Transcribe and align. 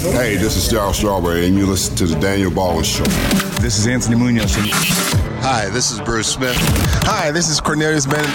Hey, 0.00 0.36
this 0.36 0.56
is 0.56 0.72
Darryl 0.72 0.94
Strawberry, 0.94 1.48
and 1.48 1.58
you 1.58 1.66
listen 1.66 1.96
to 1.96 2.06
the 2.06 2.14
Daniel 2.20 2.52
Baldwin 2.52 2.84
Show. 2.84 3.02
This 3.60 3.80
is 3.80 3.88
Anthony 3.88 4.14
Munoz. 4.14 4.54
Hi, 4.54 5.68
this 5.70 5.90
is 5.90 6.00
Bruce 6.00 6.28
Smith. 6.28 6.54
Hi, 7.02 7.32
this 7.32 7.48
is 7.48 7.60
Cornelius 7.60 8.06
Bennett. 8.06 8.30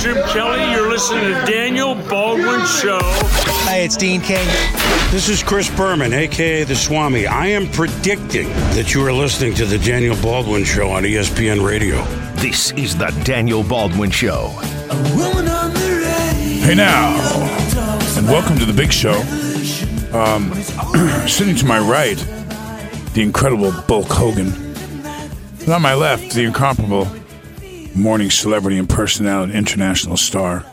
Jim 0.00 0.16
Kelly, 0.28 0.70
you're 0.70 0.88
listening 0.88 1.24
to 1.24 1.50
Daniel 1.50 1.96
Baldwin 1.96 2.64
Show. 2.64 3.00
Hey, 3.64 3.84
it's 3.84 3.96
Dean 3.96 4.20
King. 4.20 4.46
This 5.10 5.28
is 5.28 5.42
Chris 5.42 5.68
Berman, 5.68 6.12
aka 6.12 6.62
the 6.62 6.76
Swami. 6.76 7.26
I 7.26 7.46
am 7.48 7.66
predicting 7.66 8.48
that 8.76 8.94
you 8.94 9.04
are 9.04 9.12
listening 9.12 9.54
to 9.54 9.66
the 9.66 9.78
Daniel 9.78 10.14
Baldwin 10.22 10.62
Show 10.62 10.90
on 10.90 11.02
ESPN 11.02 11.66
Radio. 11.66 12.04
This 12.36 12.70
is 12.72 12.96
the 12.96 13.08
Daniel 13.24 13.64
Baldwin 13.64 14.12
Show. 14.12 14.50
Hey 16.60 16.76
now, 16.76 17.16
and 18.16 18.26
welcome 18.28 18.56
to 18.60 18.64
the 18.64 18.72
big 18.72 18.92
show. 18.92 19.20
Um, 20.14 20.52
sitting 21.26 21.56
to 21.56 21.66
my 21.66 21.78
right, 21.78 22.16
the 23.14 23.22
incredible 23.22 23.72
Bulk 23.88 24.08
Hogan. 24.08 24.52
And 25.60 25.68
on 25.68 25.80
my 25.80 25.94
left, 25.94 26.34
the 26.34 26.44
incomparable 26.44 27.08
morning 27.94 28.30
celebrity 28.30 28.78
and 28.78 28.88
personality, 28.88 29.54
international 29.54 30.16
star, 30.16 30.66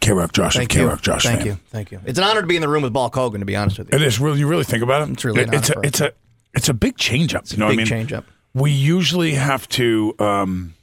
K 0.00 0.12
Rock 0.12 0.32
Josh 0.32 0.56
Thank 0.56 0.70
K. 0.70 0.82
Rock 0.82 1.00
Josh. 1.00 1.22
Thank 1.22 1.38
fan. 1.40 1.46
you. 1.46 1.58
Thank 1.70 1.92
you. 1.92 2.00
It's 2.04 2.18
an 2.18 2.24
honor 2.24 2.40
to 2.40 2.46
be 2.46 2.56
in 2.56 2.62
the 2.62 2.68
room 2.68 2.82
with 2.82 2.92
Bulk 2.92 3.14
Hogan, 3.14 3.40
to 3.40 3.46
be 3.46 3.54
honest 3.54 3.78
with 3.78 3.92
you. 3.92 3.96
It 3.96 4.02
is 4.02 4.18
really. 4.18 4.40
You 4.40 4.48
really 4.48 4.64
think 4.64 4.82
about 4.82 5.08
it. 5.08 5.12
It's 5.12 5.24
really 5.24 5.44
an 5.44 5.54
it's 5.54 5.70
a 5.70 5.80
it's 5.82 6.00
a 6.00 6.12
it's 6.54 6.68
a 6.68 6.74
big 6.74 6.96
change 6.98 7.34
up. 7.34 7.44
You 7.52 7.58
know 7.58 7.68
big 7.68 7.68
what 7.68 7.72
I 7.74 7.76
mean? 7.76 7.86
change 7.86 8.12
up. 8.12 8.24
We 8.52 8.72
usually 8.72 9.34
have 9.34 9.68
to. 9.70 10.14
Um, 10.18 10.74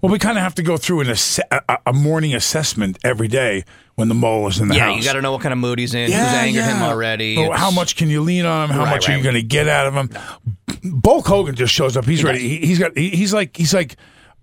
well, 0.00 0.12
we 0.12 0.18
kind 0.18 0.36
of 0.38 0.42
have 0.44 0.54
to 0.56 0.62
go 0.62 0.76
through 0.76 1.00
an 1.00 1.10
asse- 1.10 1.40
a, 1.50 1.78
a 1.86 1.92
morning 1.92 2.34
assessment 2.34 2.98
every 3.04 3.28
day 3.28 3.64
when 3.94 4.08
the 4.08 4.14
mole 4.14 4.46
is 4.48 4.60
in 4.60 4.68
the 4.68 4.74
yeah, 4.76 4.86
house. 4.86 4.98
you 4.98 5.04
got 5.04 5.14
to 5.14 5.22
know 5.22 5.32
what 5.32 5.40
kind 5.42 5.52
of 5.52 5.58
mood 5.58 5.78
he's 5.78 5.94
in, 5.94 6.06
who's 6.10 6.14
angered 6.20 6.64
him 6.64 6.82
already. 6.82 7.36
Oh, 7.38 7.52
how 7.52 7.70
much 7.70 7.96
can 7.96 8.10
you 8.10 8.20
lean 8.20 8.44
on 8.44 8.68
him? 8.68 8.76
How 8.76 8.84
Right, 8.84 8.90
much 8.90 9.08
are 9.08 9.12
right. 9.12 9.18
you 9.18 9.22
going 9.22 9.34
to 9.36 9.42
get 9.42 9.68
out 9.68 9.86
of 9.86 9.94
him? 9.94 10.10
Bulk 11.00 11.26
Hogan 11.26 11.54
just 11.54 11.72
shows 11.72 11.96
up. 11.96 12.04
He's 12.04 12.22
ready. 12.22 12.40
He, 12.40 12.58
he's 12.66 12.78
got. 12.78 12.96
He, 12.96 13.10
he's 13.10 13.32
like. 13.34 13.56
He's 13.56 13.72
like 13.74 13.96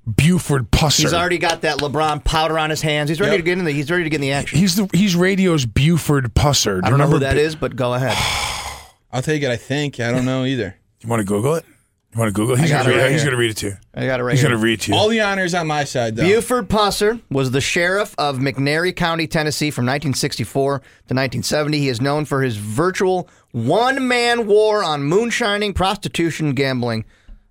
Buford 0.06 0.70
Pusser. 0.72 1.02
He's 1.02 1.14
already 1.14 1.38
got 1.38 1.62
that 1.62 1.78
LeBron 1.80 2.24
powder 2.26 2.60
on 2.60 2.70
his 2.70 2.82
hands. 2.82 3.08
He's 3.10 3.22
ready 3.22 3.34
Yep. 3.34 3.40
to 3.40 3.44
get 3.46 3.58
in 3.60 3.64
the. 3.66 3.72
He's 3.72 3.90
ready 3.90 4.04
to 4.04 4.10
get 4.10 4.18
in 4.18 4.22
the 4.22 4.32
action. 4.34 4.60
He's 4.60 4.76
the. 4.76 4.90
He's 4.94 5.16
radio's 5.16 5.66
Buford 5.66 6.34
Pusser. 6.34 6.82
I 6.84 6.90
don't 6.90 7.00
know 7.00 7.08
who 7.08 7.20
that 7.20 7.38
is, 7.38 7.56
but 7.56 7.76
go 7.76 7.94
ahead. 7.94 8.18
I'll 9.14 9.22
take 9.22 9.44
it. 9.44 9.50
I 9.50 9.56
think 9.58 10.00
I 10.00 10.12
don't 10.12 10.26
know 10.26 10.44
either. 10.44 10.76
You 11.02 11.08
want 11.10 11.20
to 11.22 11.26
Google 11.26 11.56
it? 11.56 11.66
You 12.14 12.20
want 12.20 12.30
to 12.30 12.34
Google? 12.34 12.56
He's 12.56 12.66
He's 12.66 12.72
got 12.72 12.86
going 12.86 12.98
right 12.98 13.20
to 13.20 13.36
read 13.36 13.50
it 13.52 13.58
to 13.58 13.66
you. 13.68 13.78
I 13.96 14.06
got 14.06 14.20
it 14.20 14.24
right 14.24 14.34
He's 14.34 14.42
here. 14.42 14.50
going 14.50 14.60
to 14.60 14.64
read 14.64 14.74
it 14.74 14.82
to 14.82 14.92
you. 14.92 14.98
All 14.98 15.10
the 15.10 15.22
honors 15.22 15.56
on 15.56 15.66
my 15.66 15.84
side, 15.84 16.16
though. 16.16 16.24
Buford 16.24 16.70
Pusser 16.70 17.20
was 17.32 17.50
the 17.50 17.62
sheriff 17.62 18.14
of 18.20 18.38
McNairy 18.38 18.96
County, 18.96 19.26
Tennessee 19.26 19.72
from 19.72 19.86
1964 19.86 20.80
to 20.80 20.84
1970. 20.84 21.80
He 21.80 21.90
is 21.90 22.02
known 22.02 22.26
for 22.26 22.44
his 22.44 22.58
virtual 22.58 23.28
one 23.52 24.08
man 24.08 24.46
war 24.46 24.84
on 24.84 25.04
moonshining, 25.04 25.74
prostitution, 25.74 26.54
gambling 26.54 27.06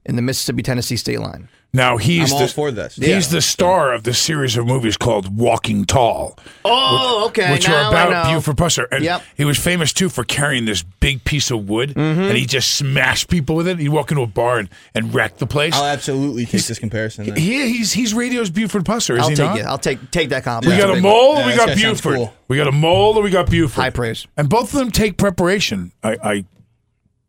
in 0.06 0.14
the 0.14 0.22
Mississippi 0.22 0.62
Tennessee 0.62 0.96
state 0.96 1.18
line. 1.18 1.48
Now 1.74 1.96
he's 1.96 2.30
I'm 2.32 2.38
the, 2.38 2.44
all 2.44 2.48
for 2.48 2.70
this. 2.70 2.96
He's 2.96 3.30
the 3.30 3.40
star 3.40 3.94
of 3.94 4.02
the 4.02 4.12
series 4.12 4.58
of 4.58 4.66
movies 4.66 4.98
called 4.98 5.34
Walking 5.38 5.86
Tall. 5.86 6.38
Oh, 6.66 7.24
okay. 7.28 7.50
which 7.50 7.66
now 7.66 7.86
are 7.86 7.90
about. 8.10 8.34
Buford 8.34 8.56
Pusser. 8.56 8.86
And 8.92 9.02
Yep. 9.02 9.22
he 9.38 9.46
was 9.46 9.58
famous 9.58 9.90
too 9.94 10.10
for 10.10 10.22
carrying 10.22 10.66
this 10.66 10.82
big 10.82 11.24
piece 11.24 11.50
of 11.50 11.66
wood 11.70 11.94
Mm-hmm. 11.94 12.20
and 12.20 12.36
he 12.36 12.44
just 12.44 12.74
smashed 12.74 13.30
people 13.30 13.56
with 13.56 13.66
it. 13.68 13.78
He'd 13.78 13.88
walk 13.88 14.10
into 14.10 14.22
a 14.22 14.26
bar 14.26 14.58
and, 14.58 14.68
and 14.94 15.14
wreck 15.14 15.38
the 15.38 15.46
place. 15.46 15.72
I'll 15.74 15.86
absolutely 15.86 16.44
take 16.44 16.62
this 16.64 16.78
comparison. 16.78 17.24
Then. 17.24 17.36
he, 17.36 17.66
he's 17.78 17.92
he's 17.94 18.12
radio's 18.12 18.50
Buford 18.50 18.84
Pusser, 18.84 19.14
is 19.16 19.22
I'll 19.22 19.28
he 19.30 19.34
take 19.36 19.46
not? 19.46 19.58
it. 19.58 19.64
I'll 19.64 19.78
take 19.78 20.10
take 20.10 20.28
that 20.28 20.44
compliment. 20.44 20.78
we 20.78 20.86
got 20.86 20.98
a 20.98 21.00
mole, 21.00 21.36
Yeah, 21.36 21.46
we 21.46 21.56
got 21.56 21.74
Buford. 21.74 22.16
cool. 22.16 22.34
We 22.48 22.58
got 22.58 22.68
a 22.68 22.72
mole, 22.72 23.16
or 23.16 23.22
we 23.22 23.30
got 23.30 23.48
Buford. 23.48 23.82
High 23.82 23.88
praise. 23.90 24.26
And 24.36 24.50
both 24.50 24.74
of 24.74 24.78
them 24.78 24.90
take 24.90 25.16
preparation. 25.16 25.92
I, 26.02 26.18
I 26.22 26.44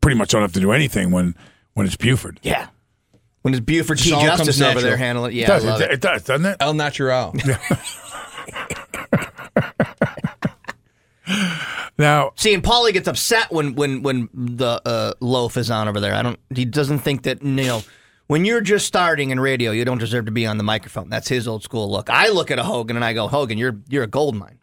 pretty 0.02 0.18
much 0.18 0.32
don't 0.32 0.42
have 0.42 0.52
to 0.54 0.60
do 0.60 0.74
anything 0.74 1.12
when 1.12 1.34
when 1.76 1.86
it's 1.86 1.96
Buford. 1.96 2.42
Yeah. 2.44 2.68
When 3.44 3.54
it's 3.54 3.62
Buford 3.64 3.98
Just 4.00 4.10
T. 4.10 4.16
Justice 4.26 4.48
comes 4.48 4.62
over 4.62 4.68
natural. 4.74 4.84
there 4.84 4.98
handling 4.98 5.32
it. 5.34 5.36
Yeah, 5.36 5.44
It 5.44 5.48
Yeah, 5.48 5.48
does, 5.56 5.66
I 5.66 5.70
love 5.70 5.82
it, 5.82 5.84
it. 5.86 5.92
it 5.94 6.02
does, 6.02 6.24
doesn't 6.24 6.46
it? 6.46 6.58
El 6.60 6.74
Natural. 6.74 7.34
Now, 11.98 12.32
See, 12.36 12.54
and 12.56 12.64
Paulie 12.64 12.92
gets 12.92 13.08
upset 13.08 13.52
when 13.52 13.76
when 13.76 14.02
when 14.02 14.28
the 14.34 14.82
uh, 14.84 15.14
loaf 15.20 15.58
is 15.58 15.70
on 15.70 15.88
over 15.88 16.00
there. 16.00 16.16
I 16.16 16.24
don't. 16.24 16.40
He 16.54 16.66
doesn't 16.66 17.00
think 17.00 17.24
that 17.24 17.44
you 17.44 17.50
know. 17.52 17.84
When 18.28 18.46
you're 18.46 18.62
just 18.62 18.88
starting 18.88 19.30
in 19.32 19.40
radio, 19.40 19.72
you 19.72 19.84
don't 19.86 20.00
deserve 20.00 20.26
to 20.26 20.32
be 20.32 20.48
on 20.48 20.58
the 20.58 20.64
microphone. 20.64 21.10
That's 21.10 21.28
his 21.28 21.48
old 21.48 21.62
school 21.62 21.92
look. 21.92 22.10
I 22.10 22.30
look 22.30 22.50
at 22.52 22.58
a 22.58 22.64
Hogan 22.64 22.96
and 22.96 23.04
I 23.06 23.14
go, 23.14 23.28
Hogan, 23.28 23.58
you're 23.60 23.78
you're 23.90 24.04
a 24.04 24.08
gold 24.08 24.36
mine. 24.36 24.58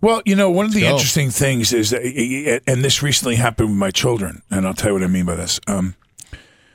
Well, 0.00 0.20
you 0.24 0.34
know, 0.34 0.50
one 0.50 0.66
of 0.66 0.72
the 0.72 0.80
Go. 0.80 0.90
interesting 0.94 1.30
things 1.30 1.72
is 1.72 1.90
that, 1.90 2.60
and 2.66 2.82
this 2.82 3.02
recently 3.02 3.36
happened 3.36 3.68
with 3.68 3.78
my 3.78 3.90
children, 3.92 4.42
and 4.50 4.66
I'll 4.66 4.74
tell 4.74 4.88
you 4.88 4.94
what 4.94 5.02
I 5.04 5.06
mean 5.06 5.26
by 5.26 5.36
this. 5.36 5.60
Um, 5.68 5.94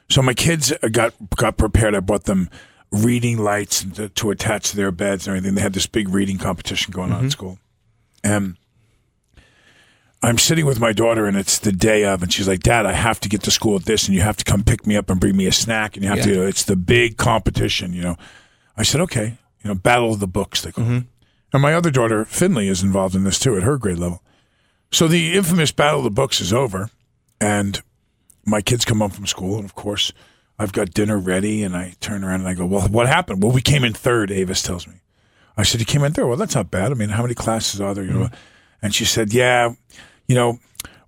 so 0.09 0.22
my 0.22 0.34
kids 0.34 0.74
got 0.92 1.14
got 1.36 1.58
prepared. 1.58 1.96
I 1.96 2.00
bought 2.00 2.25
them 2.25 2.50
reading 2.92 3.38
lights 3.38 3.84
to, 3.84 4.09
to 4.09 4.31
attach 4.31 4.72
to 4.72 4.75
their 4.75 4.92
beds 4.92 5.28
and 5.28 5.38
everything. 5.38 5.56
They 5.56 5.62
had 5.62 5.74
this 5.74 5.88
big 5.88 6.09
reading 6.09 6.38
competition 6.38 6.92
going 6.92 7.12
on 7.12 7.18
at 7.18 7.22
mm-hmm. 7.22 7.30
school, 7.30 7.59
and 8.24 8.58
I'm 10.22 10.38
sitting 10.38 10.66
with 10.66 10.80
my 10.80 10.92
daughter, 10.92 11.28
and 11.28 11.38
it's 11.38 11.59
the 11.59 11.72
day 11.72 12.03
of, 12.03 12.24
and 12.24 12.34
she's 12.34 12.47
like, 12.47 12.62
"Dad, 12.62 12.86
I 12.86 12.94
have 12.94 13.20
to 13.22 13.30
get 13.30 13.44
to 13.44 13.52
school 13.52 13.75
at 13.75 13.86
this, 13.86 14.08
and 14.08 14.16
you 14.16 14.22
have 14.22 14.38
to 14.38 14.46
come 14.46 14.64
pick 14.64 14.86
me 14.86 14.97
up 14.97 15.09
and 15.09 15.20
bring 15.20 15.38
me 15.38 15.46
a 15.46 15.52
snack, 15.52 15.96
and 15.96 16.03
you 16.03 16.09
have 16.09 16.24
to. 16.24 16.47
It's 16.47 16.64
the 16.64 16.76
big 16.76 17.18
competition, 17.18 17.94
you 17.94 18.02
know." 18.02 18.18
I 18.76 18.84
said, 18.84 19.02
"Okay." 19.02 19.38
You 19.64 19.68
know, 19.68 19.76
battle 19.76 20.14
of 20.14 20.22
the 20.22 20.28
books. 20.28 20.62
They 20.62 20.72
call 20.72 20.86
it. 20.86 20.88
Mm-hmm. 20.88 21.08
And 21.52 21.62
my 21.62 21.74
other 21.74 21.91
daughter, 21.91 22.24
Finley, 22.26 22.70
is 22.70 22.81
involved 22.81 23.16
in 23.16 23.24
this 23.26 23.40
too 23.40 23.58
at 23.58 23.64
her 23.64 23.78
grade 23.78 23.97
level. 23.97 24.24
So 24.91 25.08
the 25.08 25.34
infamous 25.34 25.72
battle 25.72 26.00
of 26.00 26.03
the 26.06 26.12
books 26.12 26.40
is 26.40 26.53
over, 26.53 26.90
and 27.41 27.81
my 28.50 28.62
kids 28.62 28.86
come 28.86 29.00
home 29.00 29.12
from 29.12 29.26
school, 29.26 29.56
and 29.56 29.66
of 29.66 29.76
course, 29.76 30.12
I've 30.58 30.74
got 30.74 30.94
dinner 30.94 31.18
ready, 31.18 31.64
and 31.64 31.76
I 31.76 31.96
turn 32.02 32.24
around 32.24 32.42
and 32.42 32.50
I 32.50 32.54
go, 32.54 32.66
"Well, 32.66 32.88
what 32.90 33.08
happened?" 33.08 33.42
Well, 33.42 33.52
we 33.52 33.62
came 33.62 33.84
in 33.84 33.94
third. 33.94 34.32
Avis 34.32 34.62
tells 34.62 34.88
me. 34.88 34.96
I 35.58 35.64
said, 35.64 35.80
"You 35.80 35.86
came 35.86 36.04
in 36.04 36.14
third. 36.14 36.28
Well, 36.28 36.38
that's 36.38 36.56
not 36.56 36.72
bad. 36.72 36.92
I 36.92 36.96
mean, 36.96 37.09
how 37.09 37.22
many 37.22 37.34
classes 37.34 37.80
are 37.80 37.94
there?" 37.94 38.04
You 38.04 38.12
know, 38.12 38.30
and 38.82 38.94
she 38.94 39.06
said, 39.06 39.34
"Yeah, 39.34 39.74
you 40.28 40.36
know, 40.36 40.59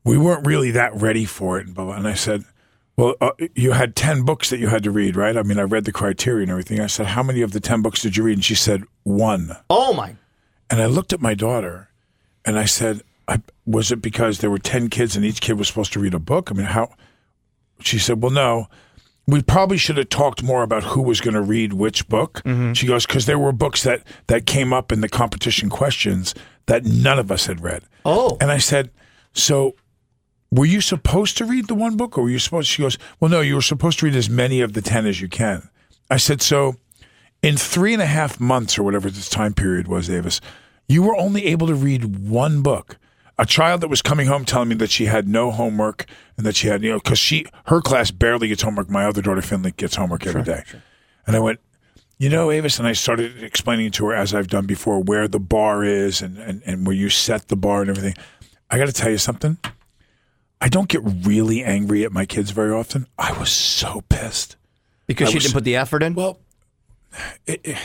we 0.03 0.17
weren't 0.17 0.45
really 0.45 0.71
that 0.71 0.95
ready 0.95 1.25
for 1.25 1.59
it." 1.59 1.65
And 1.65 1.75
blah 1.75 1.85
blah. 1.85 1.95
And 1.95 2.07
I 2.07 2.13
said. 2.13 2.45
Well, 2.97 3.15
uh, 3.21 3.31
you 3.55 3.71
had 3.71 3.95
10 3.95 4.23
books 4.23 4.49
that 4.49 4.59
you 4.59 4.67
had 4.67 4.83
to 4.83 4.91
read, 4.91 5.15
right? 5.15 5.35
I 5.35 5.43
mean, 5.43 5.57
I 5.57 5.63
read 5.63 5.85
the 5.85 5.93
criteria 5.93 6.43
and 6.43 6.51
everything. 6.51 6.81
I 6.81 6.87
said, 6.87 7.07
How 7.07 7.23
many 7.23 7.41
of 7.41 7.51
the 7.51 7.61
10 7.61 7.81
books 7.81 8.01
did 8.01 8.17
you 8.17 8.23
read? 8.23 8.33
And 8.33 8.45
she 8.45 8.53
said, 8.53 8.83
One. 9.03 9.55
Oh 9.69 9.93
my! 9.93 10.17
And 10.69 10.81
I 10.81 10.85
looked 10.85 11.13
at 11.13 11.21
my 11.21 11.33
daughter 11.33 11.89
and 12.45 12.59
I 12.59 12.65
said, 12.65 13.01
I, 13.27 13.41
Was 13.65 13.91
it 13.91 14.01
because 14.03 14.39
there 14.39 14.51
were 14.51 14.59
10 14.59 14.89
kids 14.89 15.15
and 15.15 15.25
each 15.25 15.41
kid 15.41 15.57
was 15.57 15.69
supposed 15.69 15.93
to 15.93 15.99
read 15.99 16.13
a 16.13 16.19
book? 16.19 16.51
I 16.51 16.53
mean, 16.53 16.67
how? 16.67 16.93
She 17.83 17.99
said, 17.99 18.21
Well, 18.21 18.31
no. 18.31 18.67
We 19.27 19.41
probably 19.43 19.77
should 19.77 19.97
have 19.97 20.09
talked 20.09 20.41
more 20.41 20.63
about 20.63 20.83
who 20.83 21.01
was 21.01 21.21
going 21.21 21.35
to 21.35 21.41
read 21.41 21.73
which 21.73 22.09
book. 22.09 22.41
Mm-hmm. 22.43 22.73
She 22.73 22.87
goes, 22.87 23.05
Because 23.05 23.27
there 23.27 23.39
were 23.39 23.51
books 23.51 23.83
that, 23.83 24.03
that 24.27 24.45
came 24.45 24.73
up 24.73 24.91
in 24.91 25.01
the 25.01 25.07
competition 25.09 25.69
questions 25.69 26.33
that 26.65 26.85
none 26.85 27.19
of 27.19 27.31
us 27.31 27.45
had 27.45 27.61
read. 27.61 27.83
Oh, 28.03 28.37
And 28.41 28.51
I 28.51 28.57
said, 28.57 28.89
So 29.33 29.75
were 30.51 30.65
you 30.65 30.81
supposed 30.81 31.37
to 31.37 31.45
read 31.45 31.67
the 31.67 31.75
one 31.75 31.97
book 31.97 32.17
or 32.17 32.23
were 32.23 32.29
you 32.29 32.39
supposed 32.39 32.67
she 32.67 32.81
goes, 32.81 32.97
Well, 33.19 33.29
no, 33.29 33.41
you 33.41 33.55
were 33.55 33.61
supposed 33.61 33.99
to 33.99 34.05
read 34.05 34.15
as 34.15 34.29
many 34.29 34.59
of 34.61 34.73
the 34.73 34.81
ten 34.81 35.05
as 35.05 35.21
you 35.21 35.29
can. 35.29 35.69
I 36.09 36.17
said, 36.17 36.41
So 36.41 36.75
in 37.41 37.57
three 37.57 37.93
and 37.93 38.01
a 38.01 38.07
half 38.07 38.39
months 38.39 38.77
or 38.77 38.83
whatever 38.83 39.09
this 39.09 39.29
time 39.29 39.53
period 39.53 39.87
was, 39.87 40.09
Avis, 40.09 40.41
you 40.87 41.03
were 41.03 41.15
only 41.15 41.45
able 41.45 41.67
to 41.67 41.75
read 41.75 42.27
one 42.27 42.61
book. 42.61 42.97
A 43.41 43.45
child 43.45 43.81
that 43.81 43.87
was 43.87 44.03
coming 44.03 44.27
home 44.27 44.45
telling 44.45 44.69
me 44.69 44.75
that 44.75 44.91
she 44.91 45.05
had 45.05 45.27
no 45.27 45.49
homework 45.49 46.05
and 46.37 46.45
that 46.45 46.55
she 46.55 46.67
had, 46.67 46.83
you 46.83 46.91
know, 46.91 46.99
because 46.99 47.17
she 47.17 47.47
her 47.65 47.81
class 47.81 48.11
barely 48.11 48.47
gets 48.47 48.61
homework. 48.61 48.87
My 48.87 49.05
other 49.05 49.21
daughter 49.23 49.41
Finley 49.41 49.71
gets 49.71 49.95
homework 49.95 50.27
every 50.27 50.43
day. 50.43 50.63
And 51.25 51.35
I 51.35 51.39
went, 51.39 51.59
you 52.19 52.29
know, 52.29 52.51
Avis, 52.51 52.77
and 52.77 52.87
I 52.87 52.93
started 52.93 53.41
explaining 53.43 53.89
to 53.93 54.05
her 54.05 54.13
as 54.13 54.35
I've 54.35 54.47
done 54.47 54.67
before 54.67 55.01
where 55.01 55.27
the 55.27 55.39
bar 55.39 55.83
is 55.83 56.21
and, 56.21 56.37
and, 56.37 56.61
and 56.67 56.85
where 56.85 56.95
you 56.95 57.09
set 57.09 57.47
the 57.47 57.55
bar 57.55 57.81
and 57.81 57.89
everything. 57.89 58.13
I 58.69 58.77
got 58.77 58.85
to 58.85 58.93
tell 58.93 59.09
you 59.09 59.17
something. 59.17 59.57
I 60.61 60.69
don't 60.69 60.87
get 60.87 61.01
really 61.03 61.63
angry 61.63 62.03
at 62.05 62.11
my 62.11 62.27
kids 62.27 62.51
very 62.51 62.71
often. 62.71 63.07
I 63.17 63.37
was 63.39 63.49
so 63.49 64.01
pissed. 64.07 64.55
because 65.07 65.29
I 65.29 65.31
she 65.31 65.37
was- 65.37 65.43
didn't 65.45 65.55
put 65.55 65.63
the 65.63 65.75
effort 65.77 66.03
in. 66.03 66.13
Well, 66.13 66.39
it, 67.47 67.61
it- 67.63 67.77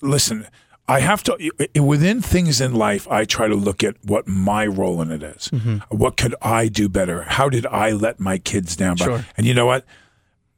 listen, 0.00 0.48
I 0.88 1.00
have 1.00 1.22
to, 1.24 1.50
within 1.80 2.22
things 2.22 2.60
in 2.62 2.74
life, 2.74 3.06
I 3.10 3.24
try 3.26 3.46
to 3.46 3.54
look 3.54 3.84
at 3.84 3.96
what 4.04 4.26
my 4.26 4.66
role 4.66 5.02
in 5.02 5.10
it 5.12 5.22
is. 5.22 5.48
Mm-hmm. 5.48 5.76
What 5.94 6.16
could 6.16 6.34
I 6.40 6.68
do 6.68 6.88
better? 6.88 7.22
How 7.22 7.48
did 7.50 7.66
I 7.66 7.90
let 7.92 8.18
my 8.18 8.38
kids 8.38 8.74
down? 8.74 8.96
By, 8.96 9.04
Sure. 9.04 9.26
And 9.36 9.46
you 9.46 9.52
know 9.52 9.66
what? 9.66 9.84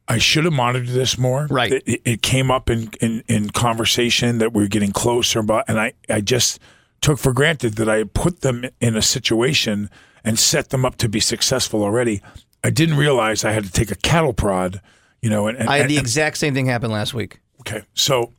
I 0.07 0.19
should 0.19 0.45
have 0.45 0.53
monitored 0.53 0.89
this 0.89 1.19
more. 1.19 1.47
Right. 1.51 1.73
It, 1.85 2.01
it- 2.05 2.23
came 2.23 2.51
up 2.51 2.71
in, 2.71 2.91
in, 3.01 3.23
in 3.29 3.51
conversation 3.51 4.39
that 4.39 4.53
we 4.53 4.63
are 4.65 4.69
getting 4.69 4.93
closer, 4.93 5.43
but 5.43 5.65
and 5.69 5.81
I, 5.81 5.95
I 6.09 6.21
just 6.21 6.61
took 7.01 7.19
for 7.19 7.33
granted 7.33 7.75
that 7.75 7.89
I 7.89 7.97
had 7.99 8.13
put 8.15 8.41
them 8.43 8.65
in 8.81 8.97
a 8.97 9.03
situation 9.03 9.91
and 10.23 10.39
set 10.39 10.69
them 10.71 10.85
up 10.85 10.97
to 10.97 11.09
be 11.09 11.19
successful 11.19 11.83
already. 11.83 12.23
I 12.63 12.71
didn't 12.71 12.97
realize 12.99 13.45
I 13.45 13.53
had 13.53 13.65
to 13.65 13.71
take 13.73 13.91
a 13.91 13.95
cattle 13.97 14.33
prod, 14.35 14.81
you 15.23 15.31
know, 15.31 15.47
and, 15.49 15.57
and 15.59 15.69
I 15.69 15.79
had 15.79 15.89
the 15.89 15.97
and- 15.97 16.05
exact 16.05 16.37
same 16.39 16.55
thing 16.55 16.67
happen 16.67 16.91
last 16.91 17.15
week. 17.15 17.41
Okay. 17.61 17.83
So 17.95 18.33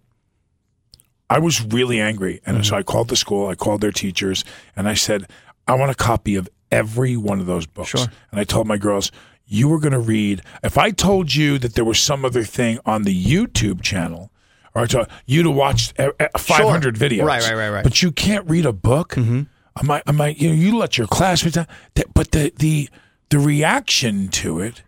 I 1.31 1.39
was 1.39 1.63
really 1.63 2.01
angry. 2.01 2.41
And 2.45 2.65
so 2.65 2.75
I 2.75 2.83
called 2.83 3.07
the 3.07 3.15
school, 3.15 3.47
I 3.47 3.55
called 3.55 3.79
their 3.79 3.93
teachers, 3.93 4.43
and 4.75 4.89
I 4.89 4.95
said, 4.95 5.29
I 5.65 5.75
want 5.75 5.89
a 5.89 5.95
copy 5.95 6.35
of 6.35 6.49
every 6.69 7.15
one 7.15 7.39
of 7.39 7.45
those 7.45 7.65
books. 7.65 7.91
Sure. 7.91 8.05
And 8.31 8.39
I 8.39 8.43
told 8.43 8.67
my 8.67 8.75
girls, 8.77 9.13
you 9.45 9.69
were 9.69 9.79
going 9.79 9.93
to 9.93 9.99
read. 9.99 10.41
If 10.61 10.77
I 10.77 10.91
told 10.91 11.33
you 11.33 11.57
that 11.59 11.75
there 11.75 11.85
was 11.85 11.99
some 11.99 12.25
other 12.25 12.43
thing 12.43 12.79
on 12.85 13.03
the 13.03 13.15
YouTube 13.15 13.81
channel, 13.81 14.29
or 14.75 14.81
I 14.81 14.85
told 14.87 15.07
you 15.25 15.41
to 15.43 15.49
watch 15.51 15.93
uh, 15.97 16.11
uh, 16.19 16.37
500 16.37 16.95
videos, 16.95 17.23
Right, 17.23 17.41
right, 17.43 17.55
right, 17.55 17.69
right. 17.69 17.83
But 17.83 18.01
you 18.01 18.11
can't 18.11 18.49
read 18.49 18.65
a 18.65 18.73
book. 18.73 19.11
Mm-hmm. 19.15 19.43
I 19.77 19.83
might, 19.83 20.03
I 20.05 20.11
might, 20.11 20.37
you 20.37 20.49
know, 20.49 20.55
you 20.55 20.77
let 20.77 20.97
your 20.97 21.07
classmates. 21.07 21.55
down. 21.55 21.67
But 22.13 22.31
the 22.31 22.51
the 22.57 22.89
the 23.29 23.39
reaction 23.39 24.27
to 24.29 24.59
it 24.59 24.83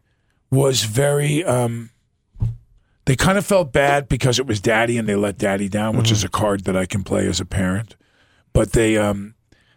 was 0.51 0.83
very. 0.83 1.43
um 1.45 1.91
They 3.05 3.15
kind 3.15 3.37
of 3.37 3.45
felt 3.45 3.73
bad 3.73 4.07
because 4.07 4.39
it 4.39 4.47
was 4.47 4.61
daddy 4.61 4.97
and 4.97 5.07
they 5.07 5.15
let 5.15 5.37
daddy 5.37 5.67
down, 5.67 5.97
which 5.97 6.11
is 6.11 6.23
a 6.23 6.29
card 6.29 6.63
that 6.63 6.77
I 6.77 6.85
can 6.85 7.03
play 7.03 7.27
as 7.27 7.39
a 7.39 7.45
parent. 7.45 7.95
But 8.53 8.71
they, 8.71 8.97
um 8.97 9.35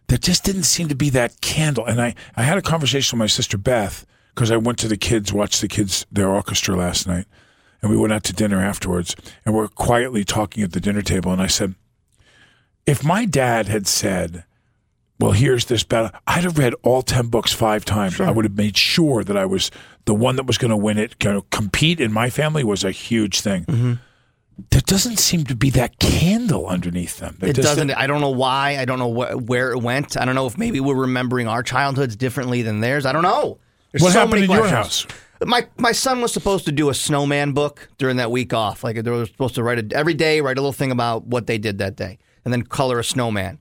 there 0.09 0.19
just 0.19 0.45
didn't 0.45 0.65
seem 0.65 0.89
to 0.89 0.95
be 0.95 1.11
that 1.11 1.41
candle. 1.41 1.85
And 1.85 2.01
I, 2.01 2.15
I 2.37 2.43
had 2.43 2.59
a 2.59 2.63
conversation 2.63 3.19
with 3.19 3.25
my 3.25 3.27
sister 3.27 3.59
Beth 3.59 4.07
because 4.35 4.51
I 4.51 4.57
went 4.57 4.79
to 4.79 4.89
the 4.89 4.97
kids, 4.97 5.33
watched 5.33 5.61
the 5.61 5.69
kids, 5.69 6.07
their 6.13 6.29
orchestra 6.29 6.77
last 6.77 7.07
night, 7.07 7.27
and 7.83 7.91
we 7.91 7.97
went 7.97 8.13
out 8.13 8.23
to 8.25 8.33
dinner 8.33 8.61
afterwards. 8.61 9.17
And 9.45 9.55
we're 9.55 9.69
quietly 9.69 10.25
talking 10.25 10.63
at 10.63 10.73
the 10.73 10.81
dinner 10.81 11.03
table. 11.03 11.33
And 11.33 11.43
I 11.43 11.49
said, 11.49 11.75
if 12.87 13.05
my 13.05 13.25
dad 13.25 13.67
had 13.67 13.87
said, 13.87 14.45
well, 15.19 15.33
here's 15.33 15.65
this 15.67 15.83
battle, 15.83 16.11
I'd 16.27 16.45
have 16.45 16.59
read 16.59 16.75
all 16.83 17.03
10 17.03 17.29
books 17.29 17.53
five 17.53 17.85
times. 17.85 18.21
I 18.21 18.31
would 18.31 18.45
have 18.45 18.57
made 18.57 18.77
sure 18.77 19.25
that 19.25 19.37
I 19.37 19.47
was 19.47 19.71
the 20.05 20.15
one 20.15 20.37
that 20.37 20.47
was 20.47 20.59
going 20.59 20.71
to 20.71 20.77
win 20.77 20.99
it. 20.99 21.15
You 21.23 21.33
know, 21.33 21.43
compete 21.51 22.01
in 22.01 22.13
my 22.13 22.29
family 22.29 22.65
was 22.65 22.85
a 22.85 22.91
huge 22.91 23.41
thing. 23.41 23.65
Mm-hmm. 23.65 23.93
There 24.71 24.81
doesn't 24.81 25.19
seem 25.19 25.45
to 25.45 25.55
be 25.57 25.71
that 25.71 25.99
candle 25.99 26.67
underneath 26.67 27.19
them. 27.19 27.37
There 27.39 27.51
It 27.51 27.57
doesn't. 27.57 27.91
I 27.91 28.07
don't 28.07 28.23
know 28.23 28.31
why. 28.31 28.79
I 28.79 28.87
don't 28.87 28.99
know 28.99 29.13
wh- 29.13 29.49
where 29.49 29.73
it 29.73 29.83
went. 29.83 30.17
I 30.17 30.25
don't 30.25 30.35
know 30.35 30.47
if 30.47 30.57
maybe 30.57 30.81
we're 30.81 30.95
remembering 30.95 31.47
our 31.47 31.63
childhoods 31.63 32.17
differently 32.17 32.63
than 32.63 32.81
theirs. 32.81 33.05
I 33.05 33.13
don't 33.13 33.23
know. 33.23 33.59
There's 33.93 34.03
What 34.03 34.13
so 34.13 34.21
happened 34.21 34.45
in 34.45 34.51
your 34.51 34.67
house? 34.67 35.07
My 35.45 35.67
my 35.77 35.93
son 35.93 36.23
was 36.23 36.33
supposed 36.33 36.65
to 36.65 36.73
do 36.73 36.89
a 36.89 36.95
snowman 36.95 37.53
book 37.53 37.91
during 37.99 38.17
that 38.17 38.31
week 38.31 38.55
off. 38.55 38.83
Like 38.83 39.03
they 39.03 39.11
were 39.11 39.27
supposed 39.27 39.55
to 39.57 39.63
write 39.63 39.79
a, 39.93 39.97
every 39.97 40.15
day, 40.15 40.41
write 40.41 40.57
a 40.57 40.63
little 40.63 40.73
thing 40.73 40.91
about 40.91 41.27
what 41.27 41.47
they 41.47 41.59
did 41.59 41.77
that 41.79 41.97
day, 41.97 42.19
and 42.45 42.53
then 42.53 42.63
color 42.63 42.99
a 42.99 43.05
snowman. 43.05 43.59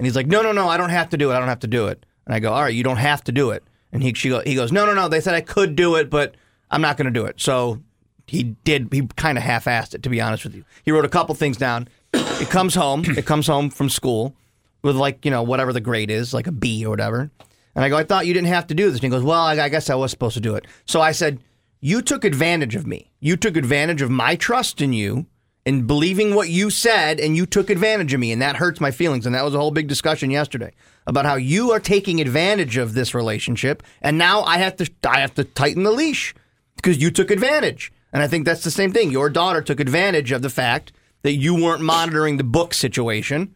And 0.00 0.06
he's 0.06 0.16
like, 0.16 0.26
"No, 0.26 0.40
no, 0.40 0.52
no, 0.52 0.66
I 0.66 0.78
don't 0.78 0.88
have 0.88 1.10
to 1.10 1.18
do 1.18 1.30
it. 1.30 1.34
I 1.34 1.38
don't 1.38 1.48
have 1.48 1.60
to 1.60 1.66
do 1.66 1.88
it." 1.88 2.06
And 2.24 2.34
I 2.34 2.40
go, 2.40 2.50
"All 2.54 2.62
right, 2.62 2.72
you 2.72 2.82
don't 2.82 2.96
have 2.96 3.22
to 3.24 3.32
do 3.32 3.50
it." 3.50 3.62
And 3.92 4.02
he 4.02 4.14
she 4.14 4.30
go, 4.30 4.40
he 4.40 4.54
goes, 4.54 4.72
"No, 4.72 4.86
no, 4.86 4.94
no. 4.94 5.08
They 5.08 5.20
said 5.20 5.34
I 5.34 5.42
could 5.42 5.76
do 5.76 5.96
it, 5.96 6.08
but 6.08 6.36
I'm 6.70 6.80
not 6.80 6.96
going 6.96 7.04
to 7.04 7.10
do 7.10 7.26
it." 7.26 7.38
So 7.38 7.82
he 8.26 8.44
did. 8.64 8.88
He 8.90 9.06
kind 9.16 9.36
of 9.36 9.44
half-assed 9.44 9.94
it, 9.94 10.02
to 10.04 10.08
be 10.08 10.22
honest 10.22 10.44
with 10.44 10.54
you. 10.54 10.64
He 10.84 10.90
wrote 10.90 11.04
a 11.04 11.10
couple 11.10 11.34
things 11.34 11.58
down. 11.58 11.86
It 12.14 12.48
comes 12.48 12.74
home. 12.74 13.04
It 13.04 13.26
comes 13.26 13.46
home 13.46 13.68
from 13.68 13.90
school 13.90 14.34
with 14.80 14.96
like 14.96 15.22
you 15.26 15.30
know 15.30 15.42
whatever 15.42 15.74
the 15.74 15.82
grade 15.82 16.10
is, 16.10 16.32
like 16.32 16.46
a 16.46 16.52
B 16.52 16.86
or 16.86 16.88
whatever. 16.88 17.30
And 17.74 17.84
I 17.84 17.88
go, 17.88 17.96
I 17.96 18.04
thought 18.04 18.26
you 18.26 18.34
didn't 18.34 18.48
have 18.48 18.66
to 18.68 18.74
do 18.74 18.86
this. 18.86 18.94
And 18.94 19.02
he 19.02 19.08
goes, 19.10 19.22
Well, 19.22 19.40
I, 19.40 19.52
I 19.58 19.68
guess 19.68 19.90
I 19.90 19.94
was 19.94 20.10
supposed 20.10 20.34
to 20.34 20.40
do 20.40 20.54
it. 20.54 20.66
So 20.86 21.00
I 21.00 21.12
said, 21.12 21.40
You 21.80 22.02
took 22.02 22.24
advantage 22.24 22.74
of 22.74 22.86
me. 22.86 23.10
You 23.20 23.36
took 23.36 23.56
advantage 23.56 24.02
of 24.02 24.10
my 24.10 24.36
trust 24.36 24.80
in 24.80 24.92
you 24.92 25.26
and 25.70 25.86
believing 25.86 26.34
what 26.34 26.48
you 26.48 26.68
said, 26.68 27.20
and 27.20 27.36
you 27.36 27.46
took 27.46 27.70
advantage 27.70 28.12
of 28.12 28.18
me, 28.18 28.32
and 28.32 28.42
that 28.42 28.56
hurts 28.56 28.80
my 28.80 28.90
feelings. 28.90 29.24
And 29.24 29.36
that 29.36 29.44
was 29.44 29.54
a 29.54 29.58
whole 29.58 29.70
big 29.70 29.86
discussion 29.86 30.28
yesterday 30.28 30.72
about 31.06 31.24
how 31.24 31.36
you 31.36 31.70
are 31.70 31.78
taking 31.78 32.20
advantage 32.20 32.76
of 32.76 32.94
this 32.94 33.14
relationship, 33.14 33.84
and 34.02 34.18
now 34.18 34.42
I 34.42 34.58
have 34.58 34.74
to 34.76 34.90
I 35.08 35.20
have 35.20 35.32
to 35.34 35.44
tighten 35.44 35.84
the 35.84 35.92
leash 35.92 36.34
because 36.74 37.00
you 37.00 37.12
took 37.12 37.30
advantage. 37.30 37.92
And 38.12 38.20
I 38.20 38.26
think 38.26 38.46
that's 38.46 38.64
the 38.64 38.72
same 38.72 38.92
thing. 38.92 39.12
Your 39.12 39.30
daughter 39.30 39.62
took 39.62 39.78
advantage 39.78 40.32
of 40.32 40.42
the 40.42 40.50
fact 40.50 40.92
that 41.22 41.34
you 41.34 41.54
weren't 41.54 41.82
monitoring 41.82 42.36
the 42.36 42.42
book 42.42 42.74
situation, 42.74 43.54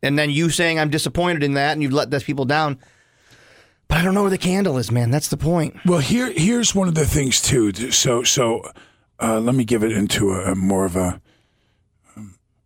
and 0.00 0.16
then 0.16 0.30
you 0.30 0.48
saying 0.48 0.78
I'm 0.78 0.90
disappointed 0.90 1.42
in 1.42 1.54
that, 1.54 1.72
and 1.72 1.82
you've 1.82 1.92
let 1.92 2.12
those 2.12 2.22
people 2.22 2.44
down. 2.44 2.78
But 3.88 3.98
I 3.98 4.04
don't 4.04 4.14
know 4.14 4.22
where 4.22 4.30
the 4.30 4.38
candle 4.38 4.78
is, 4.78 4.92
man. 4.92 5.10
That's 5.10 5.28
the 5.28 5.36
point. 5.36 5.76
Well, 5.84 5.98
here 5.98 6.30
here's 6.30 6.72
one 6.72 6.86
of 6.86 6.94
the 6.94 7.04
things 7.04 7.42
too. 7.42 7.72
So 7.90 8.22
so 8.22 8.70
uh, 9.18 9.40
let 9.40 9.56
me 9.56 9.64
give 9.64 9.82
it 9.82 9.90
into 9.90 10.30
a, 10.30 10.52
a 10.52 10.54
more 10.54 10.84
of 10.84 10.94
a 10.94 11.20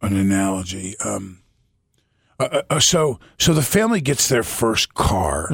an 0.03 0.17
analogy. 0.17 0.97
Um, 0.99 1.43
uh, 2.39 2.63
uh, 2.69 2.81
so 2.81 3.19
so 3.39 3.55
the 3.55 3.63
family 3.63 4.01
gets 4.01 4.29
their 4.29 4.43
first 4.43 4.95
car. 4.95 5.49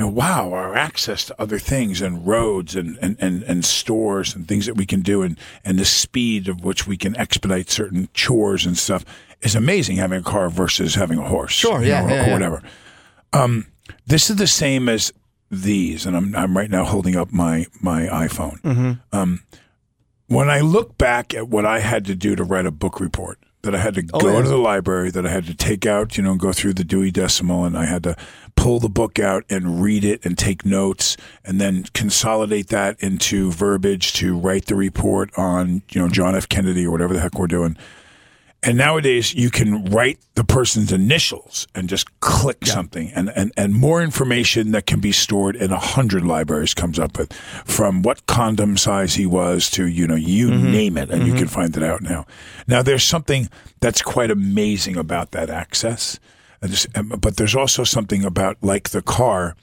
And 0.00 0.14
wow, 0.14 0.52
our 0.52 0.76
access 0.76 1.24
to 1.24 1.42
other 1.42 1.58
things 1.58 2.00
and 2.00 2.24
roads 2.24 2.76
and, 2.76 2.96
and, 3.02 3.16
and, 3.18 3.42
and 3.42 3.64
stores 3.64 4.32
and 4.32 4.46
things 4.46 4.66
that 4.66 4.76
we 4.76 4.86
can 4.86 5.00
do 5.00 5.22
and, 5.22 5.36
and 5.64 5.76
the 5.76 5.84
speed 5.84 6.48
of 6.48 6.64
which 6.64 6.86
we 6.86 6.96
can 6.96 7.16
expedite 7.16 7.68
certain 7.68 8.08
chores 8.14 8.64
and 8.64 8.78
stuff 8.78 9.04
is 9.40 9.56
amazing 9.56 9.96
having 9.96 10.20
a 10.20 10.22
car 10.22 10.50
versus 10.50 10.94
having 10.94 11.18
a 11.18 11.28
horse. 11.28 11.50
Sure, 11.52 11.82
yeah, 11.82 12.02
know, 12.02 12.06
or 12.06 12.10
yeah, 12.10 12.26
yeah. 12.26 12.32
whatever. 12.32 12.62
Um, 13.32 13.66
this 14.06 14.30
is 14.30 14.36
the 14.36 14.46
same 14.46 14.88
as 14.88 15.12
these, 15.50 16.06
and 16.06 16.16
I'm 16.16 16.34
I'm 16.36 16.56
right 16.56 16.70
now 16.70 16.84
holding 16.84 17.16
up 17.16 17.32
my 17.32 17.66
my 17.80 18.02
iPhone. 18.02 18.60
Mm-hmm. 18.60 18.92
Um, 19.16 19.42
when 20.26 20.50
I 20.50 20.60
look 20.60 20.98
back 20.98 21.34
at 21.34 21.48
what 21.48 21.64
I 21.64 21.80
had 21.80 22.04
to 22.06 22.14
do 22.14 22.36
to 22.36 22.44
write 22.44 22.66
a 22.66 22.70
book 22.70 23.00
report, 23.00 23.38
that 23.62 23.74
I 23.74 23.78
had 23.78 23.94
to 23.94 24.04
Oh, 24.12 24.20
go 24.20 24.32
yeah. 24.32 24.42
to 24.42 24.48
the 24.48 24.56
library, 24.56 25.10
that 25.10 25.26
I 25.26 25.30
had 25.30 25.46
to 25.46 25.54
take 25.54 25.84
out, 25.86 26.16
you 26.16 26.22
know, 26.22 26.36
go 26.36 26.52
through 26.52 26.74
the 26.74 26.84
Dewey 26.84 27.10
Decimal, 27.10 27.64
and 27.64 27.76
I 27.76 27.86
had 27.86 28.02
to 28.04 28.16
pull 28.56 28.78
the 28.80 28.88
book 28.88 29.18
out 29.18 29.44
and 29.50 29.82
read 29.82 30.04
it 30.04 30.24
and 30.24 30.36
take 30.38 30.64
notes, 30.64 31.16
and 31.44 31.60
then 31.60 31.84
consolidate 31.94 32.68
that 32.68 32.96
into 33.00 33.50
verbiage 33.52 34.12
to 34.14 34.36
write 34.38 34.66
the 34.66 34.74
report 34.76 35.30
on, 35.36 35.82
you 35.90 36.00
know, 36.00 36.08
John 36.08 36.34
F. 36.36 36.48
Kennedy 36.48 36.86
or 36.86 36.90
whatever 36.90 37.14
the 37.14 37.20
heck 37.20 37.38
we're 37.38 37.46
doing. 37.46 37.76
And 38.60 38.76
nowadays, 38.76 39.34
you 39.34 39.50
can 39.50 39.84
write 39.84 40.18
the 40.34 40.42
person's 40.42 40.90
initials 40.90 41.68
and 41.76 41.88
just 41.88 42.18
click 42.18 42.66
something, 42.66 43.12
and, 43.14 43.30
and, 43.36 43.52
and 43.56 43.72
more 43.72 44.02
information 44.02 44.72
that 44.72 44.84
can 44.84 44.98
be 44.98 45.12
stored 45.12 45.54
in 45.54 45.70
a 45.70 45.78
hundred 45.78 46.24
libraries 46.24 46.74
comes 46.74 46.98
up 46.98 47.16
with, 47.16 47.32
from 47.32 48.02
what 48.02 48.26
condom 48.26 48.76
size 48.76 49.14
he 49.14 49.26
was 49.26 49.70
to 49.70 49.86
you 49.86 50.08
know 50.08 50.16
you 50.16 50.48
mm-hmm. 50.48 50.72
name 50.72 50.98
it, 50.98 51.08
and 51.08 51.22
you 51.22 51.28
mm-hmm. 51.28 51.38
can 51.38 51.48
find 51.48 51.76
it 51.76 51.84
out 51.84 52.02
now. 52.02 52.26
Now, 52.66 52.82
there's 52.82 53.04
something 53.04 53.48
that's 53.78 54.02
quite 54.02 54.30
amazing 54.30 54.96
about 54.96 55.30
that 55.30 55.50
access, 55.50 56.18
and 56.60 56.72
just, 56.72 56.88
um, 56.98 57.10
but 57.20 57.36
there's 57.36 57.54
also 57.54 57.84
something 57.84 58.24
about 58.24 58.56
like 58.60 58.90
the 58.90 59.02
car. 59.02 59.54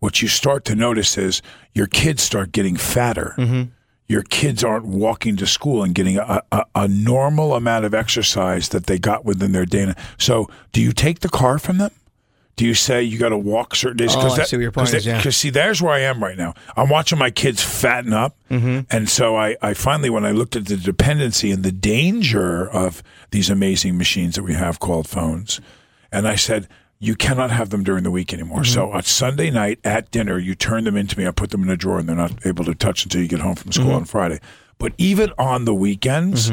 What 0.00 0.20
you 0.20 0.26
start 0.26 0.64
to 0.64 0.74
notice 0.74 1.16
is 1.16 1.42
your 1.74 1.86
kids 1.86 2.24
start 2.24 2.50
getting 2.50 2.74
fatter 2.76 3.36
mm-hmm. 3.38 3.70
Your 4.12 4.22
kids 4.22 4.62
aren't 4.62 4.84
walking 4.84 5.36
to 5.38 5.46
school 5.46 5.82
and 5.82 5.94
getting 5.94 6.18
a, 6.18 6.42
a, 6.52 6.64
a 6.74 6.86
normal 6.88 7.54
amount 7.54 7.84
of 7.84 7.94
exercise 7.94 8.68
that 8.68 8.86
they 8.86 8.98
got 8.98 9.24
within 9.24 9.52
their 9.52 9.64
day. 9.66 9.92
So, 10.18 10.48
do 10.72 10.80
you 10.80 10.92
take 10.92 11.20
the 11.20 11.28
car 11.28 11.58
from 11.58 11.78
them? 11.78 11.90
Do 12.56 12.66
you 12.66 12.74
say 12.74 13.02
you 13.02 13.18
got 13.18 13.30
to 13.30 13.38
walk 13.38 13.74
certain 13.74 13.96
days? 13.96 14.14
Oh, 14.14 14.20
I 14.20 14.44
see 14.44 14.56
what 14.56 14.62
your 14.62 14.70
point 14.72 14.92
is, 14.92 15.06
yeah. 15.06 15.16
Because 15.16 15.36
see, 15.38 15.48
there's 15.48 15.80
where 15.80 15.94
I 15.94 16.00
am 16.00 16.22
right 16.22 16.36
now. 16.36 16.52
I'm 16.76 16.90
watching 16.90 17.18
my 17.18 17.30
kids 17.30 17.62
fatten 17.62 18.12
up, 18.12 18.36
Mm-hmm. 18.50 18.80
and 18.94 19.08
so 19.08 19.34
I, 19.36 19.56
I 19.62 19.72
finally, 19.72 20.10
when 20.10 20.26
I 20.26 20.32
looked 20.32 20.54
at 20.54 20.66
the 20.66 20.76
dependency 20.76 21.50
and 21.50 21.62
the 21.64 21.72
danger 21.72 22.68
of 22.70 23.02
these 23.30 23.48
amazing 23.48 23.96
machines 23.96 24.34
that 24.36 24.42
we 24.42 24.52
have 24.52 24.78
called 24.78 25.08
phones, 25.08 25.58
and 26.12 26.28
I 26.28 26.36
said, 26.36 26.68
you 27.02 27.16
cannot 27.16 27.50
have 27.50 27.70
them 27.70 27.82
during 27.82 28.04
the 28.04 28.12
week 28.12 28.32
anymore. 28.32 28.60
Mm-hmm. 28.60 28.74
So 28.74 28.92
on 28.92 29.02
Sunday 29.02 29.50
night 29.50 29.80
at 29.82 30.12
dinner, 30.12 30.38
you 30.38 30.54
turn 30.54 30.84
them 30.84 30.96
into 30.96 31.18
me. 31.18 31.26
I 31.26 31.32
put 31.32 31.50
them 31.50 31.64
in 31.64 31.68
a 31.68 31.76
drawer, 31.76 31.98
and 31.98 32.08
they're 32.08 32.14
not 32.14 32.46
able 32.46 32.64
to 32.64 32.76
touch 32.76 33.02
until 33.04 33.20
you 33.20 33.26
get 33.26 33.40
home 33.40 33.56
from 33.56 33.72
school 33.72 33.86
Mm-hmm. 33.86 33.94
on 33.96 34.04
Friday. 34.04 34.38
But 34.78 34.92
even 34.98 35.32
on 35.36 35.64
the 35.64 35.74
weekends, 35.74 36.52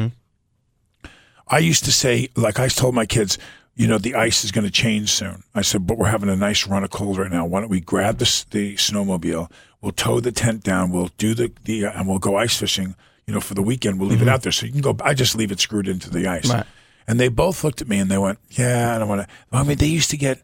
I 1.46 1.58
used 1.58 1.84
to 1.84 1.92
say, 1.92 2.28
like 2.34 2.58
I 2.58 2.66
told 2.66 2.96
my 2.96 3.06
kids, 3.06 3.38
you 3.76 3.86
know, 3.86 3.96
the 3.98 4.16
ice 4.16 4.44
is 4.44 4.50
going 4.50 4.64
to 4.64 4.70
change 4.72 5.10
soon. 5.10 5.44
I 5.54 5.62
said, 5.62 5.86
but 5.86 5.96
we're 5.96 6.08
having 6.08 6.28
a 6.28 6.36
nice 6.36 6.66
run 6.66 6.82
of 6.82 6.90
cold 6.90 7.18
right 7.18 7.30
now. 7.30 7.46
Why 7.46 7.60
don't 7.60 7.70
we 7.70 7.80
grab 7.80 8.18
the, 8.18 8.44
the 8.50 8.74
snowmobile? 8.74 9.50
We'll 9.80 9.92
tow 9.92 10.18
the 10.18 10.32
tent 10.32 10.64
down. 10.64 10.90
We'll 10.90 11.10
do 11.16 11.32
the, 11.34 11.52
the 11.64 11.86
uh, 11.86 11.92
and 11.98 12.08
we'll 12.08 12.18
go 12.18 12.36
ice 12.36 12.56
fishing, 12.56 12.96
you 13.26 13.34
know, 13.34 13.40
for 13.40 13.54
the 13.54 13.62
weekend. 13.62 14.00
We'll 14.00 14.08
leave 14.10 14.20
it 14.20 14.28
out 14.28 14.42
there. 14.42 14.52
So 14.52 14.66
you 14.66 14.72
can 14.72 14.80
go, 14.80 14.96
I 15.02 15.14
just 15.14 15.36
leave 15.36 15.52
it 15.52 15.60
screwed 15.60 15.86
into 15.88 16.10
the 16.10 16.26
ice. 16.26 16.50
Right. 16.50 16.66
And 17.10 17.18
they 17.18 17.26
both 17.26 17.64
looked 17.64 17.82
at 17.82 17.88
me 17.88 17.98
and 17.98 18.08
they 18.08 18.18
went, 18.18 18.38
yeah, 18.50 18.94
I 18.94 18.98
don't 19.00 19.08
want 19.08 19.22
to. 19.22 19.28
I 19.50 19.64
mean, 19.64 19.78
they 19.78 19.86
used 19.86 20.10
to 20.10 20.16
get, 20.16 20.40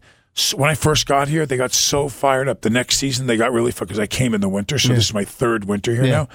when 0.56 0.68
I 0.68 0.74
first 0.74 1.06
got 1.06 1.28
here, 1.28 1.46
they 1.46 1.56
got 1.56 1.72
so 1.72 2.08
fired 2.08 2.48
up. 2.48 2.62
The 2.62 2.70
next 2.70 2.96
season, 2.96 3.28
they 3.28 3.36
got 3.36 3.52
really 3.52 3.70
because 3.70 4.00
I 4.00 4.08
came 4.08 4.34
in 4.34 4.40
the 4.40 4.48
winter. 4.48 4.76
So 4.76 4.88
this 4.88 5.04
is 5.04 5.14
my 5.14 5.24
third 5.24 5.66
winter 5.66 5.94
here 5.94 6.02
now. 6.08 6.28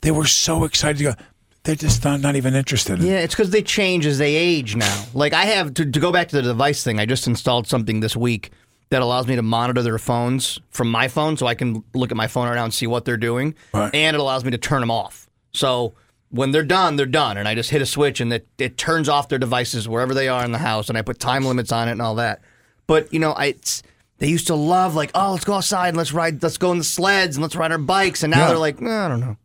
They 0.00 0.10
were 0.10 0.26
so 0.26 0.64
excited 0.64 0.98
to 0.98 1.04
go. 1.04 1.14
They're 1.62 1.76
just 1.76 2.02
not, 2.02 2.18
not 2.20 2.34
even 2.34 2.56
interested. 2.56 2.98
in 2.98 3.06
Yeah, 3.06 3.20
it's 3.20 3.36
because 3.36 3.50
they 3.50 3.62
change 3.62 4.04
as 4.04 4.18
they 4.18 4.34
age 4.34 4.74
now. 4.74 5.04
Like 5.14 5.32
I 5.32 5.44
have 5.44 5.74
to, 5.74 5.88
to 5.88 6.00
go 6.00 6.10
back 6.10 6.26
to 6.30 6.36
the 6.36 6.42
device 6.42 6.82
thing. 6.82 6.98
I 6.98 7.06
just 7.06 7.28
installed 7.28 7.68
something 7.68 8.00
this 8.00 8.16
week 8.16 8.50
that 8.90 9.00
allows 9.00 9.28
me 9.28 9.36
to 9.36 9.42
monitor 9.42 9.82
their 9.82 9.98
phones 9.98 10.58
from 10.70 10.90
my 10.90 11.06
phone, 11.06 11.36
so 11.36 11.46
I 11.46 11.54
can 11.54 11.84
look 11.94 12.10
at 12.10 12.16
my 12.16 12.26
phone 12.26 12.48
right 12.48 12.56
now 12.56 12.64
and 12.64 12.74
see 12.74 12.88
what 12.88 13.04
they're 13.04 13.16
doing, 13.16 13.54
Right. 13.72 13.94
and 13.94 14.16
it 14.16 14.18
allows 14.20 14.44
me 14.44 14.50
to 14.50 14.58
turn 14.58 14.80
them 14.80 14.90
off. 14.90 15.28
So 15.52 15.94
when 16.30 16.50
they're 16.52 16.62
done, 16.62 16.96
they're 16.96 17.06
done, 17.06 17.36
and 17.38 17.48
I 17.48 17.54
just 17.54 17.70
hit 17.70 17.80
a 17.82 17.86
switch 17.86 18.20
and 18.20 18.32
it, 18.32 18.46
it 18.58 18.76
turns 18.76 19.08
off 19.08 19.28
their 19.28 19.38
devices 19.38 19.88
wherever 19.88 20.12
they 20.14 20.28
are 20.28 20.44
in 20.44 20.52
the 20.52 20.58
house, 20.58 20.88
and 20.88 20.98
I 20.98 21.02
put 21.02 21.18
time 21.18 21.44
limits 21.44 21.72
on 21.72 21.88
it 21.88 21.92
and 21.92 22.02
all 22.02 22.16
that. 22.16 22.40
But 22.86 23.12
you 23.12 23.18
know, 23.20 23.32
I. 23.36 23.54
They 24.20 24.26
used 24.26 24.48
to 24.48 24.56
love 24.56 24.96
like, 24.96 25.12
oh, 25.14 25.30
let's 25.30 25.44
go 25.44 25.54
outside 25.54 25.90
and 25.90 25.96
let's 25.96 26.12
ride, 26.12 26.42
let's 26.42 26.58
go 26.58 26.72
in 26.72 26.78
the 26.78 26.82
sleds 26.84 27.36
and 27.36 27.42
let's 27.42 27.54
ride 27.54 27.70
our 27.70 27.78
bikes, 27.78 28.24
and 28.24 28.32
now 28.32 28.40
Yeah. 28.40 28.48
they're 28.48 28.58
like, 28.58 28.82
"Eh, 28.82 28.84
I 28.90 29.06
don't 29.06 29.20
know. 29.20 29.36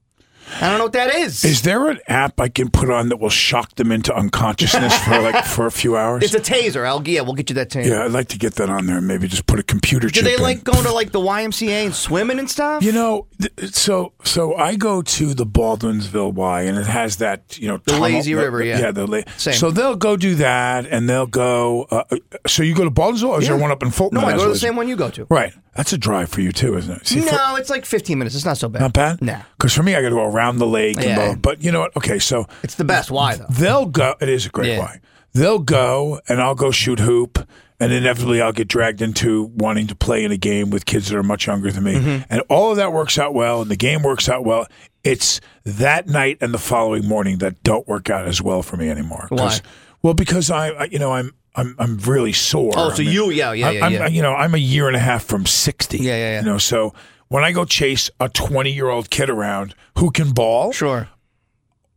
I 0.61 0.69
don't 0.69 0.77
know 0.77 0.83
what 0.85 0.93
that 0.93 1.13
is. 1.15 1.43
Is 1.43 1.61
there 1.63 1.89
an 1.89 1.99
app 2.07 2.39
I 2.39 2.47
can 2.49 2.69
put 2.69 2.89
on 2.89 3.09
that 3.09 3.17
will 3.17 3.29
shock 3.29 3.75
them 3.75 3.91
into 3.91 4.13
unconsciousness 4.15 4.97
for 5.03 5.19
like 5.21 5.45
for 5.55 5.65
a 5.65 5.71
few 5.71 5.97
hours? 5.97 6.23
It's 6.23 6.33
a 6.33 6.39
taser. 6.39 6.85
I'll 6.85 7.05
yeah, 7.07 7.21
we'll 7.21 7.33
get 7.33 7.49
you 7.49 7.55
that 7.55 7.69
taser. 7.69 7.89
yeah, 7.89 8.05
I'd 8.05 8.11
like 8.11 8.27
to 8.29 8.37
get 8.37 8.55
that 8.55 8.69
on 8.69 8.85
there. 8.85 8.97
and 8.97 9.07
Maybe 9.07 9.27
just 9.27 9.45
put 9.47 9.59
a 9.59 9.63
computer 9.63 10.09
Do 10.09 10.21
they 10.21 10.35
in. 10.35 10.41
like 10.41 10.63
going 10.63 10.83
to 10.83 10.91
like 10.93 11.11
the 11.11 11.19
YMCA 11.19 11.85
and 11.85 11.95
swimming 11.95 12.39
and 12.39 12.49
stuff? 12.49 12.83
You 12.83 12.91
know, 12.91 13.27
th- 13.41 13.73
so 13.73 14.13
so 14.23 14.55
I 14.55 14.75
go 14.75 15.01
to 15.01 15.33
the 15.33 15.45
Baldwinsville 15.45 16.33
Y, 16.33 16.61
and 16.63 16.77
it 16.77 16.85
has 16.87 17.17
that 17.17 17.57
you 17.57 17.67
know 17.67 17.77
The 17.77 17.91
tunnel- 17.91 18.03
lazy 18.03 18.35
river, 18.35 18.63
yeah. 18.63 18.79
yeah, 18.79 18.91
the 18.91 19.07
la- 19.07 19.21
Same. 19.37 19.53
So 19.53 19.71
they'll 19.71 19.95
go 19.95 20.15
do 20.17 20.35
that, 20.35 20.85
and 20.85 21.09
they'll 21.09 21.25
go. 21.27 21.87
Uh, 21.89 22.03
uh, 22.11 22.17
so 22.47 22.63
you 22.63 22.75
go 22.75 22.83
to 22.83 22.91
Baldwinsville, 22.91 23.29
or 23.29 23.41
is 23.41 23.47
there 23.47 23.57
one 23.57 23.71
up 23.71 23.81
in 23.83 23.91
Fulton? 23.91 24.19
no, 24.21 24.27
I 24.27 24.35
go 24.37 24.43
to 24.45 24.49
the 24.53 24.57
same 24.59 24.75
one 24.75 24.87
you 24.87 24.95
go 24.95 25.09
to. 25.09 25.25
Right, 25.29 25.53
that's 25.75 25.91
a 25.93 25.97
drive 25.97 26.29
for 26.29 26.41
you 26.41 26.51
too, 26.51 26.77
isn't 26.77 26.95
it? 27.01 27.07
See, 27.07 27.21
for- 27.21 27.31
no, 27.31 27.55
it's 27.55 27.69
like 27.69 27.85
15 27.85 28.17
minutes. 28.17 28.35
It's 28.35 28.45
not 28.45 28.57
so 28.57 28.69
bad. 28.69 28.81
not 28.81 28.93
bad. 28.93 29.21
Nah. 29.21 29.41
because 29.57 29.73
for 29.73 29.83
me, 29.83 29.95
I 29.95 30.01
got 30.01 30.09
to 30.09 30.15
go 30.15 30.23
around 30.25 30.57
the 30.57 30.67
lake. 30.67 30.97
Yeah. 31.01 31.31
And 31.31 31.41
but 31.41 31.63
you 31.63 31.71
know 31.71 31.81
what? 31.81 31.95
Okay, 31.97 32.19
so 32.19 32.45
It's 32.63 32.75
the 32.75 32.83
best. 32.83 33.09
Why 33.11 33.35
though? 33.35 33.45
they'll 33.49 33.85
go. 33.85 34.15
It 34.21 34.29
is 34.29 34.45
a 34.45 34.49
great 34.49 34.69
Yeah. 34.69 34.79
Y. 34.79 34.99
They'll 35.33 35.59
go, 35.59 36.21
and 36.29 36.39
I'll 36.39 36.53
go 36.53 36.69
shoot 36.69 36.99
hoop, 36.99 37.39
and 37.79 37.91
inevitably 37.91 38.39
I'll 38.39 38.51
get 38.53 38.67
dragged 38.67 39.01
into 39.01 39.45
wanting 39.55 39.87
to 39.87 39.95
play 39.95 40.23
in 40.23 40.31
a 40.31 40.37
game 40.37 40.69
with 40.69 40.85
kids 40.85 41.09
that 41.09 41.17
are 41.17 41.23
much 41.23 41.47
younger 41.47 41.71
than 41.71 41.83
me, 41.83 41.95
Mm-hmm. 41.95 42.23
and 42.29 42.41
all 42.49 42.69
of 42.69 42.77
that 42.77 42.93
works 42.93 43.17
out 43.17 43.33
well, 43.33 43.63
and 43.63 43.71
the 43.71 43.75
game 43.75 44.03
works 44.03 44.29
out 44.29 44.45
well. 44.45 44.67
It's 45.03 45.41
that 45.65 46.07
night 46.07 46.37
and 46.39 46.53
the 46.53 46.59
following 46.59 47.07
morning 47.07 47.39
that 47.39 47.63
don't 47.63 47.87
work 47.87 48.11
out 48.11 48.27
as 48.27 48.43
well 48.43 48.61
for 48.61 48.77
me 48.77 48.89
anymore. 48.91 49.25
Why? 49.29 49.57
Well, 50.03 50.13
because 50.13 50.51
I, 50.51 50.67
I, 50.69 50.83
you 50.85 50.99
know, 50.99 51.11
I'm. 51.13 51.31
I'm 51.55 51.75
I'm 51.77 51.97
really 51.99 52.33
sore. 52.33 52.73
Oh, 52.75 52.89
so 52.89 52.95
I 52.95 53.05
mean, 53.05 53.13
you- 53.13 53.29
yeah, 53.29 53.51
yeah, 53.53 53.67
I'm- 53.67 53.75
yeah, 53.75 53.85
I'm, 53.85 53.91
yeah. 53.93 54.07
You 54.07 54.21
know, 54.23 54.33
I'm 54.33 54.55
a 54.55 54.57
year 54.57 54.87
and 54.87 54.95
a 54.95 54.99
half 54.99 55.23
from 55.23 55.45
sixty. 55.45 55.99
Yeah, 55.99 56.15
yeah, 56.15 56.31
yeah. 56.31 56.39
You 56.39 56.45
know, 56.47 56.57
so 56.57 56.95
when 57.27 57.43
I 57.43 57.51
go 57.51 57.63
chase 57.63 58.09
a 58.19 58.27
20 58.27 58.71
year 58.71 58.89
old 58.89 59.11
kid 59.11 59.29
around 59.29 59.75
who 59.99 60.09
can 60.09 60.31
ball, 60.31 60.71
Sure. 60.71 61.09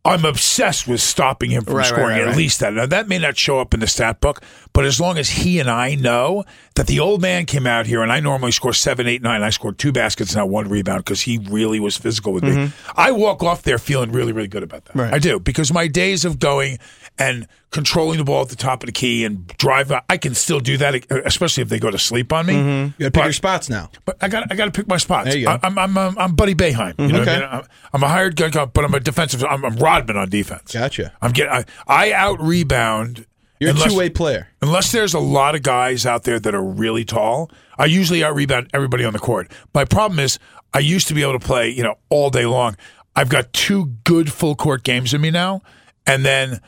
I'm 0.05 0.25
obsessed 0.25 0.87
with 0.87 1.01
stopping 1.01 1.49
him 1.49 1.63
from 1.65 1.77
Right, 1.77 1.87
scoring 1.87 2.05
right, 2.09 2.21
at 2.21 2.27
right. 2.27 2.37
least 2.37 2.59
that. 2.59 2.73
Now 2.73 2.85
that 2.85 3.07
may 3.07 3.17
not 3.17 3.35
show 3.35 3.59
up 3.59 3.73
in 3.73 3.79
the 3.79 3.87
stat 3.87 4.21
book, 4.21 4.43
but 4.77 4.85
as 4.85 5.01
long 5.01 5.17
as 5.17 5.27
he 5.27 5.59
and 5.59 5.71
I 5.71 5.95
know 5.95 6.45
that 6.75 6.85
the 6.85 6.99
old 6.99 7.19
man 7.19 7.47
came 7.47 7.65
out 7.65 7.87
here 7.87 8.03
and 8.03 8.11
I 8.11 8.19
normally 8.19 8.51
score 8.51 8.73
seven, 8.73 9.07
eight, 9.07 9.23
nine, 9.23 9.41
I 9.41 9.49
scored 9.49 9.79
two 9.79 9.91
baskets 9.91 10.33
and 10.33 10.37
not 10.37 10.49
one 10.49 10.69
rebound 10.69 11.03
because 11.03 11.21
he 11.21 11.39
really 11.39 11.79
was 11.79 11.97
physical 11.97 12.31
with 12.31 12.43
me. 12.43 12.71
I 12.95 13.09
walk 13.11 13.41
off 13.41 13.63
there 13.63 13.79
feeling 13.79 14.11
really, 14.11 14.33
really 14.33 14.47
good 14.47 14.61
about 14.61 14.85
that. 14.85 14.91
Mm-hmm. 14.91 14.99
Right. 14.99 15.13
I 15.15 15.17
do 15.17 15.39
because 15.39 15.73
my 15.73 15.87
days 15.87 16.25
of 16.25 16.37
going 16.37 16.77
and 17.17 17.47
controlling 17.71 18.19
the 18.19 18.23
ball 18.23 18.43
at 18.43 18.49
the 18.49 18.55
top 18.55 18.83
of 18.83 18.87
the 18.87 18.91
key 18.93 19.25
and 19.25 19.47
drive, 19.57 19.91
I 20.07 20.17
can 20.17 20.35
still 20.35 20.59
do 20.59 20.77
that, 20.77 20.93
especially 21.25 21.63
if 21.63 21.69
they 21.69 21.79
go 21.79 21.89
to 21.89 21.97
sleep 21.97 22.31
on 22.31 22.45
me. 22.45 22.53
You 22.53 22.93
got 22.99 23.05
to 23.05 23.11
pick 23.11 23.23
your 23.23 23.33
spots 23.33 23.69
now. 23.71 23.89
but 24.05 24.15
I 24.21 24.27
got 24.27 24.51
I 24.51 24.55
got 24.55 24.65
to 24.65 24.71
pick 24.71 24.87
my 24.87 24.97
spots. 24.97 25.29
There 25.29 25.37
you 25.39 25.45
go. 25.47 25.53
I, 25.53 25.59
I'm, 25.63 25.79
I'm 25.79 25.97
I'm 25.97 26.17
I'm 26.19 26.35
Buddy 26.35 26.53
Boeheim. 26.53 26.93
You 26.99 27.07
know 27.13 27.19
what 27.19 27.27
I 27.27 27.31
Okay. 27.33 27.39
mean? 27.41 27.49
I'm, 27.51 27.63
I'm 27.93 28.03
a 28.03 28.07
hired 28.07 28.35
gun, 28.35 28.51
but 28.51 28.85
I'm 28.85 28.93
a 28.93 28.99
defensive. 28.99 29.43
I'm, 29.43 29.65
I'm 29.65 29.75
Rodman 29.77 30.17
on 30.17 30.29
defense. 30.29 30.71
Gotcha. 30.71 31.13
I'm 31.19 31.31
getting. 31.31 31.51
I, 31.51 31.65
I 31.87 32.11
out 32.13 32.39
rebound. 32.39 33.25
You're 33.59 33.71
unless, 33.71 33.87
a 33.87 33.89
two 33.89 33.97
way 33.97 34.09
player. 34.09 34.49
Unless 34.61 34.91
there's 34.91 35.13
a 35.13 35.19
lot 35.19 35.55
of 35.55 35.63
guys 35.63 36.05
out 36.05 36.23
there 36.23 36.39
that 36.39 36.53
are 36.53 36.63
really 36.63 37.05
tall, 37.05 37.49
I 37.77 37.85
usually 37.85 38.23
out 38.23 38.35
rebound 38.35 38.69
everybody 38.73 39.03
on 39.03 39.13
the 39.13 39.19
court. 39.19 39.51
My 39.73 39.85
problem 39.85 40.19
is 40.19 40.39
I 40.73 40.79
used 40.79 41.07
to 41.07 41.13
be 41.13 41.21
able 41.21 41.39
to 41.39 41.45
play, 41.45 41.69
you 41.69 41.83
know, 41.83 41.95
all 42.09 42.29
day 42.29 42.45
long. 42.45 42.75
I've 43.15 43.29
got 43.29 43.51
two 43.51 43.87
good 44.03 44.31
full 44.31 44.55
court 44.55 44.83
games 44.83 45.13
in 45.13 45.21
me 45.21 45.31
now, 45.31 45.63
and 46.05 46.23
then 46.23 46.61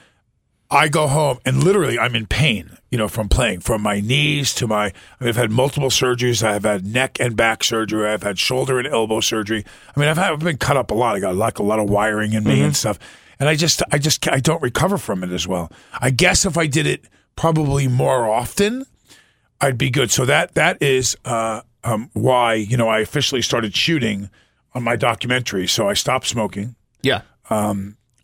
I 0.71 0.87
go 0.87 1.07
home 1.07 1.39
and 1.45 1.63
literally 1.63 1.97
I'm 1.97 2.15
in 2.15 2.27
pain, 2.27 2.77
you 2.91 2.97
know, 2.97 3.07
from 3.07 3.27
playing, 3.27 3.61
from 3.61 3.81
my 3.81 3.99
knees 4.01 4.53
to 4.55 4.67
my. 4.67 4.85
I 4.85 4.91
mean, 5.19 5.29
I've 5.29 5.35
had 5.35 5.51
multiple 5.51 5.89
surgeries. 5.89 6.43
I've 6.43 6.63
had 6.63 6.85
neck 6.85 7.17
and 7.19 7.35
back 7.35 7.63
surgery. 7.63 8.07
I've 8.07 8.23
had 8.23 8.37
shoulder 8.37 8.77
and 8.77 8.87
elbow 8.87 9.19
surgery. 9.19 9.65
I 9.95 9.99
mean, 9.99 10.09
I've, 10.09 10.17
had, 10.17 10.31
I've 10.31 10.39
been 10.39 10.57
cut 10.57 10.77
up 10.77 10.91
a 10.91 10.93
lot. 10.93 11.15
I 11.15 11.19
got 11.19 11.35
like 11.35 11.57
a 11.57 11.63
lot 11.63 11.79
of 11.79 11.89
wiring 11.89 12.33
in 12.33 12.43
me 12.43 12.55
mm-hmm. 12.55 12.65
and 12.65 12.75
stuff, 12.75 12.99
and 13.39 13.47
I 13.49 13.55
just, 13.55 13.81
I 13.91 13.97
just, 13.97 14.27
I 14.27 14.39
don't 14.39 14.61
recover 14.61 14.97
from 14.97 15.23
it 15.23 15.31
as 15.31 15.47
well. 15.47 15.71
I 15.99 16.09
guess 16.09 16.45
if 16.45 16.57
I 16.57 16.67
did 16.67 16.85
it 16.85 17.05
probably 17.35 17.87
more 17.87 18.29
often, 18.29 18.85
I'd 19.61 19.77
be 19.77 19.89
good. 19.89 20.11
So 20.11 20.25
that 20.25 20.55
that 20.55 20.81
is 20.81 21.17
uh, 21.25 21.61
um, 21.83 22.09
why 22.13 22.53
you 22.53 22.77
know 22.77 22.87
I 22.87 22.99
officially 22.99 23.41
started 23.41 23.75
shooting 23.75 24.29
on 24.73 24.83
my 24.83 24.95
documentary. 24.95 25.67
So 25.67 25.89
I 25.89 25.93
stopped 25.93 26.27
smoking. 26.27 26.75
Yeah. 27.01 27.21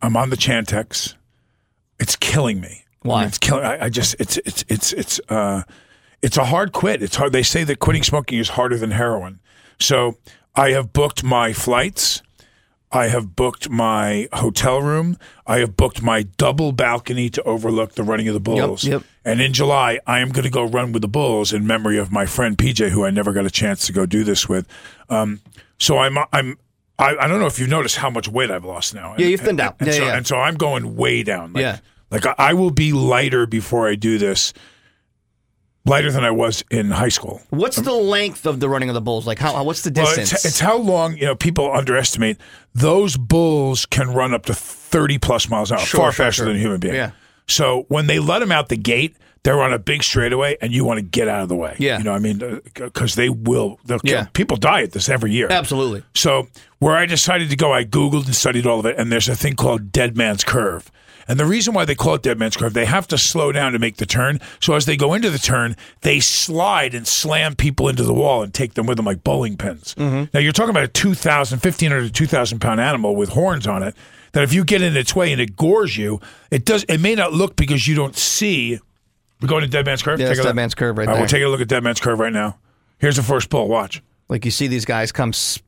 I'm 0.02 0.16
on 0.16 0.30
the 0.30 0.38
Chantix. 0.38 1.16
It's 2.00 2.16
killing 2.16 2.62
me. 2.62 2.84
Why? 3.02 3.18
I 3.18 3.20
mean, 3.22 3.28
it's 3.30 3.38
killing. 3.38 3.66
I, 3.66 3.86
I 3.86 3.90
just 3.90 4.16
it's 4.20 4.38
it's 4.38 4.64
it's 4.68 4.94
it's 4.94 5.20
uh, 5.30 5.64
it's 6.22 6.38
a 6.38 6.46
hard 6.46 6.72
quit. 6.72 7.02
It's 7.02 7.16
hard. 7.16 7.32
They 7.34 7.44
say 7.44 7.64
that 7.64 7.80
quitting 7.80 8.04
smoking 8.04 8.40
is 8.40 8.50
harder 8.50 8.78
than 8.78 8.92
heroin. 8.92 9.40
So 9.80 10.18
I 10.56 10.72
have 10.72 10.94
booked 10.94 11.24
my 11.24 11.54
flights. 11.54 12.22
I 12.96 13.08
have 13.10 13.36
booked 13.36 13.70
my 13.70 14.30
hotel 14.34 14.82
room. 14.82 15.18
I 15.46 15.60
have 15.60 15.76
booked 15.76 16.02
my 16.02 16.24
double 16.24 16.72
balcony 16.72 17.30
to 17.32 17.44
overlook 17.44 17.96
the 17.96 18.04
running 18.04 18.28
of 18.28 18.34
the 18.34 18.40
Bulls. 18.40 18.84
yep. 18.84 19.04
And 19.26 19.42
in 19.42 19.54
July, 19.54 20.00
I 20.08 20.20
am 20.20 20.30
going 20.30 20.46
to 20.46 20.50
go 20.50 20.64
run 20.64 20.92
with 20.92 21.02
the 21.02 21.08
Bulls 21.08 21.52
in 21.52 21.68
memory 21.68 21.98
of 21.98 22.12
my 22.12 22.26
friend 22.26 22.58
PJ, 22.58 22.90
who 22.90 23.04
I 23.06 23.10
never 23.10 23.34
got 23.34 23.46
a 23.46 23.52
chance 23.52 23.86
to 23.88 23.94
go 23.94 24.06
do 24.06 24.24
this 24.24 24.48
with. 24.48 24.68
Um, 25.10 25.42
so 25.78 25.98
I'm 25.98 26.18
I'm 26.32 26.58
I, 26.98 27.16
I 27.18 27.28
don't 27.28 27.40
know 27.40 27.48
if 27.48 27.60
you've 27.60 27.70
noticed 27.70 27.98
how 27.98 28.10
much 28.10 28.28
weight 28.30 28.50
I've 28.50 28.64
lost 28.66 28.94
now. 28.94 29.16
Yeah, 29.18 29.28
you've 29.28 29.42
thinned 29.42 29.60
out. 29.60 29.76
And, 29.80 29.88
Yeah, 29.88 29.94
so, 29.94 30.04
yeah. 30.06 30.18
and 30.18 30.26
so 30.28 30.38
I'm 30.38 30.56
going 30.56 30.96
way 30.96 31.24
down. 31.24 31.52
Like, 31.54 31.62
Yeah. 31.62 31.80
like 32.12 32.26
I, 32.26 32.36
I 32.38 32.54
will 32.54 32.72
be 32.72 32.94
lighter 32.94 33.46
before 33.46 33.90
I 33.90 33.96
do 33.96 34.18
this. 34.18 34.54
Lighter 35.86 36.12
than 36.12 36.24
I 36.24 36.32
was 36.32 36.64
in 36.72 36.90
high 36.92 37.10
school. 37.10 37.42
What's 37.52 37.78
um, 37.78 37.84
the 37.84 37.94
length 37.94 38.46
of 38.48 38.60
the 38.60 38.68
running 38.68 38.90
of 38.90 38.96
the 38.96 39.02
bulls? 39.02 39.28
Like 39.28 39.38
how? 39.40 39.64
What's 39.64 39.82
the 39.84 39.92
Well, 39.96 40.06
distance? 40.06 40.34
it's, 40.34 40.46
it's 40.46 40.60
how 40.60 40.78
long 40.78 41.16
you 41.18 41.26
know 41.26 41.36
people 41.36 41.72
underestimate 41.72 42.38
those 42.74 43.18
bulls 43.18 43.86
can 43.86 44.10
run 44.12 44.34
up 44.34 44.46
to 44.46 44.54
thirty 44.54 45.18
plus 45.20 45.50
miles 45.50 45.72
an 45.72 45.78
hour, 45.78 45.86
Sure, 45.86 46.00
far 46.00 46.12
sure, 46.12 46.26
faster 46.26 46.40
sure. 46.40 46.46
than 46.48 46.56
a 46.56 46.60
human 46.60 46.80
being. 46.80 46.96
Yeah. 46.96 47.12
So 47.48 47.86
when 47.90 48.08
they 48.08 48.18
let 48.20 48.40
them 48.40 48.52
out 48.52 48.70
the 48.70 48.78
gate, 48.78 49.16
they're 49.44 49.62
on 49.62 49.72
a 49.72 49.78
big 49.78 50.02
straightaway, 50.02 50.58
and 50.60 50.74
you 50.74 50.84
want 50.84 50.98
to 50.98 51.04
get 51.04 51.28
out 51.28 51.44
of 51.44 51.50
the 51.50 51.56
way. 51.56 51.76
Yeah. 51.78 52.00
you 52.00 52.04
know, 52.04 52.12
what 52.14 52.18
I 52.18 52.20
mean, 52.20 52.42
uh, 52.42 52.60
because 52.74 53.14
they 53.14 53.30
will. 53.30 53.80
They'll 53.86 54.00
kill. 54.00 54.12
Yeah. 54.12 54.26
People 54.34 54.58
die 54.58 54.82
at 54.82 54.94
this 54.94 55.08
every 55.08 55.32
year. 55.34 55.48
Absolutely. 55.52 56.02
So 56.16 56.48
where 56.80 56.96
I 56.96 57.06
decided 57.06 57.52
to 57.52 57.56
go, 57.56 57.72
I 57.72 57.84
Googled 57.86 58.26
and 58.26 58.34
studied 58.36 58.66
all 58.66 58.80
of 58.80 58.88
it, 58.88 58.98
and 58.98 59.12
there's 59.12 59.30
a 59.30 59.36
thing 59.36 59.54
called 59.56 59.92
Dead 59.92 60.18
Man's 60.18 60.44
Curve. 60.44 60.90
And 61.28 61.40
the 61.40 61.46
reason 61.46 61.74
why 61.74 61.86
they 61.86 61.96
call 61.96 62.16
it 62.16 62.22
Dead 62.22 62.38
Man's 62.38 62.56
Curve, 62.56 62.74
they 62.74 62.86
have 62.86 63.08
to 63.08 63.18
slow 63.18 63.52
down 63.52 63.72
to 63.74 63.80
make 63.80 63.98
the 63.98 64.06
turn. 64.06 64.40
So 64.60 64.76
as 64.76 64.86
they 64.86 64.96
go 64.96 65.14
into 65.14 65.30
the 65.32 65.40
turn, 65.40 65.76
they 66.02 66.20
slide 66.20 66.94
and 66.94 67.08
slam 67.08 67.56
people 67.56 67.90
into 67.90 68.04
the 68.04 68.14
wall 68.14 68.44
and 68.44 68.54
take 68.54 68.76
them 68.76 68.86
with 68.86 68.98
them 68.98 69.06
like 69.08 69.24
bowling 69.24 69.58
pins. 69.58 69.96
Mm-hmm. 69.96 70.26
Now 70.34 70.40
you're 70.40 70.52
talking 70.54 70.70
about 70.70 70.84
a 70.84 70.88
2,000, 70.88 71.58
1,500 71.58 72.04
to 72.06 72.12
2,000 72.12 72.60
pound 72.60 72.80
animal 72.80 73.16
with 73.16 73.30
horns 73.30 73.66
on 73.66 73.82
it. 73.84 73.96
That 74.34 74.44
if 74.44 74.54
you 74.54 74.64
get 74.66 74.82
in 74.82 74.98
its 74.98 75.16
way 75.16 75.32
and 75.32 75.40
it 75.42 75.56
gores 75.56 75.96
you, 75.98 76.20
it 76.52 76.66
does. 76.66 76.84
It 76.90 77.00
may 77.00 77.16
not 77.16 77.32
look 77.34 77.56
because 77.56 77.88
you 77.88 77.96
don't 77.96 78.16
see. 78.18 78.78
We're 79.42 79.48
going 79.48 79.62
to 79.62 79.68
Dead 79.70 79.86
Man's 79.86 80.04
Curve. 80.04 80.20
Yeah, 80.20 80.28
Take 80.28 80.34
a 80.40 80.42
Dead 80.42 80.46
look. 80.50 80.56
Man's 80.56 80.76
Curve 80.76 80.98
right 80.98 81.08
there. 81.08 81.20
We're 81.20 81.28
taking 81.28 81.48
a 81.48 81.50
look 81.50 81.62
at 81.62 81.68
Dead 81.70 81.84
Man's 81.84 82.02
Curve 82.02 82.20
right 82.20 82.34
now. 82.34 82.58
Here's 83.00 83.16
the 83.16 83.24
first 83.24 83.50
bull. 83.50 83.68
Watch. 83.68 84.04
like 84.30 84.44
you 84.46 84.52
see 84.52 84.68
these 84.68 84.84
guys 84.86 85.12
come, 85.12 85.30
s- 85.30 85.60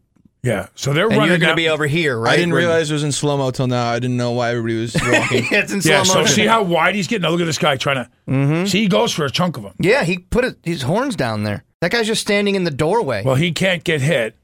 Yeah. 0.43 0.67
So 0.75 0.93
they're 0.93 1.05
and 1.07 1.13
running. 1.17 1.29
you're 1.29 1.37
going 1.39 1.49
to 1.49 1.55
be 1.55 1.67
over 1.69 1.87
here, 1.87 2.17
right? 2.17 2.33
I 2.33 2.35
didn't 2.37 2.51
Where- 2.51 2.61
realize 2.61 2.89
it 2.89 2.93
was 2.93 3.03
in 3.03 3.11
slow 3.11 3.37
mo 3.37 3.51
till 3.51 3.67
now. 3.67 3.89
I 3.91 3.99
didn't 3.99 4.17
know 4.17 4.31
why 4.31 4.51
everybody 4.51 4.79
was 4.81 4.93
walking. 5.01 5.47
it's 5.51 5.71
in 5.73 5.81
slow 5.81 5.91
Yeah, 5.91 6.03
so 6.03 6.19
motion. 6.19 6.33
see 6.35 6.45
how 6.45 6.63
wide 6.63 6.95
he's 6.95 7.07
getting? 7.07 7.23
Now 7.23 7.29
look 7.31 7.41
at 7.41 7.45
this 7.45 7.57
guy 7.57 7.75
trying 7.75 8.05
to. 8.05 8.09
Mm-hmm. 8.29 8.65
See, 8.67 8.81
he 8.83 8.87
goes 8.87 9.11
for 9.13 9.25
a 9.25 9.29
chunk 9.31 9.57
of 9.57 9.63
them. 9.63 9.73
yeah, 9.79 10.03
he 10.03 10.19
put 10.19 10.45
it, 10.45 10.57
his 10.63 10.83
horns 10.83 11.15
down 11.15 11.43
there. 11.43 11.63
That 11.81 11.91
guy's 11.91 12.07
just 12.07 12.21
standing 12.21 12.55
in 12.55 12.63
the 12.63 12.71
doorway. 12.71 13.23
Well, 13.23 13.35
he 13.35 13.51
can't 13.51 13.83
get 13.83 14.01
hit, 14.01 14.35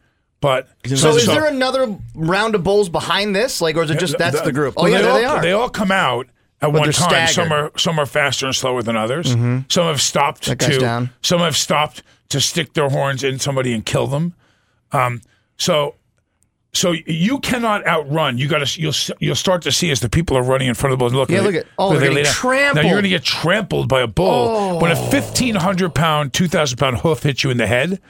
but 0.41 0.67
so 0.85 1.15
is 1.15 1.25
there 1.25 1.45
another 1.47 1.97
round 2.15 2.53
of 2.55 2.63
bulls 2.63 2.89
behind 2.89 3.35
this? 3.35 3.61
Like, 3.61 3.75
or 3.77 3.83
is 3.83 3.89
it 3.91 3.99
just 3.99 4.17
that's 4.17 4.41
the 4.41 4.51
group? 4.51 4.73
Oh 4.77 4.83
Well, 4.83 4.91
yeah, 4.91 5.01
there 5.01 5.11
all, 5.11 5.17
they 5.17 5.25
are. 5.25 5.41
They 5.41 5.51
all 5.51 5.69
come 5.69 5.91
out 5.91 6.27
at 6.61 6.71
one 6.73 6.83
they're 6.83 6.91
time. 6.91 7.27
Some 7.29 7.51
are 7.51 7.71
some 7.77 7.97
are 7.97 8.05
faster 8.05 8.45
and 8.45 8.55
slower 8.55 8.83
than 8.83 8.95
others. 8.97 9.31
Some 9.31 9.65
have 9.69 10.01
stopped 10.01 10.45
That 10.45 10.57
guy's 10.59 10.75
to. 10.75 10.79
down. 10.79 11.09
Some 11.21 11.39
have 11.39 11.55
stopped 11.57 12.03
to 12.29 12.41
stick 12.41 12.73
their 12.73 12.89
horns 12.89 13.23
in 13.23 13.39
somebody 13.39 13.73
and 13.73 13.85
kill 13.85 14.07
them. 14.07 14.33
Um, 14.91 15.21
so. 15.57 15.95
So 16.75 16.91
you 17.05 17.37
cannot 17.37 17.85
outrun. 17.85 18.39
You 18.39 18.47
got 18.47 18.65
to. 18.65 18.81
You'll 18.81 18.95
you'll 19.19 19.35
start 19.35 19.61
to 19.61 19.71
see 19.71 19.91
as 19.91 19.99
the 19.99 20.09
people 20.09 20.35
are 20.35 20.41
running 20.41 20.67
in 20.67 20.73
front 20.73 20.91
of 20.91 20.97
the 20.97 21.05
bull. 21.05 21.15
Look, 21.15 21.29
Yeah, 21.29 21.41
they- 21.41 21.43
look 21.45 21.55
at- 21.55 21.67
oh, 21.77 21.95
they're 21.95 22.11
they 22.11 22.23
trampled. 22.23 22.77
Now 22.77 22.81
you're 22.81 22.95
going 22.95 23.03
to 23.03 23.09
get 23.09 23.23
trampled 23.23 23.87
by 23.87 24.01
a 24.01 24.07
bull 24.07 24.79
when 24.79 24.89
a 24.89 24.95
fifteen 24.95 25.53
hundred 25.53 25.93
pound, 25.93 26.33
two 26.33 26.47
thousand 26.47 26.79
pound 26.79 26.97
hoof 26.97 27.21
hits 27.21 27.43
you 27.43 27.51
in 27.51 27.57
the 27.57 27.67
head. 27.67 28.01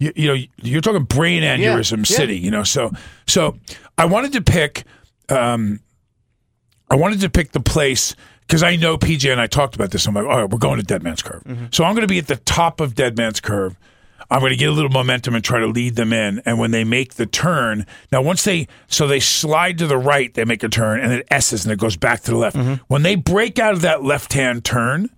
You, 0.00 0.12
you 0.16 0.26
know 0.26 0.42
you're 0.60 0.80
talking 0.80 1.04
brain 1.04 1.44
aneurysm 1.44 1.98
yeah. 2.10 2.16
city. 2.16 2.36
You 2.36 2.50
know, 2.50 2.64
so 2.64 2.90
so 3.28 3.56
I 3.96 4.06
wanted 4.06 4.32
to 4.32 4.42
pick. 4.42 4.82
Um, 5.28 5.78
I 6.90 6.96
wanted 6.96 7.20
to 7.20 7.30
pick 7.30 7.52
the 7.52 7.60
place 7.60 8.16
because 8.48 8.64
I 8.64 8.74
know 8.74 8.98
PJ 8.98 9.30
and 9.30 9.40
I 9.40 9.46
talked 9.46 9.76
about 9.76 9.92
this. 9.92 10.06
I'm 10.06 10.14
like, 10.14 10.24
all 10.24 10.40
right, 10.40 10.50
we're 10.50 10.58
going 10.58 10.78
to 10.78 10.82
Dead 10.84 11.04
Man's 11.04 11.22
Curve. 11.22 11.44
Mm-hmm. 11.44 11.66
So 11.70 11.84
I'm 11.84 11.94
going 11.94 12.02
to 12.02 12.08
be 12.08 12.18
at 12.18 12.26
the 12.26 12.36
top 12.36 12.80
of 12.80 12.94
Dead 12.96 13.16
Man's 13.16 13.40
Curve. 13.40 13.76
I'm 14.30 14.40
going 14.40 14.50
to 14.50 14.56
get 14.56 14.68
a 14.68 14.72
little 14.72 14.90
momentum 14.90 15.34
and 15.34 15.42
try 15.42 15.58
to 15.58 15.66
lead 15.66 15.96
them 15.96 16.12
in. 16.12 16.42
And 16.44 16.58
when 16.58 16.70
they 16.70 16.84
make 16.84 17.14
the 17.14 17.26
turn, 17.26 17.86
now 18.12 18.20
once 18.20 18.44
they 18.44 18.68
so 18.86 19.06
they 19.06 19.20
slide 19.20 19.78
to 19.78 19.86
the 19.86 19.96
right, 19.96 20.32
they 20.34 20.44
make 20.44 20.62
a 20.62 20.68
turn 20.68 21.00
and 21.00 21.12
it 21.12 21.26
S's 21.30 21.64
and 21.64 21.72
it 21.72 21.78
goes 21.78 21.96
back 21.96 22.22
to 22.22 22.32
the 22.32 22.36
left. 22.36 22.56
Mm-hmm. 22.56 22.74
When 22.88 23.02
they 23.02 23.14
break 23.14 23.58
out 23.58 23.72
of 23.72 23.80
that 23.82 24.04
left 24.04 24.34
hand 24.34 24.64
turn 24.64 25.08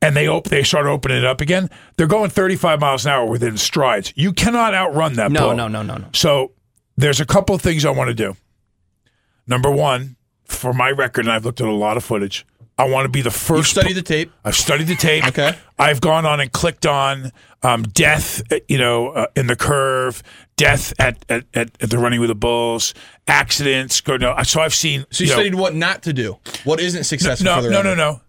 and 0.00 0.16
they 0.16 0.26
op- 0.26 0.48
they 0.48 0.62
start 0.62 0.86
opening 0.86 1.18
it 1.18 1.24
up 1.24 1.40
again, 1.40 1.68
they're 1.96 2.06
going 2.06 2.30
35 2.30 2.80
miles 2.80 3.04
an 3.04 3.12
hour 3.12 3.26
within 3.26 3.58
strides. 3.58 4.12
You 4.16 4.32
cannot 4.32 4.74
outrun 4.74 5.14
that. 5.14 5.30
No, 5.30 5.52
no, 5.52 5.68
no, 5.68 5.82
no, 5.82 5.96
no. 5.96 6.08
So 6.12 6.52
there's 6.96 7.20
a 7.20 7.26
couple 7.26 7.54
of 7.54 7.60
things 7.60 7.84
I 7.84 7.90
want 7.90 8.08
to 8.08 8.14
do. 8.14 8.36
Number 9.46 9.70
one, 9.70 10.16
for 10.44 10.72
my 10.72 10.90
record, 10.90 11.26
and 11.26 11.32
I've 11.32 11.44
looked 11.44 11.60
at 11.60 11.66
a 11.66 11.72
lot 11.72 11.96
of 11.96 12.04
footage. 12.04 12.46
I 12.78 12.84
want 12.84 13.06
to 13.06 13.08
be 13.08 13.22
the 13.22 13.30
first. 13.30 13.74
You 13.74 13.80
studied 13.80 13.94
the 13.94 14.02
tape. 14.02 14.32
I've 14.44 14.54
studied 14.54 14.86
the 14.86 14.96
tape. 14.96 15.26
Okay. 15.28 15.56
I've 15.78 16.00
gone 16.00 16.26
on 16.26 16.40
and 16.40 16.52
clicked 16.52 16.84
on 16.84 17.32
um, 17.62 17.84
death, 17.84 18.42
uh, 18.52 18.58
you 18.68 18.76
know, 18.76 19.08
uh, 19.08 19.26
in 19.34 19.46
the 19.46 19.56
curve, 19.56 20.22
death 20.56 20.92
at, 20.98 21.24
at, 21.30 21.44
at, 21.54 21.70
at 21.80 21.90
the 21.90 21.98
running 21.98 22.20
with 22.20 22.28
the 22.28 22.34
bulls, 22.34 22.92
accidents. 23.26 24.00
Go 24.02 24.18
no. 24.18 24.36
So 24.42 24.60
I've 24.60 24.74
seen. 24.74 25.06
So 25.10 25.24
you, 25.24 25.30
know, 25.30 25.36
studied 25.36 25.54
what 25.54 25.74
not 25.74 26.02
to 26.02 26.12
do. 26.12 26.38
What 26.64 26.80
isn't 26.80 27.04
successful 27.04 27.46
no, 27.46 27.56
for 27.56 27.62
the 27.62 27.70
no, 27.70 27.82
no, 27.82 27.94
no. 27.94 28.20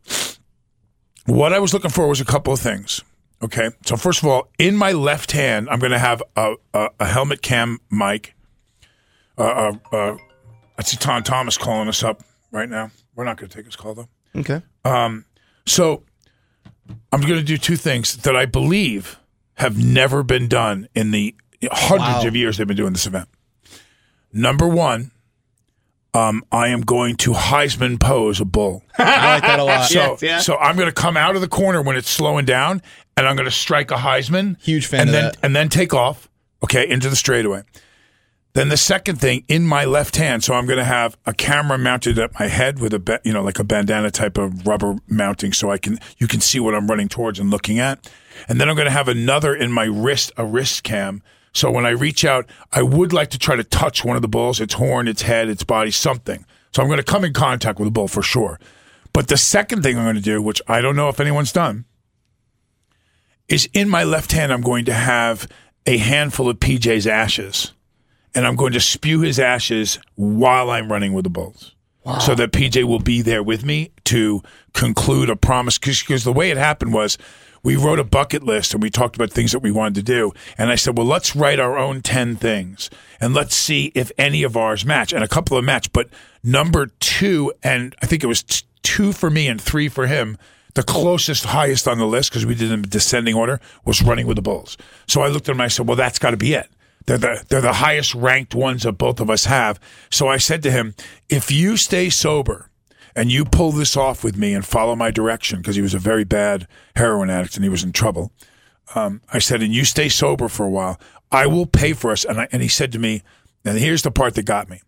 What 1.26 1.52
I 1.52 1.60
was 1.60 1.74
looking 1.74 1.92
for 1.92 2.08
was 2.08 2.22
a 2.22 2.26
couple 2.26 2.54
of 2.54 2.60
things. 2.60 3.04
Okay, 3.44 3.70
so 3.86 3.98
first 3.98 4.24
of 4.24 4.30
all, 4.30 4.50
in 4.58 4.76
my 4.76 4.94
left 4.94 5.32
hand, 5.32 5.70
I'm 5.70 5.80
going 5.80 5.92
to 5.92 6.00
have 6.00 6.24
a, 6.36 6.56
a, 6.74 6.90
a 7.02 7.06
helmet 7.06 7.44
cam 7.44 7.78
mic. 7.92 8.34
Uh, 9.38 9.44
uh, 9.44 9.96
uh, 9.96 10.18
I 10.78 10.84
see 10.84 10.98
Tom 10.98 11.22
Thomas 11.22 11.56
calling 11.56 11.88
us 11.88 12.02
up 12.02 12.24
right 12.52 12.68
now. 12.68 12.90
We're 13.14 13.26
not 13.26 13.38
going 13.38 13.50
to 13.50 13.56
take 13.56 13.66
his 13.66 13.76
call 13.76 13.94
though. 13.94 14.10
Okay. 14.38 14.62
So 15.66 16.04
I'm 17.12 17.22
going 17.22 17.40
to 17.40 17.44
do 17.44 17.58
two 17.58 17.76
things 17.76 18.18
that 18.18 18.36
I 18.36 18.46
believe 18.46 19.20
have 19.56 19.78
never 19.78 20.24
been 20.24 20.48
done 20.48 20.88
in 20.96 21.12
the 21.12 21.36
hundreds 21.72 22.24
Wow. 22.24 22.28
of 22.28 22.36
years 22.36 22.58
they've 22.58 22.68
been 22.68 22.78
doing 22.78 22.94
this 22.94 23.08
event. 23.08 23.28
Number 24.32 24.68
one, 24.68 25.12
um, 26.14 26.44
I 26.52 26.70
am 26.70 26.82
going 26.82 27.16
to 27.18 27.32
Heisman 27.32 28.00
pose 28.00 28.40
a 28.40 28.46
bull. 28.46 28.84
I 28.98 29.34
like 29.36 29.44
that 29.44 29.60
a 29.60 29.64
lot. 29.64 29.86
So, 29.90 30.18
yeah. 30.22 30.40
so 30.40 30.58
I'm 30.58 30.76
going 30.76 30.88
to 30.88 30.94
come 30.94 31.18
out 31.18 31.36
of 31.36 31.42
the 31.42 31.48
corner 31.48 31.82
when 31.82 31.96
it's 31.96 32.10
slowing 32.10 32.46
down, 32.46 32.82
and 33.16 33.28
I'm 33.28 33.36
going 33.36 33.46
to 33.50 33.52
strike 33.52 33.92
a 33.92 33.96
Heisman. 33.96 34.62
Huge 34.62 34.86
fan 34.88 35.02
and 35.02 35.10
of 35.10 35.14
then 35.14 35.24
that. 35.26 35.38
and 35.44 35.56
then 35.56 35.70
take 35.70 35.94
off. 35.94 36.30
Okay, 36.64 36.88
into 36.90 37.10
the 37.10 37.16
straightaway. 37.16 37.64
Then 38.54 38.70
the 38.70 38.78
second 38.78 39.18
thing 39.18 39.44
in 39.48 39.66
my 39.66 39.86
left 39.86 40.16
hand, 40.16 40.44
so 40.44 40.56
I'm 40.56 40.66
going 40.66 40.80
to 40.80 40.84
have 40.84 41.16
a 41.26 41.34
camera 41.34 41.78
mounted 41.78 42.18
at 42.18 42.40
my 42.40 42.48
head 42.48 42.80
with 42.80 42.94
a 42.94 43.22
you 43.24 43.32
know 43.32 43.44
like 43.44 43.60
a 43.60 43.64
bandana 43.64 44.10
type 44.10 44.38
of 44.38 44.66
rubber 44.66 44.96
mounting, 45.08 45.54
so 45.54 45.70
I 45.70 45.78
can 45.78 46.00
you 46.18 46.28
can 46.28 46.42
see 46.42 46.60
what 46.60 46.74
I'm 46.74 46.88
running 46.88 47.08
towards 47.08 47.40
and 47.40 47.52
looking 47.52 47.78
at. 47.80 48.10
And 48.48 48.60
then 48.60 48.70
I'm 48.70 48.76
going 48.76 48.88
to 48.88 48.92
have 48.92 49.08
another 49.08 49.56
in 49.56 49.72
my 49.72 49.86
wrist, 49.86 50.32
a 50.38 50.46
wrist 50.46 50.84
cam. 50.84 51.22
So 51.54 51.72
when 51.72 51.86
I 51.86 51.90
reach 51.90 52.26
out, 52.26 52.46
I 52.72 52.84
would 52.84 53.14
like 53.14 53.30
to 53.32 53.40
try 53.40 53.56
to 53.56 53.64
touch 53.64 54.06
one 54.06 54.16
of 54.16 54.22
the 54.22 54.28
bulls, 54.28 54.60
its 54.60 54.76
horn, 54.76 55.08
its 55.08 55.24
head, 55.24 55.50
its 55.50 55.64
body, 55.64 55.92
something. 55.92 56.46
So 56.72 56.82
I'm 56.82 56.88
going 56.88 56.98
to 56.98 57.04
come 57.04 57.26
in 57.26 57.34
contact 57.34 57.80
with 57.80 57.88
the 57.88 57.92
bull 57.92 58.08
for 58.08 58.22
sure. 58.22 58.60
But 59.14 59.28
the 59.28 59.38
second 59.38 59.82
thing 59.82 59.98
I'm 59.98 60.04
going 60.04 60.16
to 60.16 60.22
do, 60.22 60.42
which 60.42 60.62
I 60.68 60.82
don't 60.82 60.96
know 60.96 61.10
if 61.10 61.20
anyone's 61.20 61.52
done, 61.52 61.86
is 63.48 63.68
in 63.74 63.90
my 63.90 64.04
left 64.04 64.32
hand, 64.32 64.54
I'm 64.54 64.62
going 64.62 64.86
to 64.86 64.94
have 64.94 65.48
a 65.86 65.98
handful 65.98 66.50
of 66.50 66.60
PJ's 66.60 67.08
ashes. 67.08 67.74
And 68.38 68.46
I'm 68.46 68.56
going 68.56 68.74
to 68.74 68.80
spew 68.80 69.22
his 69.22 69.40
ashes 69.40 69.98
while 70.14 70.70
I'm 70.70 70.92
running 70.92 71.14
with 71.14 71.24
the 71.24 71.30
bulls. 71.32 71.74
So 72.22 72.36
that 72.36 72.52
PJ 72.52 72.84
will 72.84 73.00
be 73.00 73.24
there 73.24 73.42
with 73.42 73.66
me 73.66 73.90
to 74.06 74.44
conclude 74.74 75.30
a 75.30 75.36
promise. 75.36 75.80
Because 75.80 76.24
the 76.24 76.32
way 76.32 76.52
it 76.52 76.58
happened 76.58 76.94
was 76.94 77.18
we 77.64 77.76
wrote 77.76 78.00
a 78.00 78.04
bucket 78.04 78.44
list 78.44 78.76
and 78.76 78.84
we 78.84 78.92
talked 78.92 79.16
about 79.16 79.32
things 79.32 79.52
that 79.54 79.60
we 79.60 79.72
wanted 79.72 79.96
to 79.96 80.04
do. 80.04 80.32
And 80.56 80.70
I 80.70 80.76
said, 80.76 80.96
well, 80.98 81.08
let's 81.08 81.36
write 81.36 81.60
our 81.60 81.80
own 81.80 82.02
10 82.02 82.36
things 82.36 82.92
and 83.20 83.34
let's 83.34 83.56
see 83.56 83.92
if 83.96 84.12
any 84.20 84.44
of 84.44 84.56
ours 84.56 84.86
match. 84.86 85.14
And 85.14 85.24
a 85.24 85.28
couple 85.28 85.58
of 85.58 85.66
match. 85.66 85.92
But 85.92 86.08
number 86.44 86.92
two, 87.00 87.52
and 87.64 87.96
I 88.04 88.06
think 88.06 88.24
it 88.24 88.28
was 88.28 88.44
t- 88.44 88.66
two 88.84 89.14
for 89.14 89.32
me 89.32 89.48
and 89.48 89.60
three 89.60 89.90
for 89.90 90.06
him, 90.06 90.38
the 90.76 90.84
closest, 90.84 91.46
highest 91.46 91.88
on 91.88 91.98
the 91.98 92.06
list, 92.06 92.30
because 92.30 92.46
we 92.46 92.54
did 92.54 92.72
in 92.72 92.84
descending 92.84 93.34
order, 93.34 93.60
was 93.84 94.04
running 94.04 94.28
with 94.28 94.36
the 94.36 94.44
Bulls. 94.44 94.78
So 95.08 95.22
I 95.22 95.28
looked 95.28 95.50
at 95.50 95.54
him 95.54 95.60
and 95.60 95.64
I 95.64 95.70
said, 95.70 95.88
well, 95.88 95.98
that's 95.98 96.20
got 96.20 96.32
to 96.32 96.38
be 96.38 96.54
it. 96.54 96.70
They're 97.08 97.18
the, 97.18 97.46
they're 97.48 97.62
the 97.62 97.74
highest 97.74 98.14
ranked 98.14 98.54
ones 98.54 98.84
that 98.84 98.94
both 98.94 99.20
of 99.20 99.30
us 99.30 99.46
have. 99.46 99.80
So 100.12 100.28
I 100.28 100.38
said 100.38 100.62
to 100.64 100.72
him, 100.72 100.94
if 101.30 101.52
you 101.52 101.78
stay 101.78 102.10
sober 102.10 102.70
and 103.16 103.32
you 103.32 103.46
pull 103.46 103.72
this 103.72 103.98
off 103.98 104.24
with 104.24 104.38
me 104.38 104.54
and 104.54 104.66
follow 104.66 104.96
my 104.96 105.10
direction, 105.10 105.60
because 105.60 105.76
he 105.76 105.82
was 105.82 105.94
a 105.94 106.00
very 106.00 106.26
bad 106.26 106.68
heroin 106.96 107.30
addict 107.30 107.56
and 107.56 107.64
he 107.64 107.70
was 107.70 107.84
in 107.84 107.94
trouble. 107.94 108.32
Um, 108.94 109.22
I 109.34 109.40
said, 109.40 109.62
and 109.62 109.74
you 109.74 109.86
stay 109.86 110.10
sober 110.10 110.48
for 110.48 110.66
a 110.66 110.70
while, 110.70 111.00
I 111.32 111.48
will 111.48 111.66
pay 111.66 111.94
for 111.94 112.12
us. 112.12 112.24
And, 112.24 112.42
I, 112.42 112.48
and 112.52 112.62
he 112.62 112.68
said 112.68 112.92
to 112.92 113.00
me, 113.00 113.24
and 113.66 113.78
here's 113.78 114.04
the 114.04 114.12
part 114.12 114.36
that 114.36 114.44
got 114.44 114.70
me. 114.70 114.82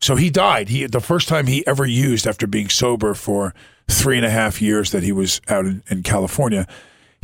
So 0.00 0.16
he 0.16 0.28
died. 0.30 0.68
He 0.68 0.86
the 0.86 1.00
first 1.00 1.28
time 1.28 1.46
he 1.46 1.66
ever 1.66 1.86
used 1.86 2.26
after 2.26 2.46
being 2.46 2.68
sober 2.68 3.14
for 3.14 3.54
three 3.88 4.16
and 4.16 4.26
a 4.26 4.30
half 4.30 4.60
years 4.60 4.90
that 4.90 5.02
he 5.02 5.12
was 5.12 5.40
out 5.48 5.64
in, 5.64 5.82
in 5.88 6.02
California. 6.02 6.66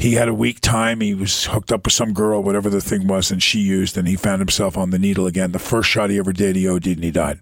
He 0.00 0.14
had 0.14 0.28
a 0.28 0.34
weak 0.34 0.60
time. 0.60 1.02
He 1.02 1.12
was 1.12 1.44
hooked 1.44 1.70
up 1.70 1.84
with 1.84 1.92
some 1.92 2.14
girl, 2.14 2.42
whatever 2.42 2.70
the 2.70 2.80
thing 2.80 3.06
was, 3.06 3.30
and 3.30 3.42
she 3.42 3.58
used, 3.58 3.98
and 3.98 4.08
he 4.08 4.16
found 4.16 4.40
himself 4.40 4.78
on 4.78 4.88
the 4.88 4.98
needle 4.98 5.26
again. 5.26 5.52
The 5.52 5.58
first 5.58 5.90
shot 5.90 6.08
he 6.08 6.18
ever 6.18 6.32
did, 6.32 6.56
he 6.56 6.66
OD'd 6.66 6.86
and 6.86 7.04
he 7.04 7.10
died. 7.10 7.40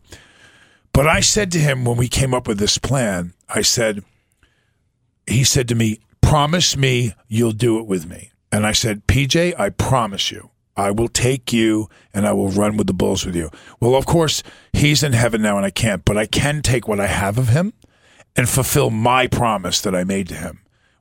But 0.93 1.07
I 1.07 1.21
said 1.21 1.53
to 1.53 1.61
him 1.61 1.85
when 1.85 1.97
we 1.97 2.09
came 2.09 2.35
up 2.35 2.49
with 2.49 2.59
this 2.59 2.77
plan, 2.77 3.33
I 3.49 3.63
said, 3.63 4.03
he 5.25 5.45
said 5.45 5.69
to 5.69 5.77
me, 5.77 6.01
promise 6.21 6.77
me 6.77 7.15
you'll 7.29 7.53
do 7.53 7.79
it 7.79 7.87
with 7.87 8.09
me. 8.09 8.33
And 8.51 8.67
I 8.67 8.73
said, 8.73 9.07
PJ, 9.07 9.55
I 9.57 9.71
promise 9.71 10.33
you, 10.33 10.51
I 10.77 10.91
will 10.91 11.07
take 11.07 11.53
you 11.53 11.89
and 12.13 12.27
I 12.27 12.33
will 12.33 12.49
run 12.49 12.77
with 12.77 12.89
the 12.89 12.93
bulls 12.93 13.25
with 13.25 13.37
you. 13.37 13.51
Well, 13.79 13.95
of 13.95 14.05
course, 14.05 14.43
he's 14.73 15.05
in 15.05 15.13
heaven 15.13 15.43
now 15.43 15.59
and 15.59 15.65
I 15.65 15.71
can't, 15.71 16.05
but 16.05 16.19
I 16.19 16.27
can 16.27 16.63
take 16.63 16.89
what 16.89 16.99
I 16.99 17.07
have 17.07 17.39
of 17.39 17.51
him 17.51 17.73
and 18.35 18.49
fulfill 18.49 18.91
my 18.91 19.29
promise 19.29 19.81
that 19.83 19.95
I 19.95 20.03
made 20.03 20.27
to 20.31 20.35
him, 20.35 20.59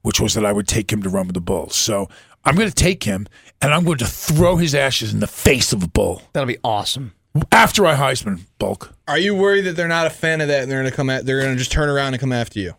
which 0.07 0.21
was 0.21 0.33
that 0.35 0.45
I 0.45 0.53
would 0.53 0.69
take 0.69 0.91
him 0.91 1.03
to 1.03 1.09
run 1.09 1.27
with 1.27 1.33
the 1.33 1.41
bulls. 1.41 1.75
So 1.75 2.07
I'm 2.45 2.55
going 2.55 2.69
to 2.69 2.73
take 2.73 3.03
him 3.03 3.27
and 3.61 3.73
I'm 3.73 3.83
going 3.83 3.97
to 3.97 4.05
throw 4.05 4.55
his 4.55 4.73
ashes 4.73 5.13
in 5.13 5.19
the 5.19 5.27
face 5.27 5.73
of 5.73 5.83
a 5.83 5.87
bull 5.87 6.21
That'll 6.31 6.47
be 6.47 6.57
awesome. 6.63 7.11
after 7.51 7.85
I 7.85 7.95
Heisman 7.95 8.45
bulk. 8.57 8.93
Are 9.07 9.17
you 9.19 9.35
worried 9.35 9.63
that 9.63 9.73
they're 9.75 9.89
not 9.89 10.07
a 10.07 10.09
fan 10.09 10.39
of 10.39 10.47
that 10.47 10.63
and 10.63 10.71
they're 10.71 10.79
going 10.79 10.89
to 10.89 10.95
come 10.95 11.09
at? 11.09 11.25
They're 11.25 11.41
going 11.41 11.51
to 11.51 11.57
just 11.59 11.73
turn 11.73 11.89
around 11.89 12.13
and 12.13 12.21
come 12.21 12.31
after 12.31 12.59
you? 12.59 12.73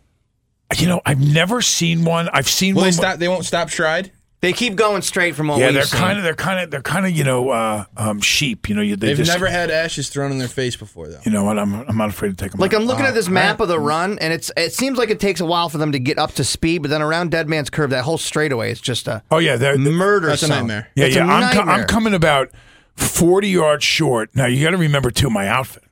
You 0.75 0.87
know, 0.87 1.01
I've 1.05 1.19
never 1.21 1.61
seen 1.61 2.03
one. 2.03 2.29
I've 2.33 2.49
seen 2.49 2.73
Will 2.73 2.81
one. 2.81 2.87
they 2.87 2.91
stop? 2.93 3.19
They 3.19 3.27
won't 3.27 3.45
stop 3.45 3.69
stride. 3.69 4.11
They 4.41 4.53
keep 4.53 4.75
going 4.77 5.01
straight 5.01 5.35
from 5.35 5.49
what 5.49 5.59
Yeah, 5.59 5.65
we've 5.65 5.73
they're 5.73 5.83
seen. 5.83 5.99
kind 5.99 6.17
of, 6.17 6.23
they're 6.23 6.33
kind 6.33 6.61
of, 6.61 6.71
they're 6.71 6.81
kind 6.81 7.05
of, 7.05 7.11
you 7.11 7.25
know, 7.25 7.49
uh, 7.49 7.83
um, 7.97 8.21
sheep. 8.21 8.69
You 8.69 8.75
know, 8.75 8.81
you, 8.81 8.95
they 8.95 9.07
They've 9.07 9.17
just, 9.17 9.29
never 9.31 9.47
had 9.47 9.69
ashes 9.69 10.07
thrown 10.07 10.31
in 10.31 10.37
their 10.37 10.47
face 10.47 10.77
before, 10.77 11.09
though. 11.09 11.19
You 11.25 11.31
know 11.31 11.43
what? 11.43 11.59
I'm, 11.59 11.73
I'm 11.73 11.97
not 11.97 12.07
afraid 12.09 12.29
to 12.29 12.35
take 12.35 12.51
them. 12.51 12.61
Like 12.61 12.73
out. 12.73 12.79
I'm 12.79 12.87
looking 12.87 13.03
Uh, 13.03 13.09
at 13.09 13.13
this 13.15 13.27
map 13.27 13.59
of 13.59 13.67
the 13.67 13.77
run, 13.79 14.17
and 14.19 14.31
it's 14.31 14.49
it 14.55 14.71
seems 14.71 14.97
like 14.97 15.09
it 15.09 15.19
takes 15.19 15.41
a 15.41 15.45
while 15.45 15.67
for 15.67 15.77
them 15.77 15.91
to 15.91 15.99
get 15.99 16.17
up 16.17 16.31
to 16.35 16.45
speed. 16.45 16.79
But 16.83 16.89
then 16.89 17.01
around 17.01 17.31
Dead 17.31 17.49
Man's 17.49 17.69
Curve, 17.69 17.89
that 17.89 18.05
whole 18.05 18.17
straightaway 18.17 18.71
is 18.71 18.79
just 18.79 19.09
a 19.09 19.23
Oh 19.29 19.39
yeah, 19.39 19.57
they're, 19.57 19.77
murder. 19.77 20.27
That's 20.27 20.43
a 20.43 20.47
zone. 20.47 20.57
nightmare. 20.59 20.87
yeah, 20.95 21.05
It's 21.07 21.15
yeah. 21.17 21.25
a 21.25 21.27
I'm, 21.27 21.53
co- 21.53 21.61
I'm 21.71 21.85
coming 21.87 22.13
about 22.13 22.49
40 22.95 23.49
yards 23.49 23.83
short. 23.83 24.29
Now 24.35 24.45
you 24.45 24.63
got 24.63 24.71
to 24.71 24.77
remember 24.77 25.11
too 25.11 25.29
my 25.29 25.49
outfit. 25.49 25.83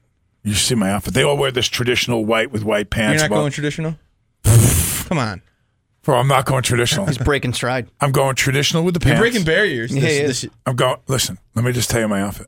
You 0.43 0.53
see 0.53 0.75
my 0.75 0.89
outfit. 0.91 1.13
They 1.15 1.23
all 1.23 1.35
wear 1.35 1.51
this 1.51 1.67
traditional 1.67 2.23
white 2.23 2.51
with 2.51 2.63
white 2.63 2.89
pants. 2.91 3.15
You're 3.15 3.19
pants. 3.19 3.23
not 3.23 3.31
Well, 3.31 3.41
going 3.41 3.51
traditional. 3.51 3.97
Come 5.09 5.17
on, 5.17 5.41
bro, 6.07 6.17
I'm 6.17 6.27
not 6.27 6.45
going 6.45 6.63
traditional. 6.63 7.05
He's 7.05 7.17
breaking 7.17 7.53
stride. 7.53 7.87
I'm 8.01 8.11
going 8.13 8.35
traditional 8.35 8.83
with 8.83 8.93
the 8.95 9.05
you're 9.05 9.15
pants. 9.15 9.19
breaking 9.21 9.43
barriers. 9.45 9.93
Yeah, 9.93 10.01
This- 10.01 10.41
he 10.41 10.47
this- 10.47 10.55
I'm 10.65 10.75
going. 10.75 10.97
Listen, 11.07 11.37
let 11.53 11.63
me 11.65 11.71
just 11.73 11.89
tell 11.89 11.99
you 12.01 12.07
my 12.07 12.21
outfit. 12.21 12.47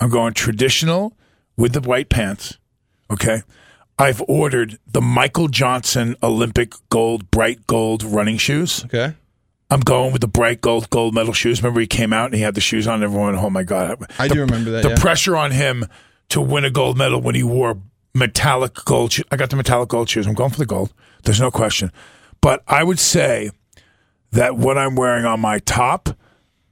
I'm 0.00 0.08
going 0.10 0.32
traditional 0.34 1.16
with 1.56 1.72
the 1.74 1.80
white 1.80 2.08
pants. 2.08 2.58
Okay. 3.10 3.42
I've 3.98 4.20
ordered 4.26 4.78
the 4.90 5.00
Michael 5.00 5.46
Johnson 5.48 6.16
Olympic 6.22 6.72
gold, 6.88 7.30
bright 7.30 7.66
gold 7.68 8.02
running 8.02 8.38
shoes. 8.38 8.84
okay. 8.86 9.14
I'm 9.70 9.80
going 9.80 10.12
with 10.12 10.20
the 10.20 10.28
bright 10.28 10.60
gold, 10.60 10.88
gold 10.90 11.14
medal 11.14 11.32
shoes. 11.32 11.62
Remember, 11.62 11.80
he 11.80 11.86
came 11.86 12.12
out 12.12 12.26
and 12.26 12.34
he 12.34 12.40
had 12.42 12.54
the 12.54 12.60
shoes 12.60 12.86
on. 12.86 12.94
And 12.96 13.04
everyone, 13.04 13.34
went, 13.34 13.44
oh 13.44 13.50
my 13.50 13.62
god! 13.64 14.04
I 14.18 14.28
do 14.28 14.40
remember 14.40 14.70
that, 14.72 14.82
The 14.82 14.90
yeah. 14.90 14.96
pressure 14.98 15.36
on 15.36 15.50
him 15.52 15.86
to 16.30 16.40
win 16.40 16.64
a 16.64 16.70
gold 16.70 16.96
medal 16.98 17.20
when 17.20 17.34
he 17.34 17.42
wore 17.42 17.78
metallic 18.14 18.74
gold. 18.84 19.12
shoes. 19.12 19.24
I 19.30 19.36
got 19.36 19.50
the 19.50 19.56
metallic 19.56 19.88
gold 19.90 20.08
shoes. 20.08 20.26
I'm 20.26 20.34
going 20.34 20.50
for 20.50 20.58
the 20.58 20.66
gold. 20.66 20.92
There's 21.24 21.40
no 21.40 21.50
question. 21.50 21.92
But 22.44 22.62
I 22.68 22.84
would 22.84 22.98
say 22.98 23.50
that 24.32 24.54
what 24.58 24.76
I'm 24.76 24.96
wearing 24.96 25.24
on 25.24 25.40
my 25.40 25.60
top 25.60 26.10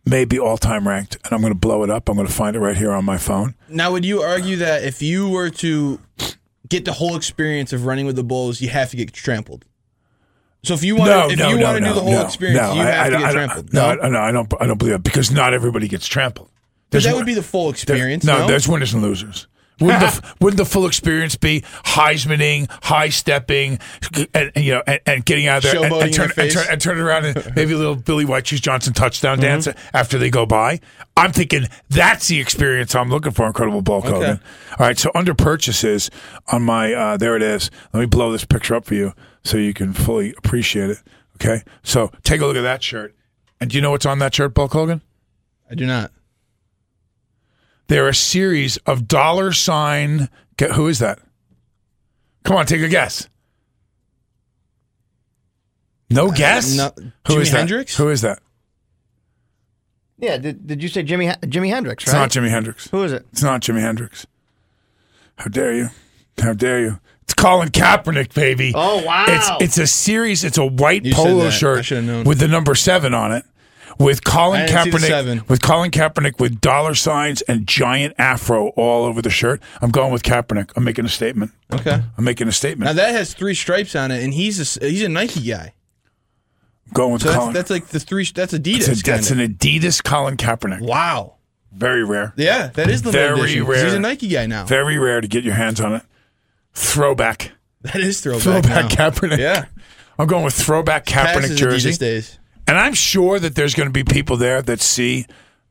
may 0.04 0.26
be 0.26 0.38
all 0.38 0.58
time 0.58 0.86
ranked, 0.86 1.16
and 1.24 1.32
I'm 1.32 1.40
going 1.40 1.54
to 1.54 1.58
blow 1.58 1.82
it 1.82 1.88
up. 1.88 2.10
I'm 2.10 2.16
going 2.16 2.26
to 2.28 2.32
find 2.32 2.54
it 2.54 2.58
right 2.60 2.76
here 2.76 2.92
on 2.92 3.06
my 3.06 3.16
phone. 3.16 3.54
Now, 3.70 3.90
would 3.92 4.04
you 4.04 4.20
argue 4.20 4.56
that 4.56 4.84
if 4.84 5.00
you 5.00 5.30
were 5.30 5.48
to 5.48 5.98
get 6.68 6.84
the 6.84 6.92
whole 6.92 7.16
experience 7.16 7.72
of 7.72 7.86
running 7.86 8.04
with 8.04 8.16
the 8.16 8.22
Bulls, 8.22 8.60
you 8.60 8.68
have 8.68 8.90
to 8.90 8.98
get 8.98 9.14
trampled? 9.14 9.64
So 10.62 10.74
if 10.74 10.84
you 10.84 10.94
want, 10.94 11.08
no, 11.10 11.26
to, 11.28 11.32
if 11.32 11.38
no, 11.38 11.48
you 11.48 11.56
no, 11.58 11.64
want 11.64 11.78
to 11.78 11.88
do 11.88 11.94
the 11.94 12.00
whole 12.02 12.20
experience, 12.26 12.60
no, 12.60 12.74
you 12.74 12.82
have 12.82 13.06
I 13.06 13.08
to 13.08 13.16
get 13.16 13.22
I 13.24 13.32
don't- 13.32 13.32
trampled. 13.48 13.72
No, 13.72 13.94
no, 13.94 14.20
I 14.20 14.30
don't. 14.30 14.52
I 14.60 14.66
don't 14.66 14.76
believe 14.78 14.92
that 14.92 15.02
because 15.02 15.30
not 15.30 15.54
everybody 15.54 15.88
gets 15.88 16.06
trampled. 16.06 16.48
but 16.48 16.90
There's 16.90 17.04
that 17.04 17.12
one- 17.12 17.20
would 17.20 17.26
be 17.26 17.32
the 17.32 17.42
full 17.42 17.64
There- 17.64 17.70
experience. 17.72 18.24
no, 18.24 18.40
no, 18.40 18.46
there's 18.46 18.68
winners 18.68 18.92
and 18.92 19.02
losers. 19.02 19.46
Wouldn't 19.82 20.00
the 20.00 20.34
wouldn't 20.40 20.58
the 20.58 20.64
full 20.64 20.86
experience 20.86 21.36
be 21.36 21.60
Heismaning, 21.84 22.70
high 22.84 23.08
stepping, 23.08 23.78
and, 24.34 24.52
and, 24.54 24.64
you 24.64 24.72
know, 24.74 24.82
and, 24.86 25.00
and 25.06 25.24
getting 25.24 25.46
out 25.46 25.58
of 25.64 25.70
there 25.70 25.84
and, 25.84 25.92
and, 25.94 26.14
turn, 26.14 26.30
and, 26.36 26.50
turn, 26.50 26.66
and 26.70 26.80
turn 26.80 26.98
around 26.98 27.24
and 27.26 27.52
maybe 27.56 27.72
a 27.72 27.76
little 27.76 27.96
Billy 27.96 28.24
White 28.24 28.46
Shoes 28.46 28.60
Johnson 28.60 28.92
touchdown 28.92 29.38
Mm-hmm. 29.38 29.42
dance 29.42 29.68
after 29.92 30.18
they 30.18 30.30
go 30.30 30.46
by? 30.46 30.80
I'm 31.16 31.32
thinking 31.32 31.66
that's 31.90 32.28
the 32.28 32.40
experience 32.40 32.94
I'm 32.94 33.10
looking 33.10 33.32
for. 33.32 33.46
Incredible 33.46 33.82
Bulk 33.82 34.04
Okay. 34.06 34.14
Hogan. 34.14 34.40
All 34.78 34.86
right, 34.86 34.98
so 34.98 35.10
under 35.14 35.34
purchases 35.34 36.10
on 36.48 36.62
my 36.62 36.92
uh, 36.92 37.16
there 37.16 37.36
it 37.36 37.42
is. 37.42 37.70
Let 37.92 38.00
me 38.00 38.06
blow 38.06 38.32
this 38.32 38.44
picture 38.44 38.74
up 38.74 38.84
for 38.84 38.94
you 38.94 39.12
so 39.44 39.56
you 39.58 39.74
can 39.74 39.92
fully 39.92 40.34
appreciate 40.38 40.90
it. 40.90 40.98
Okay, 41.36 41.62
so 41.82 42.10
take 42.22 42.40
a 42.40 42.46
look 42.46 42.56
at 42.56 42.62
that 42.62 42.82
shirt. 42.82 43.14
And 43.60 43.70
do 43.70 43.76
you 43.76 43.82
know 43.82 43.90
what's 43.90 44.06
on 44.06 44.18
that 44.20 44.34
shirt, 44.34 44.54
Bulk 44.54 44.72
Hogan? 44.72 45.02
I 45.70 45.74
do 45.74 45.86
not. 45.86 46.10
There 47.92 48.06
are 48.06 48.08
a 48.08 48.14
series 48.14 48.78
of 48.86 49.06
dollar 49.06 49.52
sign. 49.52 50.30
Who 50.76 50.88
is 50.88 51.00
that? 51.00 51.18
Come 52.42 52.56
on, 52.56 52.64
take 52.64 52.80
a 52.80 52.88
guess. 52.88 53.28
No 56.08 56.28
uh, 56.28 56.32
guess. 56.32 56.74
no- 56.74 56.92
Who 56.96 57.34
Jimi 57.34 57.40
is 57.42 57.50
that? 57.50 57.58
Hendrix? 57.58 57.96
Who 57.98 58.08
is 58.08 58.22
that? 58.22 58.40
Yeah, 60.16 60.38
did, 60.38 60.66
did 60.66 60.82
you 60.82 60.88
say 60.88 61.02
Jimmy 61.02 61.26
Jimi 61.26 61.68
Hendrix, 61.68 62.04
It's 62.04 62.14
not 62.14 62.30
Jimi 62.30 62.48
Hendrix. 62.48 62.88
Who 62.88 63.02
is 63.02 63.12
it? 63.12 63.26
It's 63.30 63.42
not 63.42 63.60
Jimi 63.60 63.80
Hendrix. 63.80 64.26
How 65.36 65.48
dare 65.48 65.74
you? 65.74 65.88
How 66.38 66.54
dare 66.54 66.80
you? 66.80 66.98
It's 67.24 67.34
Colin 67.34 67.68
Kaepernick, 67.68 68.32
baby. 68.32 68.72
Oh, 68.74 69.04
wow. 69.04 69.26
It's 69.28 69.50
it's 69.60 69.78
a 69.78 69.86
series. 69.86 70.44
It's 70.44 70.56
a 70.56 70.64
white 70.64 71.04
You 71.04 71.12
polo 71.12 71.50
shirt 71.50 71.90
with 71.90 72.38
the 72.38 72.48
number 72.48 72.74
seven 72.74 73.12
on 73.12 73.32
it, 73.32 73.44
with 73.98 74.24
Colin 74.24 74.62
I 74.62 74.66
didn't 74.66 74.84
see 74.84 75.08
the 75.08 75.14
Kaepernick 75.14 75.48
with 75.48 75.62
Colin 75.62 75.90
Kaepernick 75.90 76.40
with 76.40 76.60
dollar 76.60 76.94
signs 76.94 77.42
and 77.42 77.66
giant 77.66 78.14
afro 78.18 78.68
all 78.70 79.04
over 79.04 79.20
the 79.22 79.30
shirt. 79.30 79.60
I'm 79.80 79.90
going 79.90 80.12
with 80.12 80.22
Kaepernick. 80.22 80.70
I'm 80.76 80.84
making 80.84 81.04
a 81.04 81.08
statement. 81.10 81.52
Okay. 81.72 82.00
I'm 82.16 82.24
making 82.24 82.48
a 82.48 82.52
statement. 82.52 82.86
Now 82.88 82.92
that 82.94 83.12
has 83.12 83.34
three 83.34 83.54
stripes 83.54 83.94
on 83.96 84.10
it, 84.10 84.22
and 84.22 84.34
he's 84.34 84.76
a, 84.76 84.86
he's 84.86 85.02
a 85.02 85.08
Nike 85.08 85.40
guy. 85.48 85.74
I'm 86.86 86.92
going 86.92 87.12
with 87.14 87.22
So 87.22 87.32
Colin. 87.32 87.52
that's, 87.52 87.68
that's 87.68 87.70
like 87.82 87.88
the 87.90 88.00
three. 88.00 88.24
That's 88.34 88.52
Adidas. 88.52 88.86
That's, 88.86 89.00
a- 89.00 89.04
that's 89.04 89.30
an 89.30 89.38
Adidas 89.38 90.02
Colin 90.02 90.36
Kaepernick. 90.36 90.80
wow. 90.80 91.36
Very 91.74 92.04
rare. 92.04 92.34
Yeah, 92.36 92.66
that 92.74 92.90
is 92.90 93.00
the 93.00 93.10
Very 93.10 93.40
edition, 93.40 93.64
rare. 93.64 93.84
He's 93.84 93.94
a 93.94 93.98
Nike 93.98 94.28
guy 94.28 94.44
now. 94.44 94.66
Very 94.66 94.98
rare 94.98 95.22
to 95.22 95.26
get 95.26 95.42
your 95.42 95.54
hands 95.54 95.80
on 95.80 95.94
it. 95.94 96.02
Throwback. 96.74 97.52
That 97.80 97.96
is 97.96 98.20
throwback. 98.20 98.42
Throwback 98.42 98.98
now. 98.98 99.10
Kaepernick. 99.10 99.38
Yeah. 99.38 99.64
I'm 100.18 100.26
going 100.26 100.44
with 100.44 100.52
throwback 100.54 101.06
Kaepernick 101.06 101.56
jersey. 101.56 102.30
Adidas 102.62 102.66
days. 102.66 102.74
And 102.74 102.78
I'm 102.78 102.94
sure 102.94 103.38
that 103.38 103.54
there's 103.54 103.74
going 103.74 103.88
to 103.88 103.92
be 103.92 104.04
people 104.04 104.36
there 104.36 104.62
that 104.62 104.80
see 104.80 105.26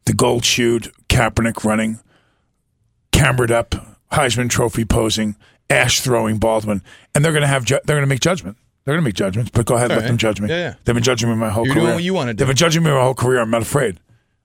the 0.06 0.14
gold 0.14 0.44
shoed 0.46 0.92
Kaepernick 1.10 1.64
running, 1.64 2.00
cambered 3.12 3.52
up, 3.52 3.76
Heisman 4.12 4.50
Trophy 4.50 4.86
posing, 4.86 5.36
ash 5.70 6.02
throwing 6.02 6.38
Baldwin, 6.38 6.82
and 7.16 7.24
they're 7.24 7.32
going 7.32 7.42
to 7.44 7.48
have 7.48 7.64
ju- 7.66 7.80
they're 7.86 7.96
going 7.96 8.04
to 8.04 8.08
make 8.08 8.20
judgment. 8.20 8.58
They're 8.84 8.96
going 8.96 9.04
to 9.04 9.08
make 9.08 9.16
judgments, 9.16 9.52
but 9.54 9.66
go 9.66 9.76
ahead, 9.76 9.92
All 9.92 9.98
let 9.98 10.04
right. 10.04 10.08
them 10.08 10.18
judge 10.18 10.42
me. 10.42 10.50
Yeah, 10.50 10.58
yeah. 10.58 10.74
They've 10.84 10.96
been 10.96 11.04
judging 11.04 11.30
me 11.30 11.36
my 11.36 11.50
whole 11.50 11.66
You're 11.66 11.76
career. 11.76 11.86
doing 11.86 11.96
what 11.96 12.04
you 12.04 12.14
wanna 12.16 12.34
do. 12.34 12.38
They've 12.40 12.48
been 12.48 12.58
judging 12.58 12.84
me 12.84 12.90
my 12.92 13.00
whole 13.02 13.14
career. 13.14 13.40
I'm 13.40 13.52
not 13.52 13.62
afraid. 13.62 14.00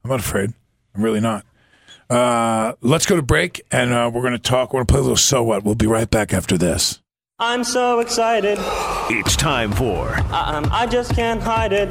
I'm 0.05 0.11
not 0.11 0.21
afraid. 0.21 0.53
I'm 0.95 1.03
really 1.03 1.21
not. 1.21 1.45
Uh, 2.11 2.75
let's 2.83 3.07
go 3.07 3.17
to 3.17 3.23
break, 3.23 3.63
and 3.73 3.93
uh, 3.93 4.09
we're 4.13 4.21
going 4.21 4.33
to 4.33 4.39
talk. 4.39 4.73
We're 4.73 4.79
going 4.79 4.87
to 4.87 4.93
play 4.93 5.01
a 5.01 5.03
little 5.03 5.17
so 5.17 5.43
what. 5.43 5.65
We'll 5.65 5.75
be 5.75 5.87
right 5.89 6.09
back 6.09 6.33
after 6.33 6.57
this. 6.57 7.01
I'm 7.41 7.65
so 7.65 7.99
excited. 7.99 8.59
It's 9.11 9.35
time 9.37 9.73
for 9.73 10.17
Um, 10.33 10.69
I 10.71 10.87
just 10.87 11.15
can't 11.15 11.43
hide 11.43 11.73
it. 11.73 11.89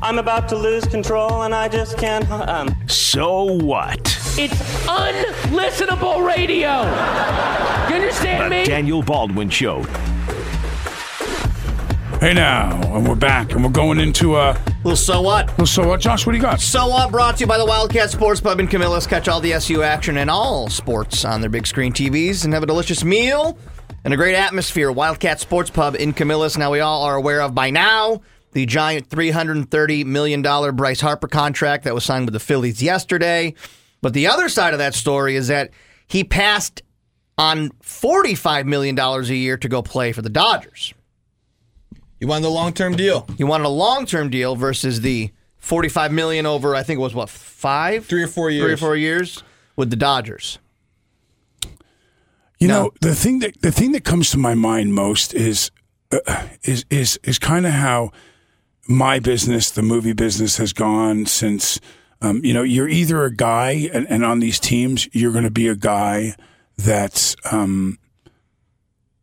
I'm 0.00 0.18
about 0.18 0.48
to 0.50 0.56
lose 0.56 0.84
control 0.86 1.42
and 1.42 1.54
I 1.54 1.68
just 1.68 1.98
can't. 1.98 2.28
Um. 2.30 2.74
So 2.86 3.44
What? 3.44 3.98
It's 4.40 4.54
unlistenable 4.86 6.24
radio. 6.24 6.82
You 7.88 7.96
understand 8.02 8.44
The 8.44 8.50
me? 8.58 8.64
Daniel 8.64 9.02
Baldwin 9.02 9.50
Show. 9.50 9.82
Hey 12.20 12.34
now, 12.34 12.80
and 12.96 13.06
we're 13.08 13.14
back, 13.14 13.52
and 13.52 13.62
we're 13.62 13.70
going 13.70 14.00
into 14.00 14.36
a 14.36 14.60
Well, 14.82 14.96
so 14.96 15.20
what? 15.20 15.56
well, 15.56 15.66
so 15.68 15.86
what, 15.86 16.00
Josh? 16.00 16.26
What 16.26 16.32
do 16.32 16.36
you 16.38 16.42
got? 16.42 16.60
So 16.60 16.88
what? 16.88 17.12
Brought 17.12 17.36
to 17.36 17.40
you 17.40 17.46
by 17.46 17.58
the 17.58 17.64
Wildcat 17.66 18.10
Sports 18.10 18.40
Pub 18.40 18.58
in 18.58 18.66
Camillus. 18.66 19.06
Catch 19.06 19.28
all 19.28 19.40
the 19.40 19.52
SU 19.54 19.82
action 19.84 20.16
and 20.16 20.28
all 20.30 20.68
sports 20.68 21.24
on 21.24 21.40
their 21.40 21.50
big 21.50 21.66
screen 21.66 21.92
TVs 21.92 22.44
and 22.44 22.52
have 22.54 22.62
a 22.64 22.66
delicious 22.66 23.04
meal 23.04 23.56
and 24.04 24.12
a 24.12 24.16
great 24.16 24.34
atmosphere. 24.34 24.90
Wildcat 24.90 25.38
Sports 25.40 25.70
Pub 25.70 25.94
in 25.96 26.12
Camillus. 26.12 26.56
Now 26.58 26.72
we 26.72 26.80
all 26.80 27.04
are 27.04 27.14
aware 27.16 27.40
of 27.40 27.54
by 27.54 27.70
now 27.70 28.20
the 28.52 28.66
giant 28.66 29.08
$330 29.08 30.04
million 30.06 30.42
Bryce 30.74 31.00
Harper 31.00 31.28
contract 31.28 31.84
that 31.84 31.94
was 31.94 32.04
signed 32.04 32.26
with 32.26 32.32
the 32.32 32.40
Phillies 32.40 32.82
yesterday. 32.82 33.54
But 34.00 34.14
the 34.14 34.26
other 34.26 34.48
side 34.48 34.72
of 34.74 34.78
that 34.78 34.94
story 34.94 35.36
is 35.36 35.48
that 35.48 35.70
he 36.06 36.24
passed 36.24 36.82
on 37.36 37.68
$45 37.82 38.64
million 38.66 38.98
a 38.98 39.20
year 39.22 39.56
to 39.56 39.68
go 39.68 39.82
play 39.82 40.12
for 40.12 40.22
the 40.22 40.30
Dodgers. 40.30 40.94
You 42.20 42.26
wanted 42.26 42.46
a 42.46 42.50
long 42.50 42.72
term 42.72 42.96
deal. 42.96 43.26
You 43.38 43.46
wanted 43.46 43.66
a 43.66 43.70
long 43.70 44.06
term 44.06 44.28
deal 44.30 44.56
versus 44.56 45.02
the 45.02 45.30
45 45.58 46.12
million 46.12 46.46
over, 46.46 46.74
I 46.74 46.82
think 46.82 46.98
it 46.98 47.02
was 47.02 47.14
what, 47.14 47.28
five? 47.28 48.06
Three 48.06 48.22
or 48.22 48.26
four 48.28 48.50
years. 48.50 48.64
Three 48.64 48.72
or 48.72 48.76
four 48.76 48.96
years 48.96 49.42
with 49.76 49.90
the 49.90 49.96
Dodgers. 49.96 50.58
You 52.58 52.66
No. 52.68 52.82
know, 52.84 52.90
the 53.00 53.14
thing 53.14 53.38
that 53.40 53.60
the 53.62 53.70
thing 53.70 53.92
that 53.92 54.04
comes 54.04 54.30
to 54.30 54.38
my 54.38 54.54
mind 54.54 54.94
most 54.94 55.32
is 55.34 55.70
uh, 56.10 56.18
is 56.64 56.84
is 56.90 57.18
is 57.22 57.38
kind 57.38 57.66
of 57.66 57.72
how 57.72 58.10
my 58.88 59.18
business, 59.18 59.70
the 59.70 59.82
movie 59.82 60.14
business, 60.14 60.56
has 60.56 60.72
gone 60.72 61.26
since. 61.26 61.78
Um, 62.20 62.44
you 62.44 62.52
know, 62.52 62.64
you're 62.64 62.88
either 62.88 63.22
a 63.22 63.32
guy, 63.32 63.88
and, 63.92 64.04
and 64.10 64.24
on 64.24 64.40
these 64.40 64.58
teams, 64.58 65.08
you're 65.12 65.30
going 65.30 65.44
to 65.44 65.52
be 65.52 65.68
a 65.68 65.76
guy 65.76 66.34
that's 66.76 67.36
um, 67.52 67.98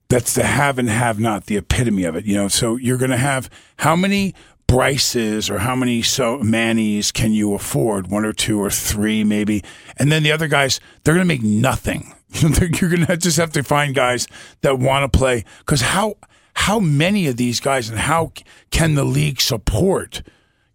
that's 0.07 0.33
the 0.33 0.43
have 0.43 0.79
and 0.79 0.89
have 0.89 1.19
not, 1.19 1.47
the 1.47 1.57
epitome 1.57 2.05
of 2.05 2.15
it. 2.15 2.25
You 2.25 2.35
know, 2.35 2.47
so 2.47 2.77
you're 2.77 2.97
going 2.97 3.11
to 3.11 3.17
have 3.17 3.49
how 3.77 3.95
many 3.95 4.33
Bryces 4.67 5.49
or 5.49 5.59
how 5.59 5.75
many 5.75 6.01
so 6.01 6.39
Mannies 6.39 7.11
can 7.11 7.33
you 7.33 7.53
afford? 7.53 8.07
One 8.07 8.25
or 8.25 8.33
two 8.33 8.59
or 8.59 8.69
three, 8.69 9.23
maybe. 9.23 9.63
And 9.97 10.11
then 10.11 10.23
the 10.23 10.31
other 10.31 10.47
guys, 10.47 10.79
they're 11.03 11.13
going 11.13 11.27
to 11.27 11.33
make 11.33 11.43
nothing. 11.43 12.13
you're 12.41 12.89
going 12.89 13.05
to 13.05 13.17
just 13.17 13.37
have 13.37 13.51
to 13.53 13.63
find 13.63 13.93
guys 13.93 14.27
that 14.61 14.79
want 14.79 15.11
to 15.11 15.17
play 15.17 15.45
because 15.59 15.81
how 15.81 16.15
how 16.55 16.79
many 16.79 17.27
of 17.27 17.37
these 17.37 17.59
guys 17.59 17.89
and 17.89 17.99
how 17.99 18.31
can 18.71 18.95
the 18.95 19.03
league 19.03 19.41
support? 19.41 20.23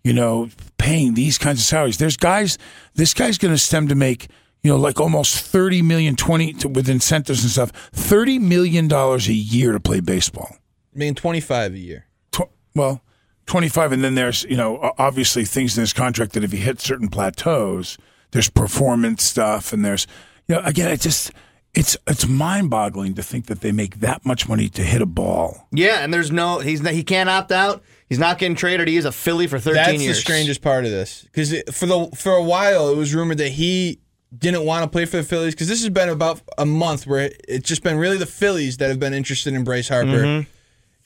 You 0.02 0.12
know, 0.12 0.48
paying 0.78 1.14
these 1.14 1.36
kinds 1.36 1.60
of 1.60 1.66
salaries. 1.66 1.98
There's 1.98 2.16
guys. 2.16 2.56
This 2.94 3.12
guy's 3.12 3.36
going 3.38 3.52
to 3.52 3.58
stem 3.58 3.88
to 3.88 3.94
make 3.94 4.28
you 4.62 4.70
know, 4.70 4.76
like 4.76 5.00
almost 5.00 5.42
30 5.44 5.82
million, 5.82 6.16
20 6.16 6.52
to, 6.54 6.68
with 6.68 6.88
incentives 6.88 7.42
and 7.42 7.50
stuff, 7.50 7.70
30 7.92 8.38
million 8.38 8.88
dollars 8.88 9.28
a 9.28 9.32
year 9.32 9.72
to 9.72 9.80
play 9.80 10.00
baseball. 10.00 10.56
I 10.94 10.98
mean, 10.98 11.14
25 11.14 11.74
a 11.74 11.78
year. 11.78 12.06
Tw- 12.32 12.50
well, 12.74 13.02
25 13.46 13.92
and 13.92 14.04
then 14.04 14.14
there's, 14.14 14.44
you 14.44 14.56
know, 14.56 14.92
obviously 14.98 15.44
things 15.44 15.76
in 15.76 15.82
this 15.82 15.92
contract 15.92 16.32
that 16.32 16.44
if 16.44 16.52
you 16.52 16.58
hit 16.58 16.80
certain 16.80 17.08
plateaus, 17.08 17.96
there's 18.32 18.50
performance 18.50 19.24
stuff 19.24 19.72
and 19.72 19.84
there's 19.84 20.06
you 20.46 20.56
know, 20.56 20.62
again, 20.64 20.90
it 20.90 21.00
just 21.00 21.32
it's 21.74 21.96
it's 22.06 22.26
mind-boggling 22.26 23.14
to 23.14 23.22
think 23.22 23.46
that 23.46 23.61
they 23.61 23.70
make 23.72 24.00
that 24.00 24.24
much 24.26 24.48
money 24.48 24.68
to 24.70 24.83
hit 24.83 25.00
a 25.02 25.06
ball. 25.06 25.68
Yeah, 25.72 26.00
and 26.02 26.12
there's 26.12 26.30
no 26.33 26.59
he's 26.59 26.87
he 26.88 27.02
can't 27.04 27.28
opt 27.30 27.52
out. 27.52 27.83
He's 28.09 28.18
not 28.18 28.38
getting 28.38 28.56
traded. 28.56 28.88
He 28.88 28.96
is 28.96 29.04
a 29.04 29.12
Philly 29.12 29.46
for 29.46 29.59
13 29.61 29.74
That's 29.74 30.02
years. 30.02 30.16
the 30.16 30.20
strangest 30.20 30.62
part 30.62 30.85
of 30.85 30.90
this 30.90 31.22
because 31.22 31.50
for 31.72 31.87
the 31.87 32.11
for 32.16 32.33
a 32.33 32.42
while 32.42 32.88
it 32.88 32.96
was 32.96 33.14
rumored 33.14 33.38
that 33.38 33.50
he 33.50 34.00
didn't 34.37 34.64
want 34.64 34.83
to 34.85 34.88
play 34.88 35.04
for 35.04 35.16
the 35.18 35.22
Phillies 35.22 35.54
because 35.54 35.68
this 35.68 35.80
has 35.80 35.90
been 35.90 36.09
about 36.09 36.40
a 36.59 36.66
month 36.66 37.06
where 37.06 37.30
it's 37.48 37.68
just 37.68 37.83
been 37.83 37.96
really 37.98 38.16
the 38.16 38.26
Phillies 38.26 38.76
that 38.78 38.88
have 38.88 38.98
been 39.00 39.14
interested 39.14 39.54
in 39.54 39.62
Bryce 39.64 39.88
Harper, 39.88 40.09
Mm-hmm. 40.24 40.50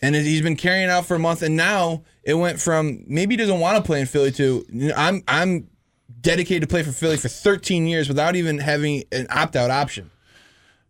and 0.02 0.14
he's 0.14 0.42
been 0.42 0.56
carrying 0.56 0.88
out 0.90 1.04
for 1.06 1.14
a 1.14 1.18
month, 1.18 1.42
and 1.42 1.56
now 1.56 2.02
it 2.22 2.34
went 2.34 2.58
from 2.60 3.04
maybe 3.06 3.34
he 3.34 3.36
doesn't 3.36 3.60
want 3.60 3.76
to 3.76 3.82
play 3.82 4.00
in 4.00 4.06
Philly 4.06 4.30
to 4.32 4.64
I'm 4.96 5.22
I'm 5.28 5.68
dedicated 6.22 6.62
to 6.62 6.68
play 6.68 6.82
for 6.82 6.92
Philly 6.92 7.18
for 7.18 7.28
13 7.28 7.86
years 7.86 8.08
without 8.08 8.34
even 8.34 8.58
having 8.58 9.04
an 9.12 9.26
opt 9.30 9.56
out 9.56 9.70
option. 9.70 10.10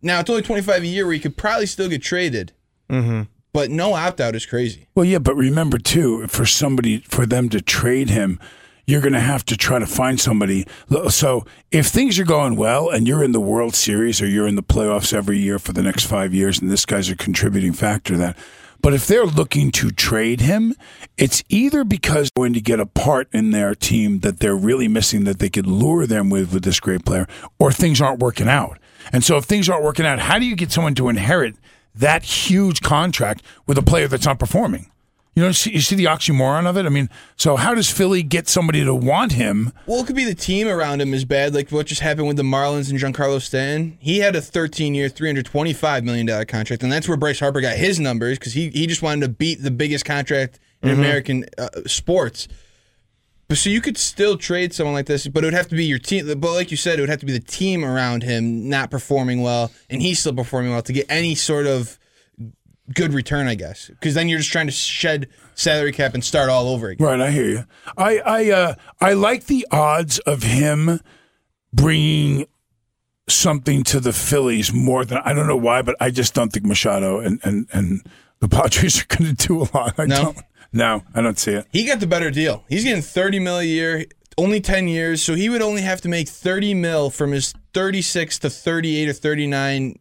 Now 0.01 0.19
it's 0.19 0.29
only 0.29 0.41
25 0.43 0.83
a 0.83 0.87
year 0.87 1.05
where 1.05 1.13
you 1.13 1.19
could 1.21 1.37
probably 1.37 1.65
still 1.65 1.89
get 1.89 2.01
traded, 2.01 2.51
Mm-hmm. 2.89 3.23
but 3.53 3.71
no 3.71 3.93
opt 3.93 4.21
out 4.21 4.35
is 4.35 4.45
crazy. 4.45 4.87
Well, 4.93 5.05
yeah, 5.05 5.17
but 5.19 5.35
remember 5.35 5.77
too, 5.79 6.27
for 6.27 6.45
somebody 6.45 6.99
for 6.99 7.25
them 7.25 7.49
to 7.49 7.61
trade 7.61 8.09
him, 8.09 8.39
you're 8.85 9.01
going 9.01 9.13
to 9.13 9.19
have 9.19 9.43
to 9.45 9.57
try 9.57 9.79
to 9.79 9.87
find 9.87 10.19
somebody. 10.19 10.67
So 11.09 11.43
if 11.71 11.87
things 11.87 12.19
are 12.19 12.23
going 12.25 12.55
well 12.55 12.89
and 12.89 13.07
you're 13.07 13.23
in 13.23 13.31
the 13.31 13.39
World 13.41 13.73
Series 13.73 14.21
or 14.21 14.27
you're 14.27 14.47
in 14.47 14.55
the 14.55 14.61
playoffs 14.61 15.11
every 15.11 15.39
year 15.39 15.57
for 15.57 15.73
the 15.73 15.81
next 15.81 16.05
five 16.05 16.35
years, 16.35 16.61
and 16.61 16.69
this 16.69 16.85
guy's 16.85 17.09
a 17.09 17.15
contributing 17.15 17.73
factor 17.73 18.13
to 18.13 18.19
that. 18.19 18.37
But 18.81 18.93
if 18.93 19.07
they're 19.07 19.25
looking 19.25 19.71
to 19.71 19.89
trade 19.89 20.41
him, 20.41 20.75
it's 21.17 21.43
either 21.49 21.83
because 21.83 22.29
they're 22.35 22.43
going 22.43 22.53
to 22.53 22.61
get 22.61 22.79
a 22.79 22.85
part 22.85 23.27
in 23.33 23.49
their 23.49 23.73
team 23.73 24.19
that 24.19 24.39
they're 24.39 24.55
really 24.55 24.87
missing 24.87 25.23
that 25.23 25.39
they 25.39 25.49
could 25.49 25.65
lure 25.65 26.05
them 26.05 26.29
with 26.29 26.53
with 26.53 26.63
this 26.63 26.79
great 26.79 27.03
player, 27.03 27.25
or 27.57 27.71
things 27.71 27.99
aren't 27.99 28.19
working 28.19 28.47
out. 28.47 28.77
And 29.11 29.23
so 29.23 29.37
if 29.37 29.45
things 29.45 29.69
aren't 29.69 29.83
working 29.83 30.05
out, 30.05 30.19
how 30.19 30.39
do 30.39 30.45
you 30.45 30.55
get 30.55 30.71
someone 30.71 30.95
to 30.95 31.09
inherit 31.09 31.55
that 31.93 32.23
huge 32.23 32.81
contract 32.81 33.41
with 33.65 33.77
a 33.77 33.81
player 33.83 34.07
that's 34.07 34.25
not 34.25 34.39
performing? 34.39 34.91
You 35.35 35.43
know, 35.43 35.51
see, 35.51 35.71
you 35.73 35.81
see 35.81 35.95
the 35.97 36.05
oxymoron 36.05 36.65
of 36.65 36.77
it. 36.77 36.85
I 36.85 36.89
mean, 36.89 37.09
so 37.35 37.57
how 37.57 37.73
does 37.75 37.89
Philly 37.89 38.23
get 38.23 38.47
somebody 38.47 38.85
to 38.85 38.95
want 38.95 39.33
him? 39.33 39.73
Well, 39.85 39.99
it 40.01 40.07
could 40.07 40.15
be 40.15 40.23
the 40.23 40.33
team 40.33 40.65
around 40.69 41.01
him 41.01 41.13
is 41.13 41.25
bad, 41.25 41.53
like 41.53 41.71
what 41.73 41.87
just 41.87 41.99
happened 41.99 42.27
with 42.27 42.37
the 42.37 42.43
Marlins 42.43 42.89
and 42.89 42.97
Giancarlo 42.97 43.41
Stanton. 43.41 43.97
He 43.99 44.19
had 44.19 44.37
a 44.37 44.39
13-year, 44.39 45.09
$325 45.09 46.03
million 46.03 46.45
contract, 46.45 46.83
and 46.83 46.91
that's 46.91 47.09
where 47.09 47.17
Bryce 47.17 47.41
Harper 47.41 47.59
got 47.59 47.75
his 47.75 47.99
numbers 47.99 48.39
because 48.39 48.53
he, 48.53 48.69
he 48.69 48.87
just 48.87 49.01
wanted 49.01 49.21
to 49.25 49.29
beat 49.29 49.61
the 49.61 49.71
biggest 49.71 50.05
contract 50.05 50.57
in 50.81 50.89
Mhm. 50.89 50.99
American 50.99 51.45
uh, 51.57 51.67
sports. 51.85 52.47
So 53.55 53.69
you 53.69 53.81
could 53.81 53.97
still 53.97 54.37
trade 54.37 54.73
someone 54.73 54.93
like 54.93 55.05
this, 55.07 55.27
but 55.27 55.43
it 55.43 55.47
would 55.47 55.53
have 55.53 55.67
to 55.69 55.75
be 55.75 55.85
your 55.85 55.99
team. 55.99 56.27
But 56.39 56.53
like 56.53 56.71
you 56.71 56.77
said, 56.77 56.99
it 56.99 57.01
would 57.01 57.09
have 57.09 57.19
to 57.21 57.25
be 57.25 57.31
the 57.33 57.39
team 57.39 57.83
around 57.83 58.23
him 58.23 58.69
not 58.69 58.91
performing 58.91 59.41
well, 59.41 59.71
and 59.89 60.01
he's 60.01 60.19
still 60.19 60.33
performing 60.33 60.71
well 60.71 60.81
to 60.83 60.93
get 60.93 61.05
any 61.09 61.35
sort 61.35 61.65
of 61.67 61.97
good 62.93 63.13
return, 63.13 63.47
I 63.47 63.55
guess. 63.55 63.87
Because 63.87 64.13
then 64.13 64.29
you're 64.29 64.39
just 64.39 64.51
trying 64.51 64.67
to 64.67 64.71
shed 64.71 65.27
salary 65.55 65.91
cap 65.91 66.13
and 66.13 66.23
start 66.23 66.49
all 66.49 66.67
over 66.67 66.89
again. 66.89 67.05
Right, 67.07 67.19
I 67.21 67.31
hear 67.31 67.45
you. 67.49 67.65
I 67.97 68.19
I 68.19 68.51
uh, 68.51 68.75
I 69.01 69.13
like 69.13 69.45
the 69.45 69.65
odds 69.71 70.19
of 70.19 70.43
him 70.43 70.99
bringing 71.73 72.45
something 73.27 73.83
to 73.83 73.99
the 73.99 74.13
Phillies 74.13 74.71
more 74.73 75.03
than 75.05 75.17
I 75.25 75.33
don't 75.33 75.47
know 75.47 75.55
why, 75.57 75.81
but 75.81 75.95
I 75.99 76.11
just 76.11 76.33
don't 76.33 76.51
think 76.53 76.65
Machado 76.65 77.19
and 77.19 77.39
and, 77.43 77.67
and 77.73 78.01
the 78.39 78.47
Padres 78.49 79.01
are 79.01 79.05
going 79.17 79.35
to 79.35 79.47
do 79.47 79.61
a 79.61 79.67
lot. 79.75 79.95
I 79.97 80.05
No? 80.05 80.15
don't. 80.23 80.37
No, 80.75 81.01
I 81.15 81.21
don't 81.21 81.39
see 81.39 81.53
it. 81.53 81.65
He 81.71 81.85
got 81.85 81.99
the 81.99 82.07
better 82.07 82.29
deal. 82.29 82.63
He's 82.69 82.83
getting 82.83 83.01
30 83.01 83.39
mil 83.39 83.57
a 83.59 83.63
year, 83.63 84.05
only 84.37 84.59
10 84.61 84.87
years, 84.87 85.21
so 85.23 85.33
he 85.33 85.49
would 85.49 85.61
only 85.61 85.81
have 85.81 86.01
to 86.01 86.09
make 86.09 86.27
30 86.27 86.73
mil 86.75 87.09
from 87.09 87.31
his 87.31 87.53
36 87.73 88.39
to 88.39 88.49
38 88.49 89.09
or 89.09 89.13
39 89.13 89.95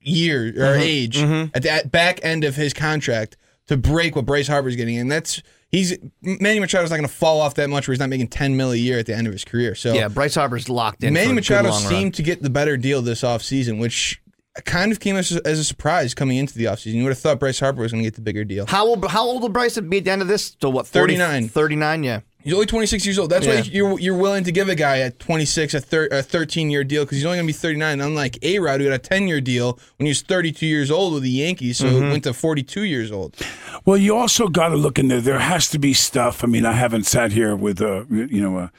year 0.00 0.48
or 0.48 0.76
Mm-hmm. 0.76 0.80
age 0.82 1.18
at 1.54 1.62
the 1.62 1.70
at 1.70 1.92
back 1.92 2.20
end 2.22 2.44
of 2.44 2.56
his 2.56 2.72
contract 2.72 3.36
to 3.66 3.76
break 3.76 4.16
what 4.16 4.26
Bryce 4.26 4.48
Harper's 4.48 4.74
getting. 4.76 4.98
And 4.98 5.10
that's 5.12 5.42
he's 5.70 5.96
Manny 6.22 6.58
Machado's 6.58 6.90
not 6.90 6.96
going 6.96 7.02
to 7.08 7.14
fall 7.14 7.40
off 7.40 7.54
that 7.54 7.68
much 7.70 7.86
where 7.86 7.92
he's 7.92 8.00
not 8.00 8.08
making 8.08 8.28
10 8.28 8.56
mil 8.56 8.72
a 8.72 8.76
year 8.76 8.98
at 8.98 9.06
the 9.06 9.14
end 9.14 9.26
of 9.26 9.32
his 9.32 9.44
career. 9.44 9.74
So 9.74 9.92
Yeah, 9.92 10.08
Bryce 10.08 10.34
Harper's 10.34 10.68
locked 10.68 11.04
in. 11.04 11.12
Manny 11.14 11.26
for 11.26 11.32
a 11.32 11.34
good 11.34 11.36
Machado 11.36 11.70
long 11.70 11.82
run. 11.84 11.90
seemed 11.92 12.14
to 12.14 12.22
get 12.22 12.42
the 12.42 12.50
better 12.50 12.76
deal 12.76 13.02
this 13.02 13.20
offseason, 13.22 13.78
which 13.78 14.20
kind 14.64 14.92
of 14.92 15.00
came 15.00 15.16
as 15.16 15.34
a, 15.34 15.46
as 15.46 15.58
a 15.58 15.64
surprise 15.64 16.14
coming 16.14 16.36
into 16.38 16.56
the 16.56 16.64
offseason. 16.66 16.94
You 16.94 17.02
would 17.04 17.10
have 17.10 17.18
thought 17.18 17.38
Bryce 17.40 17.60
Harper 17.60 17.80
was 17.82 17.92
going 17.92 18.02
to 18.04 18.06
get 18.06 18.14
the 18.14 18.20
bigger 18.22 18.44
deal. 18.44 18.66
How 18.66 18.86
old? 18.86 19.04
How 19.10 19.24
old 19.24 19.42
will 19.42 19.48
Bryce 19.48 19.78
be 19.80 19.98
at 19.98 20.04
the 20.04 20.10
end 20.10 20.22
of 20.22 20.28
this? 20.28 20.56
So 20.60 20.70
what? 20.70 20.86
40 20.86 21.16
39. 21.16 21.48
39, 21.48 22.02
Yeah. 22.04 22.20
He's 22.42 22.54
only 22.54 22.64
26 22.64 23.04
years 23.04 23.18
old. 23.18 23.28
That's 23.28 23.46
why 23.46 23.56
you're 23.70 24.00
you're 24.00 24.16
willing 24.16 24.44
to 24.44 24.52
give 24.52 24.70
a 24.70 24.74
guy 24.74 25.00
at 25.00 25.18
26 25.18 25.74
a, 25.74 25.80
thir- 25.80 26.08
a 26.10 26.22
13 26.22 26.70
year 26.70 26.84
deal 26.84 27.04
because 27.04 27.18
he's 27.18 27.26
only 27.26 27.36
going 27.36 27.46
to 27.46 27.52
be 27.52 27.56
39. 27.58 28.00
Unlike 28.00 28.38
A 28.42 28.58
Rod, 28.60 28.80
who 28.80 28.86
got 28.88 28.94
a 28.94 28.98
10 28.98 29.28
year 29.28 29.42
deal 29.42 29.78
when 29.98 30.06
he 30.06 30.10
was 30.10 30.22
32 30.22 30.64
years 30.64 30.90
old 30.90 31.12
with 31.12 31.22
the 31.22 31.28
Yankees, 31.28 31.76
so 31.76 31.84
Mm-hmm. 31.84 32.10
went 32.10 32.24
to 32.24 32.32
42 32.32 32.84
years 32.84 33.12
old. 33.12 33.36
Well, 33.84 33.98
you 33.98 34.16
also 34.16 34.48
got 34.48 34.68
to 34.70 34.76
look 34.76 34.98
in 34.98 35.08
there. 35.08 35.20
There 35.20 35.38
has 35.38 35.68
to 35.68 35.78
be 35.78 35.92
stuff. 35.92 36.42
I 36.42 36.46
mean, 36.46 36.64
I 36.64 36.72
haven't 36.72 37.04
sat 37.04 37.32
here 37.32 37.54
with 37.54 37.78
a 37.82 38.06
you 38.08 38.40
know 38.40 38.56
a, 38.58 38.72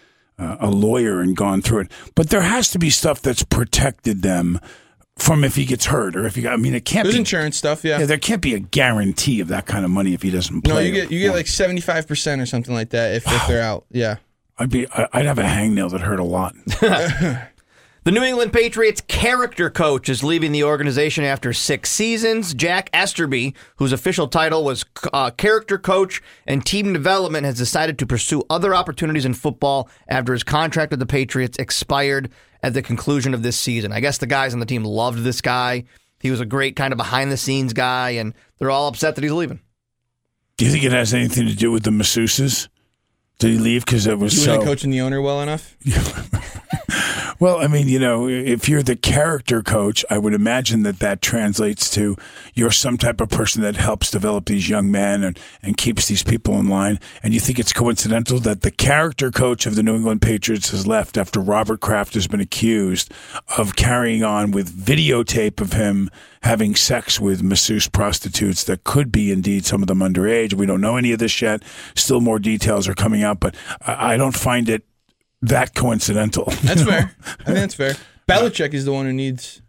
a 0.59 0.71
lawyer 0.71 1.21
and 1.21 1.37
gone 1.37 1.61
through 1.61 1.81
it, 1.81 1.91
but 2.15 2.31
there 2.31 2.41
has 2.41 2.69
to 2.71 2.79
be 2.79 2.89
stuff 2.89 3.21
that's 3.21 3.43
protected 3.43 4.23
them 4.23 4.59
from 5.21 5.43
if 5.43 5.55
he 5.55 5.65
gets 5.65 5.85
hurt 5.85 6.15
or 6.15 6.25
if 6.25 6.35
he. 6.35 6.41
got- 6.41 6.53
I 6.53 6.57
mean, 6.57 6.73
it 6.75 6.85
can't 6.85 7.05
There's 7.05 7.15
be. 7.15 7.19
insurance 7.19 7.57
stuff, 7.57 7.83
yeah. 7.83 7.99
Yeah, 7.99 8.05
there 8.05 8.17
can't 8.17 8.41
be 8.41 8.53
a 8.55 8.59
guarantee 8.59 9.39
of 9.39 9.47
that 9.49 9.65
kind 9.65 9.85
of 9.85 9.91
money 9.91 10.13
if 10.13 10.21
he 10.21 10.31
doesn't 10.31 10.61
play. 10.63 10.73
no, 10.73 10.79
you 10.79 10.91
get 10.91 11.11
you 11.11 11.19
get 11.19 11.33
like 11.33 11.47
75 11.47 12.07
percent 12.07 12.41
or 12.41 12.45
something 12.45 12.73
like 12.73 12.89
that 12.89 13.15
if, 13.15 13.23
if 13.27 13.47
they're 13.47 13.61
out. 13.61 13.85
Yeah. 13.91 14.17
I'd 14.57 14.69
be. 14.69 14.87
I- 14.91 15.07
I'd 15.13 15.25
have 15.25 15.39
a 15.39 15.43
hangnail 15.43 15.91
that 15.91 16.01
hurt 16.01 16.19
a 16.19 16.23
lot. 16.23 16.55
The 18.03 18.11
New 18.11 18.23
England 18.23 18.51
Patriots 18.51 18.99
character 19.07 19.69
coach 19.69 20.09
is 20.09 20.23
leaving 20.23 20.51
the 20.51 20.63
organization 20.63 21.23
after 21.23 21.53
six 21.53 21.91
seasons. 21.91 22.55
Jack 22.55 22.89
Easterby, 22.95 23.53
whose 23.75 23.93
official 23.93 24.27
title 24.27 24.63
was 24.63 24.83
uh, 25.13 25.29
character 25.29 25.77
coach 25.77 26.19
and 26.47 26.65
team 26.65 26.93
development, 26.93 27.45
has 27.45 27.59
decided 27.59 27.99
to 27.99 28.07
pursue 28.07 28.41
other 28.49 28.73
opportunities 28.73 29.23
in 29.23 29.35
football 29.35 29.87
after 30.07 30.33
his 30.33 30.41
contract 30.41 30.89
with 30.89 30.99
the 30.99 31.05
Patriots 31.05 31.59
expired 31.59 32.31
at 32.63 32.73
the 32.73 32.81
conclusion 32.81 33.33
of 33.33 33.43
this 33.43 33.57
season. 33.57 33.91
I 33.91 33.99
guess 33.99 34.17
the 34.17 34.27
guys 34.27 34.53
on 34.53 34.59
the 34.59 34.65
team 34.65 34.83
loved 34.83 35.19
this 35.23 35.41
guy. 35.41 35.85
He 36.19 36.29
was 36.29 36.39
a 36.39 36.45
great 36.45 36.75
kind 36.75 36.93
of 36.93 36.97
behind 36.97 37.31
the 37.31 37.37
scenes 37.37 37.73
guy, 37.73 38.11
and 38.11 38.33
they're 38.59 38.69
all 38.69 38.87
upset 38.87 39.15
that 39.15 39.23
he's 39.23 39.31
leaving. 39.31 39.59
Do 40.57 40.65
you 40.65 40.71
think 40.71 40.83
it 40.83 40.91
has 40.91 41.13
anything 41.13 41.47
to 41.47 41.55
do 41.55 41.71
with 41.71 41.83
the 41.83 41.89
masseuses? 41.89 42.67
Did 43.39 43.51
he 43.53 43.57
leave 43.57 43.83
because 43.85 44.05
it 44.05 44.19
was 44.19 44.33
You 44.35 44.41
so? 44.41 44.51
weren't 44.53 44.65
coaching 44.65 44.91
the 44.91 45.01
owner 45.01 45.19
well 45.21 45.41
enough. 45.41 45.75
Well, 47.41 47.57
I 47.59 47.65
mean, 47.65 47.87
you 47.87 47.97
know, 47.97 48.27
if 48.29 48.69
you're 48.69 48.83
the 48.83 48.95
character 48.95 49.63
coach, 49.63 50.05
I 50.11 50.19
would 50.19 50.35
imagine 50.35 50.83
that 50.83 50.99
that 50.99 51.23
translates 51.23 51.89
to 51.95 52.15
you're 52.53 52.69
some 52.69 52.99
type 52.99 53.19
of 53.19 53.29
person 53.29 53.63
that 53.63 53.77
helps 53.77 54.11
develop 54.11 54.45
these 54.45 54.69
young 54.69 54.91
men 54.91 55.23
and, 55.23 55.39
and 55.63 55.75
keeps 55.75 56.07
these 56.07 56.21
people 56.21 56.59
in 56.59 56.69
line. 56.69 56.99
And 57.23 57.33
you 57.33 57.39
think 57.39 57.57
it's 57.57 57.73
coincidental 57.73 58.37
that 58.41 58.61
the 58.61 58.69
character 58.69 59.31
coach 59.31 59.65
of 59.65 59.73
the 59.73 59.81
New 59.81 59.95
England 59.95 60.21
Patriots 60.21 60.69
has 60.69 60.85
left 60.85 61.17
after 61.17 61.39
Robert 61.39 61.79
Kraft 61.81 62.13
has 62.13 62.27
been 62.27 62.41
accused 62.41 63.11
of 63.57 63.75
carrying 63.75 64.23
on 64.23 64.51
with 64.51 64.71
videotape 64.71 65.61
of 65.61 65.73
him 65.73 66.11
having 66.43 66.75
sex 66.75 67.19
with 67.19 67.41
masseuse 67.41 67.87
prostitutes 67.87 68.63
that 68.65 68.83
could 68.83 69.11
be 69.11 69.31
indeed 69.31 69.65
some 69.65 69.81
of 69.81 69.87
them 69.87 69.99
underage. 69.99 70.53
We 70.53 70.67
don't 70.67 70.81
know 70.81 70.95
any 70.95 71.11
of 71.11 71.17
this 71.17 71.41
yet. 71.41 71.63
Still 71.95 72.21
more 72.21 72.37
details 72.37 72.87
are 72.87 72.93
coming 72.93 73.23
out, 73.23 73.39
but 73.39 73.55
I, 73.81 74.13
I 74.13 74.17
don't 74.17 74.37
find 74.37 74.69
it 74.69 74.83
that 75.41 75.75
coincidental. 75.75 76.45
That's 76.63 76.83
fair. 76.83 77.15
I 77.39 77.43
think 77.43 77.57
that's 77.57 77.73
fair. 77.75 77.95
Belichick 78.27 78.73
is 78.73 78.85
the 78.85 78.91
one 78.93 79.05
who 79.05 79.13
needs. 79.13 79.61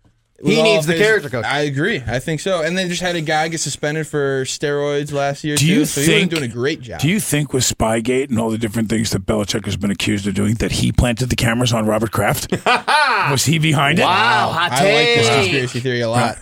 He 0.44 0.60
needs 0.60 0.88
of 0.88 0.92
the 0.92 0.98
character 0.98 1.30
coach. 1.30 1.44
I 1.44 1.60
agree. 1.60 2.02
I 2.04 2.18
think 2.18 2.40
so. 2.40 2.62
And 2.62 2.76
they 2.76 2.88
just 2.88 3.00
had 3.00 3.14
a 3.14 3.20
guy 3.20 3.46
get 3.46 3.60
suspended 3.60 4.08
for 4.08 4.42
steroids 4.44 5.12
last 5.12 5.44
year 5.44 5.54
Do 5.54 5.64
too. 5.64 5.72
you 5.72 5.84
so 5.84 6.00
think 6.00 6.06
he 6.08 6.14
wasn't 6.14 6.30
doing 6.32 6.50
a 6.50 6.52
great 6.52 6.80
job. 6.80 6.98
Do 7.00 7.08
you 7.08 7.20
think 7.20 7.52
with 7.52 7.62
Spygate 7.62 8.28
and 8.28 8.40
all 8.40 8.50
the 8.50 8.58
different 8.58 8.88
things 8.88 9.10
that 9.10 9.24
Belichick 9.24 9.64
has 9.66 9.76
been 9.76 9.92
accused 9.92 10.26
of 10.26 10.34
doing 10.34 10.54
that 10.54 10.72
he 10.72 10.90
planted 10.90 11.26
the 11.30 11.36
cameras 11.36 11.72
on 11.72 11.86
Robert 11.86 12.10
Kraft? 12.10 12.50
Was 13.30 13.44
he 13.44 13.60
behind 13.60 14.00
it? 14.00 14.02
Wow, 14.02 14.50
hot 14.50 14.72
take. 14.78 14.80
I 14.80 14.94
like 14.94 15.06
this 15.16 15.28
take. 15.28 15.38
conspiracy 15.42 15.78
theory 15.80 16.00
a 16.00 16.08
lot. 16.10 16.38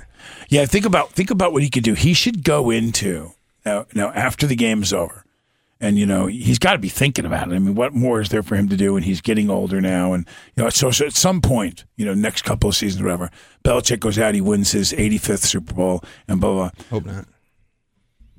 Yeah, 0.48 0.64
think 0.64 0.86
about 0.86 1.12
think 1.12 1.30
about 1.30 1.52
what 1.52 1.62
he 1.62 1.68
could 1.68 1.84
do. 1.84 1.92
He 1.92 2.14
should 2.14 2.42
go 2.42 2.70
into 2.70 3.32
now 3.66 3.84
now 3.94 4.12
after 4.12 4.46
the 4.46 4.56
game's 4.56 4.94
over. 4.94 5.24
And 5.82 5.98
you 5.98 6.04
know 6.04 6.26
he's 6.26 6.58
got 6.58 6.72
to 6.74 6.78
be 6.78 6.90
thinking 6.90 7.24
about 7.24 7.50
it. 7.50 7.54
I 7.54 7.58
mean, 7.58 7.74
what 7.74 7.94
more 7.94 8.20
is 8.20 8.28
there 8.28 8.42
for 8.42 8.54
him 8.54 8.68
to 8.68 8.76
do? 8.76 8.96
And 8.96 9.04
he's 9.04 9.22
getting 9.22 9.48
older 9.48 9.80
now. 9.80 10.12
And 10.12 10.26
you 10.54 10.62
know, 10.62 10.68
so, 10.68 10.90
so 10.90 11.06
at 11.06 11.14
some 11.14 11.40
point, 11.40 11.84
you 11.96 12.04
know, 12.04 12.12
next 12.12 12.42
couple 12.42 12.68
of 12.68 12.76
seasons, 12.76 13.02
whatever, 13.02 13.30
Belichick 13.64 13.98
goes 14.00 14.18
out, 14.18 14.34
he 14.34 14.42
wins 14.42 14.72
his 14.72 14.92
85th 14.92 15.38
Super 15.46 15.72
Bowl, 15.72 16.04
and 16.28 16.38
blah 16.38 16.52
blah. 16.52 16.70
Hope 16.90 17.06
not. 17.06 17.26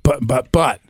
But 0.04 0.28
but 0.28 0.52
but 0.52 0.82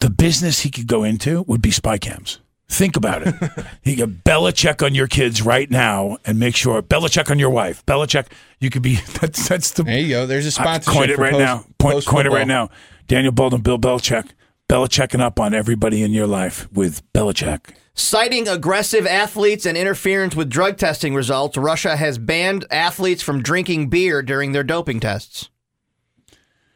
the 0.00 0.10
business 0.10 0.60
he 0.60 0.70
could 0.70 0.86
go 0.86 1.02
into 1.02 1.42
would 1.42 1.60
be 1.62 1.70
spy 1.72 1.98
cams. 1.98 2.38
Think 2.70 2.96
about 2.96 3.26
it. 3.26 3.34
he 3.82 3.96
could 3.96 4.22
Belichick 4.24 4.84
on 4.84 4.94
your 4.94 5.06
kids 5.06 5.40
right 5.42 5.68
now 5.70 6.18
and 6.24 6.38
make 6.38 6.54
sure 6.54 6.82
Belichick 6.82 7.30
on 7.30 7.38
your 7.38 7.50
wife. 7.50 7.84
Belichick, 7.86 8.26
you 8.60 8.70
could 8.70 8.82
be 8.82 8.96
that's 9.20 9.48
that's 9.48 9.72
the 9.72 9.82
There 9.82 9.98
you 9.98 10.08
go. 10.10 10.26
There's 10.26 10.44
a 10.44 10.60
I 10.60 10.64
sponsorship. 10.78 10.94
coined 10.98 11.10
it 11.10 11.16
for 11.16 11.22
right 11.22 11.32
post- 11.32 11.40
now. 11.40 11.64
Point, 11.78 12.06
coin 12.06 12.26
it 12.26 12.32
right 12.32 12.46
now. 12.46 12.68
Daniel 13.08 13.32
Baldwin, 13.32 13.62
Bill 13.62 13.78
Belichick. 13.78 14.30
Belichecking 14.68 15.20
up 15.20 15.40
on 15.40 15.54
everybody 15.54 16.02
in 16.02 16.12
your 16.12 16.26
life 16.26 16.70
with 16.70 17.02
Belichick. 17.14 17.70
Citing 17.94 18.46
aggressive 18.46 19.06
athletes 19.06 19.64
and 19.64 19.78
interference 19.78 20.36
with 20.36 20.50
drug 20.50 20.76
testing 20.76 21.14
results, 21.14 21.56
Russia 21.56 21.96
has 21.96 22.18
banned 22.18 22.66
athletes 22.70 23.22
from 23.22 23.42
drinking 23.42 23.88
beer 23.88 24.20
during 24.20 24.52
their 24.52 24.62
doping 24.62 25.00
tests. 25.00 25.48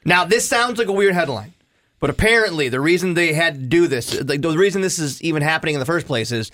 Now, 0.06 0.24
this 0.24 0.48
sounds 0.48 0.78
like 0.78 0.88
a 0.88 0.92
weird 0.92 1.12
headline, 1.12 1.52
but 2.00 2.08
apparently 2.08 2.70
the 2.70 2.80
reason 2.80 3.12
they 3.12 3.34
had 3.34 3.54
to 3.54 3.66
do 3.66 3.86
this, 3.86 4.10
the, 4.18 4.38
the 4.38 4.56
reason 4.56 4.80
this 4.80 4.98
is 4.98 5.20
even 5.20 5.42
happening 5.42 5.74
in 5.74 5.78
the 5.78 5.86
first 5.86 6.06
place 6.06 6.32
is 6.32 6.50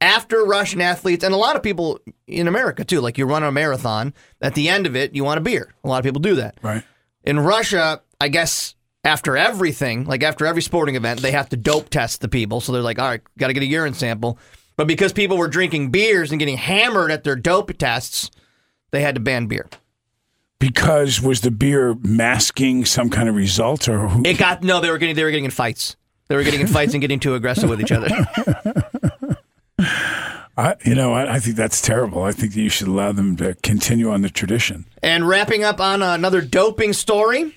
after 0.00 0.42
Russian 0.42 0.80
athletes, 0.80 1.22
and 1.22 1.34
a 1.34 1.38
lot 1.38 1.54
of 1.54 1.62
people 1.62 2.00
in 2.26 2.48
America 2.48 2.82
too, 2.82 3.02
like 3.02 3.18
you 3.18 3.26
run 3.26 3.42
a 3.42 3.52
marathon, 3.52 4.14
at 4.40 4.54
the 4.54 4.70
end 4.70 4.86
of 4.86 4.96
it, 4.96 5.14
you 5.14 5.22
want 5.22 5.36
a 5.36 5.42
beer. 5.42 5.74
A 5.84 5.88
lot 5.88 5.98
of 5.98 6.04
people 6.04 6.22
do 6.22 6.36
that. 6.36 6.56
Right. 6.62 6.82
In 7.24 7.38
Russia, 7.38 8.00
I 8.20 8.28
guess 8.28 8.74
after 9.08 9.36
everything, 9.36 10.04
like 10.04 10.22
after 10.22 10.46
every 10.46 10.62
sporting 10.62 10.94
event, 10.94 11.20
they 11.20 11.32
have 11.32 11.48
to 11.48 11.56
dope 11.56 11.88
test 11.88 12.20
the 12.20 12.28
people. 12.28 12.60
So 12.60 12.72
they're 12.72 12.82
like, 12.82 12.98
all 12.98 13.08
right, 13.08 13.22
got 13.38 13.48
to 13.48 13.54
get 13.54 13.62
a 13.62 13.66
urine 13.66 13.94
sample. 13.94 14.38
But 14.76 14.86
because 14.86 15.12
people 15.12 15.38
were 15.38 15.48
drinking 15.48 15.90
beers 15.90 16.30
and 16.30 16.38
getting 16.38 16.58
hammered 16.58 17.10
at 17.10 17.24
their 17.24 17.34
dope 17.34 17.76
tests, 17.78 18.30
they 18.90 19.00
had 19.00 19.14
to 19.14 19.20
ban 19.20 19.46
beer. 19.46 19.68
Because 20.60 21.22
was 21.22 21.40
the 21.40 21.50
beer 21.50 21.94
masking 22.02 22.84
some 22.84 23.08
kind 23.08 23.28
of 23.28 23.34
results 23.34 23.88
or 23.88 24.08
who? 24.08 24.22
It 24.24 24.38
got 24.38 24.62
no, 24.62 24.80
they 24.80 24.90
were 24.90 24.98
getting 24.98 25.16
they 25.16 25.24
were 25.24 25.30
getting 25.30 25.46
in 25.46 25.50
fights. 25.50 25.96
They 26.28 26.36
were 26.36 26.42
getting 26.42 26.60
in 26.60 26.66
fights 26.66 26.92
and 26.92 27.00
getting 27.00 27.20
too 27.20 27.34
aggressive 27.34 27.70
with 27.70 27.80
each 27.80 27.92
other. 27.92 28.08
I, 30.58 30.74
you 30.84 30.94
know, 30.94 31.14
I, 31.14 31.36
I 31.36 31.38
think 31.38 31.56
that's 31.56 31.80
terrible. 31.80 32.24
I 32.24 32.32
think 32.32 32.52
that 32.54 32.60
you 32.60 32.68
should 32.68 32.88
allow 32.88 33.12
them 33.12 33.36
to 33.36 33.54
continue 33.62 34.10
on 34.10 34.22
the 34.22 34.28
tradition. 34.28 34.84
And 35.02 35.26
wrapping 35.26 35.62
up 35.64 35.80
on 35.80 36.02
another 36.02 36.40
doping 36.40 36.92
story, 36.92 37.54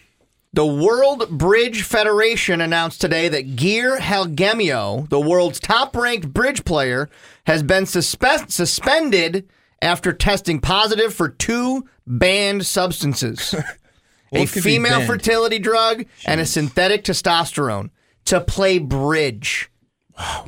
the 0.54 0.66
World 0.66 1.30
Bridge 1.30 1.84
Federation 1.84 2.60
announced 2.62 3.00
today 3.00 3.30
that 3.30 3.56
Geir 3.56 4.00
Helgemo, 4.00 5.08
the 5.10 5.20
world's 5.20 5.60
top-ranked 5.60 6.34
bridge 6.34 6.66
player, 6.66 7.10
has 7.46 7.64
been 7.64 7.86
suspe- 7.86 8.52
suspended 8.52 9.50
after 9.82 10.12
testing 10.12 10.60
positive 10.60 11.14
for 11.14 11.30
two 11.30 11.86
banned 12.06 12.66
substances. 12.66 13.54
a 14.34 14.40
What 14.40 14.50
could 14.50 14.64
be 14.64 14.76
female 14.76 15.06
fertility 15.06 15.60
drug 15.60 16.06
and 16.26 16.40
a 16.42 16.46
synthetic 16.46 17.04
testosterone 17.04 17.90
to 18.26 18.42
play 18.42 18.78
bridge. 18.78 19.70
Wow. 20.18 20.48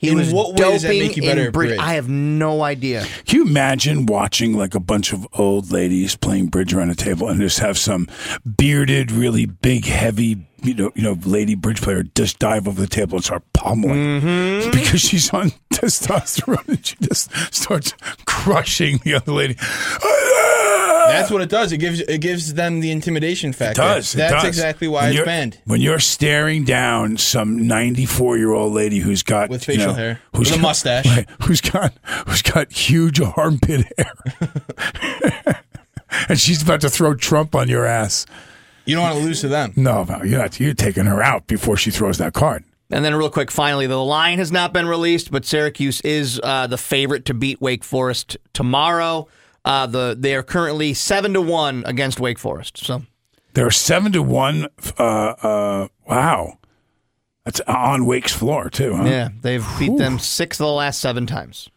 He 0.00 0.08
In 0.08 0.16
was 0.16 0.32
what 0.32 0.52
way 0.52 0.56
doping 0.56 0.72
does 0.72 0.82
that 0.82 0.88
make 0.88 1.16
you 1.18 1.22
better 1.22 1.42
in 1.42 1.46
at 1.48 1.52
bridge. 1.52 1.68
bridge? 1.72 1.78
I 1.78 1.92
have 1.92 2.08
no 2.08 2.62
idea. 2.62 3.04
Can 3.26 3.36
you 3.40 3.46
imagine 3.46 4.06
watching 4.06 4.54
like 4.54 4.74
a 4.74 4.80
bunch 4.80 5.12
of 5.12 5.28
old 5.34 5.70
ladies 5.70 6.16
playing 6.16 6.46
bridge 6.46 6.72
around 6.72 6.88
a 6.88 6.94
table 6.94 7.28
and 7.28 7.38
just 7.38 7.58
have 7.58 7.76
some 7.76 8.08
bearded, 8.56 9.12
really 9.12 9.44
big, 9.44 9.84
heavy, 9.84 10.46
you 10.62 10.74
know, 10.74 10.92
you 10.94 11.02
know, 11.02 11.16
lady 11.24 11.54
bridge 11.54 11.80
player 11.82 12.02
just 12.14 12.38
dive 12.38 12.66
over 12.68 12.80
the 12.80 12.86
table 12.86 13.16
and 13.16 13.24
start 13.24 13.42
pummeling 13.52 14.20
Mm-hmm. 14.20 14.70
because 14.70 15.00
she's 15.00 15.32
on 15.32 15.50
testosterone 15.72 16.66
and 16.68 16.86
she 16.86 16.96
just 17.02 17.30
starts 17.54 17.94
crushing 18.26 18.98
the 19.04 19.14
other 19.14 19.32
lady. 19.32 19.54
That's 21.10 21.30
what 21.30 21.42
it 21.42 21.48
does. 21.48 21.72
It 21.72 21.78
gives 21.78 22.00
it 22.00 22.18
gives 22.20 22.54
them 22.54 22.80
the 22.80 22.90
intimidation 22.92 23.50
It 23.50 23.56
factor. 23.56 23.82
does. 23.82 24.14
it 24.14 24.18
That's 24.18 24.32
does. 24.34 24.44
exactly 24.46 24.86
why 24.86 25.08
When 25.08 25.16
it's 25.16 25.24
banned. 25.24 25.58
When 25.64 25.80
you're 25.80 25.98
staring 25.98 26.64
down 26.64 27.16
some 27.16 27.66
94 27.66 28.36
year 28.38 28.52
old 28.52 28.72
lady 28.72 28.98
who's 29.00 29.22
got 29.24 29.50
With 29.50 29.66
you 29.66 29.74
facial 29.74 29.88
know, 29.88 29.94
hair. 29.94 30.20
who's 30.36 30.50
With 30.50 30.60
a 30.60 30.62
mustache. 30.62 31.06
right, 31.16 31.28
who's 31.42 31.60
got 31.60 31.92
who's 32.28 32.42
got 32.42 32.70
huge 32.72 33.20
armpit 33.20 33.86
hair, 33.98 34.12
and 36.28 36.38
she's 36.38 36.62
about 36.62 36.80
to 36.82 36.90
throw 36.90 37.14
Trump 37.14 37.54
on 37.56 37.68
your 37.68 37.86
ass. 37.86 38.24
You 38.90 38.96
don't 38.96 39.04
want 39.04 39.16
to 39.18 39.22
lose 39.24 39.40
to 39.42 39.48
them. 39.48 39.72
No, 39.76 40.04
no, 40.04 40.22
you're 40.22 40.38
not. 40.40 40.58
You're 40.60 40.74
taking 40.74 41.04
her 41.06 41.22
out 41.22 41.46
before 41.46 41.76
she 41.76 41.90
throws 41.90 42.18
that 42.18 42.32
card. 42.34 42.64
And 42.90 43.04
then, 43.04 43.14
real 43.14 43.30
quick, 43.30 43.50
finally, 43.52 43.86
the 43.86 44.02
line 44.02 44.38
has 44.38 44.50
not 44.50 44.72
been 44.72 44.86
released, 44.86 45.30
but 45.30 45.44
Syracuse 45.44 46.00
is 46.00 46.40
uh, 46.42 46.66
the 46.66 46.76
favorite 46.76 47.24
to 47.26 47.34
beat 47.34 47.60
Wake 47.60 47.84
Forest 47.84 48.36
tomorrow. 48.52 49.28
Uh, 49.64 49.86
the 49.86 50.16
they 50.18 50.34
are 50.34 50.42
currently 50.42 50.92
seven 50.94 51.32
to 51.34 51.40
one 51.40 51.84
against 51.86 52.18
Wake 52.18 52.38
Forest. 52.38 52.78
So 52.78 53.02
They're 53.54 53.70
seven 53.70 54.10
to 54.12 54.22
one. 54.22 54.66
Uh, 54.98 55.02
uh, 55.02 55.88
wow, 56.08 56.58
that's 57.44 57.60
on 57.68 58.06
Wake's 58.06 58.32
floor 58.32 58.70
too. 58.70 58.96
Huh? 58.96 59.04
yeah, 59.04 59.28
they've 59.42 59.64
beat 59.78 59.96
them 59.96 60.18
six 60.18 60.58
of 60.58 60.64
the 60.66 60.72
last 60.72 61.00
seven 61.00 61.26
times. 61.26 61.68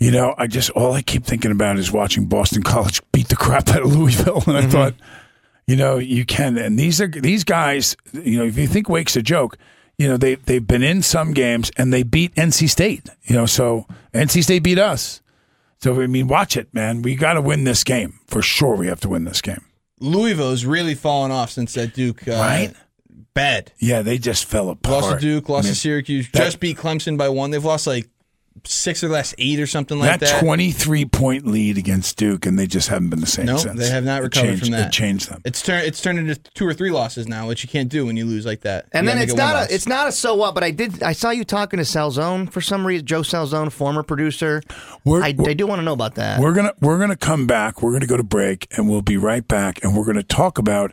You 0.00 0.10
know, 0.12 0.34
I 0.38 0.46
just 0.46 0.70
all 0.70 0.92
I 0.94 1.02
keep 1.02 1.24
thinking 1.24 1.50
about 1.50 1.78
is 1.78 1.92
watching 1.92 2.26
Boston 2.26 2.62
College 2.62 3.02
beat 3.12 3.28
the 3.28 3.36
crap 3.36 3.68
out 3.68 3.82
of 3.82 3.94
Louisville, 3.94 4.42
and 4.46 4.56
I 4.56 4.60
Mm-hmm. 4.62 4.70
thought, 4.70 4.94
you 5.68 5.76
know, 5.76 5.98
you 5.98 6.24
can. 6.24 6.56
And 6.58 6.76
these 6.78 7.00
are 7.00 7.06
these 7.06 7.44
guys. 7.44 7.96
You 8.12 8.38
know, 8.38 8.44
if 8.44 8.56
you 8.58 8.66
think 8.66 8.88
Wake's 8.88 9.14
a 9.16 9.22
joke, 9.22 9.56
you 9.98 10.08
know 10.08 10.16
they 10.16 10.34
they've 10.36 10.66
been 10.66 10.82
in 10.82 11.02
some 11.02 11.32
games 11.34 11.70
and 11.76 11.92
they 11.92 12.02
beat 12.02 12.34
NC 12.34 12.68
State. 12.70 13.08
You 13.24 13.36
know, 13.36 13.46
so 13.46 13.86
NC 14.14 14.42
State 14.42 14.64
beat 14.64 14.78
us. 14.78 15.20
So 15.80 16.00
I 16.00 16.06
mean, 16.08 16.26
watch 16.26 16.56
it, 16.56 16.72
man. 16.74 17.02
We 17.02 17.14
got 17.14 17.34
to 17.34 17.40
win 17.42 17.62
this 17.64 17.84
game 17.84 18.18
for 18.26 18.42
sure. 18.42 18.74
We 18.76 18.88
have 18.88 19.00
to 19.00 19.08
win 19.08 19.24
this 19.24 19.40
game. 19.42 19.64
Louisville's 20.00 20.64
really 20.64 20.94
fallen 20.94 21.30
off 21.30 21.50
since 21.50 21.74
that 21.74 21.92
Duke. 21.94 22.26
Uh, 22.26 22.32
Right? 22.32 22.72
Bad. 23.34 23.70
Yeah, 23.78 24.02
they 24.02 24.18
just 24.18 24.46
fell 24.46 24.68
apart. 24.70 25.02
Lost 25.02 25.10
to 25.14 25.20
Duke, 25.20 25.48
lost 25.48 25.66
I 25.66 25.68
mean, 25.68 25.74
to 25.74 25.78
Syracuse, 25.80 26.28
that- 26.32 26.44
just 26.44 26.58
beat 26.58 26.76
Clemson 26.76 27.16
by 27.16 27.28
one. 27.28 27.50
They've 27.52 27.64
lost 27.64 27.86
like 27.86 28.08
six 28.64 29.02
or 29.04 29.08
less 29.08 29.34
eight 29.38 29.60
or 29.60 29.66
something 29.66 29.98
like 29.98 30.20
that, 30.20 30.26
that. 30.26 30.40
23 30.40 31.04
point 31.06 31.46
lead 31.46 31.78
against 31.78 32.16
Duke, 32.16 32.46
and 32.46 32.58
they 32.58 32.66
just 32.66 32.88
haven't 32.88 33.10
been 33.10 33.20
the 33.20 33.26
same 33.26 33.46
no, 33.46 33.56
since. 33.56 33.78
they 33.78 33.88
have 33.90 34.04
not 34.04 34.22
recovered 34.22 34.46
changed- 34.48 34.62
from 34.64 34.70
that. 34.72 34.86
It 34.88 34.92
changed 34.92 35.30
them. 35.30 35.42
It's 35.44 35.62
turned 35.62 35.86
it's 35.86 36.00
turned 36.00 36.18
into 36.18 36.36
two 36.54 36.66
or 36.66 36.74
three 36.74 36.90
losses 36.90 37.28
now, 37.28 37.46
which 37.48 37.62
you 37.62 37.68
can't 37.68 37.88
do 37.88 38.06
when 38.06 38.16
you 38.16 38.24
lose 38.24 38.44
like 38.46 38.60
that. 38.62 38.86
And 38.92 39.04
You 39.06 39.12
then 39.12 39.22
it's 39.22 39.32
make 39.32 39.38
it 39.38 39.42
one 39.42 39.52
not 39.54 39.70
a 39.70 39.74
it's 39.74 39.86
not 39.88 40.08
a 40.08 40.12
so 40.12 40.34
what, 40.34 40.54
but 40.54 40.64
I 40.64 40.70
did 40.70 41.02
I 41.02 41.12
saw 41.12 41.30
you 41.30 41.44
talking 41.44 41.78
to 41.78 41.84
Salzone 41.84 42.50
for 42.50 42.60
some 42.60 42.86
reason. 42.86 43.06
Joe 43.06 43.20
Salzone, 43.22 43.70
former 43.72 44.02
producer. 44.02 44.62
We're- 45.04 45.22
I, 45.22 45.28
I 45.28 45.54
do 45.54 45.66
want 45.66 45.80
to 45.80 45.84
know 45.84 45.92
about 45.92 46.14
that. 46.16 46.40
We're 46.40 46.54
gonna 46.54 46.74
we're 46.80 46.98
gonna 46.98 47.16
come 47.16 47.46
back. 47.46 47.82
We're 47.82 47.92
gonna 47.92 48.06
go 48.06 48.16
to 48.16 48.22
break, 48.22 48.66
and 48.76 48.88
we'll 48.88 49.02
be 49.02 49.16
right 49.16 49.46
back. 49.46 49.82
And 49.84 49.96
we're 49.96 50.04
gonna 50.04 50.22
talk 50.22 50.58
about 50.58 50.92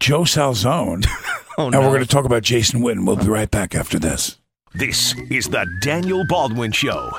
Joe 0.00 0.22
Salzone, 0.22 1.06
oh 1.58 1.64
and 1.66 1.72
no! 1.72 1.80
we're 1.80 1.92
gonna 1.92 2.04
talk 2.06 2.24
about 2.24 2.42
Jason 2.42 2.80
Witten. 2.80 3.06
We'll 3.06 3.16
be 3.16 3.28
right 3.28 3.50
back 3.50 3.74
after 3.74 3.98
this. 3.98 4.38
This 4.76 5.14
is 5.30 5.46
the 5.48 5.66
Daniel 5.80 6.24
Baldwin 6.26 6.72
Show. 6.72 7.12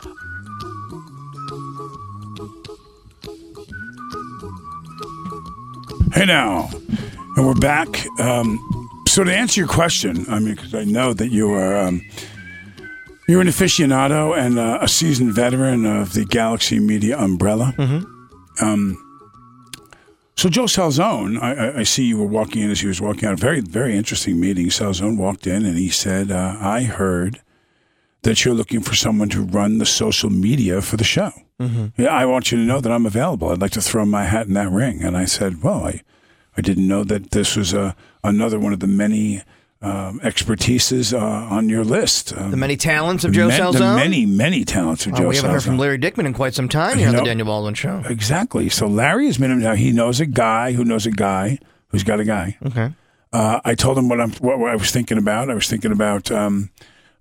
Hey 6.13 6.26
now, 6.26 6.70
and 7.38 7.46
we're 7.46 7.54
back. 7.56 8.06
Um, 8.20 8.60
so 9.08 9.24
to 9.24 9.34
answer 9.34 9.62
your 9.62 9.68
question, 9.70 10.26
I 10.30 10.39
mean, 10.39 10.56
because 10.56 10.74
I 10.74 10.84
know 10.84 11.13
that 11.13 11.30
you 11.30 11.54
are 11.54 11.78
um, 11.78 12.02
you're 13.28 13.41
an 13.41 13.48
aficionado 13.48 14.38
and 14.38 14.60
uh, 14.60 14.80
a 14.82 14.88
seasoned 14.88 15.34
veteran 15.34 15.86
of 15.86 16.13
the 16.13 16.26
Galaxy 16.26 16.80
Media 16.80 17.18
umbrella. 17.18 17.74
Um, 18.62 19.02
so 20.38 20.50
Joe 20.50 20.65
Salzone, 20.65 21.41
I, 21.41 21.54
I, 21.54 21.80
I 21.80 21.84
see 21.84 22.04
you 22.04 22.18
were 22.18 22.26
walking 22.28 22.62
in 22.62 22.70
as 22.72 22.82
he 22.82 22.88
was 22.88 23.00
walking 23.00 23.28
out. 23.28 23.34
A 23.34 23.38
very, 23.38 23.62
very 23.62 23.96
interesting 23.98 24.39
meeting. 24.39 24.68
Salzone 24.68 25.18
walked 25.18 25.48
in 25.48 25.65
and 25.65 25.78
he 25.78 25.89
said, 25.89 26.32
uh, 26.32 26.58
"I 26.60 26.84
heard 26.84 27.41
that 28.26 28.44
you're 28.44 28.54
looking 28.54 28.82
for 28.82 28.94
someone 28.96 29.30
to 29.30 29.42
run 29.42 29.78
the 29.78 29.86
social 29.86 30.30
media 30.30 30.82
for 30.82 30.98
the 30.98 31.04
show. 31.06 31.32
Yeah, 31.98 32.10
I 32.10 32.26
want 32.26 32.52
you 32.52 32.58
to 32.58 32.64
know 32.66 32.82
that 32.82 32.92
I'm 32.92 33.06
available. 33.06 33.50
I'd 33.50 33.62
like 33.62 33.72
to 33.72 33.82
throw 33.82 34.04
my 34.06 34.26
hat 34.26 34.48
in 34.48 34.54
that 34.56 34.70
ring." 34.70 35.02
And 35.02 35.16
I 35.16 35.24
said, 35.26 35.64
"Well, 35.64 35.86
I, 35.86 36.02
I 36.58 36.62
didn't 36.62 36.88
know 36.88 37.06
that 37.06 37.32
this 37.32 37.56
was 37.56 37.74
a 37.74 37.96
another 38.24 38.60
one 38.60 38.74
of 38.74 38.82
the 38.82 38.88
many." 38.88 39.42
Um, 39.82 40.20
expertises 40.22 41.14
uh, 41.14 41.20
on 41.54 41.70
your 41.70 41.84
list. 41.84 42.34
Um, 42.36 42.50
the 42.50 42.58
many 42.58 42.76
talents 42.76 43.24
of 43.24 43.34
Joe 43.34 43.50
Salzone. 43.50 43.74
The 43.74 43.96
many, 43.96 44.26
many 44.26 44.66
talents 44.66 45.06
of 45.06 45.14
Oh, 45.14 45.18
Joe 45.18 45.28
we 45.28 45.36
haven't 45.36 45.52
heard 45.52 45.64
from 45.64 45.78
Larry 45.78 46.00
Dickman 46.00 46.26
in 46.26 46.34
quite 46.34 46.56
some 46.56 46.68
time 46.68 46.98
here 46.98 47.10
You 47.10 47.14
on 47.14 47.18
the 47.18 47.24
Daniel 47.30 47.46
Baldwin 47.46 47.76
Show. 47.76 48.02
Exactly. 48.10 48.70
So 48.70 48.88
Larry 48.88 49.28
has 49.28 49.38
been 49.38 49.60
now. 49.60 49.76
He 49.76 49.92
knows 49.92 50.20
a 50.20 50.26
guy 50.26 50.72
who 50.72 50.86
knows 50.86 51.06
a 51.06 51.12
guy 51.12 51.60
who's 51.90 52.04
got 52.04 52.20
a 52.20 52.24
guy. 52.24 52.58
Okay. 52.66 52.94
Uh, 53.32 53.60
I 53.64 53.76
told 53.76 53.98
him 54.00 54.10
what 54.10 54.20
I'm 54.20 54.32
what, 54.36 54.58
what 54.58 54.72
I 54.72 54.76
was 54.76 54.90
thinking 54.90 55.20
about. 55.20 55.52
I 55.52 55.54
was 55.54 55.68
thinking 55.68 55.92
about. 55.92 56.32
Um, 56.32 56.72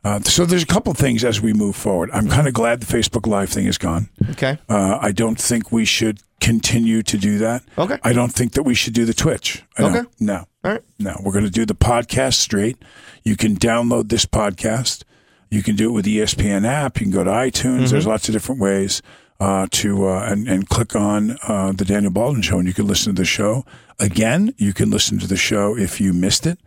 uh, 0.04 0.20
so 0.20 0.44
there's 0.44 0.62
a 0.62 0.66
couple 0.66 0.92
things 0.94 1.24
as 1.24 1.40
we 1.40 1.52
move 1.52 1.74
forward. 1.76 2.10
I'm 2.12 2.28
kind 2.28 2.46
of 2.46 2.54
glad 2.54 2.80
the 2.80 2.86
Facebook 2.86 3.26
Live 3.26 3.48
thing 3.50 3.66
is 3.66 3.78
gone. 3.78 4.08
Okay. 4.32 4.58
Uh, 4.68 4.98
I 5.00 5.12
don't 5.12 5.40
think 5.40 5.72
we 5.72 5.84
should 5.84 6.20
continue 6.40 7.02
to 7.02 7.16
do 7.16 7.38
that. 7.38 7.62
Okay. 7.78 7.98
I 8.04 8.12
don't 8.12 8.32
think 8.32 8.52
that 8.52 8.64
we 8.64 8.74
should 8.74 8.92
do 8.92 9.04
the 9.06 9.14
Twitch. 9.14 9.62
I 9.78 9.82
don't. 9.82 9.96
Okay. 9.96 10.08
No. 10.20 10.44
All 10.62 10.72
right. 10.72 10.82
No, 10.98 11.16
we're 11.22 11.32
going 11.32 11.44
to 11.44 11.50
do 11.50 11.64
the 11.64 11.74
podcast 11.74 12.34
straight. 12.34 12.76
You 13.22 13.36
can 13.36 13.56
download 13.56 14.10
this 14.10 14.26
podcast. 14.26 15.04
You 15.50 15.62
can 15.62 15.76
do 15.76 15.88
it 15.88 15.92
with 15.92 16.04
the 16.04 16.18
ESPN 16.18 16.66
app. 16.66 17.00
You 17.00 17.06
can 17.06 17.12
go 17.12 17.24
to 17.24 17.30
iTunes. 17.30 17.90
There's 17.90 18.06
lots 18.06 18.28
of 18.28 18.32
different 18.34 18.60
ways 18.60 19.00
uh, 19.40 19.66
to 19.70 20.08
uh, 20.08 20.26
and, 20.28 20.48
and 20.48 20.68
click 20.68 20.94
on 20.96 21.38
uh, 21.48 21.72
the 21.72 21.84
Daniel 21.84 22.12
Baldwin 22.12 22.42
Show, 22.42 22.58
and 22.58 22.66
you 22.68 22.74
can 22.74 22.86
listen 22.86 23.14
to 23.14 23.22
the 23.22 23.26
show 23.26 23.64
again. 23.98 24.54
You 24.56 24.72
can 24.72 24.90
listen 24.90 25.18
to 25.20 25.26
the 25.26 25.36
show 25.36 25.76
if 25.76 26.00
you 26.00 26.12
missed 26.12 26.46
it. 26.46 26.58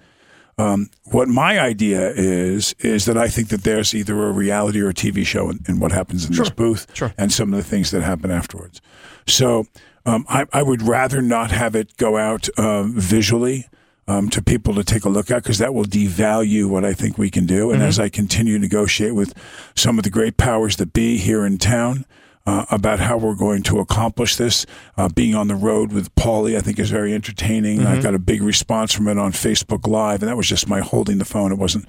Um, 0.60 0.90
what 1.06 1.28
my 1.28 1.60
idea 1.60 2.12
is 2.16 2.74
is 2.80 3.06
that 3.06 3.18
I 3.18 3.28
think 3.28 3.50
that 3.50 3.64
there's 3.64 3.94
either 3.94 4.28
a 4.28 4.32
reality 4.32 4.80
or 4.82 4.90
a 4.90 4.94
TV 4.94 5.24
show 5.26 5.50
in, 5.52 5.60
in 5.68 5.80
what 5.80 5.92
happens 5.92 6.26
in 6.26 6.34
this 6.36 6.50
booth 6.50 6.88
Sure. 6.96 7.14
and 7.18 7.32
some 7.32 7.54
of 7.54 7.58
the 7.58 7.64
things 7.70 7.92
that 7.92 8.02
happen 8.02 8.32
afterwards. 8.32 8.82
So 9.28 9.66
um, 10.06 10.26
I, 10.28 10.46
I 10.54 10.64
would 10.64 10.82
rather 10.82 11.22
not 11.22 11.52
have 11.52 11.76
it 11.76 11.96
go 11.98 12.18
out 12.18 12.50
um, 12.58 12.94
visually 13.00 13.68
um, 14.08 14.30
to 14.30 14.42
people 14.42 14.74
to 14.76 14.84
take 14.84 15.06
a 15.06 15.10
look 15.10 15.30
at 15.30 15.44
because 15.44 15.60
that 15.60 15.74
will 15.76 15.84
devalue 15.86 16.66
what 16.68 16.84
I 16.86 16.94
think 16.94 17.18
we 17.20 17.30
can 17.30 17.46
do. 17.46 17.70
And 17.72 17.84
as 17.84 18.00
I 18.00 18.10
continue 18.10 18.54
to 18.54 18.60
negotiate 18.60 19.14
with 19.14 19.34
some 19.76 19.98
of 20.00 20.06
the 20.06 20.10
great 20.10 20.38
powers 20.38 20.78
that 20.78 20.92
be 20.94 21.18
here 21.18 21.46
in 21.46 21.58
town. 21.60 22.06
Uh, 22.48 22.66
about 22.72 22.98
how 22.98 23.18
we're 23.18 23.36
going 23.36 23.62
to 23.62 23.78
accomplish 23.80 24.38
this. 24.38 24.66
Uh, 24.96 25.10
being 25.10 25.36
on 25.36 25.50
the 25.50 25.56
road 25.56 25.92
with 25.92 26.16
Paulie, 26.16 26.56
I 26.56 26.62
think, 26.62 26.80
is 26.80 26.90
very 26.90 27.14
entertaining. 27.14 27.86
I 27.86 28.02
got 28.02 28.14
a 28.16 28.20
big 28.20 28.42
response 28.42 28.94
from 28.94 29.10
it 29.10 29.18
on 29.18 29.34
Facebook 29.34 29.86
Live, 29.86 30.22
and 30.22 30.30
that 30.30 30.38
was 30.38 30.48
just 30.48 30.66
my 30.70 30.80
holding 30.80 31.18
the 31.18 31.26
phone. 31.26 31.52
It 31.52 31.58
wasn't 31.58 31.86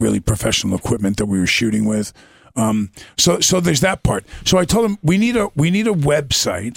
really 0.00 0.18
professional 0.18 0.76
equipment 0.76 1.16
that 1.18 1.26
we 1.26 1.38
were 1.38 1.46
shooting 1.46 1.84
with. 1.84 2.12
Um, 2.56 2.90
so, 3.16 3.38
so 3.38 3.60
there's 3.60 3.82
that 3.82 4.02
part. 4.02 4.26
So 4.44 4.58
I 4.58 4.64
told 4.64 4.84
him 4.90 4.98
we 5.04 5.16
need 5.16 5.36
a 5.36 5.48
we 5.54 5.70
need 5.70 5.86
a 5.86 5.92
website 5.92 6.74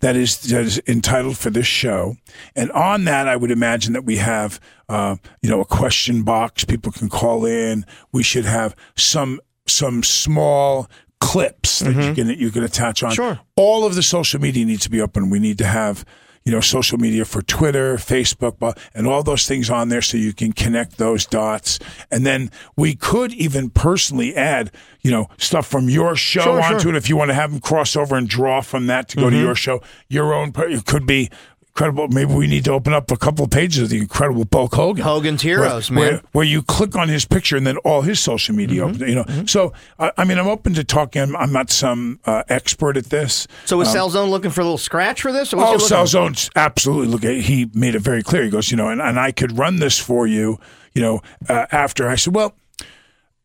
that 0.00 0.14
is 0.14 0.38
that 0.42 0.60
is 0.60 0.82
entitled 0.86 1.38
for 1.38 1.48
this 1.48 1.66
show, 1.66 2.16
and 2.54 2.70
on 2.72 3.04
that 3.04 3.26
I 3.26 3.36
would 3.36 3.50
imagine 3.50 3.94
that 3.94 4.04
we 4.04 4.18
have 4.18 4.60
uh, 4.90 5.16
you 5.40 5.48
know 5.48 5.62
a 5.62 5.64
question 5.64 6.24
box 6.24 6.66
people 6.66 6.92
can 6.92 7.08
call 7.08 7.46
in. 7.46 7.86
We 8.12 8.22
should 8.22 8.44
have 8.44 8.76
some 8.96 9.40
some 9.66 10.02
small 10.02 10.88
clips 11.20 11.80
that 11.80 11.92
you 11.94 12.00
mm-hmm. 12.00 12.14
can 12.14 12.28
you 12.28 12.50
can 12.50 12.62
attach 12.62 13.02
on. 13.02 13.12
Sure. 13.12 13.40
All 13.56 13.84
of 13.84 13.94
the 13.94 14.02
social 14.02 14.40
media 14.40 14.64
needs 14.64 14.82
to 14.84 14.90
be 14.90 15.00
open. 15.00 15.30
We 15.30 15.38
need 15.38 15.58
to 15.58 15.66
have 15.66 16.04
you 16.44 16.52
know 16.52 16.60
social 16.60 16.98
media 16.98 17.24
for 17.24 17.42
Twitter, 17.42 17.96
Facebook, 17.96 18.78
and 18.94 19.06
all 19.06 19.22
those 19.22 19.46
things 19.46 19.68
on 19.68 19.88
there 19.88 20.02
so 20.02 20.16
you 20.16 20.32
can 20.32 20.52
connect 20.52 20.96
those 20.96 21.26
dots. 21.26 21.78
And 22.10 22.24
then 22.24 22.50
we 22.76 22.94
could 22.94 23.32
even 23.32 23.70
personally 23.70 24.34
add 24.36 24.70
you 25.02 25.10
know 25.10 25.26
stuff 25.38 25.66
from 25.66 25.88
your 25.88 26.16
show 26.16 26.42
Sure, 26.42 26.62
onto 26.62 26.80
sure. 26.80 26.94
it 26.94 26.96
if 26.96 27.08
you 27.08 27.16
want 27.16 27.30
to 27.30 27.34
have 27.34 27.50
them 27.50 27.60
cross 27.60 27.96
over 27.96 28.16
and 28.16 28.28
draw 28.28 28.60
from 28.60 28.86
that 28.86 29.08
to 29.10 29.16
go 29.16 29.28
to 29.28 29.36
mm-hmm. 29.36 29.44
your 29.44 29.54
show. 29.54 29.82
Your 30.08 30.32
own 30.32 30.52
it 30.56 30.86
could 30.86 31.06
be. 31.06 31.30
Incredible. 31.76 32.08
Maybe 32.08 32.32
we 32.32 32.46
need 32.46 32.64
to 32.64 32.72
open 32.72 32.94
up 32.94 33.10
a 33.10 33.18
couple 33.18 33.44
of 33.44 33.50
pages 33.50 33.82
of 33.82 33.88
the 33.90 33.98
incredible 33.98 34.46
Bulk 34.46 34.74
Hogan. 34.74 35.04
Hogan's 35.04 35.42
Heroes, 35.42 35.90
where, 35.90 36.00
man. 36.00 36.12
Where, 36.14 36.22
where 36.32 36.44
you 36.46 36.62
click 36.62 36.96
on 36.96 37.10
his 37.10 37.26
picture 37.26 37.54
and 37.54 37.66
then 37.66 37.76
all 37.78 38.00
his 38.00 38.18
social 38.18 38.54
media. 38.54 38.80
Mm-hmm. 38.80 38.94
open, 38.94 39.08
you 39.10 39.14
know, 39.14 39.44
so 39.44 39.74
I, 39.98 40.10
I 40.16 40.24
mean, 40.24 40.38
I'm 40.38 40.46
open 40.46 40.72
to 40.72 40.84
talking. 40.84 41.20
I'm, 41.20 41.36
I'm 41.36 41.52
not 41.52 41.70
some 41.70 42.18
uh, 42.24 42.44
expert 42.48 42.96
at 42.96 43.06
this. 43.06 43.46
So 43.66 43.78
is 43.82 43.88
Salzone 43.88 44.30
looking 44.30 44.50
for 44.50 44.62
a 44.62 44.64
little 44.64 44.78
scratch 44.78 45.20
for 45.20 45.32
this? 45.32 45.52
Oh, 45.52 45.76
Salzone's 45.76 46.48
absolutely. 46.56 47.08
Look, 47.08 47.24
he 47.24 47.70
made 47.74 47.94
it 47.94 48.00
very 48.00 48.22
clear. 48.22 48.44
He 48.44 48.48
goes, 48.48 48.70
you 48.70 48.78
know, 48.78 48.88
and, 48.88 49.02
and 49.02 49.20
I 49.20 49.30
could 49.30 49.58
run 49.58 49.76
this 49.76 49.98
for 49.98 50.26
you, 50.26 50.58
you 50.94 51.02
know, 51.02 51.20
uh, 51.46 51.66
after. 51.72 52.08
I 52.08 52.16
said, 52.16 52.34
well, 52.34 52.54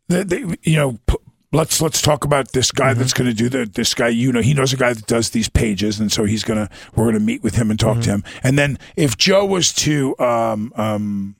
the, 0.08 0.24
the, 0.24 0.58
you 0.64 0.78
know, 0.78 0.98
p- 1.06 1.18
let's 1.52 1.82
let's 1.82 2.02
talk 2.02 2.24
about 2.26 2.52
this 2.54 2.72
guy 2.72 2.94
that's 2.94 3.14
going 3.14 3.30
to 3.30 3.34
do 3.36 3.50
the 3.50 3.66
this 3.66 3.94
guy. 3.94 4.08
You 4.10 4.32
know, 4.32 4.42
he 4.42 4.54
knows 4.54 4.74
a 4.74 4.78
guy 4.78 4.94
that 4.94 5.08
does 5.08 5.32
these 5.32 5.50
pages, 5.50 6.00
and 6.00 6.12
so 6.12 6.26
he's 6.26 6.44
gonna 6.44 6.70
we're 6.96 7.06
gonna 7.06 7.20
meet 7.20 7.44
with 7.44 7.56
him 7.56 7.70
and 7.72 7.80
talk 7.80 8.00
to 8.02 8.10
him. 8.10 8.24
And 8.44 8.58
then 8.58 8.78
if 8.96 9.18
Joe 9.18 9.46
was 9.46 9.74
to 9.74 10.18
um 10.20 10.72
um. 10.76 11.36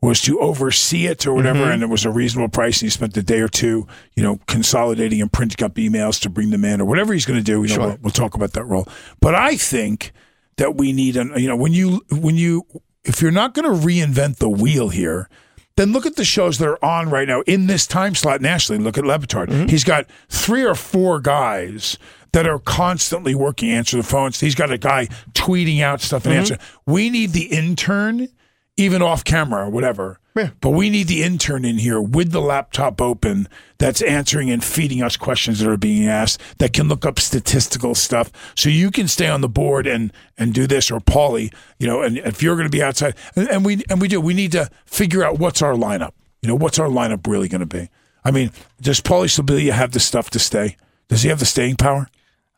was 0.00 0.20
to 0.20 0.38
oversee 0.38 1.06
it 1.06 1.26
or 1.26 1.32
whatever, 1.32 1.60
Mm-hmm. 1.60 1.70
and 1.70 1.82
it 1.82 1.88
was 1.88 2.04
a 2.04 2.10
reasonable 2.10 2.50
price. 2.50 2.82
And 2.82 2.86
he 2.86 2.90
spent 2.90 3.16
a 3.16 3.22
day 3.22 3.40
or 3.40 3.48
two, 3.48 3.86
you 4.14 4.22
know, 4.22 4.38
consolidating 4.46 5.22
and 5.22 5.32
printing 5.32 5.64
up 5.64 5.76
emails 5.76 6.20
to 6.20 6.28
bring 6.28 6.50
them 6.50 6.62
in 6.62 6.82
or 6.82 6.84
whatever 6.84 7.14
he's 7.14 7.24
going 7.24 7.38
to 7.38 7.42
do. 7.44 7.62
You 7.62 7.68
know, 7.68 7.74
Sure. 7.74 7.86
we'll, 7.86 7.98
we'll 8.02 8.10
talk 8.10 8.34
about 8.34 8.52
that 8.52 8.64
role. 8.66 8.86
But 9.20 9.34
I 9.34 9.56
think 9.56 10.12
that 10.58 10.76
we 10.76 10.92
need 10.92 11.16
an, 11.16 11.32
you 11.38 11.48
know, 11.48 11.56
when 11.56 11.72
you 11.72 12.02
when 12.10 12.36
you 12.36 12.66
if 13.02 13.22
you're 13.22 13.30
not 13.30 13.54
going 13.54 13.64
to 13.64 13.86
reinvent 13.86 14.36
the 14.36 14.48
wheel 14.50 14.90
here. 14.90 15.28
Then 15.76 15.92
look 15.92 16.06
at 16.06 16.16
the 16.16 16.24
shows 16.24 16.58
that 16.58 16.68
are 16.68 16.84
on 16.84 17.10
right 17.10 17.26
now 17.26 17.40
in 17.42 17.66
this 17.66 17.86
time 17.86 18.14
slot 18.14 18.40
nationally. 18.40 18.82
Look 18.82 18.96
at 18.96 19.04
Le 19.04 19.18
Batard. 19.18 19.48
Mm-hmm. 19.48 19.68
He's 19.68 19.82
got 19.84 20.06
three 20.28 20.64
or 20.64 20.76
four 20.76 21.20
guys 21.20 21.98
that 22.32 22.46
are 22.46 22.60
constantly 22.60 23.34
working, 23.34 23.70
answer 23.70 23.96
the 23.96 24.02
phones. 24.02 24.40
He's 24.40 24.54
got 24.54 24.70
a 24.70 24.78
guy 24.78 25.06
tweeting 25.32 25.80
out 25.80 26.00
stuff 26.00 26.26
and 26.26 26.32
mm-hmm. 26.32 26.40
answering. 26.40 26.60
We 26.86 27.10
need 27.10 27.30
the 27.30 27.46
intern, 27.46 28.28
even 28.76 29.02
off 29.02 29.24
camera 29.24 29.66
or 29.66 29.70
whatever. 29.70 30.18
But 30.60 30.70
we 30.70 30.90
need 30.90 31.06
the 31.06 31.22
intern 31.22 31.64
in 31.64 31.78
here 31.78 32.00
with 32.00 32.32
the 32.32 32.40
laptop 32.40 33.00
open 33.00 33.48
that's 33.78 34.02
answering 34.02 34.50
and 34.50 34.64
feeding 34.64 35.00
us 35.00 35.16
questions 35.16 35.60
that 35.60 35.70
are 35.70 35.76
being 35.76 36.08
asked 36.08 36.40
that 36.58 36.72
can 36.72 36.88
look 36.88 37.06
up 37.06 37.20
statistical 37.20 37.94
stuff. 37.94 38.32
So 38.56 38.68
you 38.68 38.90
can 38.90 39.06
stay 39.06 39.28
on 39.28 39.42
the 39.42 39.48
board 39.48 39.86
and 39.86 40.12
and 40.36 40.52
do 40.52 40.66
this 40.66 40.90
or 40.90 40.98
Paulie, 40.98 41.54
you 41.78 41.86
know, 41.86 42.02
and 42.02 42.18
if 42.18 42.42
you're 42.42 42.56
going 42.56 42.66
to 42.66 42.76
be 42.76 42.82
outside 42.82 43.14
and, 43.36 43.48
and 43.48 43.64
we 43.64 43.84
and 43.88 44.00
we 44.00 44.08
do, 44.08 44.20
we 44.20 44.34
need 44.34 44.52
to 44.52 44.68
figure 44.86 45.22
out 45.22 45.38
what's 45.38 45.62
our 45.62 45.74
lineup. 45.74 46.12
You 46.42 46.48
know, 46.48 46.56
what's 46.56 46.80
our 46.80 46.88
lineup 46.88 47.26
really 47.28 47.48
going 47.48 47.60
to 47.60 47.66
be? 47.66 47.88
I 48.24 48.32
mean, 48.32 48.50
does 48.80 49.00
Paulie 49.00 49.26
Sibilia 49.26 49.72
have 49.72 49.92
the 49.92 50.00
stuff 50.00 50.30
to 50.30 50.40
stay? 50.40 50.76
Does 51.08 51.22
he 51.22 51.28
have 51.28 51.38
the 51.38 51.46
staying 51.46 51.76
power? 51.76 52.08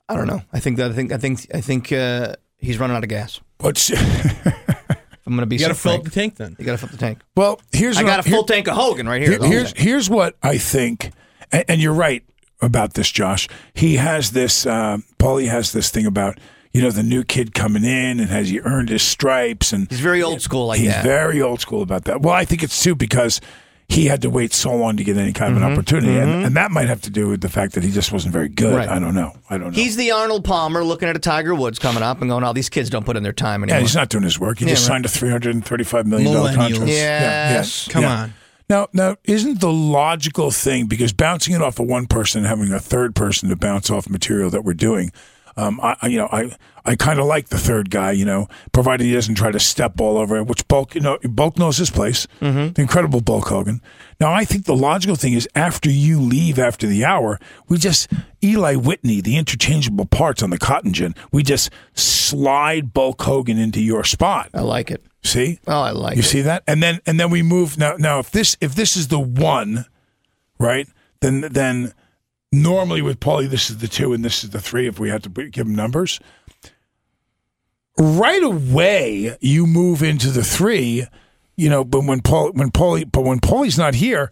I 0.09 0.17
don't 0.17 0.27
know. 0.27 0.43
I 0.53 0.61
think 0.61 0.79
that 0.79 0.93
I 0.93 0.95
think 0.95 1.13
I 1.13 1.19
think 1.19 1.47
I 1.53 1.61
think 1.61 1.93
uh, 1.93 2.37
he's 2.57 2.79
running 2.79 2.97
out 2.97 3.03
of 3.03 3.11
gas. 3.11 3.41
What's 3.59 3.91
I'm 5.27 5.33
going 5.35 5.41
to 5.41 5.47
be. 5.47 5.57
You 5.57 5.61
got 5.63 5.69
to 5.69 5.75
so 5.75 5.91
fill 5.91 5.99
up 5.99 6.05
the 6.05 6.11
tank 6.11 6.37
then. 6.37 6.57
You 6.59 6.65
got 6.65 6.73
to 6.73 6.79
fill 6.79 6.87
up 6.89 6.93
the 6.93 6.99
tank. 6.99 7.19
well? 7.37 7.61
Here's 7.73 7.97
I 7.99 8.03
what 8.05 8.09
got 8.11 8.21
a 8.21 8.29
here- 8.29 8.37
full 8.37 8.45
tank 8.45 8.69
of 8.69 8.75
Hogan 8.77 9.09
right 9.09 9.21
here. 9.21 9.33
Here- 9.33 9.41
I'm 9.43 9.51
here's 9.51 9.71
saying. 9.73 9.85
here's 9.85 10.09
what 10.11 10.37
I 10.43 10.57
think, 10.59 11.13
and, 11.53 11.65
and 11.69 11.81
you're 11.81 11.93
right 11.93 12.23
about 12.63 12.95
this, 12.95 13.11
Josh. 13.11 13.49
He 13.75 13.97
has 13.97 14.31
this. 14.31 14.65
Uh, 14.67 14.99
Paulie 15.19 15.49
has 15.49 15.73
this 15.73 15.91
thing 15.91 16.07
about 16.07 16.39
you 16.73 16.81
know 16.83 16.91
the 16.91 17.03
new 17.03 17.25
kid 17.25 17.55
coming 17.55 17.85
in 17.85 18.21
and 18.21 18.29
has 18.31 18.49
he 18.51 18.61
earned 18.61 18.89
his 18.91 19.03
stripes 19.03 19.73
and 19.73 19.89
He's 19.91 20.01
very 20.01 20.23
old 20.23 20.43
school 20.43 20.67
like 20.67 20.79
he's 20.81 20.89
that. 20.91 21.03
very 21.05 21.41
old 21.43 21.61
school 21.61 21.83
about 21.83 22.05
that. 22.05 22.21
Well, 22.23 22.35
I 22.35 22.45
think 22.45 22.63
it's 22.63 22.83
too 22.83 22.95
because 22.95 23.41
he 23.89 24.07
had 24.07 24.23
to 24.23 24.31
wait 24.31 24.53
so 24.53 24.75
long 24.75 24.97
to 24.97 25.05
get 25.05 25.17
any 25.17 25.33
kind 25.33 25.53
of 25.53 25.59
Mm-hmm. 25.59 25.67
an 25.67 25.73
opportunity, 25.73 26.19
and, 26.19 26.45
and 26.45 26.57
that 26.57 26.71
might 26.71 26.89
have 26.89 27.01
to 27.03 27.11
do 27.11 27.29
with 27.29 27.41
the 27.41 27.49
fact 27.49 27.75
that 27.75 27.85
he 27.85 27.91
just 27.93 28.11
wasn't 28.13 28.33
very 28.33 28.49
good. 28.49 28.75
Right. 28.75 28.89
I 28.89 28.99
don't 28.99 29.15
know. 29.15 29.33
I 29.49 29.59
don't 29.59 29.69
know. 29.69 29.73
He's 29.81 29.97
the 29.97 30.11
Arnold 30.11 30.45
Palmer 30.45 30.83
looking 30.85 31.09
at 31.09 31.15
a 31.17 31.21
Tiger 31.21 31.55
Woods 31.55 31.79
coming 31.79 32.03
up 32.03 32.21
and 32.21 32.29
going, 32.29 32.43
"Oh, 32.45 32.53
these 32.53 32.69
kids 32.69 32.91
don't 32.91 33.05
put 33.07 33.17
in 33.17 33.23
their 33.23 33.33
time 33.33 33.63
anymore. 33.63 33.69
yeah, 33.69 33.75
anymore." 33.77 33.89
he's 33.89 33.95
not 33.97 34.09
doing 34.09 34.25
his 34.25 34.39
work. 34.41 34.59
He 34.59 34.65
Yeah, 34.65 34.73
just 34.73 34.89
right. 34.89 34.95
signed 34.95 35.07
a 35.07 35.09
three 35.09 35.31
hundred 35.31 35.55
and 35.55 35.65
thirty-five 35.65 36.07
million 36.07 36.33
dollar 36.33 36.53
contract. 36.55 36.87
Yes. 36.89 37.89
Come 37.89 38.05
on. 38.05 38.35
Now, 38.69 38.89
now, 38.93 39.15
isn't 39.25 39.61
the 39.61 39.73
logical 39.73 40.51
thing 40.51 40.87
because 40.87 41.13
bouncing 41.13 41.55
it 41.55 41.63
off 41.63 41.79
of 41.79 41.87
one 41.87 42.07
person, 42.07 42.41
and 42.41 42.49
having 42.49 42.73
a 42.73 42.81
third 42.81 43.15
person 43.15 43.49
to 43.51 43.57
bounce 43.57 43.91
off 43.91 44.09
material 44.09 44.51
that 44.51 44.65
we're 44.65 44.75
doing? 44.75 45.13
Um, 45.57 45.79
I, 45.81 45.97
I- 46.03 46.07
you 46.09 46.19
know, 46.19 46.29
I, 46.33 46.51
I 46.87 46.97
kind 46.97 47.19
of 47.19 47.27
like 47.27 47.49
the 47.49 47.59
third 47.59 47.91
guy, 47.91 48.13
you 48.13 48.25
know, 48.25 48.49
provided 48.73 49.05
he 49.05 49.13
doesn't 49.13 49.35
try 49.35 49.51
to 49.51 49.61
step 49.61 50.01
all 50.01 50.17
over 50.17 50.37
it. 50.37 50.47
Which 50.47 50.67
Bulk, 50.69 50.95
you 50.95 51.01
know, 51.01 51.19
Bulk 51.25 51.59
knows 51.59 51.77
his 51.79 51.91
place. 51.91 52.27
Mm-hmm. 52.41 52.73
The 52.73 52.83
incredible 52.83 53.21
Bulk 53.21 53.49
Hogan. 53.49 53.83
Now, 54.21 54.33
I 54.33 54.45
think 54.45 54.65
the 54.65 54.77
logical 54.77 55.17
thing 55.17 55.35
is 55.35 55.49
after 55.55 55.91
you 55.91 56.21
leave 56.21 56.59
after 56.59 56.87
the 56.87 57.05
hour, 57.05 57.39
we 57.69 57.77
just 57.79 58.11
Eli 58.43 58.77
Whitney, 58.77 59.21
the 59.21 59.37
interchangeable 59.37 60.07
parts 60.07 60.43
on 60.43 60.51
the 60.51 60.59
cotton 60.59 60.93
gin. 60.93 61.15
We 61.33 61.43
just 61.43 61.71
slide 61.95 62.95
Bulk 62.95 63.21
Hogan 63.23 63.59
into 63.59 63.83
your 63.83 64.05
spot. 64.05 64.51
I 64.55 64.61
like 64.61 64.91
it. 64.91 65.03
See? 65.23 65.59
Oh, 65.67 65.81
I 65.81 65.91
like 65.91 66.13
it. 66.13 66.17
you 66.17 66.23
it. 66.23 66.27
see 66.27 66.41
that 66.43 66.63
and 66.69 66.81
then 66.81 67.01
and 67.05 67.19
then 67.19 67.31
we 67.31 67.43
move 67.43 67.77
now 67.79 67.97
now 67.99 68.21
if 68.21 68.31
this 68.31 68.57
if 68.61 68.77
this 68.77 68.97
is 68.97 69.09
the 69.09 69.19
one 69.19 69.87
right 70.61 70.87
then 71.21 71.41
then 71.51 71.93
normally 72.53 73.03
with 73.03 73.19
paulie 73.19 73.49
this 73.51 73.69
is 73.69 73.79
the 73.79 73.89
two 73.89 74.13
and 74.13 74.25
this 74.25 74.45
is 74.45 74.51
the 74.51 74.61
three 74.61 74.87
if 74.87 75.01
we 75.01 75.09
had 75.11 75.25
to 75.25 75.29
give 75.29 75.67
him 75.67 75.75
numbers 75.75 76.21
right 77.99 78.43
away 78.43 79.37
you 79.41 79.67
move 79.67 80.03
into 80.03 80.31
the 80.31 80.45
three 80.45 81.07
you 81.57 81.69
know 81.71 81.83
but 81.85 82.05
when 82.05 82.21
paul 82.21 82.51
when 82.53 82.71
paulie 82.71 83.11
but 83.11 83.23
when 83.23 83.41
paulie's 83.41 83.79
not 83.79 83.95
here 83.95 84.31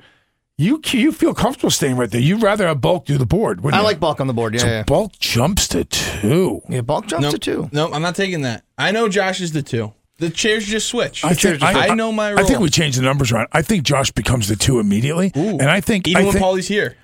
you 0.58 0.80
you 0.92 1.10
feel 1.10 1.32
comfortable 1.34 1.70
staying 1.70 1.96
right 1.96 2.10
there 2.10 2.20
you'd 2.20 2.42
rather 2.42 2.66
have 2.66 2.80
bulk 2.80 3.06
do 3.06 3.16
the 3.16 3.26
board 3.26 3.62
wouldn't 3.62 3.78
I 3.78 3.82
you? 3.82 3.86
like 3.86 3.98
Bulk 4.00 4.20
on 4.20 4.26
the 4.26 4.34
board. 4.34 4.54
Yeah, 4.54 4.60
so 4.60 4.66
yeah. 4.66 4.82
bulk 4.84 5.12
jumps 5.18 5.66
to 5.68 5.84
two 5.84 6.60
yeah 6.68 6.82
Bulk 6.82 7.06
jumps 7.06 7.22
Nope. 7.22 7.32
to 7.32 7.38
two. 7.38 7.68
Nope, 7.72 7.90
I'm 7.94 8.02
not 8.02 8.14
taking 8.14 8.42
that. 8.42 8.62
I 8.78 8.92
know 8.92 9.08
Josh 9.08 9.40
is 9.40 9.52
the 9.52 9.62
two. 9.62 9.92
The 10.18 10.30
chairs 10.30 10.64
just 10.66 10.86
switch. 10.86 11.24
I, 11.24 11.34
think, 11.34 11.60
I, 11.60 11.92
know 11.94 12.12
my 12.12 12.30
role. 12.30 12.38
I 12.38 12.44
think 12.44 12.60
we 12.60 12.70
changed 12.70 12.98
the 12.98 13.02
numbers 13.02 13.32
around. 13.32 13.48
I 13.50 13.62
think 13.62 13.82
Josh 13.82 14.12
becomes 14.12 14.46
the 14.46 14.54
two 14.54 14.78
immediately, 14.78 15.32
and 15.34 15.62
I 15.62 15.80
think 15.80 16.06
even 16.06 16.22
I 16.22 16.24
when 16.26 16.32
think, 16.34 16.44
Paulie's 16.44 16.68
here. 16.68 16.96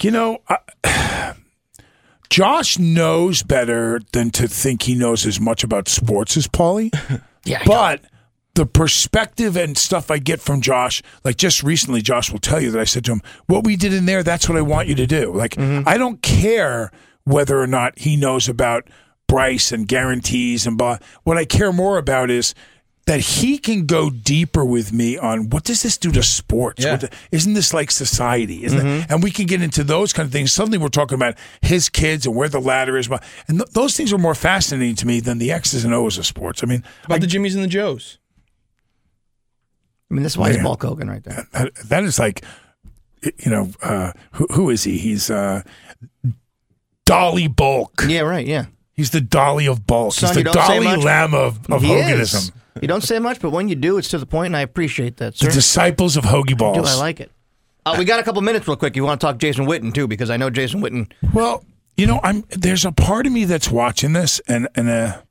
you 0.00 0.12
know, 0.12 0.38
I, 0.48 0.58
Josh 2.30 2.78
knows 2.78 3.42
better 3.42 4.00
than 4.12 4.30
to 4.32 4.48
think 4.48 4.82
he 4.82 4.94
knows 4.94 5.26
as 5.26 5.40
much 5.40 5.64
about 5.64 5.88
sports 5.88 6.36
as 6.36 6.46
Paulie. 6.46 6.92
Yeah, 7.46 7.62
but 7.64 8.02
the 8.56 8.66
perspective 8.66 9.56
and 9.56 9.78
stuff 9.78 10.10
I 10.10 10.18
get 10.18 10.40
from 10.40 10.60
Josh, 10.60 11.00
like 11.22 11.36
just 11.36 11.62
recently, 11.62 12.02
Josh 12.02 12.32
will 12.32 12.40
tell 12.40 12.60
you 12.60 12.72
that 12.72 12.80
I 12.80 12.84
said 12.84 13.04
to 13.04 13.12
him, 13.12 13.22
"What 13.46 13.62
we 13.62 13.76
did 13.76 13.94
in 13.94 14.06
there, 14.06 14.24
that's 14.24 14.48
what 14.48 14.58
I 14.58 14.62
want 14.62 14.88
you 14.88 14.96
to 14.96 15.06
do." 15.06 15.32
Like 15.32 15.52
mm-hmm. 15.52 15.88
I 15.88 15.96
don't 15.96 16.20
care 16.22 16.90
whether 17.22 17.60
or 17.60 17.68
not 17.68 18.00
he 18.00 18.16
knows 18.16 18.48
about 18.48 18.88
Bryce 19.28 19.70
and 19.70 19.86
guarantees 19.86 20.66
and 20.66 20.76
blah. 20.76 20.98
What 21.22 21.36
I 21.36 21.44
care 21.44 21.72
more 21.72 21.98
about 21.98 22.30
is 22.30 22.52
that 23.06 23.20
he 23.20 23.56
can 23.58 23.86
go 23.86 24.10
deeper 24.10 24.64
with 24.64 24.92
me 24.92 25.16
on 25.16 25.48
what 25.50 25.62
does 25.62 25.82
this 25.82 25.96
do 25.96 26.10
to 26.10 26.22
sports? 26.24 26.84
Yeah. 26.84 26.96
The- 26.96 27.10
isn't 27.30 27.54
this 27.54 27.72
like 27.72 27.90
society? 27.92 28.64
Isn't 28.64 28.84
it? 28.84 29.06
And 29.08 29.22
we 29.22 29.30
can 29.30 29.46
get 29.46 29.62
into 29.62 29.84
those 29.84 30.12
kind 30.12 30.26
of 30.26 30.32
things. 30.32 30.52
Suddenly 30.52 30.78
we're 30.78 30.88
talking 30.88 31.14
about 31.14 31.36
his 31.60 31.88
kids 31.88 32.26
and 32.26 32.34
where 32.34 32.48
the 32.48 32.60
ladder 32.60 32.96
is. 32.96 33.08
And 33.46 33.58
th- 33.60 33.70
those 33.70 33.96
things 33.96 34.12
are 34.12 34.18
more 34.18 34.34
fascinating 34.34 34.96
to 34.96 35.06
me 35.06 35.20
than 35.20 35.38
the 35.38 35.52
X's 35.52 35.84
and 35.84 35.94
O's 35.94 36.18
of 36.18 36.26
sports. 36.26 36.64
I 36.64 36.66
mean, 36.66 36.82
About 37.04 37.20
the 37.20 37.28
Jimmies 37.28 37.54
and 37.54 37.62
the 37.62 37.68
Joes. 37.68 38.18
I 40.10 40.14
mean, 40.14 40.22
that's 40.24 40.36
why 40.36 40.48
he's 40.48 40.56
Man. 40.56 40.64
Bulk 40.64 40.82
Hogan 40.82 41.08
right 41.08 41.22
there. 41.22 41.46
that, 41.52 41.74
that 41.76 42.04
is 42.04 42.18
like, 42.18 42.44
you 43.22 43.50
know, 43.50 43.70
uh, 43.82 44.12
who, 44.32 44.46
who 44.52 44.70
is 44.70 44.82
he? 44.84 44.98
He's 44.98 45.30
uh, 45.30 45.62
Dolly 47.04 47.46
Bulk. 47.48 48.04
Yeah, 48.08 48.20
right. 48.20 48.46
Yeah. 48.46 48.66
He's 48.96 49.10
the 49.10 49.20
Dolly 49.20 49.66
of 49.66 49.86
bulk. 49.86 50.14
Son, 50.14 50.34
He's 50.34 50.42
the 50.44 50.50
Dolly. 50.50 50.96
Lamb 50.96 51.34
of, 51.34 51.70
of 51.70 51.82
He 51.82 51.88
Hoganism. 51.88 52.20
is. 52.20 52.52
You 52.80 52.88
don't 52.88 53.02
say 53.02 53.18
much, 53.18 53.40
but 53.40 53.50
when 53.50 53.68
you 53.68 53.74
do, 53.74 53.98
it's 53.98 54.08
to 54.08 54.18
the 54.18 54.26
point, 54.26 54.46
and 54.46 54.56
I 54.56 54.60
appreciate 54.60 55.16
that, 55.18 55.36
sir. 55.36 55.48
The 55.48 55.52
disciples 55.54 56.16
of 56.16 56.24
Hoagie 56.24 56.56
Balls. 56.56 56.76
do 56.78 56.84
I 56.84 56.94
like 56.94 57.20
it? 57.20 57.30
Uh, 57.84 57.94
we 57.98 58.04
got 58.04 58.20
a 58.20 58.22
couple 58.22 58.40
minutes 58.42 58.66
real 58.66 58.76
quick. 58.76 58.96
You 58.96 59.04
want 59.04 59.20
to 59.20 59.26
talk 59.26 59.38
Jason 59.38 59.66
Witten 59.66 59.94
too, 59.94 60.08
because 60.08 60.28
I 60.30 60.36
know 60.36 60.50
Jason 60.50 60.82
Witten. 60.82 61.10
Well, 61.32 61.64
you 61.96 62.06
know, 62.06 62.20
I'm 62.22 62.44
there's 62.50 62.84
a 62.84 62.92
part 62.92 63.26
of 63.26 63.32
me 63.32 63.44
that's 63.44 63.70
watching 63.70 64.12
this, 64.12 64.40
and 64.48 64.68
and 64.74 64.88
uh, 64.90 65.22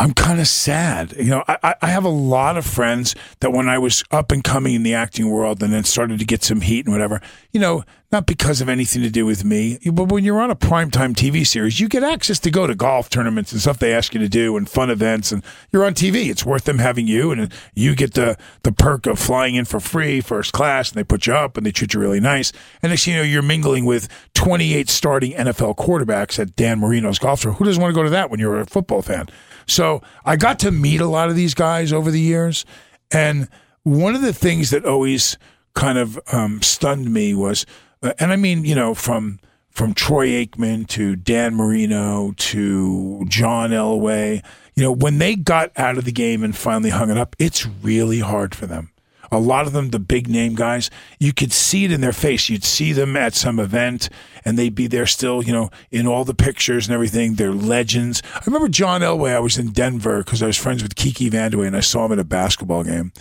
I'm 0.00 0.14
kind 0.14 0.38
of 0.40 0.46
sad. 0.46 1.12
You 1.16 1.24
know, 1.30 1.44
I, 1.48 1.74
I- 1.82 1.88
have 1.88 2.04
a 2.04 2.08
lot 2.08 2.56
of 2.56 2.64
friends 2.64 3.16
that 3.40 3.50
when 3.52 3.68
I 3.68 3.78
was 3.78 4.04
up 4.12 4.30
and 4.30 4.44
coming 4.44 4.74
in 4.74 4.82
the 4.84 4.94
acting 4.94 5.28
world, 5.30 5.62
and 5.62 5.72
then 5.72 5.82
started 5.84 6.18
to 6.20 6.24
get 6.24 6.44
some 6.44 6.60
heat 6.60 6.86
and 6.86 6.94
whatever. 6.94 7.20
You 7.50 7.60
know, 7.60 7.82
not 8.12 8.26
because 8.26 8.60
of 8.60 8.68
anything 8.68 9.02
to 9.02 9.10
do 9.10 9.26
with 9.26 9.44
me, 9.44 9.78
but 9.92 10.04
when 10.04 10.22
you're 10.24 10.40
on 10.40 10.50
a 10.50 10.56
primetime 10.56 11.14
TV 11.14 11.46
series, 11.46 11.80
you 11.80 11.88
get 11.88 12.02
access 12.04 12.38
to 12.40 12.50
go 12.50 12.66
to 12.66 12.74
golf 12.74 13.10
tournaments 13.10 13.50
and 13.52 13.60
stuff 13.60 13.78
they 13.80 13.92
ask 13.92 14.14
you 14.14 14.20
to 14.20 14.28
do, 14.28 14.56
and 14.56 14.68
fun 14.68 14.88
events, 14.90 15.32
and 15.32 15.42
you're 15.72 15.84
on 15.84 15.94
TV. 15.94 16.30
It's 16.30 16.44
worth 16.44 16.64
them 16.64 16.78
having 16.78 17.06
you, 17.08 17.32
and 17.32 17.52
you 17.74 17.94
get 17.96 18.14
the 18.14 18.36
the 18.62 18.72
perk 18.72 19.06
of 19.06 19.18
flying 19.18 19.56
in 19.56 19.64
for 19.64 19.80
free, 19.80 20.20
first 20.20 20.52
class, 20.52 20.90
and 20.90 20.98
they 20.98 21.04
put 21.04 21.26
you 21.26 21.34
up 21.34 21.56
and 21.56 21.66
they 21.66 21.72
treat 21.72 21.92
you 21.94 22.00
really 22.00 22.20
nice. 22.20 22.52
And 22.82 22.90
next 22.90 23.06
you 23.06 23.16
know, 23.16 23.22
you're 23.22 23.42
mingling 23.42 23.84
with 23.84 24.08
28 24.34 24.88
starting 24.88 25.32
NFL 25.32 25.76
quarterbacks 25.76 26.38
at 26.38 26.54
Dan 26.54 26.78
Marino's 26.80 27.18
golf 27.18 27.42
tour. 27.42 27.52
Who 27.54 27.64
doesn't 27.64 27.82
want 27.82 27.92
to 27.92 27.98
go 27.98 28.04
to 28.04 28.10
that 28.10 28.30
when 28.30 28.38
you're 28.38 28.60
a 28.60 28.66
football 28.66 29.02
fan? 29.02 29.26
So 29.68 30.02
I 30.24 30.36
got 30.36 30.58
to 30.60 30.70
meet 30.70 31.00
a 31.00 31.06
lot 31.06 31.28
of 31.28 31.36
these 31.36 31.54
guys 31.54 31.92
over 31.92 32.10
the 32.10 32.20
years, 32.20 32.64
and 33.10 33.48
one 33.82 34.14
of 34.14 34.22
the 34.22 34.32
things 34.32 34.70
that 34.70 34.84
always 34.84 35.38
kind 35.74 35.98
of 35.98 36.18
um, 36.32 36.60
stunned 36.62 37.12
me 37.12 37.34
was, 37.34 37.64
uh, 38.02 38.12
and 38.18 38.32
I 38.32 38.36
mean, 38.36 38.64
you 38.64 38.74
know, 38.74 38.94
from 38.94 39.38
from 39.70 39.94
Troy 39.94 40.44
Aikman 40.44 40.88
to 40.88 41.14
Dan 41.14 41.54
Marino 41.54 42.32
to 42.36 43.24
John 43.28 43.70
Elway, 43.70 44.42
you 44.74 44.82
know, 44.82 44.90
when 44.90 45.18
they 45.18 45.36
got 45.36 45.70
out 45.76 45.98
of 45.98 46.04
the 46.04 46.12
game 46.12 46.42
and 46.42 46.56
finally 46.56 46.90
hung 46.90 47.10
it 47.10 47.16
up, 47.16 47.36
it's 47.38 47.64
really 47.64 48.18
hard 48.18 48.54
for 48.54 48.66
them. 48.66 48.90
A 49.30 49.38
lot 49.38 49.66
of 49.66 49.72
them, 49.72 49.90
the 49.90 49.98
big 49.98 50.28
name 50.28 50.54
guys, 50.54 50.90
you 51.18 51.32
could 51.32 51.52
see 51.52 51.84
it 51.84 51.92
in 51.92 52.00
their 52.00 52.12
face. 52.12 52.48
You'd 52.48 52.64
see 52.64 52.92
them 52.92 53.16
at 53.16 53.34
some 53.34 53.58
event 53.58 54.08
and 54.44 54.58
they'd 54.58 54.74
be 54.74 54.86
there 54.86 55.06
still, 55.06 55.42
you 55.42 55.52
know, 55.52 55.70
in 55.90 56.06
all 56.06 56.24
the 56.24 56.34
pictures 56.34 56.86
and 56.86 56.94
everything. 56.94 57.34
They're 57.34 57.52
legends. 57.52 58.22
I 58.34 58.40
remember 58.46 58.68
John 58.68 59.02
Elway, 59.02 59.34
I 59.34 59.40
was 59.40 59.58
in 59.58 59.72
Denver 59.72 60.18
because 60.18 60.42
I 60.42 60.46
was 60.46 60.56
friends 60.56 60.82
with 60.82 60.96
Kiki 60.96 61.30
Vandeweghe 61.30 61.66
and 61.66 61.76
I 61.76 61.80
saw 61.80 62.06
him 62.06 62.12
at 62.12 62.18
a 62.18 62.24
basketball 62.24 62.84
game. 62.84 63.12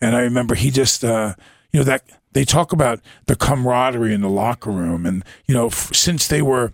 And 0.00 0.16
I 0.16 0.20
remember 0.20 0.54
he 0.54 0.70
just, 0.70 1.04
uh, 1.04 1.34
you 1.72 1.80
know, 1.80 1.84
that 1.84 2.04
they 2.32 2.44
talk 2.44 2.72
about 2.72 3.00
the 3.26 3.36
camaraderie 3.36 4.14
in 4.14 4.22
the 4.22 4.28
locker 4.28 4.70
room. 4.70 5.06
And, 5.06 5.24
you 5.46 5.54
know, 5.54 5.66
f- 5.66 5.94
since 5.94 6.26
they 6.26 6.42
were 6.42 6.72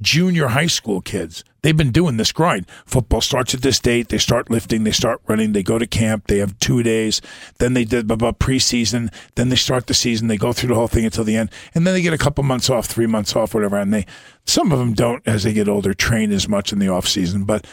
junior 0.00 0.48
high 0.48 0.66
school 0.66 1.00
kids. 1.00 1.44
They've 1.62 1.76
been 1.76 1.92
doing 1.92 2.16
this 2.16 2.32
grind. 2.32 2.66
Football 2.86 3.20
starts 3.20 3.54
at 3.54 3.62
this 3.62 3.78
date. 3.78 4.08
They 4.08 4.18
start 4.18 4.50
lifting. 4.50 4.84
They 4.84 4.92
start 4.92 5.20
running. 5.26 5.52
They 5.52 5.62
go 5.62 5.78
to 5.78 5.86
camp. 5.86 6.26
They 6.26 6.38
have 6.38 6.58
two 6.58 6.82
days. 6.82 7.20
Then 7.58 7.74
they 7.74 7.84
did 7.84 8.10
about 8.10 8.38
preseason. 8.38 9.12
Then 9.34 9.48
they 9.48 9.56
start 9.56 9.86
the 9.86 9.94
season. 9.94 10.28
They 10.28 10.36
go 10.36 10.52
through 10.52 10.70
the 10.70 10.74
whole 10.74 10.88
thing 10.88 11.04
until 11.04 11.24
the 11.24 11.36
end, 11.36 11.50
and 11.74 11.86
then 11.86 11.94
they 11.94 12.02
get 12.02 12.14
a 12.14 12.18
couple 12.18 12.44
months 12.44 12.70
off, 12.70 12.86
three 12.86 13.06
months 13.06 13.36
off, 13.36 13.54
whatever. 13.54 13.76
And 13.76 13.92
they 13.92 14.06
some 14.44 14.72
of 14.72 14.78
them 14.78 14.94
don't 14.94 15.22
as 15.26 15.44
they 15.44 15.52
get 15.52 15.68
older 15.68 15.94
train 15.94 16.32
as 16.32 16.48
much 16.48 16.72
in 16.72 16.78
the 16.78 16.88
off 16.88 17.06
season, 17.06 17.44
but. 17.44 17.66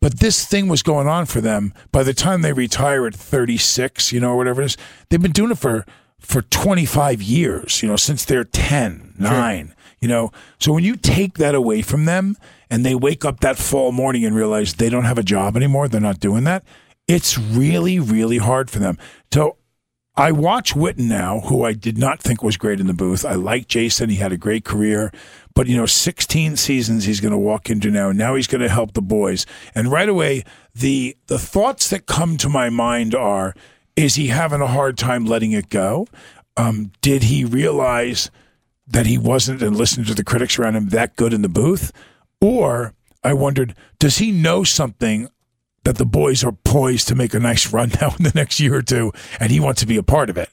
But 0.00 0.20
this 0.20 0.44
thing 0.44 0.68
was 0.68 0.82
going 0.82 1.08
on 1.08 1.24
for 1.24 1.40
them. 1.40 1.72
By 1.90 2.02
the 2.02 2.12
time 2.12 2.42
they 2.42 2.52
retire 2.52 3.06
at 3.06 3.14
36, 3.14 4.12
you 4.12 4.20
know, 4.20 4.32
or 4.32 4.36
whatever 4.36 4.60
it 4.60 4.66
is, 4.66 4.76
they've 5.08 5.22
been 5.22 5.32
doing 5.32 5.52
it 5.52 5.56
for 5.56 5.86
for 6.18 6.42
25 6.42 7.22
years, 7.22 7.82
you 7.82 7.88
know, 7.88 7.96
since 7.96 8.24
they're 8.26 8.44
10, 8.44 9.14
9, 9.18 9.74
you 10.04 10.08
know. 10.08 10.30
So 10.60 10.70
when 10.70 10.84
you 10.84 10.96
take 10.96 11.38
that 11.38 11.54
away 11.54 11.80
from 11.80 12.04
them 12.04 12.36
and 12.68 12.84
they 12.84 12.94
wake 12.94 13.24
up 13.24 13.40
that 13.40 13.56
fall 13.56 13.90
morning 13.90 14.26
and 14.26 14.36
realize 14.36 14.74
they 14.74 14.90
don't 14.90 15.04
have 15.04 15.16
a 15.16 15.22
job 15.22 15.56
anymore, 15.56 15.88
they're 15.88 15.98
not 15.98 16.20
doing 16.20 16.44
that, 16.44 16.62
it's 17.08 17.38
really, 17.38 17.98
really 17.98 18.36
hard 18.36 18.70
for 18.70 18.80
them. 18.80 18.98
So 19.32 19.56
I 20.14 20.30
watch 20.30 20.74
Witten 20.74 21.08
now, 21.08 21.40
who 21.40 21.64
I 21.64 21.72
did 21.72 21.96
not 21.96 22.20
think 22.20 22.42
was 22.42 22.58
great 22.58 22.80
in 22.80 22.86
the 22.86 22.92
booth. 22.92 23.24
I 23.24 23.32
like 23.32 23.66
Jason. 23.66 24.10
He 24.10 24.16
had 24.16 24.30
a 24.30 24.36
great 24.36 24.66
career. 24.66 25.10
But, 25.54 25.68
you 25.68 25.76
know, 25.76 25.86
16 25.86 26.56
seasons 26.56 27.04
he's 27.04 27.20
going 27.20 27.32
to 27.32 27.38
walk 27.38 27.70
into 27.70 27.90
now. 27.90 28.12
Now 28.12 28.34
he's 28.34 28.46
going 28.46 28.60
to 28.60 28.68
help 28.68 28.92
the 28.92 29.00
boys. 29.00 29.46
And 29.74 29.90
right 29.90 30.08
away, 30.08 30.44
the 30.74 31.16
the 31.28 31.38
thoughts 31.38 31.88
that 31.88 32.04
come 32.04 32.36
to 32.38 32.50
my 32.50 32.68
mind 32.68 33.14
are 33.14 33.54
is 33.96 34.16
he 34.16 34.26
having 34.26 34.60
a 34.60 34.66
hard 34.66 34.98
time 34.98 35.24
letting 35.24 35.52
it 35.52 35.70
go? 35.70 36.06
Um, 36.58 36.92
did 37.00 37.22
he 37.22 37.44
realize 37.44 38.30
that 38.86 39.06
he 39.06 39.18
wasn't, 39.18 39.62
and 39.62 39.76
listening 39.76 40.06
to 40.06 40.14
the 40.14 40.24
critics 40.24 40.58
around 40.58 40.76
him, 40.76 40.88
that 40.90 41.16
good 41.16 41.32
in 41.32 41.42
the 41.42 41.48
booth? 41.48 41.92
Or 42.40 42.94
I 43.22 43.32
wondered, 43.32 43.74
does 43.98 44.18
he 44.18 44.30
know 44.30 44.64
something 44.64 45.28
that 45.84 45.96
the 45.96 46.06
boys 46.06 46.44
are 46.44 46.52
poised 46.52 47.08
to 47.08 47.14
make 47.14 47.34
a 47.34 47.40
nice 47.40 47.72
run 47.72 47.92
now 48.00 48.14
in 48.18 48.24
the 48.24 48.32
next 48.34 48.60
year 48.60 48.74
or 48.74 48.82
two, 48.82 49.12
and 49.40 49.50
he 49.50 49.60
wants 49.60 49.80
to 49.80 49.86
be 49.86 49.96
a 49.96 50.02
part 50.02 50.30
of 50.30 50.36
it? 50.36 50.50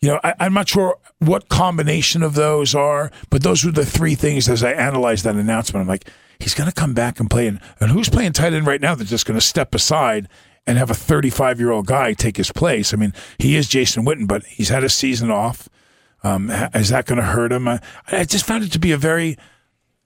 You 0.00 0.08
know, 0.08 0.20
I, 0.24 0.34
I'm 0.40 0.52
not 0.52 0.68
sure 0.68 0.98
what 1.20 1.48
combination 1.48 2.22
of 2.22 2.34
those 2.34 2.74
are, 2.74 3.10
but 3.30 3.42
those 3.42 3.64
were 3.64 3.70
the 3.70 3.86
three 3.86 4.16
things 4.16 4.48
as 4.48 4.64
I 4.64 4.72
analyzed 4.72 5.24
that 5.24 5.36
announcement. 5.36 5.82
I'm 5.82 5.88
like, 5.88 6.10
he's 6.40 6.54
going 6.54 6.68
to 6.68 6.74
come 6.74 6.92
back 6.92 7.20
and 7.20 7.30
play. 7.30 7.46
And, 7.46 7.60
and 7.80 7.90
who's 7.90 8.08
playing 8.08 8.32
tight 8.32 8.52
end 8.52 8.66
right 8.66 8.80
now 8.80 8.96
that's 8.96 9.10
just 9.10 9.26
going 9.26 9.38
to 9.38 9.46
step 9.46 9.74
aside 9.74 10.28
and 10.66 10.76
have 10.76 10.90
a 10.90 10.94
35 10.94 11.60
year 11.60 11.70
old 11.70 11.86
guy 11.86 12.12
take 12.14 12.36
his 12.36 12.50
place? 12.50 12.92
I 12.92 12.96
mean, 12.96 13.14
he 13.38 13.54
is 13.54 13.68
Jason 13.68 14.04
Witten, 14.04 14.26
but 14.26 14.44
he's 14.44 14.68
had 14.68 14.82
a 14.84 14.88
season 14.88 15.30
off. 15.30 15.68
Um, 16.24 16.50
is 16.74 16.90
that 16.90 17.06
going 17.06 17.18
to 17.18 17.24
hurt 17.24 17.52
him? 17.52 17.66
I, 17.68 17.80
I 18.10 18.24
just 18.24 18.46
found 18.46 18.64
it 18.64 18.72
to 18.72 18.78
be 18.78 18.92
a 18.92 18.96
very 18.96 19.36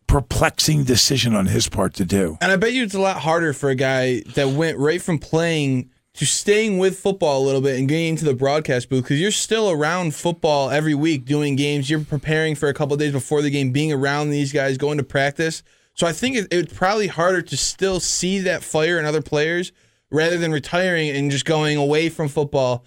perplexing 0.07 0.85
decision 0.85 1.35
on 1.35 1.47
his 1.47 1.69
part 1.69 1.95
to 1.95 2.05
do. 2.05 2.39
And 2.41 2.53
I 2.53 2.57
bet 2.57 2.73
you 2.73 2.83
it's 2.85 2.95
a 2.95 3.01
lot 3.01 3.19
harder 3.19 3.53
for 3.53 3.71
a 3.71 3.75
guy 3.75 4.21
that 4.35 4.49
went 4.49 4.79
right 4.79 5.03
from 5.03 5.19
playing 5.19 5.91
to 6.15 6.25
staying 6.25 6.79
with 6.79 6.99
football 6.99 7.43
a 7.43 7.45
little 7.45 7.61
bit 7.61 7.79
and 7.79 7.89
getting 7.89 8.09
into 8.09 8.25
the 8.25 8.35
broadcast 8.35 8.89
booth 8.89 9.05
because 9.05 9.21
you're 9.21 9.31
still 9.31 9.71
around 9.71 10.15
football 10.15 10.71
every 10.71 10.95
week 10.95 11.27
doing 11.27 11.57
games. 11.57 11.91
You're 11.91 12.01
preparing 12.01 12.55
for 12.55 12.69
a 12.69 12.75
couple 12.75 12.95
of 12.95 13.01
days 13.01 13.13
before 13.13 13.43
the 13.43 13.51
game, 13.51 13.71
being 13.71 13.93
around 13.93 14.31
these 14.31 14.53
guys, 14.53 14.79
going 14.79 14.97
to 14.97 15.05
practice. 15.05 15.63
So 15.93 16.07
I 16.07 16.13
think 16.13 16.37
it, 16.37 16.49
it's 16.51 16.73
probably 16.73 17.09
harder 17.09 17.43
to 17.43 17.57
still 17.57 18.01
see 18.01 18.39
that 18.41 18.63
fire 18.63 18.99
in 18.99 19.05
other 19.05 19.21
players 19.21 19.73
rather 20.11 20.39
than 20.39 20.53
retiring 20.53 21.11
and 21.11 21.31
just 21.31 21.45
going 21.45 21.77
away 21.77 22.09
from 22.09 22.29
football. 22.29 22.85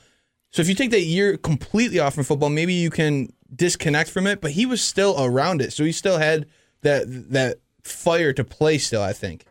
So 0.51 0.61
if 0.61 0.69
you 0.69 0.75
take 0.75 0.91
that 0.91 1.03
year 1.03 1.37
completely 1.37 1.99
off 1.99 2.15
from 2.15 2.23
football, 2.23 2.49
maybe 2.49 2.73
you 2.73 2.89
can 2.89 3.31
disconnect 3.55 4.09
from 4.09 4.27
it. 4.27 4.41
But 4.41 4.51
he 4.51 4.65
was 4.65 4.81
still 4.81 5.15
around 5.17 5.61
it, 5.61 5.73
so 5.73 5.83
he 5.83 5.91
still 5.91 6.17
had 6.17 6.47
that 6.81 7.03
that 7.31 7.59
fire 7.83 8.33
to 8.33 8.43
play. 8.43 8.77
Still, 8.77 9.01
I 9.01 9.13
think. 9.13 9.45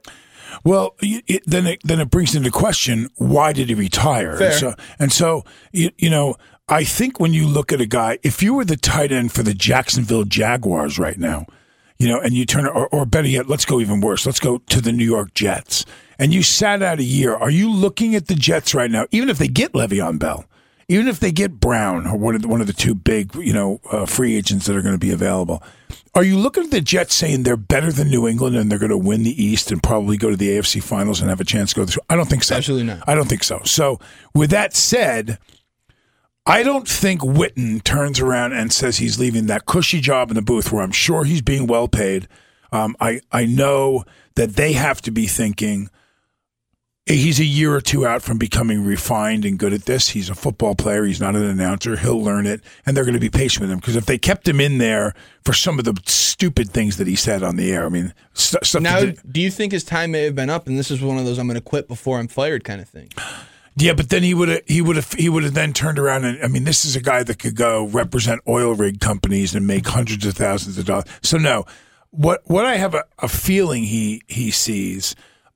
Well, 0.65 0.95
it, 1.01 1.43
then 1.47 1.67
it 1.67 1.81
then 1.85 2.01
it 2.01 2.11
brings 2.11 2.35
into 2.35 2.51
question 2.51 3.09
why 3.17 3.53
did 3.53 3.69
he 3.69 3.75
retire? 3.75 4.37
Fair. 4.37 4.51
And 4.51 4.57
so, 4.57 4.75
and 4.99 5.13
so 5.13 5.45
you, 5.73 5.91
you 5.99 6.11
know, 6.11 6.37
I 6.69 6.85
think 6.85 7.21
when 7.21 7.33
you 7.33 7.47
look 7.47 7.73
at 7.73 7.81
a 7.81 7.87
guy, 7.87 8.19
if 8.23 8.43
you 8.43 8.55
were 8.55 8.65
the 8.65 8.77
tight 8.77 9.13
end 9.13 9.33
for 9.33 9.43
the 9.43 9.55
Jacksonville 9.55 10.25
Jaguars 10.25 10.99
right 10.99 11.19
now, 11.19 11.47
you 11.99 12.09
know, 12.09 12.21
and 12.21 12.35
you 12.35 12.45
turn 12.45 12.67
or, 12.67 12.89
or 12.89 13.07
better 13.07 13.29
yet, 13.29 13.49
let's 13.49 13.65
go 13.65 13.81
even 13.81 14.01
worse. 14.01 14.27
Let's 14.27 14.41
go 14.41 14.59
to 14.59 14.81
the 14.81 14.93
New 14.93 15.05
York 15.05 15.35
Jets, 15.35 15.85
and 16.19 16.33
you 16.33 16.43
sat 16.43 16.83
out 16.83 16.99
a 16.99 17.05
year. 17.05 17.35
Are 17.35 17.51
you 17.51 17.71
looking 17.71 18.15
at 18.15 18.27
the 18.27 18.35
Jets 18.35 18.75
right 18.75 18.91
now, 18.91 19.07
even 19.11 19.29
if 19.29 19.39
they 19.39 19.49
get 19.49 19.73
Le'Veon 19.73 20.19
Bell? 20.19 20.45
Even 20.89 21.07
if 21.07 21.21
they 21.21 21.33
get 21.33 21.61
Brown 21.61 22.07
or 22.07 22.17
one 22.17 22.35
of 22.35 22.43
the, 22.43 22.49
one 22.49 22.63
of 22.63 22.67
the 22.67 22.73
two 22.73 22.95
big, 22.95 23.35
you 23.35 23.53
know, 23.53 23.81
uh, 23.93 24.07
free 24.07 24.37
agents 24.37 24.67
that 24.67 24.77
are 24.77 24.81
going 24.83 24.95
to 24.95 24.99
be 24.99 25.13
available, 25.13 25.63
are 26.15 26.25
you 26.25 26.39
looking 26.39 26.65
at 26.65 26.71
the 26.71 26.81
Jets 26.81 27.15
saying 27.15 27.43
they're 27.43 27.57
better 27.57 27.93
than 27.93 28.09
New 28.09 28.27
England 28.27 28.57
and 28.57 28.71
they're 28.71 28.79
going 28.79 28.91
to 28.91 28.99
win 28.99 29.23
the 29.23 29.43
East 29.43 29.71
and 29.71 29.83
probably 29.83 30.17
go 30.17 30.31
to 30.31 30.37
the 30.37 30.49
AFC 30.49 30.83
Finals 30.83 31.21
and 31.21 31.29
have 31.29 31.41
a 31.41 31.45
chance 31.45 31.75
to 31.75 31.77
go 31.81 31.87
through? 31.87 32.03
I 32.09 32.17
don't 32.17 32.29
think 32.29 32.43
so. 32.43 32.57
Absolutely 32.57 32.87
not. 32.87 33.07
I 33.07 33.15
don't 33.15 33.29
think 33.29 33.45
so. 33.45 33.61
So, 33.65 34.01
with 34.35 34.51
that 34.51 34.75
said, 34.75 35.39
I 36.47 36.63
don't 36.63 36.89
think 36.89 37.21
Witten 37.21 37.85
turns 37.85 38.21
around 38.21 38.55
and 38.55 38.73
says 38.73 38.97
he's 38.97 39.21
leaving 39.21 39.47
that 39.47 39.67
cushy 39.67 40.01
job 40.01 40.31
in 40.31 40.35
the 40.35 40.43
booth 40.43 40.73
where 40.73 40.83
I'm 40.83 40.93
sure 40.93 41.25
he's 41.25 41.43
being 41.43 41.67
well 41.67 41.89
paid. 41.89 42.27
Um, 42.73 42.97
I 43.01 43.21
I 43.31 43.45
know 43.45 44.05
that 44.37 44.57
they 44.57 44.73
have 44.73 45.03
to 45.03 45.11
be 45.11 45.27
thinking 45.27 45.91
he's 47.09 47.41
a 47.41 47.45
year 47.45 47.75
or 47.75 47.81
two 47.81 48.07
out 48.07 48.23
from 48.23 48.39
becoming 48.39 48.85
refined 48.85 49.45
and 49.45 49.59
good 49.59 49.73
at 49.73 49.85
this. 49.85 50.11
He's 50.11 50.29
a 50.29 50.35
football 50.35 50.75
player. 50.75 51.05
He's 51.05 51.21
not 51.21 51.35
an 51.35 51.45
announcer. 51.45 51.97
He'll 51.97 52.23
learn 52.23 52.47
it, 52.47 52.61
and 52.87 52.97
they're 52.97 53.05
going 53.05 53.15
to 53.15 53.21
be 53.21 53.31
patient 53.31 53.63
with 53.63 53.71
him 53.71 53.79
because 53.79 53.97
if 53.97 54.07
they 54.07 54.19
kept 54.19 54.47
him 54.47 54.61
in 54.61 54.79
there 54.79 55.15
for 55.45 55.53
some 55.53 55.79
of 55.79 55.85
the 55.85 55.99
stupid 56.07 56.71
things 56.71 56.97
that 56.99 57.07
he 57.07 57.17
said 57.17 57.43
on 57.43 57.57
the 57.57 57.73
air, 57.73 57.87
I 57.87 57.89
mean, 57.89 58.15
st- 58.35 58.65
stuff. 58.65 58.83
Now, 58.83 59.05
do 59.05 59.41
you 59.41 59.51
think 59.51 59.73
his 59.73 59.85
time 59.85 60.13
may 60.13 60.25
have 60.25 60.35
been 60.35 60.51
up, 60.51 60.67
and 60.67 60.79
this 60.79 60.91
is 60.91 61.01
one 61.01 61.19
of 61.19 61.25
those 61.25 61.39
I'm 61.39 61.47
going 61.47 61.57
to 61.57 61.61
quit 61.61 61.89
before 61.89 62.19
I'm 62.19 62.29
fired 62.29 62.65
kind 62.65 62.81
of 62.81 62.89
thing? 62.89 63.11
Yeah, 63.81 63.93
but 63.93 64.09
then 64.09 64.25
he 64.25 64.35
would 64.35 64.49
have 64.49 64.63
he 64.67 64.83
would 64.83 64.97
have 64.97 65.13
he 65.13 65.29
would 65.29 65.45
have 65.45 65.55
then 65.55 65.73
turned 65.73 66.01
around 66.01 66.25
and 66.25 66.43
I 66.43 66.49
mean 66.49 66.65
this 66.65 66.85
is 66.85 66.97
a 66.97 67.01
guy 67.01 67.23
that 67.23 67.39
could 67.39 67.55
go 67.55 67.87
represent 67.87 68.41
oil 68.49 68.75
rig 68.75 68.99
companies 68.99 69.55
and 69.55 69.69
make 69.69 69.87
hundreds 69.87 70.27
of 70.27 70.35
thousands 70.35 70.79
of 70.79 70.87
dollars. 70.87 71.05
So 71.23 71.39
no, 71.39 71.65
what 72.11 72.43
what 72.47 72.67
I 72.67 72.75
have 72.75 72.95
a, 72.95 73.05
a 73.21 73.29
feeling 73.29 73.85
he 73.85 74.23
he 74.27 74.51
sees 74.51 75.15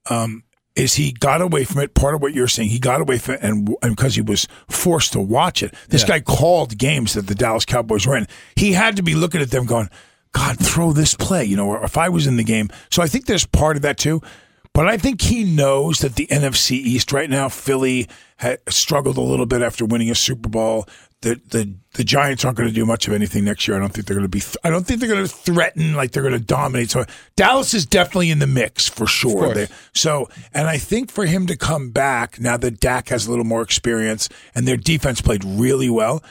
um, 0.08 0.44
is 0.74 0.94
he 0.94 1.12
got 1.12 1.42
away 1.42 1.64
from 1.64 1.80
it. 1.80 1.94
Part 1.94 2.14
of 2.14 2.22
what 2.22 2.32
you're 2.32 2.48
saying, 2.48 2.70
he 2.70 2.78
got 2.78 3.00
away 3.00 3.18
from 3.18 3.34
it, 3.34 3.40
and, 3.42 3.68
and 3.82 3.96
because 3.96 4.14
he 4.14 4.22
was 4.22 4.46
forced 4.68 5.12
to 5.12 5.20
watch 5.20 5.62
it. 5.62 5.74
This 5.88 6.04
guy 6.04 6.20
called 6.20 6.78
games 6.78 7.14
that 7.14 7.26
the 7.26 7.34
Dallas 7.34 7.64
Cowboys 7.64 8.06
were 8.06 8.16
in. 8.16 8.26
He 8.56 8.72
had 8.72 8.96
to 8.96 9.02
be 9.02 9.14
looking 9.14 9.40
at 9.40 9.50
them 9.50 9.66
going, 9.66 9.90
God, 10.32 10.58
throw 10.58 10.92
this 10.92 11.14
play, 11.14 11.44
you 11.44 11.56
know, 11.56 11.68
or 11.68 11.84
if 11.84 11.98
I 11.98 12.08
was 12.08 12.26
in 12.26 12.36
the 12.36 12.44
game. 12.44 12.70
So 12.90 13.02
I 13.02 13.06
think 13.06 13.26
there's 13.26 13.46
part 13.46 13.76
of 13.76 13.82
that 13.82 13.98
too. 13.98 14.22
But 14.74 14.88
I 14.88 14.96
think 14.96 15.20
he 15.20 15.44
knows 15.44 15.98
that 15.98 16.14
the 16.14 16.26
NFC 16.28 16.72
East 16.72 17.12
right 17.12 17.28
now, 17.28 17.50
Philly 17.50 18.08
had 18.38 18.60
struggled 18.70 19.18
a 19.18 19.22
little 19.22 19.44
bit 19.44 19.60
after 19.60 19.84
winning 19.84 20.10
a 20.10 20.14
Super 20.14 20.48
Bowl. 20.48 20.86
The 21.22 21.40
the 21.48 21.74
the 21.94 22.04
Giants 22.04 22.44
aren't 22.44 22.56
going 22.56 22.68
to 22.68 22.74
do 22.74 22.84
much 22.86 23.06
of 23.08 23.14
anything 23.14 23.44
next 23.44 23.66
year. 23.66 23.76
I 23.76 23.80
don't 23.80 23.92
think 23.92 24.06
they're 24.06 24.16
going 24.16 24.28
to 24.28 24.28
be. 24.28 24.42
I 24.64 24.70
don't 24.70 24.84
think 24.86 25.00
they're 25.00 25.08
going 25.08 25.24
to 25.26 25.28
threaten 25.32 25.94
like 25.94 26.10
they're 26.12 26.22
going 26.22 26.34
to 26.34 26.40
dominate. 26.40 26.90
So 26.90 27.04
Dallas 27.36 27.74
is 27.74 27.86
definitely 27.86 28.30
in 28.30 28.38
the 28.38 28.46
mix 28.46 28.88
for 28.88 29.06
sure. 29.06 29.54
They- 29.54 29.68
so 29.94 30.28
and 30.52 30.68
I 30.68 30.78
think 30.78 31.10
for 31.10 31.24
him 31.26 31.46
to 31.46 31.56
come 31.56 31.90
back 31.90 32.40
now 32.40 32.56
that 32.58 32.80
Dak 32.80 33.08
has 33.08 33.26
a 33.26 33.30
little 33.30 33.44
more 33.44 33.62
experience 33.62 34.28
and 34.54 34.66
their 34.68 34.76
defense 34.76 35.20
played 35.20 35.44
really 35.44 35.88
well. 35.90 36.22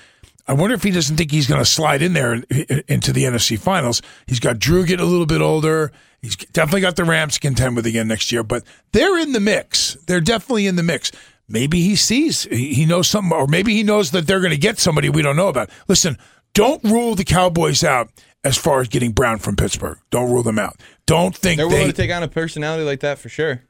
I 0.48 0.54
wonder 0.54 0.74
if 0.76 0.84
he 0.84 0.92
doesn't 0.92 1.16
think 1.16 1.32
he's 1.32 1.48
going 1.48 1.62
to 1.62 1.66
slide 1.70 2.02
in 2.02 2.14
there 2.14 2.34
in- 2.34 2.84
into 2.88 3.14
the 3.14 3.24
NFC 3.24 3.58
Finals. 3.58 4.02
He's 4.28 4.39
got 4.39 4.60
Drew 4.60 4.86
getting 4.86 5.06
a 5.06 5.10
little 5.10 5.26
bit 5.28 5.39
older. 5.42 5.92
He's 6.22 6.36
definitely 6.36 6.82
got 6.82 6.98
the 6.98 7.04
Rams 7.06 7.36
to 7.36 7.39
contend 7.39 7.76
with 7.76 7.86
again 7.86 8.08
next 8.08 8.32
year, 8.32 8.44
but 8.44 8.64
they're 8.92 9.18
in 9.18 9.32
the 9.32 9.39
mix. 9.39 9.96
They're 10.08 10.22
definitely 10.22 10.68
in 10.68 10.76
the 10.76 10.84
mix. 10.84 11.12
Maybe 11.52 11.82
he 11.82 11.95
sees, 11.95 12.43
he 12.43 12.86
knows 12.86 13.08
something, 13.10 13.32
or 13.32 13.47
maybe 13.47 13.74
he 13.74 13.84
knows 13.84 14.12
that 14.12 14.26
they're 14.28 14.39
going 14.39 14.52
to 14.52 14.58
get 14.58 14.80
somebody 14.80 15.10
we 15.10 15.22
don't 15.22 15.36
know 15.36 15.49
about. 15.49 15.70
Listen, 15.88 16.18
don't 16.54 16.84
rule 16.84 17.16
the 17.16 17.24
Cowboys 17.24 17.84
out 17.84 18.10
as 18.43 18.58
far 18.58 18.82
as 18.82 18.88
getting 18.88 19.12
Brown 19.12 19.38
from 19.39 19.56
Pittsburgh. 19.56 19.97
Don't 20.10 20.32
rule 20.32 20.43
them 20.43 20.58
out. 20.60 20.80
Don't 21.06 21.36
think 21.36 21.58
They're 21.58 21.68
they. 21.68 21.74
willing 21.76 21.88
to 21.88 21.93
take 21.93 22.12
on 22.12 22.24
a 22.24 22.28
personality 22.28 22.84
like 22.84 23.02
that 23.02 23.20
for 23.20 23.30
sure. 23.30 23.62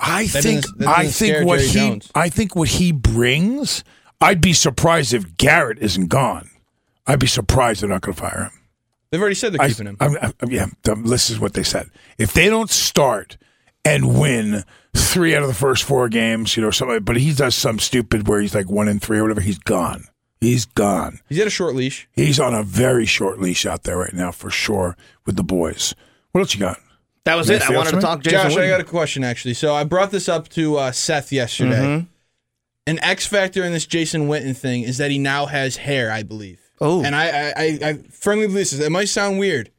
I 0.00 0.26
That 0.26 0.42
think 0.42 0.62
doesn't- 0.62 0.86
I 0.88 1.02
doesn't 1.04 1.12
think 1.26 1.46
what 1.46 1.58
Jerry 1.58 1.68
he 1.68 1.74
Jones. 1.74 2.10
I 2.14 2.28
think 2.30 2.56
what 2.56 2.68
he 2.68 2.90
brings. 2.92 3.84
I'd 4.20 4.40
be 4.40 4.52
surprised 4.54 5.12
if 5.14 5.36
Garrett 5.36 5.78
isn't 5.80 6.08
gone. 6.08 6.48
I'd 7.06 7.18
be 7.20 7.26
surprised 7.26 7.82
they're 7.82 7.88
not 7.88 8.00
going 8.02 8.14
to 8.14 8.20
fire 8.20 8.44
him. 8.44 8.52
They've 9.10 9.20
already 9.20 9.34
said 9.34 9.52
they're 9.52 9.62
I- 9.62 9.68
keeping 9.68 9.86
him. 9.88 9.96
I'm- 10.00 10.16
I'm- 10.22 10.32
yeah, 10.50 10.66
this 11.04 11.28
is 11.30 11.38
what 11.38 11.52
they 11.54 11.62
said. 11.64 11.90
If 12.16 12.32
they 12.32 12.48
don't 12.48 12.70
start 12.70 13.36
and 13.84 14.18
win 14.18 14.64
three 14.94 15.34
out 15.34 15.42
of 15.42 15.48
the 15.48 15.54
first 15.54 15.84
four 15.84 16.08
games, 16.08 16.56
you 16.56 16.62
know, 16.62 16.70
something, 16.70 17.02
but 17.02 17.16
he 17.16 17.32
does 17.32 17.54
some 17.54 17.78
stupid 17.78 18.28
where 18.28 18.40
he's 18.40 18.54
like 18.54 18.68
one 18.70 18.88
in 18.88 18.98
three 18.98 19.18
or 19.18 19.22
whatever, 19.22 19.40
he's 19.40 19.58
gone. 19.58 20.04
He's 20.40 20.64
gone. 20.64 21.20
He's 21.28 21.38
got 21.38 21.46
a 21.46 21.50
short 21.50 21.74
leash. 21.74 22.08
He's 22.12 22.40
on 22.40 22.54
a 22.54 22.62
very 22.62 23.04
short 23.04 23.40
leash 23.40 23.66
out 23.66 23.82
there 23.82 23.98
right 23.98 24.14
now 24.14 24.32
for 24.32 24.50
sure 24.50 24.96
with 25.26 25.36
the 25.36 25.42
boys. 25.42 25.94
What 26.32 26.40
else 26.40 26.54
you 26.54 26.60
got? 26.60 26.78
That 27.24 27.34
was 27.34 27.50
Anything 27.50 27.72
it. 27.72 27.74
I 27.74 27.76
wanted 27.76 27.90
to 27.90 27.96
man? 27.96 28.02
talk 28.02 28.22
Jason 28.22 28.50
Josh, 28.50 28.56
I 28.56 28.68
got 28.68 28.80
a 28.80 28.84
question 28.84 29.22
actually. 29.22 29.54
So 29.54 29.74
I 29.74 29.84
brought 29.84 30.10
this 30.10 30.28
up 30.28 30.48
to 30.50 30.76
uh, 30.76 30.92
Seth 30.92 31.30
yesterday. 31.30 31.76
Mm-hmm. 31.76 32.04
An 32.86 32.98
X 33.04 33.26
factor 33.26 33.62
in 33.62 33.72
this 33.72 33.86
Jason 33.86 34.28
Witten 34.28 34.56
thing 34.56 34.82
is 34.82 34.96
that 34.98 35.10
he 35.10 35.18
now 35.18 35.46
has 35.46 35.76
hair, 35.76 36.10
I 36.10 36.22
believe. 36.22 36.58
Oh. 36.80 37.04
and 37.04 37.14
I, 37.14 37.28
I, 37.28 37.52
I, 37.56 37.78
I 37.82 37.94
firmly 38.10 38.46
believe 38.46 38.70
this. 38.70 38.80
It 38.80 38.90
might 38.90 39.10
sound 39.10 39.38
weird, 39.38 39.70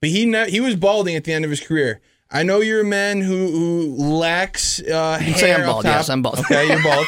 but 0.00 0.08
he 0.08 0.24
ne- 0.24 0.50
he 0.50 0.60
was 0.60 0.74
balding 0.74 1.14
at 1.14 1.24
the 1.24 1.34
end 1.34 1.44
of 1.44 1.50
his 1.50 1.60
career. 1.60 2.00
I 2.32 2.42
know 2.44 2.60
you're 2.60 2.82
a 2.82 2.84
man 2.84 3.20
who, 3.20 3.48
who 3.50 3.96
lacks 4.18 4.80
uh, 4.80 5.16
can 5.18 5.26
hair. 5.32 5.34
say 5.38 5.54
I'm 5.54 5.66
bald, 5.66 5.84
top. 5.84 5.92
yes, 5.96 6.08
I'm 6.08 6.22
bald. 6.22 6.38
Okay, 6.40 6.68
you're 6.68 6.82
bald. 6.84 7.06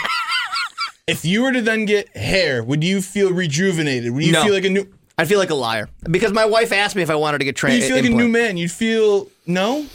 if 1.07 1.25
you 1.25 1.43
were 1.43 1.53
to 1.53 1.61
then 1.63 1.85
get 1.85 2.15
hair, 2.17 2.63
would 2.63 2.83
you 2.83 3.01
feel 3.01 3.33
rejuvenated? 3.33 4.13
Would 4.13 4.25
you 4.25 4.33
No. 4.33 4.43
feel 4.45 4.53
like 4.55 4.65
a 4.65 4.71
new? 4.71 4.87
I 5.19 5.25
feel 5.25 5.39
like 5.39 5.51
a 5.51 5.55
liar 5.55 5.89
because 6.11 6.33
my 6.33 6.47
wife 6.47 6.73
asked 6.73 6.97
me 6.97 7.03
if 7.03 7.11
I 7.11 7.15
wanted 7.15 7.39
to 7.39 7.45
get 7.45 7.55
trained. 7.55 7.83
You 7.83 7.87
feel 7.89 7.97
like 7.97 8.07
a 8.07 8.09
new 8.11 8.29
man. 8.29 8.57
You'd 8.57 8.73
feel 8.73 9.29
no. 9.47 9.87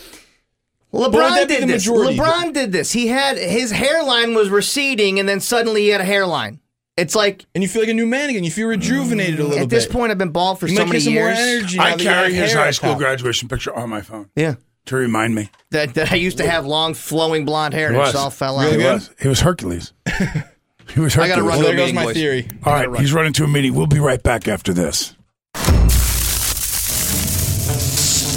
LeBron 0.93 1.47
did 1.47 1.67
this. 1.67 1.85
majority? 1.85 2.17
LeBron 2.17 2.53
did 2.53 2.71
this. 2.71 2.91
He 2.91 3.07
had 3.07 3.37
his 3.37 3.71
hairline 3.71 4.33
was 4.35 4.49
receding, 4.49 5.19
and 5.19 5.27
then 5.27 5.39
suddenly 5.39 5.81
he 5.83 5.89
had 5.89 6.01
a 6.01 6.05
hairline. 6.05 6.59
It's 6.95 7.13
like 7.13 7.45
and 7.53 7.61
you 7.63 7.67
feel 7.67 7.81
like 7.83 7.89
a 7.89 7.93
new 7.93 8.07
man 8.07 8.29
again. 8.29 8.43
You 8.43 8.51
feel 8.51 8.67
rejuvenated 8.67 9.39
a 9.39 9.43
little 9.43 9.49
bit. 9.57 9.63
at 9.63 9.69
bit. 9.69 9.75
this 9.75 9.85
point, 9.85 10.11
I've 10.11 10.17
been 10.17 10.31
bald 10.31 10.59
for 10.59 10.67
You 10.67 10.75
so 10.77 10.83
might 10.85 10.93
many 10.93 10.99
get 10.99 11.03
some 11.05 11.13
more 11.15 11.27
years. 11.27 11.39
energy 11.39 11.79
I 11.79 11.95
carry 11.97 12.33
his 12.33 12.53
high 12.53 12.71
school 12.71 12.91
top. 12.91 12.99
graduation 12.99 13.49
picture 13.49 13.75
on 13.75 13.89
my 13.89 14.01
phone 14.01 14.29
Yeah, 14.35 14.55
to 14.87 14.95
remind 14.95 15.35
me. 15.35 15.49
that, 15.71 15.93
that 15.95 16.11
I 16.11 16.15
used 16.15 16.37
to 16.37 16.49
have 16.49 16.65
long, 16.65 16.93
flowing 16.93 17.45
blonde 17.45 17.73
hair, 17.73 17.87
and 17.87 17.95
He 17.95 17.99
it 18.01 18.03
was. 18.03 18.11
just 18.13 18.23
all 18.23 18.29
fell 18.29 18.59
out. 18.59 18.71
He 18.71 18.77
good? 18.77 18.93
was. 18.93 19.09
He 19.19 19.27
was 19.27 19.39
Hercules. 19.41 19.93
He 20.07 20.99
was 21.01 21.13
Hercules. 21.13 21.17
I 21.17 21.27
gotta 21.27 21.41
run 21.43 21.49
Well, 21.49 21.59
to 21.59 21.63
there 21.65 21.75
goes 21.75 21.81
meeting, 21.87 21.95
my 21.95 22.03
boys. 22.05 22.15
theory. 22.15 22.47
All 22.65 22.73
right, 22.73 22.99
he's 22.99 23.13
running 23.13 23.33
to 23.33 23.43
a 23.43 23.47
meeting. 23.47 23.73
We'll 23.75 23.87
be 23.87 23.99
right 23.99 24.21
back 24.23 24.47
after 24.47 24.73
this. 24.73 25.13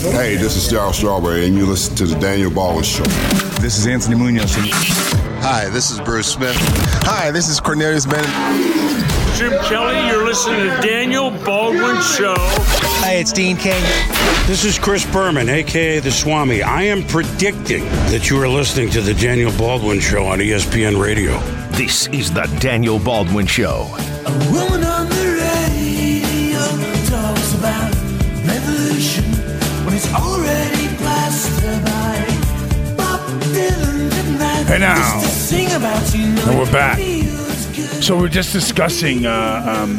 Hey, 0.03 0.37
this 0.37 0.57
is 0.57 0.73
Darryl 0.73 0.95
Strawberry, 0.95 1.47
and 1.47 1.55
you 1.57 1.67
listen 1.67 1.95
to 1.97 2.07
the 2.07 2.19
Daniel 2.19 2.51
Baldwin 2.51 2.83
Show. 2.85 3.05
This 3.61 3.77
is 3.79 3.87
Anthony 3.87 4.17
Munoz. 4.17 4.55
Hi, 5.43 5.69
this 5.69 5.91
is 5.91 6.01
Bruce 6.01 6.27
Smith. 6.27 6.57
Hi, 7.05 7.31
this 7.31 7.49
is 7.49 7.61
Cornelius 7.61 8.07
Bennett. 8.07 9.10
Jim 9.41 9.59
Kelly, 9.65 10.07
you're 10.09 10.27
listening 10.27 10.59
to 10.69 10.87
Daniel 10.87 11.31
Baldwin 11.31 11.97
Show. 12.03 12.35
Hi, 12.37 13.15
it's 13.15 13.33
Dean 13.33 13.57
Cain. 13.57 13.83
This 14.47 14.67
is 14.67 14.79
Chris 14.79 15.11
Berman, 15.11 15.49
aka 15.49 15.99
the 15.99 16.11
Swami. 16.11 16.63
I 16.63 16.83
am 16.83 17.03
predicting 17.05 17.85
that 18.13 18.29
you 18.29 18.39
are 18.43 18.47
listening 18.47 18.91
to 18.91 19.01
the 19.01 19.15
Daniel 19.15 19.51
Baldwin 19.57 19.99
Show 19.99 20.27
on 20.27 20.41
ESPN 20.41 21.03
Radio. 21.03 21.39
This 21.71 22.07
is 22.09 22.31
the 22.31 22.43
Daniel 22.61 22.99
Baldwin 22.99 23.47
Show. 23.47 23.87
A 24.27 24.53
woman 24.53 24.85
on 24.85 25.09
the 25.09 25.25
radio 25.41 26.61
talks 27.09 27.55
about 27.55 27.95
revolution 28.45 29.25
when 29.87 29.95
it's 29.95 30.13
already 30.13 30.95
plastered 30.99 31.83
by 31.87 32.95
Bob 32.95 33.21
Dylan 33.55 34.11
didn't 34.11 34.39
write 34.39 34.67
Hey, 34.67 34.79
now. 34.81 35.19
to 35.19 35.27
sing 35.27 35.69
about 35.73 36.15
you 36.15 36.27
know 36.29 36.43
And 36.47 36.59
we're 36.59 36.69
it 36.69 36.73
back. 36.73 37.20
So 38.01 38.19
we're 38.19 38.29
just 38.29 38.55
discussing. 38.55 39.27
Uh, 39.27 39.63
um, 39.67 39.99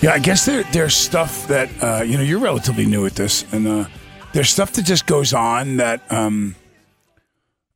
yeah, 0.00 0.12
I 0.12 0.18
guess 0.18 0.44
there 0.44 0.64
there's 0.72 0.96
stuff 0.96 1.46
that 1.46 1.70
uh, 1.80 2.02
you 2.02 2.16
know 2.16 2.24
you're 2.24 2.40
relatively 2.40 2.86
new 2.86 3.06
at 3.06 3.14
this, 3.14 3.50
and 3.52 3.68
uh, 3.68 3.84
there's 4.32 4.50
stuff 4.50 4.72
that 4.72 4.84
just 4.84 5.06
goes 5.06 5.32
on 5.32 5.76
that 5.76 6.02
um, 6.10 6.56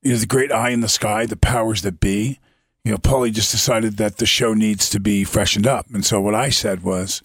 you 0.02 0.10
know 0.10 0.18
the 0.18 0.26
great 0.26 0.50
eye 0.50 0.70
in 0.70 0.80
the 0.80 0.88
sky, 0.88 1.24
the 1.24 1.36
powers 1.36 1.82
that 1.82 2.00
be. 2.00 2.40
You 2.84 2.90
know, 2.92 2.98
Paulie 2.98 3.32
just 3.32 3.52
decided 3.52 3.96
that 3.98 4.16
the 4.18 4.26
show 4.26 4.54
needs 4.54 4.90
to 4.90 4.98
be 4.98 5.22
freshened 5.22 5.66
up, 5.66 5.86
and 5.94 6.04
so 6.04 6.20
what 6.20 6.34
I 6.34 6.50
said 6.50 6.82
was. 6.82 7.22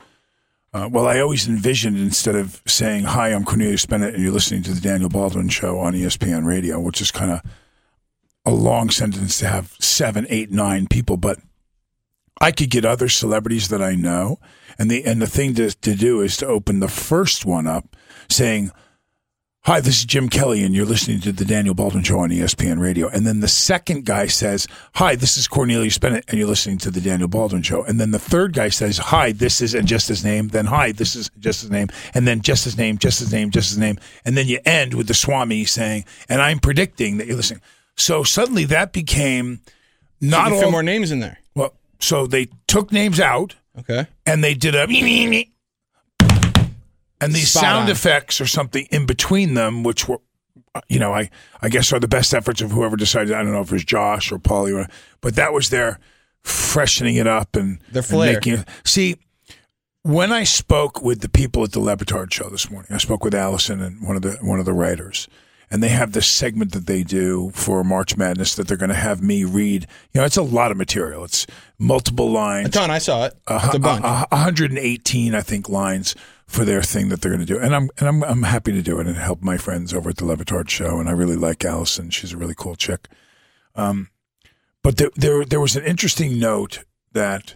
Uh, 0.74 0.88
well, 0.90 1.06
I 1.06 1.20
always 1.20 1.50
envisioned 1.50 1.98
instead 1.98 2.34
of 2.34 2.62
saying, 2.66 3.04
Hi, 3.04 3.34
I'm 3.34 3.44
Cornelius 3.44 3.86
Bennett, 3.86 4.14
and 4.14 4.24
you're 4.24 4.32
listening 4.32 4.64
to 4.64 4.72
the 4.72 4.80
Daniel 4.80 5.10
Baldwin 5.10 5.50
Show 5.50 5.78
on 5.80 5.92
ESPN 5.92 6.46
Radio, 6.46 6.80
which 6.80 7.02
is 7.02 7.12
kind 7.12 7.30
of 7.30 7.42
a 8.46 8.52
long 8.52 8.90
sentence 8.90 9.40
to 9.40 9.48
have 9.48 9.76
seven, 9.80 10.26
eight, 10.30 10.52
nine 10.52 10.88
people, 10.88 11.18
but 11.18 11.40
I 12.40 12.52
could 12.52 12.72
get 12.72 12.86
other 12.86 13.08
celebrities 13.08 13.68
that 13.70 13.84
I 13.84 13.94
know, 13.94 14.40
and 14.80 14.90
the 14.90 15.06
and 15.06 15.22
the 15.22 15.28
thing 15.28 15.54
to 15.56 15.70
to 15.70 15.96
do 15.96 16.22
is 16.22 16.38
to 16.38 16.48
open 16.48 16.80
the 16.80 16.88
first 16.88 17.46
one 17.46 17.68
up, 17.68 17.96
saying, 18.30 18.72
"Hi, 19.66 19.80
this 19.80 20.00
is 20.00 20.06
Jim 20.06 20.28
Kelly, 20.28 20.64
and 20.64 20.74
you're 20.74 20.88
listening 20.88 21.20
to 21.20 21.32
the 21.32 21.46
Daniel 21.46 21.76
Baldwin 21.76 22.04
Show 22.04 22.18
on 22.18 22.32
ESPN 22.32 22.80
Radio." 22.80 23.08
And 23.10 23.28
then 23.28 23.42
the 23.42 23.48
second 23.48 24.06
guy 24.06 24.26
says, 24.26 24.68
"Hi, 24.96 25.16
this 25.16 25.38
is 25.38 25.48
Cornelius 25.48 26.00
Bennett, 26.00 26.26
and 26.30 26.40
you're 26.40 26.48
listening 26.48 26.80
to 26.80 26.90
the 26.90 27.00
Daniel 27.00 27.28
Baldwin 27.28 27.62
Show." 27.62 27.84
And 27.84 28.00
then 28.00 28.10
the 28.10 28.18
third 28.18 28.54
guy 28.54 28.70
says, 28.70 28.98
"Hi, 28.98 29.32
this 29.34 29.62
is 29.62 29.76
and 29.76 29.88
just 29.88 30.08
his 30.08 30.24
name." 30.24 30.48
Then, 30.48 30.66
"Hi, 30.66 30.94
this 30.94 31.16
is 31.16 31.30
just 31.38 31.62
his 31.62 31.70
name," 31.70 31.90
and 32.16 32.28
then 32.28 32.42
just 32.42 32.64
his 32.64 32.76
name, 32.76 32.98
just 32.98 33.20
his 33.20 33.32
name, 33.32 33.52
just 33.52 33.70
his 33.70 33.78
name, 33.78 34.00
and 34.26 34.36
then 34.36 34.48
you 34.48 34.58
end 34.66 34.96
with 34.96 35.06
the 35.06 35.14
Swami 35.14 35.64
saying, 35.66 36.06
"And 36.28 36.42
I'm 36.42 36.58
predicting 36.58 37.18
that 37.18 37.28
you're 37.28 37.38
listening." 37.38 37.62
So 37.98 38.24
suddenly 38.24 38.66
that 38.66 38.94
became 38.94 39.62
So 39.66 40.28
not 40.28 40.48
you 40.50 40.56
all. 40.56 40.62
fit 40.62 40.72
more 40.72 40.84
names 40.84 41.12
in 41.12 41.20
there. 41.20 41.40
Well, 41.56 41.74
so 42.00 42.26
they 42.28 42.48
took 42.68 42.92
names 42.92 43.20
out 43.20 43.56
Okay. 43.80 44.08
and 44.26 44.44
they 44.44 44.54
did 44.54 44.76
a 44.76 44.88
and 47.24 47.34
these 47.34 47.52
Spot 47.52 47.62
sound 47.62 47.84
on. 47.86 47.90
effects 47.92 48.42
or 48.42 48.48
something 48.48 48.88
in 48.92 49.06
between 49.06 49.54
them, 49.54 49.84
which 49.84 50.08
were, 50.08 50.20
you 50.90 51.00
know, 51.00 51.14
I 51.14 51.30
I 51.62 51.70
guess 51.70 51.94
are 51.94 52.00
the 52.00 52.08
best 52.08 52.34
efforts 52.34 52.62
of 52.62 52.72
whoever 52.72 52.96
decided. 52.96 53.34
I 53.34 53.44
don't 53.44 53.52
know 53.52 53.62
if 53.62 53.68
it 53.68 53.74
was 53.74 53.86
Josh 53.86 54.32
or 54.32 54.40
Paulie, 54.40 54.74
or, 54.76 54.88
but 55.22 55.36
that 55.36 55.54
was 55.54 55.70
their 55.70 56.00
freshening 56.42 57.16
it 57.16 57.28
up 57.28 57.56
and 57.56 57.80
Their 57.92 58.00
and 58.02 58.06
flair. 58.06 58.34
making 58.34 58.54
it. 58.54 58.68
See, 58.84 59.18
when 60.02 60.32
I 60.32 60.44
spoke 60.44 61.04
with 61.04 61.22
the 61.22 61.30
people 61.30 61.64
at 61.64 61.74
the 61.74 61.80
Le 61.80 61.96
Batard 61.96 62.34
show 62.34 62.50
this 62.50 62.72
morning, 62.72 62.92
I 62.92 62.98
spoke 62.98 63.24
with 63.24 63.36
Allison 63.36 63.82
and 63.82 64.02
one 64.06 64.16
of 64.16 64.24
the 64.24 64.32
one 64.42 64.60
of 64.60 64.66
the 64.66 64.74
writers, 64.74 65.28
and 65.72 65.82
they 65.82 65.88
have 65.90 66.12
this 66.12 66.28
segment 66.28 66.74
that 66.74 66.86
they 66.86 67.02
do 67.02 67.52
for 67.56 67.84
March 67.84 68.18
Madness 68.18 68.54
that 68.56 68.68
they're 68.68 68.78
going 68.78 68.90
to 68.90 68.96
have 68.96 69.24
me 69.24 69.44
read. 69.46 69.88
You 70.14 70.20
know, 70.22 70.26
it's 70.26 70.38
a 70.38 70.42
lot 70.44 70.70
of 70.70 70.78
material. 70.78 71.24
It's 71.24 71.48
multiple 71.80 72.30
lines. 72.30 72.68
A 72.68 72.72
ton. 72.72 72.92
I 72.92 72.98
saw 73.00 73.26
it. 73.26 73.38
A, 73.48 73.56
It's 73.66 73.76
a 73.76 73.80
bunch. 73.80 74.04
a- 74.04 74.28
a 74.32 74.38
118, 74.38 75.34
I 75.34 75.42
think, 75.42 75.70
lines 75.70 76.14
for 76.46 76.66
their 76.66 76.82
thing 76.84 77.08
that 77.10 77.22
they're 77.22 77.32
going 77.32 77.46
to 77.46 77.54
do, 77.54 77.58
and 77.58 77.74
I'm 77.74 77.90
and 77.98 78.08
I'm 78.10 78.24
I'm 78.26 78.44
happy 78.44 78.74
to 78.74 78.82
do 78.82 79.00
it 79.00 79.08
and 79.08 79.16
help 79.16 79.42
my 79.42 79.56
friends 79.58 79.94
over 79.94 80.10
at 80.10 80.18
the 80.18 80.26
Le 80.26 80.36
Batard 80.36 80.68
show, 80.70 81.00
and 81.00 81.08
I 81.08 81.14
really 81.14 81.38
like 81.38 81.64
Allison. 81.64 82.10
She's 82.10 82.34
a 82.34 82.38
really 82.38 82.56
cool 82.58 82.76
chick. 82.76 83.08
Um, 83.74 84.10
but 84.84 84.98
there 84.98 85.12
there 85.16 85.46
there 85.46 85.62
was 85.62 85.78
an 85.78 85.86
interesting 85.86 86.38
note 86.40 86.84
that 87.14 87.56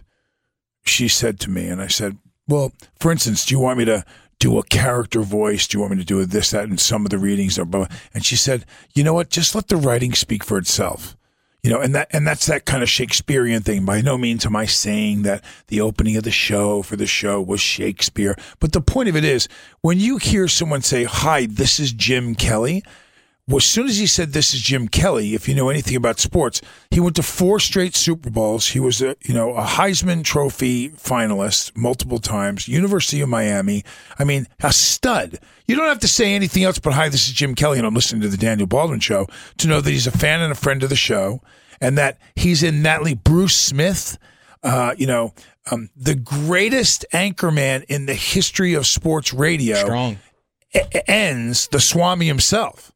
she 0.82 1.08
said 1.08 1.38
to 1.40 1.50
me, 1.50 1.66
and 1.68 1.82
I 1.82 1.88
said, 1.88 2.16
"Well, 2.48 2.72
for 2.98 3.12
instance, 3.12 3.44
do 3.44 3.54
you 3.54 3.58
want 3.60 3.76
me 3.78 3.84
to?" 3.84 4.02
Do 4.38 4.58
a 4.58 4.64
character 4.64 5.22
voice? 5.22 5.66
Do 5.66 5.76
you 5.76 5.80
want 5.80 5.92
me 5.92 5.98
to 5.98 6.04
do 6.04 6.24
this, 6.24 6.50
that, 6.50 6.68
and 6.68 6.78
some 6.78 7.04
of 7.04 7.10
the 7.10 7.18
readings? 7.18 7.58
And 7.58 8.24
she 8.24 8.36
said, 8.36 8.66
"You 8.94 9.02
know 9.02 9.14
what? 9.14 9.30
Just 9.30 9.54
let 9.54 9.68
the 9.68 9.76
writing 9.76 10.12
speak 10.12 10.44
for 10.44 10.58
itself." 10.58 11.16
You 11.62 11.70
know, 11.72 11.80
and 11.80 11.94
that 11.96 12.08
and 12.12 12.24
that's 12.26 12.46
that 12.46 12.64
kind 12.64 12.82
of 12.82 12.88
Shakespearean 12.88 13.62
thing. 13.62 13.84
By 13.84 14.00
no 14.00 14.16
means 14.16 14.46
am 14.46 14.54
I 14.54 14.66
saying 14.66 15.22
that 15.22 15.42
the 15.66 15.80
opening 15.80 16.16
of 16.16 16.22
the 16.22 16.30
show 16.30 16.82
for 16.82 16.94
the 16.94 17.06
show 17.06 17.40
was 17.40 17.60
Shakespeare, 17.60 18.36
but 18.60 18.72
the 18.72 18.80
point 18.80 19.08
of 19.08 19.16
it 19.16 19.24
is 19.24 19.48
when 19.80 19.98
you 19.98 20.18
hear 20.18 20.46
someone 20.46 20.82
say, 20.82 21.04
"Hi, 21.04 21.46
this 21.46 21.80
is 21.80 21.92
Jim 21.92 22.36
Kelly." 22.36 22.84
Well, 23.48 23.58
as 23.58 23.64
soon 23.64 23.86
as 23.86 23.98
he 23.98 24.08
said, 24.08 24.32
"This 24.32 24.52
is 24.54 24.60
Jim 24.60 24.88
Kelly," 24.88 25.34
if 25.34 25.48
you 25.48 25.54
know 25.54 25.68
anything 25.68 25.94
about 25.94 26.18
sports, 26.18 26.60
he 26.90 26.98
went 26.98 27.14
to 27.14 27.22
four 27.22 27.60
straight 27.60 27.94
Super 27.94 28.28
Bowls. 28.28 28.70
He 28.70 28.80
was 28.80 29.00
a 29.00 29.14
you 29.22 29.34
know 29.34 29.54
a 29.54 29.62
Heisman 29.62 30.24
Trophy 30.24 30.88
finalist 30.90 31.76
multiple 31.76 32.18
times. 32.18 32.66
University 32.66 33.20
of 33.20 33.28
Miami. 33.28 33.84
I 34.18 34.24
mean, 34.24 34.48
a 34.64 34.72
stud. 34.72 35.38
You 35.68 35.76
don't 35.76 35.86
have 35.86 36.00
to 36.00 36.08
say 36.08 36.34
anything 36.34 36.64
else 36.64 36.80
but, 36.80 36.94
"Hi, 36.94 37.08
this 37.08 37.28
is 37.28 37.34
Jim 37.34 37.54
Kelly," 37.54 37.78
and 37.78 37.86
I'm 37.86 37.94
listening 37.94 38.20
to 38.22 38.28
the 38.28 38.36
Daniel 38.36 38.66
Baldwin 38.66 38.98
Show 38.98 39.28
to 39.58 39.68
know 39.68 39.80
that 39.80 39.90
he's 39.92 40.08
a 40.08 40.18
fan 40.18 40.40
and 40.40 40.50
a 40.50 40.56
friend 40.56 40.82
of 40.82 40.88
the 40.88 40.96
show, 40.96 41.40
and 41.80 41.96
that 41.96 42.18
he's 42.34 42.64
in 42.64 42.82
Natalie 42.82 43.14
Bruce 43.14 43.56
Smith. 43.56 44.18
Uh, 44.64 44.96
you 44.98 45.06
know, 45.06 45.34
um, 45.70 45.90
the 45.96 46.16
greatest 46.16 47.04
anchorman 47.12 47.84
in 47.84 48.06
the 48.06 48.14
history 48.14 48.74
of 48.74 48.88
sports 48.88 49.32
radio 49.32 49.76
Strong. 49.76 50.18
e- 50.74 50.80
ends 51.06 51.68
the 51.68 51.78
Swami 51.78 52.26
himself 52.26 52.90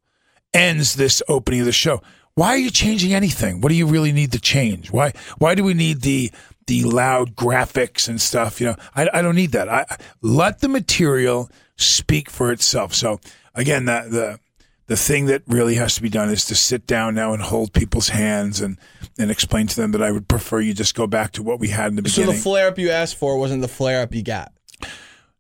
ends 0.52 0.94
this 0.94 1.22
opening 1.28 1.60
of 1.60 1.66
the 1.66 1.72
show. 1.72 2.02
Why 2.34 2.48
are 2.48 2.58
you 2.58 2.70
changing 2.70 3.12
anything? 3.12 3.60
What 3.60 3.68
do 3.70 3.74
you 3.74 3.86
really 3.86 4.12
need 4.12 4.32
to 4.32 4.40
change? 4.40 4.90
Why 4.90 5.12
why 5.38 5.54
do 5.54 5.64
we 5.64 5.74
need 5.74 6.02
the 6.02 6.30
the 6.66 6.84
loud 6.84 7.34
graphics 7.36 8.08
and 8.08 8.20
stuff? 8.20 8.60
You 8.60 8.68
know, 8.68 8.76
I, 8.94 9.08
I 9.12 9.22
don't 9.22 9.34
need 9.34 9.52
that. 9.52 9.68
I 9.68 9.84
let 10.22 10.60
the 10.60 10.68
material 10.68 11.50
speak 11.76 12.30
for 12.30 12.52
itself. 12.52 12.94
So 12.94 13.20
again, 13.54 13.86
that 13.86 14.10
the 14.10 14.38
the 14.86 14.96
thing 14.96 15.26
that 15.26 15.42
really 15.46 15.76
has 15.76 15.94
to 15.94 16.02
be 16.02 16.08
done 16.08 16.30
is 16.30 16.44
to 16.46 16.54
sit 16.56 16.84
down 16.86 17.14
now 17.14 17.32
and 17.32 17.42
hold 17.42 17.72
people's 17.72 18.08
hands 18.08 18.60
and 18.60 18.78
and 19.18 19.30
explain 19.30 19.66
to 19.66 19.76
them 19.76 19.92
that 19.92 20.02
I 20.02 20.10
would 20.10 20.26
prefer 20.26 20.60
you 20.60 20.74
just 20.74 20.94
go 20.94 21.06
back 21.06 21.32
to 21.32 21.42
what 21.42 21.60
we 21.60 21.68
had 21.68 21.88
in 21.88 21.96
the 21.96 22.08
So 22.08 22.22
beginning. 22.22 22.32
So 22.34 22.38
the 22.38 22.42
flare 22.42 22.68
up 22.68 22.78
you 22.78 22.90
asked 22.90 23.16
for 23.16 23.38
wasn't 23.38 23.62
the 23.62 23.68
flare 23.68 24.02
up 24.02 24.14
you 24.14 24.22
got. 24.22 24.52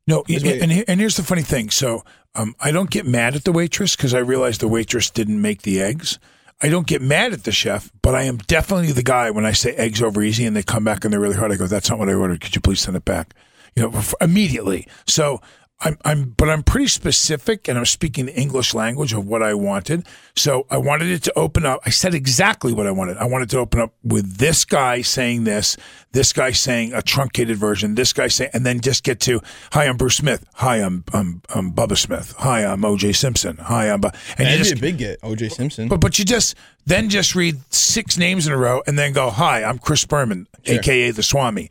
No, 0.06 0.24
and, 0.28 0.44
and, 0.44 0.84
and 0.88 1.00
here's 1.00 1.16
the 1.16 1.22
funny 1.22 1.42
thing. 1.42 1.70
So 1.70 2.04
um, 2.34 2.54
I 2.60 2.72
don't 2.72 2.90
get 2.90 3.06
mad 3.06 3.36
at 3.36 3.44
the 3.44 3.52
waitress 3.52 3.96
because 3.96 4.14
I 4.14 4.18
realize 4.18 4.58
the 4.58 4.68
waitress 4.68 5.10
didn't 5.10 5.40
make 5.40 5.62
the 5.62 5.80
eggs. 5.80 6.18
I 6.62 6.68
don't 6.68 6.86
get 6.86 7.00
mad 7.00 7.32
at 7.32 7.44
the 7.44 7.52
chef, 7.52 7.90
but 8.02 8.14
I 8.14 8.24
am 8.24 8.36
definitely 8.38 8.92
the 8.92 9.02
guy 9.02 9.30
when 9.30 9.46
I 9.46 9.52
say 9.52 9.74
eggs 9.76 10.02
over 10.02 10.22
easy 10.22 10.44
and 10.44 10.54
they 10.54 10.62
come 10.62 10.84
back 10.84 11.04
and 11.04 11.12
they're 11.12 11.20
really 11.20 11.36
hard. 11.36 11.52
I 11.52 11.56
go, 11.56 11.66
that's 11.66 11.88
not 11.88 11.98
what 11.98 12.08
I 12.08 12.14
ordered. 12.14 12.40
Could 12.40 12.54
you 12.54 12.60
please 12.60 12.80
send 12.80 12.96
it 12.96 13.04
back? 13.04 13.34
You 13.76 13.84
know, 13.84 14.02
immediately. 14.20 14.86
So 15.06 15.40
I'm, 15.82 15.96
I'm, 16.04 16.24
but 16.36 16.50
I'm 16.50 16.62
pretty 16.62 16.88
specific, 16.88 17.66
and 17.66 17.78
I'm 17.78 17.86
speaking 17.86 18.26
the 18.26 18.38
English 18.38 18.74
language 18.74 19.14
of 19.14 19.26
what 19.26 19.42
I 19.42 19.54
wanted. 19.54 20.06
So 20.36 20.66
I 20.70 20.76
wanted 20.76 21.08
it 21.08 21.22
to 21.22 21.38
open 21.38 21.64
up. 21.64 21.80
I 21.86 21.90
said 21.90 22.14
exactly 22.14 22.74
what 22.74 22.86
I 22.86 22.90
wanted. 22.90 23.16
I 23.16 23.24
wanted 23.24 23.48
to 23.50 23.58
open 23.58 23.80
up 23.80 23.94
with 24.04 24.36
this 24.36 24.66
guy 24.66 25.00
saying 25.00 25.44
this, 25.44 25.78
this 26.12 26.34
guy 26.34 26.50
saying 26.50 26.92
a 26.92 27.00
truncated 27.00 27.56
version, 27.56 27.94
this 27.94 28.12
guy 28.12 28.28
saying, 28.28 28.50
and 28.52 28.66
then 28.66 28.80
just 28.80 29.04
get 29.04 29.20
to, 29.20 29.40
"Hi, 29.72 29.86
I'm 29.86 29.96
Bruce 29.96 30.16
Smith. 30.16 30.44
Hi, 30.56 30.76
I'm 30.76 31.02
I'm, 31.14 31.40
I'm 31.54 31.72
Bubba 31.72 31.96
Smith. 31.96 32.34
Hi, 32.38 32.64
I'm 32.64 32.84
O.J. 32.84 33.12
Simpson. 33.12 33.56
Hi, 33.56 33.88
I'm," 33.90 34.02
Bu-" 34.02 34.08
and 34.36 34.40
you 34.40 34.44
That'd 34.44 34.58
just 34.58 34.74
be 34.74 34.78
a 34.78 34.82
big 34.92 34.98
get, 34.98 35.18
O.J. 35.22 35.48
Simpson. 35.48 35.88
but 35.88 36.00
but 36.00 36.18
you 36.18 36.26
just 36.26 36.56
then 36.84 37.08
just 37.08 37.34
read 37.34 37.58
six 37.72 38.18
names 38.18 38.46
in 38.46 38.52
a 38.52 38.58
row 38.58 38.82
and 38.86 38.98
then 38.98 39.14
go, 39.14 39.30
"Hi, 39.30 39.64
I'm 39.64 39.78
Chris 39.78 40.04
Berman, 40.04 40.46
aka 40.66 41.10
the 41.10 41.22
Swami," 41.22 41.70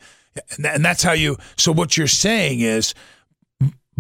and, 0.55 0.65
tha- 0.65 0.71
and 0.73 0.83
that's 0.83 1.03
how 1.03 1.11
you. 1.11 1.37
So 1.57 1.71
what 1.71 1.95
you're 1.95 2.07
saying 2.07 2.61
is, 2.61 2.95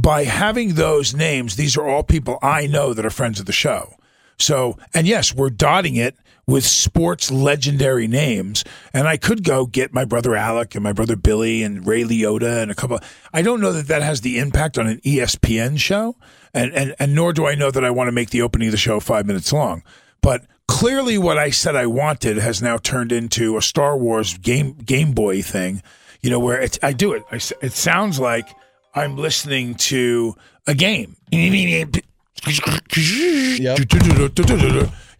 by 0.01 0.23
having 0.23 0.75
those 0.75 1.13
names, 1.13 1.55
these 1.55 1.77
are 1.77 1.87
all 1.87 2.03
people 2.03 2.39
I 2.41 2.67
know 2.67 2.93
that 2.93 3.05
are 3.05 3.09
friends 3.09 3.39
of 3.39 3.45
the 3.45 3.51
show. 3.51 3.95
So 4.37 4.77
and 4.93 5.05
yes, 5.07 5.35
we're 5.35 5.49
dotting 5.49 5.95
it 5.95 6.15
with 6.47 6.65
sports 6.65 7.29
legendary 7.29 8.07
names, 8.07 8.63
and 8.91 9.07
I 9.07 9.17
could 9.17 9.43
go 9.43 9.67
get 9.67 9.93
my 9.93 10.03
brother 10.05 10.35
Alec 10.35 10.73
and 10.73 10.83
my 10.83 10.93
brother 10.93 11.15
Billy 11.15 11.61
and 11.61 11.85
Ray 11.85 12.03
Liotta 12.03 12.63
and 12.63 12.71
a 12.71 12.75
couple. 12.75 12.99
I 13.31 13.43
don't 13.43 13.61
know 13.61 13.71
that 13.73 13.87
that 13.87 14.01
has 14.01 14.21
the 14.21 14.39
impact 14.39 14.77
on 14.77 14.87
an 14.87 14.99
ESPN 15.01 15.77
show, 15.77 16.15
and 16.53 16.73
and 16.73 16.95
and 16.97 17.13
nor 17.13 17.33
do 17.33 17.45
I 17.45 17.55
know 17.55 17.69
that 17.69 17.83
I 17.83 17.91
want 17.91 18.07
to 18.07 18.13
make 18.13 18.29
the 18.29 18.41
opening 18.41 18.69
of 18.69 18.71
the 18.71 18.77
show 18.77 18.99
five 18.99 19.25
minutes 19.25 19.51
long. 19.53 19.83
But 20.21 20.45
clearly, 20.67 21.17
what 21.17 21.37
I 21.37 21.49
said 21.49 21.75
I 21.75 21.85
wanted 21.85 22.37
has 22.37 22.61
now 22.61 22.77
turned 22.77 23.11
into 23.11 23.57
a 23.57 23.61
Star 23.61 23.97
Wars 23.97 24.37
game 24.37 24.73
Game 24.73 25.11
Boy 25.11 25.41
thing. 25.41 25.83
You 26.21 26.29
know, 26.29 26.39
where 26.39 26.59
it's 26.59 26.79
I 26.81 26.93
do 26.93 27.13
it. 27.13 27.23
I 27.31 27.35
it 27.61 27.73
sounds 27.73 28.19
like 28.19 28.47
I'm 28.93 29.17
listening 29.17 29.75
to 29.75 30.35
a 30.67 30.73
game. 30.73 31.15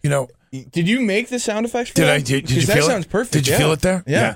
You 0.02 0.10
know, 0.10 0.28
Did 0.50 0.88
you 0.88 1.00
make 1.00 1.28
the 1.28 1.38
sound 1.38 1.66
effects 1.66 1.90
for 1.90 1.96
Did 1.96 2.04
that? 2.06 2.14
I- 2.14 2.18
did- 2.18 2.46
did 2.46 2.50
you 2.50 2.62
that 2.62 2.74
feel 2.74 2.84
it? 2.84 2.88
sounds 2.88 3.06
perfect. 3.06 3.32
Did 3.32 3.46
you 3.46 3.52
yeah. 3.52 3.58
feel 3.58 3.72
it 3.72 3.80
there? 3.80 4.02
Yeah. 4.06 4.20
Yeah. 4.20 4.34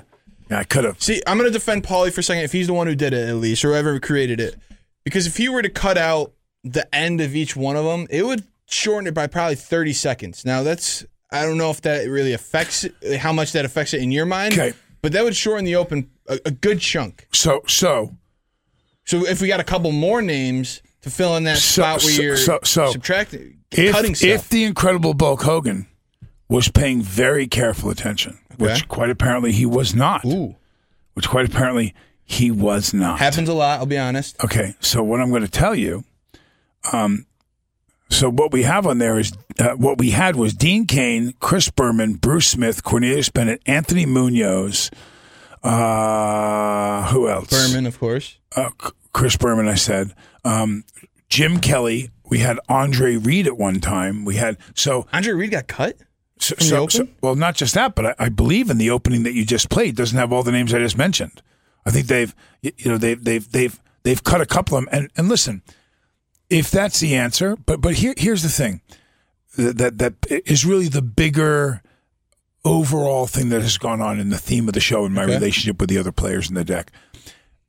Yeah, 0.49 0.59
I 0.59 0.63
could 0.63 0.83
have. 0.83 1.01
See, 1.01 1.23
I'm 1.25 1.37
going 1.39 1.49
to 1.49 1.53
defend 1.53 1.83
Paulie 1.83 2.13
for 2.13 2.19
a 2.21 2.23
second 2.23 2.43
if 2.43 2.51
he's 2.51 2.67
the 2.67 2.73
one 2.73 2.85
who 2.85 2.93
did 2.93 3.13
it, 3.13 3.27
at 3.27 3.35
least, 3.37 3.65
or 3.65 3.69
whoever 3.69 3.99
created 3.99 4.39
it. 4.39 4.55
Because 5.03 5.25
if 5.25 5.37
he 5.37 5.49
were 5.49 5.63
to 5.63 5.69
cut 5.69 5.97
out 5.97 6.33
the 6.63 6.93
end 6.93 7.19
of 7.19 7.35
each 7.35 7.55
one 7.55 7.75
of 7.75 7.83
them, 7.83 8.05
it 8.11 8.23
would 8.23 8.43
shorten 8.67 9.07
it 9.07 9.15
by 9.15 9.25
probably 9.25 9.55
30 9.55 9.93
seconds. 9.93 10.45
Now, 10.45 10.61
that's, 10.61 11.03
I 11.31 11.45
don't 11.45 11.57
know 11.57 11.71
if 11.71 11.81
that 11.81 12.07
really 12.07 12.33
affects 12.33 12.83
it, 12.83 13.17
how 13.17 13.33
much 13.33 13.53
that 13.53 13.65
affects 13.65 13.95
it 13.95 14.03
in 14.03 14.11
your 14.11 14.27
mind. 14.27 14.53
Okay. 14.53 14.73
But 15.01 15.13
that 15.13 15.23
would 15.23 15.35
shorten 15.35 15.65
the 15.65 15.75
open 15.77 16.11
a, 16.27 16.39
a 16.45 16.51
good 16.51 16.79
chunk. 16.79 17.27
So 17.31 17.61
so 17.67 18.15
So 19.05 19.25
if 19.25 19.41
we 19.41 19.47
got 19.47 19.59
a 19.59 19.63
couple 19.63 19.91
more 19.91 20.21
names 20.21 20.81
to 21.01 21.09
fill 21.09 21.35
in 21.37 21.43
that 21.45 21.57
So- 21.57 21.81
spot 21.83 22.03
where 22.03 22.13
so- 22.13 22.21
you're 22.21 22.37
so- 22.37 22.59
so 22.63 22.91
subtracting, 22.91 23.57
if 23.71 23.91
cutting 23.93 24.15
stuff. 24.15 24.29
if 24.29 24.49
the 24.49 24.63
incredible 24.63 25.13
Bulk 25.13 25.43
Hogan 25.43 25.85
was 26.49 26.69
paying 26.69 27.01
very 27.01 27.47
careful 27.47 27.89
attention, 27.89 28.37
Okay. 28.53 28.63
which 28.73 28.87
quite 28.87 29.09
apparently 29.09 29.51
he 29.51 29.65
was 29.65 29.93
not, 29.95 30.25
Ooh. 30.25 30.55
which 31.13 31.27
quite 31.29 31.45
apparently 31.45 31.93
he 32.23 32.49
was 32.49 32.93
not. 32.93 33.19
Happens 33.19 33.47
a 33.49 33.53
lot, 33.53 33.79
I'll 33.79 33.85
be 33.85 33.97
honest. 33.97 34.35
Okay, 34.43 34.73
so 34.79 35.03
what 35.03 35.21
I'm 35.21 35.29
going 35.29 35.43
to 35.43 35.47
tell 35.47 35.75
you, 35.75 36.03
um, 36.91 37.25
so 38.09 38.29
what 38.29 38.51
we 38.51 38.63
have 38.63 38.87
on 38.87 38.97
there 38.97 39.19
is 39.19 39.31
uh, 39.59 39.69
what 39.75 39.97
we 39.99 40.11
had 40.11 40.35
was 40.35 40.53
Dean 40.53 40.85
Cain, 40.85 41.33
Chris 41.39 41.69
Berman, 41.69 42.15
Bruce 42.15 42.47
Smith, 42.47 42.83
Cornelius 42.83 43.29
Bennett, 43.29 43.61
Anthony 43.67 44.05
Munoz. 44.05 44.89
Uh, 45.65 47.07
who 47.11 47.27
else? 47.29 47.49
Berman, 47.49 47.85
of 47.85 47.99
course. 47.99 48.37
Uh, 48.55 48.69
Chris 49.13 49.35
Berman, 49.37 49.67
I 49.67 49.75
said. 49.75 50.13
Um, 50.43 50.83
Jim 51.29 51.59
Kelly. 51.59 52.11
We 52.27 52.39
had 52.39 52.59
Andre 52.67 53.17
Reed 53.17 53.45
at 53.45 53.55
one 53.55 53.79
time. 53.79 54.25
We 54.25 54.35
had 54.35 54.57
so 54.73 55.05
Andre 55.13 55.33
Reed 55.33 55.51
got 55.51 55.67
cut? 55.67 55.97
so, 56.39 56.55
so, 56.57 56.87
so- 56.87 57.07
well, 57.21 57.35
not 57.35 57.55
just 57.55 57.75
that, 57.75 57.93
but 57.93 58.05
I, 58.05 58.15
I 58.17 58.29
believe 58.29 58.71
in 58.71 58.79
the 58.79 58.89
opening 58.89 59.23
that 59.23 59.33
you 59.33 59.45
just 59.45 59.69
played 59.69 59.95
doesn't 59.95 60.17
have 60.17 60.33
all 60.33 60.41
the 60.41 60.51
names 60.51 60.73
I 60.73 60.79
just 60.79 60.97
mentioned. 60.97 61.43
I 61.85 61.91
think 61.91 62.07
they've, 62.07 62.33
you 62.63 62.71
know, 62.85 62.97
they've 62.97 63.23
they've 63.23 63.51
they've 63.51 63.79
they've 64.01 64.23
cut 64.23 64.41
a 64.41 64.45
couple 64.47 64.75
of 64.77 64.85
them. 64.85 64.89
And 64.91 65.11
and 65.15 65.29
listen, 65.29 65.61
if 66.49 66.71
that's 66.71 66.99
the 66.99 67.15
answer, 67.15 67.55
but 67.55 67.79
but 67.79 67.93
here 67.95 68.15
here's 68.17 68.41
the 68.41 68.49
thing 68.49 68.81
that 69.55 69.77
that, 69.77 69.97
that 69.99 70.13
is 70.47 70.65
really 70.65 70.87
the 70.87 71.03
bigger 71.03 71.83
overall 72.65 73.27
thing 73.27 73.49
that 73.49 73.61
has 73.61 73.77
gone 73.77 74.01
on 74.01 74.19
in 74.19 74.29
the 74.29 74.37
theme 74.37 74.67
of 74.67 74.73
the 74.73 74.79
show 74.81 75.05
and 75.05 75.13
my 75.15 75.23
Okay. 75.23 75.35
relationship 75.35 75.79
with 75.79 75.89
the 75.89 75.97
other 75.97 76.11
players 76.11 76.49
in 76.49 76.55
the 76.55 76.65
deck. 76.65 76.91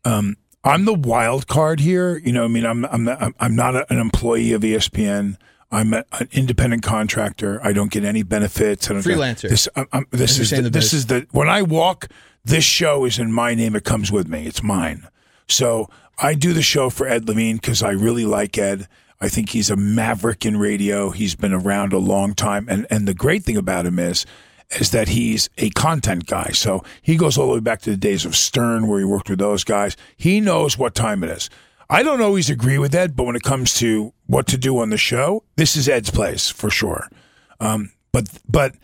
Um, 0.04 0.36
I'm 0.64 0.84
the 0.84 0.94
wild 0.94 1.46
card 1.46 1.78
here. 1.80 2.16
You 2.18 2.32
know, 2.32 2.44
I 2.44 2.48
mean, 2.48 2.66
I'm 2.66 2.84
I'm 2.86 3.04
not, 3.04 3.22
I'm- 3.38 3.54
not 3.54 3.76
a, 3.76 3.92
an 3.92 3.98
employee 3.98 4.52
of 4.52 4.62
ESPN. 4.62 5.36
I'm 5.70 5.92
a, 5.94 6.04
an 6.12 6.28
independent 6.32 6.82
contractor. 6.82 7.60
I 7.62 7.72
don't 7.72 7.90
get 7.90 8.04
any 8.04 8.22
benefits. 8.22 8.88
I 8.90 8.94
don't 8.94 9.04
get- 9.04 9.16
Freelancer. 9.16 9.48
this 9.48 9.68
I'm, 9.76 9.86
I'm, 9.92 10.06
this 10.10 10.38
is 10.38 10.50
the, 10.50 10.62
the 10.62 10.70
this 10.70 10.92
is 10.92 11.06
the 11.06 11.26
when 11.30 11.48
I 11.48 11.62
walk. 11.62 12.08
This 12.44 12.64
show 12.64 13.04
is 13.04 13.18
in 13.18 13.32
my 13.32 13.54
name. 13.54 13.74
It 13.76 13.84
comes 13.84 14.10
with 14.12 14.28
me. 14.28 14.46
It's 14.46 14.62
mine. 14.62 15.06
So 15.48 15.88
I 16.18 16.34
do 16.34 16.52
the 16.52 16.62
show 16.62 16.90
for 16.90 17.06
Ed 17.08 17.28
Levine 17.28 17.56
because 17.56 17.82
I 17.82 17.90
really 17.90 18.24
like 18.24 18.56
Ed. 18.56 18.86
I 19.20 19.28
think 19.28 19.50
he's 19.50 19.70
a 19.70 19.76
maverick 19.76 20.44
in 20.46 20.56
radio. 20.56 21.10
He's 21.10 21.34
been 21.34 21.52
around 21.52 21.92
a 21.92 21.98
long 21.98 22.34
time, 22.34 22.66
and 22.68 22.86
and 22.90 23.06
the 23.08 23.14
great 23.14 23.42
thing 23.44 23.56
about 23.56 23.86
him 23.86 23.98
is 23.98 24.26
is 24.70 24.90
that 24.90 25.08
he's 25.08 25.48
a 25.58 25.70
content 25.70 26.26
guy. 26.26 26.50
So 26.52 26.82
he 27.02 27.16
goes 27.16 27.38
all 27.38 27.48
the 27.48 27.54
way 27.54 27.60
back 27.60 27.82
to 27.82 27.90
the 27.90 27.96
days 27.96 28.24
of 28.24 28.34
Stern, 28.34 28.88
where 28.88 28.98
he 28.98 29.04
worked 29.04 29.30
with 29.30 29.38
those 29.38 29.64
guys. 29.64 29.96
He 30.16 30.40
knows 30.40 30.76
what 30.76 30.94
time 30.94 31.22
it 31.22 31.30
is. 31.30 31.48
I 31.88 32.02
don't 32.02 32.20
always 32.20 32.50
agree 32.50 32.78
with 32.78 32.94
Ed, 32.94 33.14
but 33.14 33.24
when 33.24 33.36
it 33.36 33.42
comes 33.42 33.74
to 33.74 34.12
what 34.26 34.48
to 34.48 34.58
do 34.58 34.78
on 34.78 34.90
the 34.90 34.96
show, 34.96 35.44
this 35.56 35.76
is 35.76 35.88
Ed's 35.88 36.10
place 36.10 36.50
for 36.50 36.68
sure. 36.68 37.08
Um, 37.60 37.92
but 38.12 38.28
but 38.48 38.74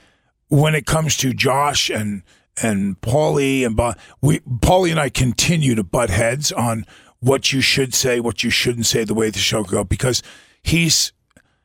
when 0.49 0.75
it 0.75 0.87
comes 0.87 1.17
to 1.19 1.33
Josh 1.33 1.91
and 1.91 2.23
and 2.63 3.01
Paulie 3.01 3.67
and 3.67 3.77
Bo- 3.77 3.95
we 4.21 4.39
Paulie 4.41 4.91
and 4.91 5.01
I 5.01 5.09
continue 5.09 5.75
to 5.75 5.83
butt 5.83 6.11
heads 6.11 6.53
on 6.53 6.87
what 7.19 7.53
you 7.53 7.61
should 7.61 7.95
say, 7.95 8.21
what 8.21 8.45
you 8.45 8.51
shouldn't 8.51 8.87
say, 8.87 9.05
the 9.05 9.15
way 9.15 9.31
the 9.31 9.39
show 9.39 9.65
go 9.65 9.83
because 9.85 10.23
he's 10.63 11.13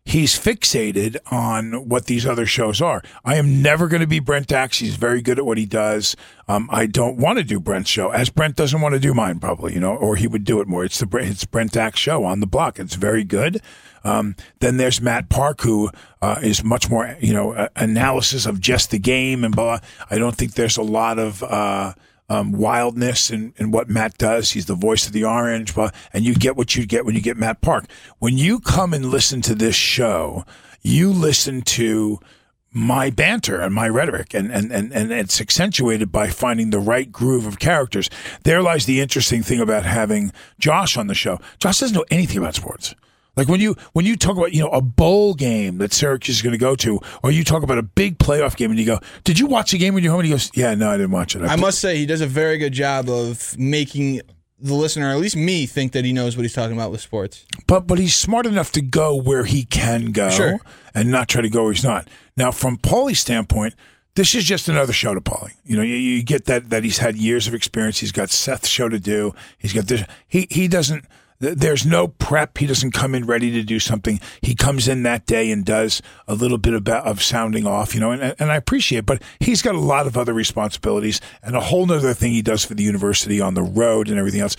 he's 0.08 0.40
fixated 0.40 1.18
on 1.30 1.90
what 1.90 2.06
these 2.06 2.26
other 2.26 2.46
shows 2.46 2.82
are. 2.82 3.04
I 3.26 3.36
am 3.36 3.62
never 3.62 3.90
going 3.90 4.00
to 4.02 4.08
be 4.08 4.20
Brent 4.20 4.54
Axe. 4.54 4.80
He's 4.80 4.96
very 4.96 5.22
good 5.22 5.38
at 5.38 5.46
what 5.46 5.58
he 5.58 5.66
does. 5.66 6.16
Um, 6.48 6.70
I 6.72 6.86
don't 6.86 7.18
want 7.18 7.40
to 7.40 7.44
do 7.44 7.60
Brent's 7.60 7.90
show, 7.90 8.12
as 8.12 8.30
Brent 8.30 8.56
doesn't 8.56 8.80
want 8.80 8.94
to 8.94 9.00
do 9.00 9.14
mine, 9.14 9.40
probably, 9.40 9.74
you 9.74 9.82
know, 9.82 9.96
or 9.96 10.16
he 10.16 10.26
would 10.26 10.46
do 10.46 10.62
it 10.62 10.68
more. 10.68 10.86
It's 10.86 11.00
the 11.00 11.18
it's 11.18 11.44
Brent 11.44 11.76
Axe 11.76 12.00
show 12.00 12.24
on 12.24 12.40
the 12.40 12.48
block. 12.48 12.80
It's 12.80 12.96
very 12.96 13.26
good. 13.26 13.62
Um, 14.06 14.38
then 14.62 14.78
there's 14.78 15.02
Matt 15.02 15.28
Park, 15.28 15.62
who 15.62 15.92
uh, 16.22 16.40
is 16.42 16.64
much 16.64 16.90
more, 16.90 17.18
you 17.20 17.34
know, 17.34 17.68
analysis 17.76 18.46
of 18.46 18.62
just 18.62 18.92
the 18.92 19.00
game 19.00 19.44
and 19.44 19.54
blah. 19.54 19.80
I 20.10 20.18
don't 20.18 20.38
think 20.38 20.54
there's 20.54 20.78
a 20.78 20.84
lot 20.84 21.20
of. 21.20 21.44
Uh, 21.44 21.94
um, 22.30 22.52
wildness 22.52 23.32
in, 23.32 23.54
in 23.58 23.72
what 23.72 23.90
Matt 23.90 24.18
does. 24.18 24.52
He's 24.52 24.66
the 24.66 24.76
voice 24.76 25.08
of 25.08 25.14
the 25.14 25.24
orange, 25.24 25.74
and 26.14 26.26
you 26.26 26.36
get 26.36 26.56
what 26.56 26.76
you 26.76 26.86
get 26.86 27.06
when 27.06 27.16
you 27.16 27.22
get 27.22 27.38
Matt 27.38 27.62
Park. 27.62 27.86
When 28.20 28.38
you 28.38 28.60
come 28.60 28.94
and 28.94 29.06
listen 29.06 29.42
to 29.44 29.56
this 29.56 29.76
show, 29.76 30.46
you 30.82 31.12
listen 31.12 31.62
to 31.62 32.20
my 32.72 33.10
banter 33.10 33.60
and 33.60 33.74
my 33.74 33.88
rhetoric 33.88 34.34
and, 34.34 34.52
and, 34.52 34.72
and, 34.72 34.92
and 34.92 35.12
it's 35.12 35.42
accentuated 35.42 36.12
by 36.12 36.30
finding 36.30 36.70
the 36.70 36.80
right 36.80 37.12
groove 37.12 37.48
of 37.48 37.60
characters. 37.60 38.10
There 38.44 38.62
lies 38.62 38.86
the 38.86 39.02
interesting 39.02 39.42
thing 39.42 39.60
about 39.60 39.84
having 39.86 40.32
Josh 40.60 40.96
on 40.98 41.08
the 41.08 41.16
show. 41.16 41.40
Josh 41.60 41.80
doesn't 41.80 41.96
know 41.96 42.06
anything 42.12 42.38
about 42.38 42.56
sports. 42.56 42.94
Like 43.38 43.48
when 43.48 43.62
you 43.62 43.76
when 43.94 44.06
you 44.06 44.18
talk 44.18 44.36
about 44.36 44.54
you 44.54 44.62
know 44.62 44.70
a 44.70 44.82
bowl 44.82 45.34
game 45.36 45.78
that 45.78 45.94
Syracuse 45.94 46.38
is 46.38 46.42
going 46.42 46.52
to 46.54 46.58
go 46.58 46.76
to, 46.76 47.00
or 47.24 47.32
you 47.32 47.44
talk 47.44 47.64
about 47.64 47.78
a 47.78 47.84
big 47.84 48.18
playoff 48.18 48.58
game, 48.58 48.72
and 48.72 48.80
you 48.80 48.86
go, 48.86 49.00
"Did 49.24 49.40
you 49.40 49.46
watch 49.46 49.72
the 49.72 49.78
game 49.78 49.94
when 49.94 50.04
you're 50.04 50.12
home?" 50.12 50.22
And 50.22 50.28
he 50.28 50.34
goes, 50.34 50.50
"Yeah, 50.56 50.74
no, 50.76 50.90
I 50.90 50.98
didn't 50.98 51.12
watch 51.12 51.36
it." 51.36 51.44
I 51.44 51.56
must 51.56 51.80
say, 51.80 51.98
he 51.98 52.06
does 52.06 52.22
a 52.22 52.28
very 52.28 52.58
good 52.58 52.74
job 52.74 53.10
of 53.10 53.58
making 53.58 54.22
the 54.60 54.74
listener, 54.74 55.10
at 55.12 55.20
least 55.20 55.36
me, 55.36 55.68
think 55.68 55.92
that 55.92 56.04
he 56.04 56.12
knows 56.12 56.36
what 56.36 56.42
he's 56.42 56.54
talking 56.54 56.76
about 56.76 56.90
with 56.92 57.00
sports. 57.00 57.46
but 57.68 57.86
but 57.86 58.00
he's 58.00 58.16
smart 58.16 58.48
enough 58.48 58.72
to 58.72 58.82
go 58.82 59.16
where 59.16 59.46
he 59.46 59.64
can 59.66 60.12
go 60.12 60.32
Sure. 60.32 60.60
and 60.96 61.12
not 61.12 61.28
try 61.30 61.42
to 61.44 61.50
go 61.50 61.66
where 61.66 61.74
he's 61.74 61.84
not. 61.84 62.08
Now, 62.36 62.52
from 62.52 62.78
Paulie's 62.78 63.20
standpoint, 63.20 63.76
this 64.16 64.34
is 64.34 64.46
just 64.46 64.68
another 64.68 64.94
show 64.94 65.14
to 65.14 65.22
Paulie. 65.22 65.52
You 65.64 65.78
know, 65.78 65.84
you, 65.84 65.94
you 65.96 66.24
get 66.24 66.46
that 66.46 66.72
that 66.72 66.84
he's 66.84 66.98
had 66.98 67.16
years 67.16 67.48
of 67.48 67.54
experience. 67.54 68.00
He's 68.00 68.12
got 68.12 68.32
Seth's 68.32 68.68
show 68.68 68.90
to 68.90 69.00
do. 69.00 69.36
He's 69.60 69.74
got 69.74 69.86
this. 69.86 70.04
He 70.28 70.48
he 70.50 70.68
doesn't. 70.68 71.06
Th- 71.42 71.56
There's 71.56 71.86
no 71.86 72.08
prep. 72.08 72.58
He 72.58 72.68
doesn't 72.68 72.92
come 72.92 73.14
in 73.16 73.26
ready 73.26 73.52
to 73.52 73.64
do 73.64 73.80
something. 73.80 74.20
He 74.42 74.56
comes 74.56 74.88
in 74.88 75.04
that 75.04 75.26
day 75.26 75.52
and 75.52 75.66
does 75.66 76.02
a 76.28 76.36
little 76.36 76.58
bit 76.58 76.74
about 76.74 77.06
of 77.08 77.22
sounding 77.22 77.66
off, 77.68 77.94
you 77.94 78.00
know, 78.02 78.12
and, 78.12 78.36
and 78.40 78.52
I 78.52 78.56
appreciate 78.56 79.00
it. 79.00 79.06
But 79.06 79.22
he's 79.40 79.62
got 79.62 79.76
a 79.76 79.80
lot 79.80 80.08
of 80.08 80.18
other 80.18 80.34
responsibilities 80.34 81.20
and 81.44 81.56
a 81.56 81.62
whole 81.62 81.86
nother 81.86 82.14
thing 82.14 82.32
he 82.34 82.42
does 82.42 82.64
for 82.66 82.74
the 82.74 82.84
university 82.84 83.40
on 83.42 83.54
the 83.54 83.64
road 83.64 84.10
and 84.10 84.18
everything 84.20 84.42
else 84.42 84.56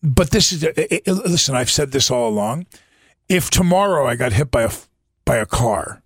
but 0.00 0.30
this 0.30 0.52
is 0.52 0.62
it, 0.62 0.74
it- 0.78 1.06
listen 1.08 1.56
i've 1.56 1.68
said 1.70 1.90
this 1.90 2.08
all 2.08 2.28
along 2.28 2.64
if 3.28 3.50
tomorrow 3.50 4.06
i 4.06 4.14
got 4.14 4.32
hit 4.32 4.48
by 4.48 4.62
a 4.62 4.70
by 5.24 5.34
a 5.36 5.44
car 5.44 6.02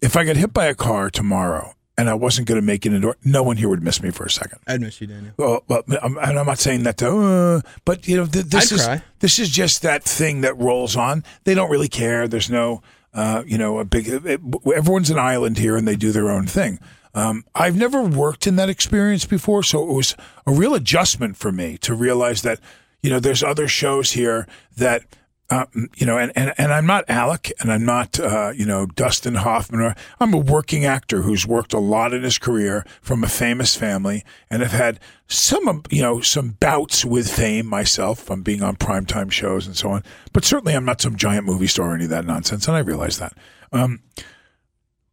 if 0.00 0.16
i 0.16 0.22
got 0.24 0.36
hit 0.36 0.52
by 0.54 0.66
a 0.66 0.74
car 0.76 1.10
tomorrow 1.10 1.74
and 1.98 2.08
I 2.10 2.14
wasn't 2.14 2.46
going 2.46 2.60
to 2.60 2.66
make 2.66 2.84
it 2.84 2.92
into 2.92 3.14
no 3.24 3.42
one 3.42 3.56
here 3.56 3.68
would 3.68 3.82
miss 3.82 4.02
me 4.02 4.10
for 4.10 4.24
a 4.24 4.30
second. 4.30 4.58
I'd 4.66 4.80
miss 4.80 5.00
you, 5.00 5.06
Daniel. 5.06 5.32
Well, 5.36 5.64
but 5.66 5.84
I'm, 6.02 6.18
and 6.18 6.38
I'm 6.38 6.46
not 6.46 6.58
saying 6.58 6.82
that 6.82 6.98
to, 6.98 7.08
uh, 7.08 7.60
but 7.84 8.06
you 8.06 8.16
know, 8.16 8.26
th- 8.26 8.46
this 8.46 8.72
I'd 8.72 8.74
is 8.76 8.84
cry. 8.84 9.02
this 9.20 9.38
is 9.38 9.48
just 9.48 9.82
that 9.82 10.02
thing 10.04 10.42
that 10.42 10.56
rolls 10.58 10.96
on. 10.96 11.24
They 11.44 11.54
don't 11.54 11.70
really 11.70 11.88
care. 11.88 12.28
There's 12.28 12.50
no, 12.50 12.82
uh, 13.14 13.42
you 13.46 13.56
know, 13.58 13.78
a 13.78 13.84
big. 13.84 14.08
It, 14.08 14.40
everyone's 14.74 15.10
an 15.10 15.18
island 15.18 15.58
here, 15.58 15.76
and 15.76 15.86
they 15.88 15.96
do 15.96 16.12
their 16.12 16.30
own 16.30 16.46
thing. 16.46 16.78
Um, 17.14 17.44
I've 17.54 17.76
never 17.76 18.02
worked 18.02 18.46
in 18.46 18.56
that 18.56 18.68
experience 18.68 19.24
before, 19.24 19.62
so 19.62 19.88
it 19.88 19.94
was 19.94 20.14
a 20.46 20.52
real 20.52 20.74
adjustment 20.74 21.38
for 21.38 21.50
me 21.50 21.78
to 21.78 21.94
realize 21.94 22.42
that 22.42 22.60
you 23.02 23.08
know 23.08 23.20
there's 23.20 23.42
other 23.42 23.68
shows 23.68 24.12
here 24.12 24.46
that. 24.76 25.04
Uh, 25.48 25.66
you 25.94 26.04
know, 26.04 26.18
and, 26.18 26.32
and, 26.34 26.52
and 26.58 26.72
I'm 26.72 26.86
not 26.86 27.04
Alec, 27.08 27.52
and 27.60 27.70
I'm 27.70 27.84
not, 27.84 28.18
uh, 28.18 28.52
you 28.56 28.66
know, 28.66 28.84
Dustin 28.84 29.36
Hoffman. 29.36 29.80
Or, 29.80 29.94
I'm 30.18 30.34
a 30.34 30.38
working 30.38 30.84
actor 30.84 31.22
who's 31.22 31.46
worked 31.46 31.72
a 31.72 31.78
lot 31.78 32.12
in 32.12 32.24
his 32.24 32.36
career 32.36 32.84
from 33.00 33.22
a 33.22 33.28
famous 33.28 33.76
family, 33.76 34.24
and 34.50 34.60
have 34.60 34.72
had 34.72 34.98
some, 35.28 35.68
um, 35.68 35.82
you 35.88 36.02
know, 36.02 36.20
some 36.20 36.56
bouts 36.58 37.04
with 37.04 37.30
fame 37.30 37.66
myself 37.66 38.18
from 38.18 38.42
being 38.42 38.60
on 38.60 38.74
primetime 38.74 39.30
shows 39.30 39.68
and 39.68 39.76
so 39.76 39.90
on. 39.90 40.02
But 40.32 40.44
certainly, 40.44 40.74
I'm 40.74 40.84
not 40.84 41.00
some 41.00 41.14
giant 41.14 41.46
movie 41.46 41.68
star 41.68 41.90
or 41.90 41.94
any 41.94 42.04
of 42.04 42.10
that 42.10 42.26
nonsense, 42.26 42.66
and 42.66 42.76
I 42.76 42.80
realize 42.80 43.18
that. 43.18 43.34
Um, 43.70 44.02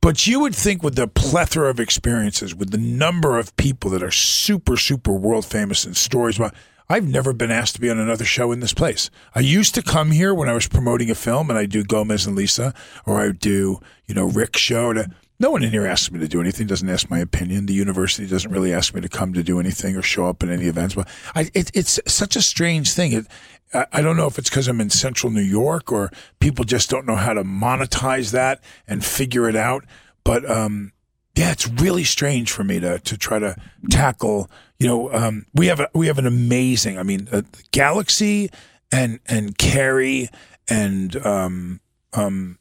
but 0.02 0.28
you 0.28 0.42
would 0.42 0.56
think 0.56 0.84
with 0.84 0.96
the 0.96 1.08
plethora 1.08 1.70
of 1.70 1.80
experiences, 1.80 2.54
with 2.54 2.72
the 2.72 2.78
number 2.78 3.38
of 3.38 3.56
people 3.56 3.90
that 3.92 4.04
are 4.04 4.12
super, 4.12 4.78
super 4.78 5.14
world 5.14 5.46
famous 5.46 5.86
and 5.86 5.96
stories 5.96 6.38
about, 6.38 6.54
I've 6.90 7.08
never 7.08 7.34
been 7.34 7.52
asked 7.52 7.76
to 7.76 7.82
be 7.82 7.90
on 7.90 7.98
another 7.98 8.26
show 8.26 8.52
in 8.52 8.60
this 8.60 8.74
place. 8.74 9.10
I 9.34 9.40
used 9.40 9.76
to 9.76 9.82
come 9.82 10.12
here 10.12 10.34
when 10.34 10.50
I 10.50 10.54
was 10.54 10.68
promoting 10.68 11.10
a 11.10 11.16
film 11.16 11.50
and 11.50 11.58
I 11.58 11.66
do 11.66 11.84
Gomez 11.84 12.26
and 12.26 12.36
Lisa 12.36 12.74
or 13.06 13.22
I 13.22 13.32
do, 13.32 13.80
you 14.06 14.16
know, 14.16 14.26
Rick's 14.26 14.60
show. 14.60 14.94
To, 14.94 15.10
no 15.40 15.52
one 15.52 15.64
in 15.64 15.72
here 15.72 15.86
asks 15.86 16.12
me 16.12 16.20
to 16.20 16.28
do 16.28 16.42
anything, 16.42 16.68
doesn't 16.68 16.90
ask 16.90 17.10
my 17.10 17.20
opinion. 17.20 17.66
The 17.66 17.74
university 17.74 18.28
doesn't 18.28 18.52
really 18.52 18.74
ask 18.74 18.94
me 18.94 19.02
to 19.02 19.10
come 19.10 19.34
to 19.34 19.44
do 19.44 19.60
anything 19.60 19.96
or 19.96 20.02
show 20.02 20.26
up 20.26 20.44
in 20.44 20.50
any 20.50 20.68
events. 20.68 20.96
But 20.96 21.08
I, 21.36 21.50
it, 21.54 21.72
it's 21.74 22.00
such 22.06 22.36
a 22.36 22.42
strange 22.42 22.94
thing. 22.94 23.14
It, 23.14 23.28
I 23.74 23.86
I 23.92 24.02
don't 24.02 24.16
know 24.16 24.28
if 24.28 24.38
it's 24.38 24.50
because 24.50 24.68
I'm 24.68 24.82
in 24.82 24.90
central 24.90 25.32
New 25.32 25.42
York 25.42 25.92
or 25.92 26.12
people 26.40 26.64
just 26.66 26.90
don't 26.90 27.06
know 27.06 27.16
how 27.16 27.34
to 27.34 27.44
monetize 27.44 28.32
that 28.32 28.64
and 28.88 29.04
figure 29.04 29.50
it 29.50 29.56
out. 29.56 29.84
But 30.24 30.50
um, 30.50 30.92
yeah, 31.36 31.52
it's 31.52 31.68
really 31.68 32.04
strange 32.04 32.52
for 32.52 32.64
me 32.64 32.80
to 32.80 33.00
to 33.00 33.18
try 33.18 33.40
to 33.40 33.56
tackle. 33.90 34.50
You 34.80 34.88
know, 34.88 35.14
um, 35.14 35.46
we 35.54 35.68
have 35.68 35.80
a, 35.80 35.90
we 35.94 36.08
have 36.08 36.18
an 36.20 36.28
amazing. 36.28 36.98
I 36.98 37.04
mean, 37.04 37.28
uh, 37.32 37.44
Galaxy 37.72 38.50
and 38.92 39.20
and 39.26 39.58
Carrie 39.58 40.30
and 40.68 41.16
um, 41.26 41.80
um, 42.14 42.60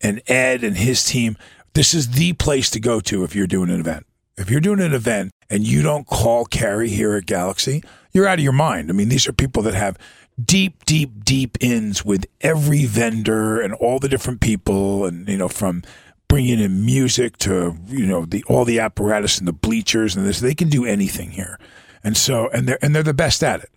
and 0.00 0.22
Ed 0.26 0.64
and 0.64 0.76
his 0.76 1.04
team. 1.04 1.36
This 1.74 1.92
is 1.92 2.12
the 2.12 2.32
place 2.34 2.70
to 2.70 2.80
go 2.80 3.00
to 3.00 3.24
if 3.24 3.34
you're 3.34 3.46
doing 3.46 3.70
an 3.70 3.80
event. 3.80 4.06
If 4.38 4.50
you're 4.50 4.60
doing 4.60 4.80
an 4.80 4.94
event 4.94 5.32
and 5.50 5.66
you 5.66 5.82
don't 5.82 6.06
call 6.06 6.44
Carrie 6.44 6.88
here 6.88 7.14
at 7.14 7.26
Galaxy, 7.26 7.82
you're 8.12 8.26
out 8.26 8.38
of 8.38 8.44
your 8.44 8.52
mind. 8.52 8.90
I 8.90 8.92
mean, 8.92 9.08
these 9.08 9.28
are 9.28 9.32
people 9.32 9.62
that 9.62 9.74
have 9.74 9.98
deep, 10.42 10.84
deep, 10.84 11.24
deep 11.24 11.56
ins 11.60 12.04
with 12.04 12.26
every 12.40 12.84
vendor 12.84 13.60
and 13.60 13.74
all 13.74 13.98
the 13.98 14.08
different 14.08 14.40
people, 14.40 15.04
and 15.04 15.28
you 15.28 15.38
know, 15.38 15.48
from 15.48 15.82
bringing 16.28 16.60
in 16.60 16.84
music 16.84 17.36
to 17.38 17.76
you 17.86 18.06
know 18.06 18.24
the 18.24 18.44
all 18.44 18.64
the 18.64 18.80
apparatus 18.80 19.38
and 19.38 19.46
the 19.46 19.52
bleachers 19.52 20.16
and 20.16 20.26
this. 20.26 20.40
They 20.40 20.54
can 20.54 20.68
do 20.68 20.84
anything 20.84 21.30
here, 21.30 21.58
and 22.02 22.16
so 22.16 22.48
and 22.50 22.68
they're 22.68 22.78
and 22.82 22.94
they're 22.94 23.02
the 23.02 23.14
best 23.14 23.42
at 23.42 23.60
it. 23.60 23.70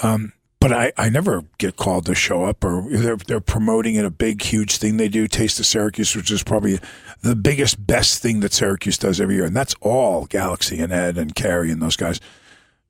Um, 0.00 0.32
but 0.60 0.72
I, 0.72 0.92
I 0.98 1.08
never 1.08 1.44
get 1.56 1.76
called 1.76 2.04
to 2.06 2.14
show 2.14 2.44
up, 2.44 2.62
or 2.62 2.84
they're 2.90 3.16
they're 3.16 3.40
promoting 3.40 3.94
it 3.94 4.04
a 4.04 4.10
big 4.10 4.42
huge 4.42 4.76
thing 4.76 4.98
they 4.98 5.08
do, 5.08 5.26
Taste 5.26 5.58
of 5.58 5.66
Syracuse, 5.66 6.14
which 6.14 6.30
is 6.30 6.42
probably 6.42 6.78
the 7.22 7.34
biggest 7.34 7.86
best 7.86 8.20
thing 8.20 8.40
that 8.40 8.52
Syracuse 8.52 8.98
does 8.98 9.20
every 9.20 9.36
year, 9.36 9.46
and 9.46 9.56
that's 9.56 9.74
all 9.80 10.26
Galaxy 10.26 10.78
and 10.80 10.92
Ed 10.92 11.16
and 11.16 11.34
Carrie 11.34 11.70
and 11.70 11.80
those 11.80 11.96
guys. 11.96 12.20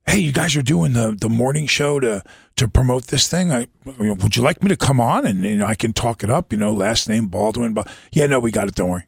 Hey, 0.05 0.19
you 0.19 0.33
guys 0.33 0.55
are 0.57 0.63
doing 0.63 0.93
the, 0.93 1.15
the 1.19 1.29
morning 1.29 1.67
show 1.67 1.99
to 1.99 2.23
to 2.57 2.67
promote 2.67 3.07
this 3.07 3.27
thing. 3.27 3.51
I 3.51 3.67
you 3.85 4.05
know, 4.07 4.13
would 4.15 4.35
you 4.35 4.43
like 4.43 4.61
me 4.61 4.69
to 4.69 4.77
come 4.77 4.99
on 4.99 5.25
and 5.25 5.43
you 5.43 5.57
know 5.57 5.65
I 5.65 5.75
can 5.75 5.93
talk 5.93 6.23
it 6.23 6.29
up. 6.29 6.51
You 6.51 6.59
know, 6.59 6.73
last 6.73 7.09
name 7.09 7.27
Baldwin, 7.27 7.73
but 7.73 7.87
yeah, 8.11 8.27
no, 8.27 8.39
we 8.39 8.51
got 8.51 8.67
it. 8.67 8.75
Don't 8.75 8.89
worry. 8.89 9.07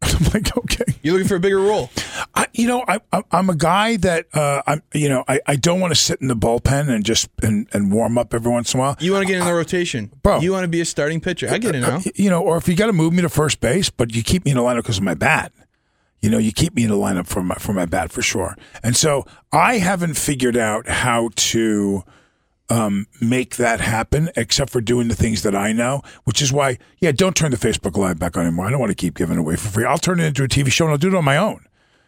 I'm 0.02 0.24
like, 0.32 0.56
okay. 0.56 0.84
You're 1.02 1.14
looking 1.14 1.28
for 1.28 1.36
a 1.36 1.40
bigger 1.40 1.58
role. 1.58 1.90
I, 2.34 2.46
you 2.52 2.68
know, 2.68 2.84
I, 2.86 3.00
I, 3.12 3.22
I'm 3.32 3.50
a 3.50 3.56
guy 3.56 3.96
that 3.96 4.26
uh, 4.32 4.62
I'm. 4.66 4.82
You 4.94 5.08
know, 5.08 5.24
I, 5.26 5.40
I 5.46 5.56
don't 5.56 5.80
want 5.80 5.90
to 5.92 6.00
sit 6.00 6.20
in 6.20 6.28
the 6.28 6.36
bullpen 6.36 6.88
and 6.88 7.04
just 7.04 7.28
and, 7.42 7.68
and 7.72 7.92
warm 7.92 8.16
up 8.16 8.32
every 8.32 8.50
once 8.50 8.74
in 8.74 8.78
a 8.78 8.82
while. 8.82 8.96
You 9.00 9.12
want 9.12 9.26
to 9.26 9.32
get 9.32 9.40
in 9.40 9.46
the 9.46 9.54
rotation, 9.54 10.12
bro. 10.22 10.38
You 10.38 10.52
want 10.52 10.64
to 10.64 10.68
be 10.68 10.80
a 10.80 10.84
starting 10.84 11.20
pitcher. 11.20 11.48
I 11.50 11.58
get 11.58 11.74
it 11.74 11.80
now. 11.80 11.96
Uh, 11.96 12.02
you 12.14 12.30
know, 12.30 12.42
or 12.42 12.56
if 12.56 12.68
you 12.68 12.76
got 12.76 12.86
to 12.86 12.92
move 12.92 13.12
me 13.12 13.22
to 13.22 13.28
first 13.28 13.60
base, 13.60 13.90
but 13.90 14.14
you 14.14 14.22
keep 14.22 14.44
me 14.44 14.52
in 14.52 14.56
the 14.56 14.62
lineup 14.62 14.78
because 14.78 14.98
of 14.98 15.04
my 15.04 15.14
bat. 15.14 15.52
You 16.20 16.30
know, 16.30 16.38
you 16.38 16.52
keep 16.52 16.74
me 16.74 16.84
in 16.84 16.90
the 16.90 16.96
lineup 16.96 17.26
for 17.26 17.42
my 17.42 17.54
for 17.56 17.72
my 17.72 17.86
bat 17.86 18.12
for 18.12 18.22
sure. 18.22 18.56
And 18.84 18.96
so 18.96 19.24
I 19.52 19.78
haven't 19.78 20.14
figured 20.14 20.56
out 20.56 20.88
how 20.88 21.30
to 21.34 22.04
um, 22.70 23.06
make 23.20 23.56
that 23.56 23.80
happen, 23.80 24.30
except 24.36 24.70
for 24.70 24.80
doing 24.80 25.08
the 25.08 25.14
things 25.14 25.42
that 25.42 25.54
I 25.54 25.72
know. 25.72 26.02
Which 26.24 26.42
is 26.42 26.52
why, 26.52 26.78
yeah, 27.00 27.12
don't 27.12 27.36
turn 27.36 27.50
the 27.50 27.56
Facebook 27.56 27.96
Live 27.96 28.18
back 28.18 28.36
on 28.36 28.46
anymore. 28.46 28.66
I 28.66 28.70
don't 28.70 28.80
want 28.80 28.90
to 28.90 28.96
keep 28.96 29.16
giving 29.16 29.36
it 29.36 29.40
away 29.40 29.56
for 29.56 29.68
free. 29.68 29.84
I'll 29.84 29.98
turn 29.98 30.20
it 30.20 30.24
into 30.24 30.44
a 30.44 30.48
TV 30.48 30.70
show 30.70 30.84
and 30.84 30.92
I'll 30.92 30.98
do 30.98 31.08
it 31.08 31.14
on 31.14 31.24
my 31.24 31.36
own. 31.36 31.64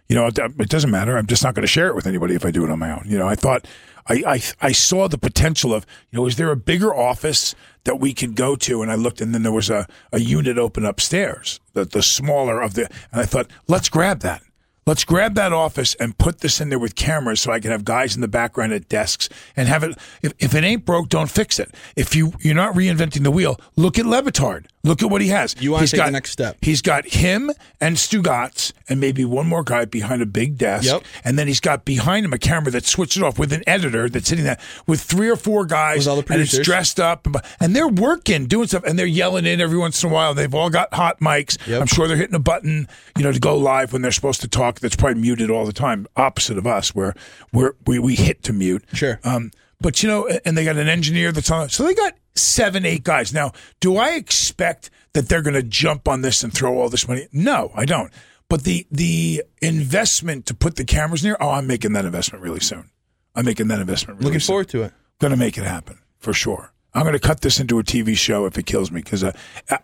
You 0.09 0.17
know, 0.17 0.27
it, 0.27 0.69
doesn't 0.69 0.91
matter. 0.91 1.17
I'm 1.17 1.27
just 1.27 1.45
not 1.45 1.55
going 1.55 1.63
to 1.63 1.69
share 1.69 1.87
it 1.87 1.95
with 1.95 2.05
anybody 2.05 2.35
if 2.35 2.45
I 2.45 2.51
do 2.51 2.65
it 2.65 2.71
on 2.71 2.81
my 2.81 2.91
own. 2.91 3.05
You 3.07 3.17
know, 3.17 3.29
I 3.29 3.37
thought 3.37 3.69
I, 4.09 4.25
I 4.27 4.43
I 4.61 4.73
saw 4.73 5.07
the 5.07 5.19
potential 5.19 5.73
of 5.73 5.87
you 6.11 6.19
know, 6.19 6.27
is 6.27 6.35
there 6.35 6.51
a 6.51 6.57
bigger 6.57 6.93
office 6.93 7.55
that 7.85 8.01
we 8.01 8.13
could 8.13 8.35
go 8.35 8.57
to? 8.57 8.83
And 8.83 8.91
I 8.91 8.97
looked, 8.97 9.21
and 9.21 9.33
then 9.33 9.45
there 9.45 9.53
was 9.53 9.71
a, 9.71 9.87
a 10.11 10.19
unit 10.19 10.59
open 10.59 10.85
upstairs, 10.85 11.61
the 11.75 11.85
the 11.85 12.03
smaller 12.03 12.61
of 12.61 12.75
the, 12.75 12.91
and 13.13 13.21
I 13.21 13.25
thought, 13.25 13.47
let's 13.69 13.89
grab 13.89 14.19
that. 14.21 14.43
Let's 14.91 15.05
grab 15.05 15.37
that 15.37 15.53
office 15.53 15.95
and 16.01 16.19
put 16.19 16.41
this 16.41 16.61
in 16.61 16.69
there 16.69 16.79
with 16.81 16.97
cameras 16.97 17.41
so 17.41 17.53
I 17.53 17.61
can 17.61 17.71
have 17.71 17.85
guys 17.85 18.17
in 18.17 18.23
the 18.23 18.27
background 18.27 18.73
at 18.73 18.89
desks 18.89 19.29
and 19.55 19.69
have 19.69 19.85
it. 19.85 19.97
If, 20.21 20.33
if 20.41 20.53
it 20.53 20.65
ain't 20.65 20.85
broke, 20.85 21.09
don't 21.09 21.31
fix 21.31 21.61
it. 21.61 21.73
If 21.95 22.17
you, 22.17 22.33
you're 22.41 22.57
not 22.57 22.75
reinventing 22.75 23.23
the 23.23 23.31
wheel, 23.31 23.61
look 23.77 24.01
at 24.01 24.05
Le 24.05 24.21
Batard. 24.21 24.67
Look 24.83 25.03
at 25.03 25.11
what 25.11 25.21
he 25.21 25.29
has. 25.29 25.55
You 25.61 25.73
want 25.73 25.85
to 25.85 25.91
take 25.91 25.99
got, 25.99 26.07
the 26.07 26.13
next 26.13 26.31
step. 26.31 26.57
He's 26.63 26.81
got 26.81 27.07
him 27.07 27.51
and 27.83 27.97
Stugatz 27.97 28.73
and 28.89 28.99
maybe 28.99 29.27
one 29.27 29.47
more 29.47 29.63
guy 29.63 29.85
behind 29.85 30.23
a 30.23 30.27
big 30.27 30.57
desk. 30.57 30.87
Yep. 30.87 31.03
And 31.23 31.39
then 31.39 31.49
he's 31.49 31.61
got 31.61 31.85
behind 31.85 32.25
him 32.25 32.33
a 32.33 32.39
camera 32.39 32.71
that 32.73 32.87
switches 32.87 33.23
off 33.23 33.39
with 33.39 33.53
an 33.53 33.63
editor 33.67 34.09
that's 34.09 34.29
sitting 34.29 34.45
there 34.45 34.59
with 34.87 35.03
three 35.03 35.29
or 35.29 35.37
four 35.37 35.67
guys. 35.67 35.99
With 35.99 36.09
all 36.09 36.23
the 36.23 36.33
and 36.33 36.41
it's 36.43 36.59
dressed 36.59 36.99
up. 36.99 37.27
And 37.61 37.77
they're 37.77 37.89
working, 37.89 38.47
doing 38.47 38.69
stuff, 38.69 38.85
and 38.85 38.99
they're 38.99 39.05
yelling 39.05 39.45
in 39.45 39.61
every 39.61 39.77
once 39.77 40.03
in 40.03 40.11
a 40.11 40.13
while. 40.13 40.33
They've 40.33 40.55
all 40.55 40.71
got 40.71 40.95
hot 40.95 41.21
mics. 41.21 41.59
Yep. 41.67 41.83
I'm 41.83 41.87
sure 41.87 42.09
they're 42.09 42.17
hitting 42.17 42.35
a 42.35 42.41
button, 42.41 42.89
you 43.19 43.25
know, 43.25 43.33
to 43.33 43.41
go 43.41 43.59
live 43.59 43.93
when 43.93 44.01
they're 44.01 44.13
supposed 44.13 44.41
to 44.41 44.49
talk. 44.49 44.81
That's 44.81 44.97
probably 44.97 45.21
muted 45.21 45.51
all 45.51 45.67
the 45.67 45.75
time, 45.75 46.07
opposite 46.17 46.57
of 46.57 46.67
us, 46.67 46.95
where 46.95 47.15
we're, 47.53 47.75
we, 47.87 47.99
we 47.99 48.15
hit 48.15 48.43
to 48.45 48.55
mute. 48.55 48.85
Sure. 48.95 49.21
Um, 49.25 49.51
but 49.81 50.03
you 50.03 50.09
know, 50.09 50.29
and 50.45 50.57
they 50.57 50.65
got 50.65 50.77
an 50.77 50.89
engineer 50.89 51.33
that's 51.33 51.51
on. 51.51 51.71
So 51.71 51.85
they 51.85 51.95
got 51.95 52.15
seven, 52.35 52.85
eight 52.85 53.05
guys. 53.05 53.33
Now, 53.33 53.53
do 53.81 53.97
I 53.97 54.11
expect 54.13 54.91
that 55.13 55.29
they're 55.29 55.43
going 55.43 55.55
to 55.55 55.63
jump 55.63 56.09
on 56.09 56.23
this 56.23 56.43
and 56.43 56.53
throw 56.53 56.79
all 56.79 56.89
this 56.89 57.09
money? 57.09 57.29
No, 57.33 57.73
I 57.75 57.85
don't. 57.85 58.13
But 58.49 58.65
the 58.65 58.87
the 58.91 59.45
investment 59.63 60.47
to 60.47 60.55
put 60.55 60.77
the 60.77 60.85
cameras 60.85 61.23
near, 61.23 61.37
oh, 61.41 61.51
I'm 61.51 61.67
making 61.67 61.93
that 61.93 62.05
investment 62.05 62.43
really 62.43 62.61
soon. 62.61 62.91
I'm 63.35 63.45
making 63.45 63.69
that 63.69 63.81
investment. 63.81 64.19
Really 64.19 64.23
soon. 64.23 64.27
Looking 64.27 64.41
soon. 64.41 64.47
forward 64.47 64.69
to 64.71 64.83
it. 64.83 64.93
Going 65.21 65.31
to 65.31 65.37
make 65.37 65.57
it 65.57 65.65
happen 65.65 65.99
for 66.19 66.33
sure. 66.33 66.73
I'm 66.93 67.03
going 67.03 67.13
to 67.13 67.21
cut 67.21 67.43
this 67.43 67.61
into 67.61 67.79
a 67.79 67.85
TV 67.85 68.17
show 68.17 68.47
if 68.47 68.59
it 68.59 68.67
kills 68.67 68.91
me 68.91 69.01
because 69.01 69.23
uh, 69.23 69.33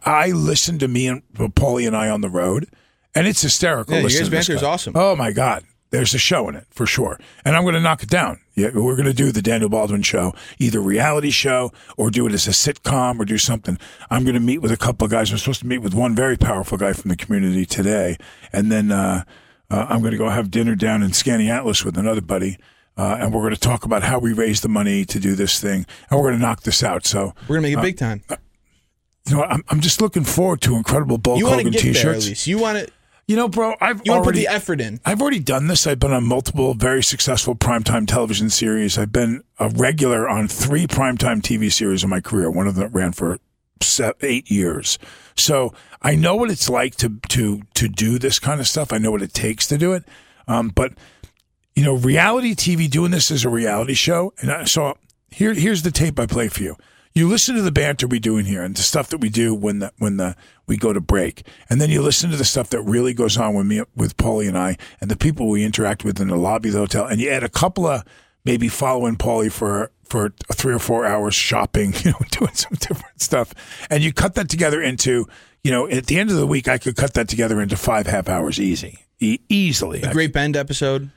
I 0.04 0.32
listen 0.32 0.78
to 0.80 0.88
me 0.88 1.06
and 1.06 1.22
Paulie 1.34 1.86
and 1.86 1.96
I 1.96 2.08
on 2.08 2.20
the 2.20 2.28
road, 2.28 2.68
and 3.14 3.28
it's 3.28 3.42
hysterical. 3.42 3.94
Yeah, 3.94 4.00
you 4.00 4.04
listening 4.06 4.22
guys' 4.22 4.28
to 4.28 4.36
this 4.36 4.48
banter 4.48 4.58
is 4.58 4.62
awesome. 4.64 4.94
Oh 4.96 5.14
my 5.14 5.30
god, 5.30 5.62
there's 5.96 6.12
a 6.14 6.18
show 6.18 6.48
in 6.48 6.54
it 6.54 6.66
for 6.70 6.84
sure, 6.86 7.18
and 7.44 7.56
I'm 7.56 7.62
going 7.62 7.74
to 7.74 7.80
knock 7.80 8.02
it 8.02 8.10
down. 8.10 8.40
Yeah, 8.54 8.68
we're 8.74 8.96
going 8.96 9.06
to 9.06 9.14
do 9.14 9.32
the 9.32 9.40
Daniel 9.42 9.70
Baldwin 9.70 10.02
show, 10.02 10.34
either 10.58 10.80
reality 10.80 11.30
show 11.30 11.72
or 11.96 12.10
do 12.10 12.26
it 12.26 12.32
as 12.32 12.46
a 12.46 12.50
sitcom 12.50 13.18
or 13.18 13.24
do 13.24 13.38
something. 13.38 13.78
I'm 14.10 14.24
going 14.24 14.34
to 14.34 14.40
meet 14.40 14.58
with 14.58 14.72
a 14.72 14.76
couple 14.76 15.04
of 15.06 15.10
guys. 15.10 15.30
I'm 15.32 15.38
supposed 15.38 15.60
to 15.60 15.66
meet 15.66 15.78
with 15.78 15.94
one 15.94 16.14
very 16.14 16.36
powerful 16.36 16.76
guy 16.78 16.92
from 16.92 17.08
the 17.08 17.16
community 17.16 17.64
today, 17.64 18.16
and 18.52 18.70
then 18.70 18.92
uh, 18.92 19.24
uh, 19.70 19.86
I'm 19.88 20.00
going 20.00 20.12
to 20.12 20.18
go 20.18 20.28
have 20.28 20.50
dinner 20.50 20.74
down 20.74 21.02
in 21.02 21.10
Skaneateles 21.10 21.84
with 21.84 21.96
another 21.96 22.20
buddy. 22.20 22.58
Uh, 22.98 23.18
and 23.20 23.34
we're 23.34 23.42
going 23.42 23.54
to 23.54 23.60
talk 23.60 23.84
about 23.84 24.02
how 24.02 24.18
we 24.18 24.32
raise 24.32 24.62
the 24.62 24.68
money 24.70 25.04
to 25.04 25.20
do 25.20 25.34
this 25.34 25.60
thing, 25.60 25.84
and 26.10 26.18
we're 26.18 26.28
going 26.28 26.38
to 26.38 26.40
knock 26.40 26.62
this 26.62 26.82
out. 26.82 27.04
So 27.04 27.34
We're 27.46 27.56
gonna 27.56 27.68
make 27.68 27.72
it 27.74 27.78
uh, 27.78 27.82
big 27.82 27.98
time. 27.98 28.22
you 29.28 29.36
know, 29.36 29.42
I'm, 29.42 29.62
I'm 29.68 29.80
just 29.82 30.00
looking 30.00 30.24
forward 30.24 30.62
to 30.62 30.76
incredible 30.76 31.18
Bulk 31.18 31.38
You 31.38 31.44
to 31.44 31.50
Hogan 31.56 31.72
get 31.72 31.82
there 31.82 31.90
at 31.90 31.94
t-shirts. 31.94 32.28
least. 32.28 32.46
You 32.46 32.58
want 32.58 32.78
to. 32.78 32.92
You 33.28 33.34
know, 33.34 33.48
bro, 33.48 33.74
I've 33.80 33.98
You 33.98 34.04
to 34.04 34.10
put 34.12 34.24
already 34.24 34.40
the 34.40 34.48
effort 34.48 34.80
in. 34.80 35.00
I've 35.04 35.20
already 35.20 35.40
done 35.40 35.66
this. 35.66 35.86
I've 35.86 35.98
been 35.98 36.12
on 36.12 36.24
multiple 36.24 36.74
very 36.74 37.02
successful 37.02 37.56
primetime 37.56 38.06
television 38.06 38.50
series. 38.50 38.96
I've 38.96 39.10
been 39.10 39.42
a 39.58 39.68
regular 39.68 40.28
on 40.28 40.46
three 40.46 40.86
primetime 40.86 41.40
TV 41.42 41.72
series 41.72 42.04
in 42.04 42.10
my 42.10 42.20
career. 42.20 42.50
One 42.50 42.68
of 42.68 42.76
them 42.76 42.92
ran 42.92 43.12
for 43.12 43.38
se- 43.82 44.12
eight 44.22 44.48
years. 44.48 44.96
So 45.36 45.74
I 46.02 46.14
know 46.14 46.36
what 46.36 46.50
it's 46.52 46.68
like 46.68 46.94
to 46.96 47.18
to 47.30 47.62
to 47.74 47.88
do 47.88 48.20
this 48.20 48.38
kind 48.38 48.60
of 48.60 48.68
stuff. 48.68 48.92
I 48.92 48.98
know 48.98 49.10
what 49.10 49.22
it 49.22 49.34
takes 49.34 49.66
to 49.68 49.78
do 49.78 49.92
it. 49.92 50.04
Um, 50.46 50.68
but 50.68 50.92
you 51.74 51.82
know, 51.82 51.96
reality 51.96 52.54
TV 52.54 52.88
doing 52.88 53.10
this 53.10 53.32
as 53.32 53.44
a 53.44 53.50
reality 53.50 53.94
show, 53.94 54.34
and 54.40 54.52
I, 54.52 54.64
so 54.64 54.96
here 55.30 55.52
here's 55.52 55.82
the 55.82 55.90
tape 55.90 56.20
I 56.20 56.26
play 56.26 56.46
for 56.46 56.62
you. 56.62 56.76
You 57.16 57.26
listen 57.26 57.56
to 57.56 57.62
the 57.62 57.72
banter 57.72 58.06
we 58.06 58.18
do 58.18 58.36
in 58.36 58.44
here 58.44 58.62
and 58.62 58.76
the 58.76 58.82
stuff 58.82 59.08
that 59.08 59.18
we 59.18 59.30
do 59.30 59.54
when 59.54 59.78
the 59.78 59.90
when 59.96 60.18
the 60.18 60.36
we 60.66 60.76
go 60.76 60.92
to 60.92 61.00
break, 61.00 61.46
and 61.70 61.80
then 61.80 61.88
you 61.88 62.02
listen 62.02 62.30
to 62.30 62.36
the 62.36 62.44
stuff 62.44 62.68
that 62.70 62.82
really 62.82 63.14
goes 63.14 63.38
on 63.38 63.54
with 63.54 63.64
me 63.64 63.82
with 63.96 64.18
Paulie 64.18 64.46
and 64.48 64.58
I 64.58 64.76
and 65.00 65.10
the 65.10 65.16
people 65.16 65.48
we 65.48 65.64
interact 65.64 66.04
with 66.04 66.20
in 66.20 66.28
the 66.28 66.36
lobby 66.36 66.68
of 66.68 66.74
the 66.74 66.80
hotel, 66.80 67.06
and 67.06 67.18
you 67.18 67.30
add 67.30 67.42
a 67.42 67.48
couple 67.48 67.86
of 67.86 68.04
maybe 68.44 68.68
following 68.68 69.16
Paulie 69.16 69.50
for 69.50 69.90
for 70.04 70.34
three 70.52 70.74
or 70.74 70.78
four 70.78 71.06
hours 71.06 71.34
shopping, 71.34 71.94
you 72.04 72.10
know, 72.10 72.18
doing 72.30 72.52
some 72.52 72.74
different 72.78 73.22
stuff, 73.22 73.54
and 73.88 74.04
you 74.04 74.12
cut 74.12 74.34
that 74.34 74.50
together 74.50 74.82
into 74.82 75.26
you 75.64 75.70
know 75.70 75.88
at 75.88 76.06
the 76.06 76.18
end 76.18 76.30
of 76.30 76.36
the 76.36 76.46
week 76.46 76.68
I 76.68 76.76
could 76.76 76.96
cut 76.96 77.14
that 77.14 77.28
together 77.28 77.62
into 77.62 77.78
five 77.78 78.06
half 78.06 78.28
hours 78.28 78.60
easy, 78.60 79.06
e- 79.20 79.40
easily. 79.48 80.00
The 80.00 80.12
Great 80.12 80.34
Bend 80.34 80.54
episode. 80.54 81.10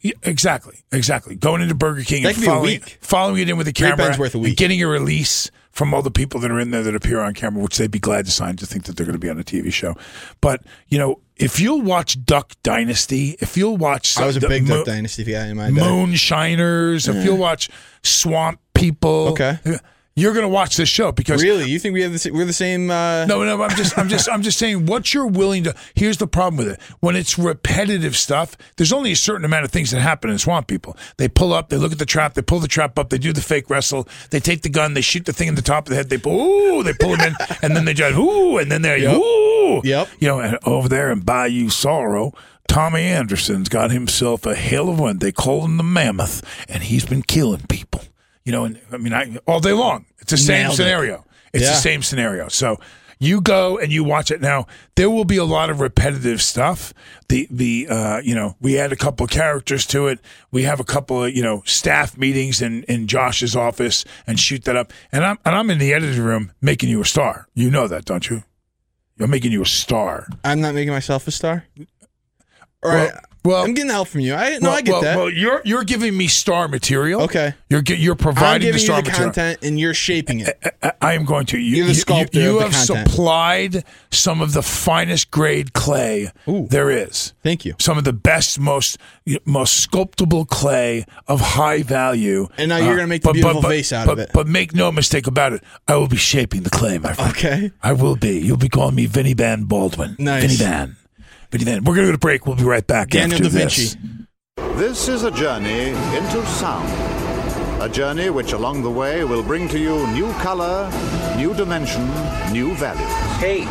Yeah, 0.00 0.12
exactly, 0.22 0.84
exactly. 0.92 1.34
Going 1.34 1.62
into 1.62 1.74
Burger 1.74 2.02
King 2.02 2.22
That 2.24 2.34
and 2.36 2.42
a 2.44 2.46
following, 2.46 2.80
following 3.00 3.42
it 3.42 3.48
in 3.48 3.56
with 3.56 3.66
the 3.66 3.72
Great 3.72 3.96
camera, 3.96 4.30
a 4.32 4.38
and 4.38 4.56
getting 4.56 4.82
a 4.82 4.86
release 4.86 5.50
from 5.70 5.92
all 5.92 6.02
the 6.02 6.10
people 6.10 6.40
that 6.40 6.50
are 6.50 6.58
in 6.58 6.70
there 6.70 6.82
that 6.82 6.94
appear 6.94 7.20
on 7.20 7.34
camera, 7.34 7.62
which 7.62 7.76
they'd 7.76 7.90
be 7.90 7.98
glad 7.98 8.24
to 8.24 8.30
sign 8.30 8.56
to 8.56 8.66
think 8.66 8.84
that 8.84 8.96
they're 8.96 9.04
going 9.06 9.14
to 9.14 9.18
be 9.18 9.28
on 9.28 9.38
a 9.38 9.44
TV 9.44 9.72
show. 9.72 9.94
But 10.40 10.62
you 10.88 10.98
know, 10.98 11.20
if 11.36 11.60
you'll 11.60 11.82
watch 11.82 12.24
Duck 12.24 12.52
Dynasty, 12.62 13.36
if 13.40 13.56
you'll 13.56 13.76
watch, 13.76 14.16
I 14.18 14.26
was 14.26 14.36
a 14.36 14.48
big 14.48 14.66
Mo- 14.66 14.78
Duck 14.78 14.86
Dynasty 14.86 15.24
guy 15.24 15.48
in 15.48 15.56
my 15.56 15.66
day. 15.70 15.72
Moonshiners, 15.80 17.08
if 17.08 17.24
you'll 17.24 17.36
watch 17.36 17.68
Swamp 18.02 18.60
People, 18.74 19.28
Okay. 19.28 19.58
Uh, 19.64 19.78
you're 20.16 20.32
going 20.32 20.42
to 20.44 20.48
watch 20.48 20.76
this 20.76 20.88
show 20.88 21.12
because 21.12 21.42
Really? 21.42 21.70
You 21.70 21.78
think 21.78 21.92
we 21.92 22.00
have 22.02 22.12
the, 22.12 22.30
we're 22.32 22.46
the 22.46 22.52
same? 22.52 22.90
Uh, 22.90 23.26
no, 23.26 23.44
no, 23.44 23.62
I'm 23.62 23.76
just, 23.76 23.96
I'm 23.98 24.08
just, 24.08 24.28
I'm 24.30 24.42
just 24.42 24.58
saying 24.58 24.86
what 24.86 25.12
you're 25.12 25.26
willing 25.26 25.64
to. 25.64 25.74
Here's 25.94 26.16
the 26.16 26.26
problem 26.26 26.56
with 26.56 26.68
it: 26.74 26.80
when 27.00 27.14
it's 27.16 27.38
repetitive 27.38 28.16
stuff, 28.16 28.56
there's 28.76 28.92
only 28.92 29.12
a 29.12 29.16
certain 29.16 29.44
amount 29.44 29.64
of 29.66 29.70
things 29.70 29.90
that 29.90 30.00
happen 30.00 30.30
in 30.30 30.38
Swamp 30.38 30.66
People. 30.68 30.96
They 31.18 31.28
pull 31.28 31.52
up, 31.52 31.68
they 31.68 31.76
look 31.76 31.92
at 31.92 31.98
the 31.98 32.06
trap, 32.06 32.34
they 32.34 32.42
pull 32.42 32.60
the 32.60 32.66
trap 32.68 32.98
up, 32.98 33.10
they 33.10 33.18
do 33.18 33.32
the 33.32 33.40
fake 33.42 33.68
wrestle, 33.70 34.08
they 34.30 34.40
take 34.40 34.62
the 34.62 34.70
gun, 34.70 34.94
they 34.94 35.02
shoot 35.02 35.26
the 35.26 35.32
thing 35.34 35.48
in 35.48 35.54
the 35.54 35.62
top 35.62 35.84
of 35.86 35.90
the 35.90 35.96
head, 35.96 36.08
they 36.08 36.18
pull, 36.18 36.40
ooh, 36.40 36.82
they 36.82 36.94
pull 36.94 37.14
him 37.14 37.20
in, 37.20 37.34
and 37.62 37.76
then 37.76 37.84
they 37.84 37.94
just 37.94 38.16
ooh, 38.16 38.56
and 38.58 38.72
then 38.72 38.82
they're 38.82 38.96
Yep. 38.96 39.14
ooh, 39.16 39.80
Yep. 39.84 40.08
you 40.18 40.28
know, 40.28 40.40
and 40.40 40.58
over 40.64 40.88
there 40.88 41.10
in 41.12 41.20
Bayou 41.20 41.68
Sorrel. 41.68 42.34
Tommy 42.68 43.02
Anderson's 43.02 43.68
got 43.68 43.92
himself 43.92 44.44
a 44.44 44.56
hell 44.56 44.88
of 44.88 44.98
one. 44.98 45.18
They 45.18 45.30
call 45.30 45.64
him 45.64 45.76
the 45.76 45.84
Mammoth, 45.84 46.42
and 46.68 46.82
he's 46.82 47.04
been 47.06 47.22
killing 47.22 47.64
people. 47.68 48.02
You 48.46 48.52
know, 48.52 48.64
and 48.64 48.80
I 48.90 48.96
mean, 48.96 49.12
I, 49.12 49.36
all 49.46 49.60
day 49.60 49.72
long. 49.74 50.06
It's 50.20 50.30
the 50.30 50.38
same 50.38 50.62
Nailed 50.62 50.72
it. 50.72 50.76
scenario. 50.76 51.24
It's 51.52 51.64
Yeah. 51.64 51.70
the 51.72 51.76
same 51.76 52.02
scenario. 52.02 52.48
So 52.48 52.78
you 53.18 53.40
go 53.40 53.76
and 53.78 53.90
you 53.92 54.04
watch 54.04 54.30
it. 54.30 54.40
Now 54.40 54.66
there 54.94 55.10
will 55.10 55.24
be 55.24 55.36
a 55.38 55.44
lot 55.44 55.68
of 55.70 55.80
repetitive 55.80 56.40
stuff. 56.40 56.92
The 57.28 57.48
the 57.50 57.86
uh, 57.90 58.18
you 58.22 58.34
know 58.34 58.54
we 58.60 58.78
add 58.78 58.92
a 58.92 58.96
couple 58.96 59.24
of 59.24 59.30
characters 59.30 59.84
to 59.86 60.06
it. 60.06 60.20
We 60.52 60.62
have 60.62 60.80
a 60.80 60.84
couple 60.84 61.24
of 61.24 61.34
you 61.34 61.42
know 61.42 61.62
staff 61.66 62.16
meetings 62.16 62.62
in 62.62 62.84
in 62.84 63.06
Josh's 63.08 63.56
office 63.56 64.04
and 64.26 64.38
shoot 64.38 64.64
that 64.64 64.76
up. 64.76 64.92
And 65.12 65.24
I'm 65.24 65.38
and 65.44 65.54
I'm 65.56 65.70
in 65.70 65.78
the 65.78 65.92
editing 65.92 66.22
room 66.22 66.52
making 66.62 66.88
you 66.88 67.00
a 67.00 67.04
star. 67.06 67.48
You 67.54 67.70
know 67.70 67.88
that, 67.88 68.04
don't 68.04 68.28
you? 68.30 68.42
I'm 69.18 69.30
making 69.30 69.50
you 69.50 69.62
a 69.62 69.66
star. 69.66 70.28
I'm 70.44 70.60
not 70.60 70.74
making 70.74 70.92
myself 70.92 71.26
a 71.26 71.30
star. 71.32 71.64
All 72.82 72.92
Well- 72.92 73.06
right. 73.06 73.14
Well- 73.46 73.64
I'm 73.64 73.74
getting 73.74 73.90
help 73.90 74.08
from 74.08 74.20
you. 74.20 74.34
I 74.34 74.58
no, 74.58 74.68
well, 74.68 74.72
I 74.72 74.80
get 74.82 74.92
well, 74.92 75.02
that. 75.02 75.16
Well, 75.16 75.30
you're 75.30 75.62
you're 75.64 75.84
giving 75.84 76.16
me 76.16 76.26
star 76.28 76.68
material. 76.68 77.22
Okay. 77.22 77.54
You're 77.70 77.82
you're 77.82 78.14
providing 78.14 78.68
the 78.72 78.78
you 78.78 78.84
star 78.84 79.02
the 79.02 79.10
material. 79.10 79.32
content, 79.32 79.58
and 79.62 79.78
you're 79.80 79.94
shaping 79.94 80.40
it. 80.40 80.58
I- 80.82 80.92
I 81.00 81.12
am 81.14 81.24
going 81.24 81.46
to. 81.46 81.58
You, 81.58 81.76
You're 81.76 81.86
the 81.86 81.92
you- 81.92 81.98
sculptor 82.00 82.40
You, 82.40 82.56
of 82.58 82.72
have 82.72 82.86
content. 82.86 83.08
supplied 83.08 83.84
some 84.10 84.40
of 84.40 84.52
the 84.52 84.62
finest 84.62 85.30
grade 85.30 85.72
clay 85.72 86.30
Ooh. 86.48 86.66
there 86.68 86.90
is. 86.90 87.32
Thank 87.42 87.64
you. 87.64 87.74
Some 87.78 87.96
of 87.98 88.04
the 88.04 88.12
best, 88.12 88.58
most 88.58 88.98
most 89.44 89.74
sculptable 89.80 90.44
clay 90.46 91.04
of 91.28 91.40
high 91.40 91.82
value. 91.82 92.48
And 92.58 92.68
now 92.70 92.78
you're 92.78 92.94
gonna 92.96 93.04
uh, 93.04 93.06
make 93.06 93.22
the 93.22 93.32
beautiful 93.32 93.62
vase 93.62 93.92
out 93.92 94.06
but, 94.06 94.12
of 94.12 94.18
it. 94.18 94.30
But 94.32 94.46
make 94.48 94.74
no 94.74 94.90
mistake 94.90 95.26
about 95.26 95.52
it, 95.52 95.62
I 95.86 95.96
will 95.96 96.08
be 96.08 96.16
shaping 96.16 96.62
the 96.62 96.70
clay, 96.70 96.98
my 96.98 97.12
friend. 97.12 97.30
Okay. 97.30 97.70
I 97.82 97.92
will 97.92 98.16
be. 98.16 98.38
You'll 98.38 98.56
be 98.56 98.68
calling 98.68 98.94
me 98.94 99.06
Vinny 99.06 99.34
Van 99.34 99.64
Baldwin. 99.64 100.16
Nice. 100.18 100.42
Vinny 100.42 100.56
Van. 100.56 100.96
Vinny 101.50 101.64
Van. 101.64 101.84
We're 101.84 101.94
going 101.94 102.06
to 102.06 102.12
go 102.12 102.12
to 102.12 102.18
break. 102.18 102.46
We'll 102.46 102.56
be 102.56 102.64
right 102.64 102.86
back 102.86 103.10
Daniel 103.10 103.32
after 103.38 103.44
Da 103.44 103.50
Vinci. 103.50 103.82
this. 103.84 103.96
This 104.76 105.08
is 105.08 105.22
a 105.24 105.30
journey 105.30 105.88
into 106.16 106.44
sound. 106.46 106.88
A 107.82 107.88
journey 107.88 108.30
which 108.30 108.52
along 108.52 108.82
the 108.82 108.90
way 108.90 109.24
will 109.24 109.42
bring 109.42 109.68
to 109.68 109.78
you 109.78 110.06
new 110.08 110.32
color, 110.34 110.90
new 111.36 111.54
dimension, 111.54 112.04
new 112.52 112.74
values. 112.74 113.10
Hey, 113.38 113.64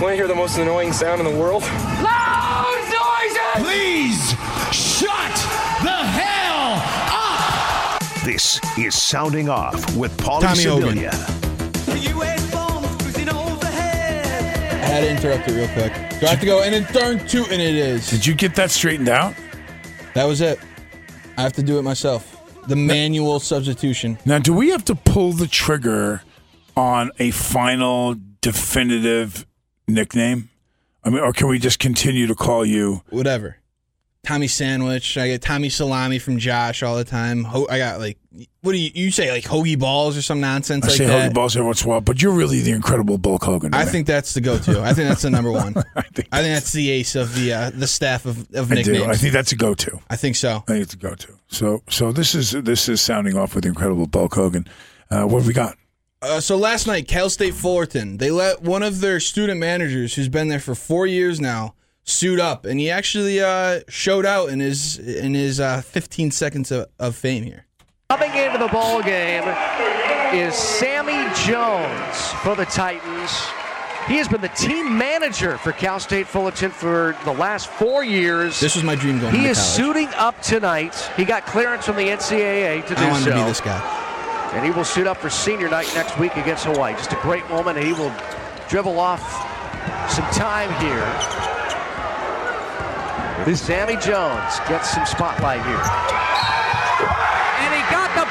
want 0.00 0.12
to 0.12 0.16
hear 0.16 0.26
the 0.26 0.34
most 0.34 0.58
annoying 0.58 0.92
sound 0.92 1.20
in 1.20 1.26
the 1.32 1.38
world? 1.38 1.62
Loud 1.62 2.82
noises! 2.90 3.64
Please 3.64 4.30
shut 4.74 5.34
the 5.82 5.90
hell 5.90 6.82
up! 7.12 8.02
This 8.24 8.58
is 8.78 9.00
Sounding 9.00 9.48
Off 9.48 9.96
with 9.96 10.16
Paulie 10.16 10.40
Tommy 10.42 10.64
Hogan. 10.64 11.51
Had 14.92 15.00
to 15.04 15.10
interrupt 15.10 15.48
it 15.48 15.52
real 15.54 15.68
quick. 15.68 15.92
Do 16.20 16.26
I 16.26 16.30
have 16.30 16.40
to 16.40 16.46
go 16.46 16.62
and 16.62 16.74
then 16.74 16.84
turn 16.92 17.26
two 17.26 17.44
and 17.44 17.60
it 17.62 17.74
is. 17.74 18.08
Did 18.10 18.26
you 18.26 18.34
get 18.34 18.54
that 18.56 18.70
straightened 18.70 19.08
out? 19.08 19.34
That 20.14 20.24
was 20.24 20.40
it. 20.40 20.58
I 21.36 21.42
have 21.42 21.54
to 21.54 21.62
do 21.62 21.78
it 21.78 21.82
myself. 21.82 22.38
The 22.68 22.76
manual 22.76 23.40
substitution. 23.40 24.18
Now, 24.24 24.38
do 24.38 24.52
we 24.52 24.68
have 24.70 24.84
to 24.84 24.94
pull 24.94 25.32
the 25.32 25.46
trigger 25.48 26.22
on 26.76 27.10
a 27.18 27.30
final 27.32 28.14
definitive 28.40 29.46
nickname? 29.88 30.50
I 31.02 31.10
mean, 31.10 31.20
or 31.20 31.32
can 31.32 31.48
we 31.48 31.58
just 31.58 31.78
continue 31.78 32.26
to 32.28 32.34
call 32.34 32.64
you? 32.64 33.02
Whatever. 33.10 33.56
Tommy 34.24 34.46
Sandwich. 34.46 35.18
I 35.18 35.26
get 35.28 35.42
Tommy 35.42 35.68
Salami 35.68 36.18
from 36.20 36.38
Josh 36.38 36.82
all 36.82 36.96
the 36.96 37.04
time. 37.04 37.42
Ho- 37.44 37.66
I 37.68 37.78
got 37.78 37.98
like, 37.98 38.18
what 38.62 38.72
do 38.72 38.78
you 38.78 38.90
you 38.94 39.10
say 39.10 39.30
like 39.30 39.44
hoagie 39.44 39.78
balls 39.78 40.16
or 40.16 40.22
some 40.22 40.40
nonsense 40.40 40.84
I 40.84 40.88
like 40.88 40.96
say 40.96 41.06
that? 41.06 41.12
Hogan 41.20 41.32
Balls 41.32 41.56
every 41.56 41.66
once 41.66 41.82
in 41.82 41.86
a 41.86 41.90
while, 41.90 42.00
but 42.00 42.22
you're 42.22 42.32
really 42.32 42.60
the 42.60 42.72
incredible 42.72 43.18
Bulk 43.18 43.44
Hogan. 43.44 43.74
I 43.74 43.84
think 43.84 44.06
that's 44.06 44.34
the 44.34 44.40
go-to. 44.40 44.82
I 44.82 44.94
think 44.94 45.08
that's 45.08 45.22
the 45.22 45.30
number 45.30 45.50
one. 45.50 45.74
I 45.96 46.02
think, 46.02 46.28
I 46.32 46.42
think 46.42 46.54
that's 46.54 46.72
the 46.72 46.90
ace 46.90 47.14
of 47.14 47.34
the 47.34 47.52
uh, 47.52 47.70
the 47.70 47.86
staff 47.86 48.24
of, 48.26 48.38
of 48.54 48.72
I 48.72 48.76
nicknames. 48.76 48.98
do. 48.98 49.04
I 49.04 49.16
think 49.16 49.32
that's 49.32 49.52
a 49.52 49.56
go-to. 49.56 50.00
I 50.08 50.16
think 50.16 50.36
so. 50.36 50.56
I 50.68 50.72
think 50.72 50.82
it's 50.82 50.94
a 50.94 50.98
go-to. 50.98 51.34
So, 51.48 51.82
so 51.88 52.12
this 52.12 52.34
is 52.34 52.52
this 52.52 52.88
is 52.88 53.00
sounding 53.00 53.36
off 53.36 53.54
with 53.54 53.64
the 53.64 53.68
incredible 53.68 54.06
Bulk 54.06 54.34
Hogan. 54.34 54.66
Uh, 55.10 55.24
what 55.24 55.38
have 55.40 55.46
we 55.46 55.52
got? 55.52 55.76
Uh, 56.22 56.40
so 56.40 56.56
last 56.56 56.86
night, 56.86 57.08
Cal 57.08 57.28
State 57.28 57.54
Fullerton, 57.54 58.18
they 58.18 58.30
let 58.30 58.62
one 58.62 58.82
of 58.82 59.00
their 59.00 59.18
student 59.18 59.58
managers, 59.58 60.14
who's 60.14 60.28
been 60.28 60.48
there 60.48 60.60
for 60.60 60.76
four 60.76 61.04
years 61.06 61.40
now, 61.40 61.74
suit 62.04 62.38
up, 62.38 62.64
and 62.64 62.78
he 62.78 62.88
actually 62.88 63.40
uh, 63.40 63.80
showed 63.88 64.24
out 64.24 64.48
in 64.48 64.60
his 64.60 64.98
in 64.98 65.34
his 65.34 65.58
uh, 65.60 65.82
15 65.82 66.30
seconds 66.30 66.70
of, 66.70 66.86
of 66.98 67.16
fame 67.16 67.42
here. 67.42 67.66
Coming 68.12 68.34
into 68.36 68.58
the 68.58 68.68
ball 68.68 69.00
game 69.02 69.42
is 70.34 70.54
Sammy 70.54 71.24
Jones 71.46 72.28
for 72.42 72.54
the 72.54 72.66
Titans. 72.66 73.30
He 74.06 74.16
has 74.18 74.28
been 74.28 74.42
the 74.42 74.48
team 74.50 74.98
manager 74.98 75.56
for 75.56 75.72
Cal 75.72 75.98
State 75.98 76.26
Fullerton 76.26 76.70
for 76.70 77.16
the 77.24 77.32
last 77.32 77.68
four 77.68 78.04
years. 78.04 78.60
This 78.60 78.74
was 78.74 78.84
my 78.84 78.96
dream 78.96 79.18
going 79.18 79.32
He 79.32 79.38
into 79.38 79.52
is 79.52 79.56
college. 79.56 79.72
suiting 79.72 80.08
up 80.18 80.38
tonight. 80.42 80.94
He 81.16 81.24
got 81.24 81.46
clearance 81.46 81.86
from 81.86 81.96
the 81.96 82.02
NCAA 82.08 82.84
to 82.86 82.94
do 82.94 83.00
I 83.00 83.08
wanted 83.08 83.24
so. 83.24 83.30
to 83.30 83.36
be 83.36 83.42
this 83.44 83.62
guy. 83.62 83.80
And 84.52 84.62
he 84.62 84.70
will 84.72 84.84
suit 84.84 85.06
up 85.06 85.16
for 85.16 85.30
senior 85.30 85.70
night 85.70 85.90
next 85.94 86.18
week 86.18 86.36
against 86.36 86.66
Hawaii. 86.66 86.92
Just 86.92 87.12
a 87.14 87.18
great 87.22 87.48
moment. 87.48 87.78
and 87.78 87.86
He 87.86 87.94
will 87.94 88.12
dribble 88.68 89.00
off 89.00 89.22
some 90.10 90.26
time 90.32 90.68
here. 90.84 91.00
This 93.46 93.62
Sammy 93.62 93.94
Jones 93.94 94.60
gets 94.68 94.90
some 94.90 95.06
spotlight 95.06 95.64
here. 95.64 95.82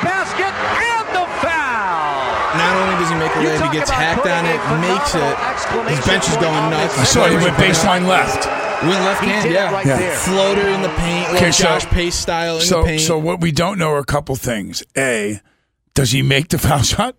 Basket 0.03 0.51
and 0.51 1.05
the 1.15 1.25
foul. 1.41 2.57
Not 2.57 2.73
only 2.81 2.95
does 2.99 3.09
he 3.09 3.15
make 3.15 3.31
a 3.31 3.39
layup, 3.39 3.71
he 3.71 3.77
gets 3.77 3.89
about 3.89 4.01
hacked 4.01 4.27
on 4.27 4.45
it, 4.45 4.59
makes 4.81 5.15
it. 5.15 5.35
His 5.95 6.05
bench 6.05 6.27
is 6.29 6.35
going 6.37 6.69
nuts. 6.69 6.95
this 6.97 7.01
I 7.01 7.03
saw 7.05 7.27
he 7.29 7.35
went 7.37 7.55
baseline 7.57 8.07
left. 8.07 8.45
Went 8.83 9.05
left 9.05 9.21
hand, 9.23 9.51
yeah. 9.51 9.71
right 9.71 9.85
Yeah. 9.85 9.97
there. 9.97 10.15
Floater 10.17 10.67
in 10.67 10.81
the 10.81 10.89
paint, 10.89 11.27
little 11.31 11.37
Okay, 11.37 11.51
so- 11.51 11.63
Josh 11.65 11.85
Pace 11.85 12.15
style 12.15 12.55
in 12.55 12.61
So, 12.61 12.81
the 12.81 12.87
paint. 12.87 13.01
so 13.01 13.17
what 13.17 13.39
we 13.39 13.51
don't 13.51 13.77
know 13.77 13.91
are 13.91 13.99
a 13.99 14.03
couple 14.05 14.35
things. 14.35 14.83
A, 14.97 15.39
does 15.93 16.11
he 16.11 16.21
make 16.23 16.49
the 16.49 16.57
foul 16.57 16.81
shot? 16.83 17.15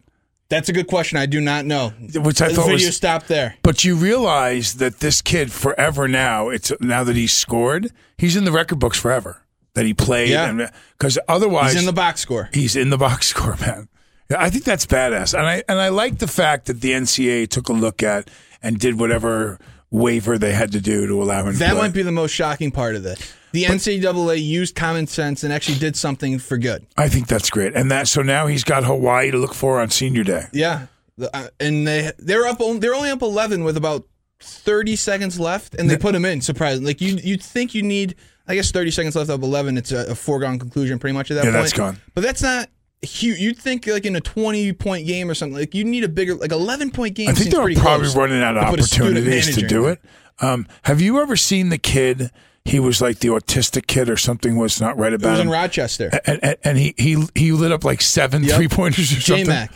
That's 0.49 0.69
a 0.69 0.73
good 0.75 0.87
question. 0.89 1.17
I 1.19 1.25
do 1.27 1.41
not 1.41 1.65
know. 1.65 1.91
Which 2.17 2.43
I 2.43 2.49
the 2.49 2.55
thought 2.55 2.67
video 2.67 2.87
was 2.89 2.97
stopped 2.97 3.29
there. 3.29 3.55
But 3.63 3.85
you 3.85 3.95
realize 3.97 4.75
that 4.75 5.01
this 5.01 5.23
kid 5.23 5.51
forever 5.51 6.09
now, 6.09 6.51
it's 6.51 6.71
now 6.81 7.05
that 7.05 7.17
he's 7.17 7.33
scored, 7.33 7.91
he's 8.19 8.37
in 8.37 8.45
the 8.45 8.53
record 8.53 8.79
books 8.79 8.99
forever. 8.99 9.42
That 9.75 9.87
he 9.87 9.95
played 9.95 10.29
Yeah. 10.31 10.71
because 10.99 11.19
otherwise 11.29 11.73
He's 11.73 11.81
in 11.81 11.87
the 11.87 11.93
box 11.95 12.21
score. 12.21 12.51
He's 12.53 12.77
in 12.77 12.91
the 12.91 12.99
box 12.99 13.27
score, 13.35 13.57
man. 13.61 13.89
I 14.37 14.51
think 14.51 14.65
that's 14.65 14.87
badass. 14.87 15.33
And 15.37 15.47
I 15.47 15.63
and 15.69 15.79
I 15.81 15.89
like 15.89 16.19
the 16.19 16.27
fact 16.27 16.67
that 16.67 16.81
the 16.81 16.91
NCAA 16.93 17.49
took 17.49 17.69
a 17.69 17.73
look 17.73 18.03
at 18.03 18.31
and 18.63 18.79
did 18.79 18.99
whatever 19.01 19.59
waiver 19.91 20.39
they 20.39 20.53
had 20.53 20.73
to 20.73 20.81
do 20.81 21.07
to 21.07 21.23
allow 21.23 21.45
him 21.45 21.53
to 21.55 21.59
That 21.59 21.73
play. 21.73 21.81
might 21.83 21.93
be 21.93 22.03
the 22.03 22.13
most 22.13 22.33
shocking 22.33 22.71
part 22.71 22.95
of 22.97 23.03
this. 23.03 23.35
The 23.53 23.65
NCAA 23.65 24.43
used 24.43 24.75
common 24.75 25.07
sense 25.07 25.45
and 25.45 25.53
actually 25.53 25.79
did 25.79 25.97
something 25.97 26.39
for 26.39 26.57
good. 26.57 26.87
I 26.97 27.11
think 27.11 27.27
that's 27.27 27.51
great. 27.51 27.75
And 27.75 27.91
that 27.91 28.09
so 28.09 28.23
now 28.23 28.47
he's 28.47 28.65
got 28.65 28.85
Hawaii 28.85 29.31
to 29.31 29.37
look 29.39 29.53
for 29.55 29.81
on 29.81 29.91
senior 29.91 30.25
day. 30.25 30.47
Yeah, 30.53 30.87
uh, 31.35 31.49
and 31.61 31.87
they 31.87 32.13
they're 32.19 32.47
up. 32.47 32.59
They're 32.79 32.95
only 32.95 33.11
up 33.11 33.21
eleven 33.21 33.65
with 33.65 33.77
about 33.77 34.07
thirty 34.41 34.97
seconds 34.97 35.39
left, 35.39 35.75
and 35.75 35.91
they 35.91 35.97
put 35.99 36.15
him 36.15 36.25
in. 36.25 36.41
Surprising. 36.41 36.85
Like 36.85 37.01
you, 37.03 37.17
you'd 37.23 37.43
think 37.43 37.75
you 37.75 37.83
need. 37.83 38.15
I 38.49 38.55
guess 38.55 38.71
thirty 38.71 38.91
seconds 38.91 39.15
left 39.17 39.31
of 39.31 39.43
eleven. 39.43 39.77
It's 39.77 39.93
a, 39.93 40.11
a 40.11 40.15
foregone 40.15 40.59
conclusion, 40.59 40.99
pretty 40.99 41.15
much 41.15 41.31
at 41.31 41.35
that 41.35 41.45
Yeah, 41.45 41.51
point. 41.53 41.63
that's 41.63 41.73
gone. 41.73 41.99
But 42.15 42.23
that's 42.23 42.43
not. 42.43 42.69
huge. 43.03 43.39
You'd 43.39 43.59
think 43.59 43.87
like 43.87 44.05
in 44.07 44.17
a 44.17 44.21
twenty 44.21 44.73
point 44.73 45.07
game 45.07 45.31
or 45.31 45.35
something, 45.35 45.59
like 45.59 45.75
you 45.75 45.85
need 45.85 46.05
a 46.05 46.09
bigger, 46.09 46.35
like 46.35 46.53
eleven 46.53 46.91
point 46.91 47.15
game. 47.15 47.29
I 47.31 47.33
think 47.33 47.51
they're 47.51 47.75
probably 47.75 48.09
running 48.15 48.43
out 48.43 48.57
of 48.57 48.65
to 48.65 48.71
put 48.71 48.81
a 48.81 48.83
student 48.85 49.17
opportunities 49.19 49.55
to 49.57 49.67
do 49.67 49.87
it. 49.87 50.01
Um, 50.41 50.67
have 50.85 51.01
you 51.01 51.21
ever 51.21 51.37
seen 51.37 51.69
the 51.69 51.79
kid? 51.79 52.31
He 52.65 52.79
was 52.79 53.03
like 53.03 53.19
the 53.19 53.29
autistic 53.29 53.89
kid, 53.89 54.09
or 54.09 54.17
something 54.17 54.55
was 54.57 54.81
not 54.81 54.97
right 54.97 55.13
about 55.13 55.27
It 55.27 55.31
was 55.33 55.41
him. 55.41 55.47
in 55.49 55.53
Rochester. 55.53 56.11
and, 56.25 56.39
and, 56.45 56.57
and 56.63 56.79
he, 56.79 56.95
he 56.97 57.25
he 57.35 57.51
lit 57.53 57.73
up 57.73 57.83
like 57.85 58.01
seven 58.01 58.45
Yep. 58.45 58.57
three 58.57 58.69
pointers 58.69 59.11
or 59.17 59.21
something. 59.21 59.49
Mac. 59.49 59.73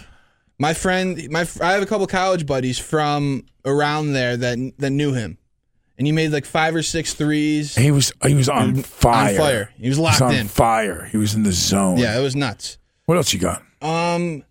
My 0.60 0.72
friend, 0.72 1.28
my 1.30 1.46
I 1.60 1.72
have 1.72 1.82
a 1.82 1.86
couple 1.86 2.06
college 2.06 2.46
buddies 2.46 2.78
from 2.78 3.44
around 3.64 4.12
there 4.12 4.36
that 4.36 4.58
that 4.78 4.90
knew 4.90 5.12
him, 5.14 5.36
and 5.98 6.06
he 6.06 6.12
made 6.12 6.32
like 6.32 6.44
five 6.44 6.74
or 6.74 6.82
six 6.82 7.14
threes. 7.14 7.74
He 7.74 7.90
was 7.90 8.12
he 8.26 8.34
was 8.34 8.48
on 8.48 8.76
fire. 8.76 9.30
On 9.30 9.36
fire. 9.36 9.72
He 9.78 9.88
was 9.88 9.98
locked 9.98 10.22
on 10.22 10.34
in. 10.34 10.48
fire. 10.48 11.04
He 11.04 11.16
was 11.16 11.34
in 11.34 11.42
the 11.42 11.52
zone. 11.52 11.98
Yeah, 11.98 12.18
it 12.18 12.22
was 12.22 12.36
nuts. 12.36 12.78
What 13.06 13.16
else 13.16 13.32
you 13.32 13.38
got? 13.38 13.62
Um, 13.80 14.44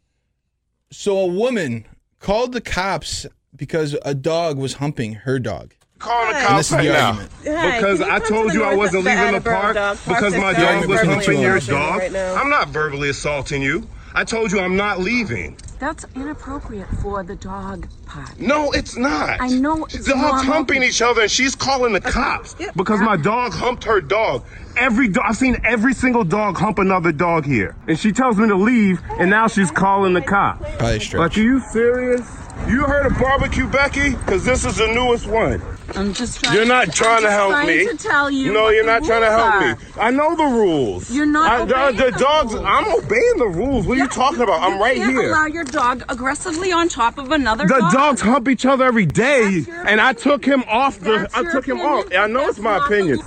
so 0.92 1.18
a 1.18 1.28
woman 1.28 1.86
called 2.20 2.54
the 2.54 2.62
cops 2.62 3.26
because 3.56 3.96
a 4.04 4.14
dog 4.14 4.58
was 4.58 4.74
humping 4.74 5.14
her 5.14 5.40
dog. 5.40 5.74
Calling 6.00 6.34
the 6.34 6.42
cops 6.42 6.72
right 6.72 6.86
now 6.86 7.20
because 7.44 8.02
I 8.02 8.20
told 8.20 8.54
you 8.54 8.64
I 8.64 8.76
wasn't 8.76 9.06
leaving 9.06 9.34
the 9.34 9.42
park 9.42 9.76
because 10.06 10.36
my 10.36 10.54
dog 10.54 10.88
was 10.88 11.02
humping 11.02 11.40
your 11.40 11.60
dog. 11.60 12.02
I'm 12.14 12.50
not 12.50 12.70
verbally 12.70 13.10
assaulting 13.10 13.62
you. 13.62 13.88
I 14.18 14.24
told 14.24 14.52
you 14.54 14.60
I'm 14.62 14.78
not 14.78 15.00
leaving. 15.00 15.58
That's 15.78 16.06
inappropriate 16.16 16.88
for 17.02 17.22
the 17.22 17.36
dog 17.36 17.90
part. 18.06 18.40
No, 18.40 18.72
it's 18.72 18.96
not. 18.96 19.42
I 19.42 19.50
know 19.50 19.84
it's 19.86 20.06
Dogs 20.06 20.10
normal. 20.22 20.44
humping 20.44 20.84
each 20.84 21.02
other, 21.02 21.24
and 21.24 21.30
she's 21.32 21.54
calling 21.54 21.92
the 21.92 22.00
cops 22.00 22.56
because 22.78 23.02
my 23.02 23.18
dog 23.18 23.52
humped 23.54 23.84
her 23.84 24.00
dog. 24.00 24.46
Every 24.78 25.10
dog, 25.10 25.26
I've 25.28 25.36
seen 25.36 25.58
every 25.66 25.94
single 25.94 26.24
dog 26.24 26.58
hump 26.58 26.80
another 26.80 27.12
dog 27.12 27.46
here, 27.46 27.76
and 27.90 28.00
she 28.00 28.14
tells 28.14 28.38
me 28.38 28.48
to 28.48 28.56
leave, 28.56 29.02
and 29.20 29.30
now 29.30 29.48
she's 29.48 29.70
calling 29.70 30.14
the 30.14 30.22
cops. 30.22 30.62
Probably 30.78 31.00
stretch. 31.02 31.20
Like, 31.20 31.38
are 31.38 31.42
you 31.42 31.60
serious? 31.60 32.26
You 32.68 32.84
heard 32.86 33.06
of 33.06 33.18
barbecue 33.20 33.68
Becky? 33.68 34.12
Because 34.16 34.44
this 34.44 34.66
is 34.66 34.78
the 34.78 34.88
newest 34.88 35.28
one. 35.28 35.62
I'm 35.96 36.14
just 36.14 36.44
trying. 36.44 36.56
You're 36.56 36.66
not 36.66 36.88
I'm 36.88 36.92
trying 36.94 37.18
to 37.22 37.28
just 37.28 37.34
help 37.38 37.52
trying 37.52 37.68
me. 37.68 37.86
To 37.88 37.96
tell 37.98 38.32
you. 38.32 38.52
No, 38.52 38.64
what 38.64 38.74
you're 38.74 38.84
the 38.86 38.92
not 38.92 39.04
trying 39.04 39.22
to 39.22 39.30
help 39.30 39.54
are. 39.54 39.76
me. 39.76 39.82
I 39.98 40.10
know 40.10 40.36
the 40.36 40.44
rules. 40.46 41.12
You're 41.12 41.28
not 41.28 41.52
I, 41.52 41.66
the, 41.66 41.76
obeying 41.76 41.96
the 41.98 42.12
the 42.12 42.18
dogs. 42.18 42.54
rules. 42.54 42.66
I'm 42.68 42.88
obeying 42.92 43.38
the 43.38 43.48
rules. 43.48 43.86
What 43.86 43.98
are 44.00 44.02
you 44.02 44.08
talking 44.08 44.42
about? 44.42 44.62
I'm 44.64 44.80
right 44.80 44.98
can't 44.98 45.12
here. 45.12 45.30
Allow 45.30 45.46
your 45.46 45.64
dog 45.64 46.04
aggressively 46.10 46.72
on 46.72 46.90
top 46.90 47.20
of 47.20 47.32
another 47.32 47.68
The 47.68 47.78
dog. 47.80 47.94
dogs 47.94 48.22
hump 48.22 48.48
each 48.50 48.66
other 48.66 48.84
every 48.86 49.06
day, 49.06 49.64
and 49.86 50.02
I 50.02 50.14
took 50.14 50.44
him 50.44 50.64
off 50.68 51.00
the. 51.00 51.20
That's 51.20 51.36
I 51.36 51.42
your 51.42 51.52
took 51.52 51.68
him 51.68 51.80
opinion. 51.82 52.00
off. 52.08 52.14
I 52.16 52.28
know 52.28 52.48
it's 52.48 52.60
my 52.60 52.84
opinion. 52.84 53.20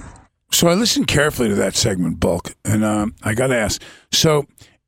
So 0.51 0.67
I 0.67 0.75
listened 0.75 1.07
carefully 1.07 1.51
to 1.51 1.55
that 1.57 1.77
segment, 1.77 2.19
bulk, 2.19 2.55
and 2.65 2.85
um, 2.85 3.15
I 3.23 3.35
got 3.35 3.49
to 3.49 3.57
ask. 3.57 3.81
So, 4.11 4.47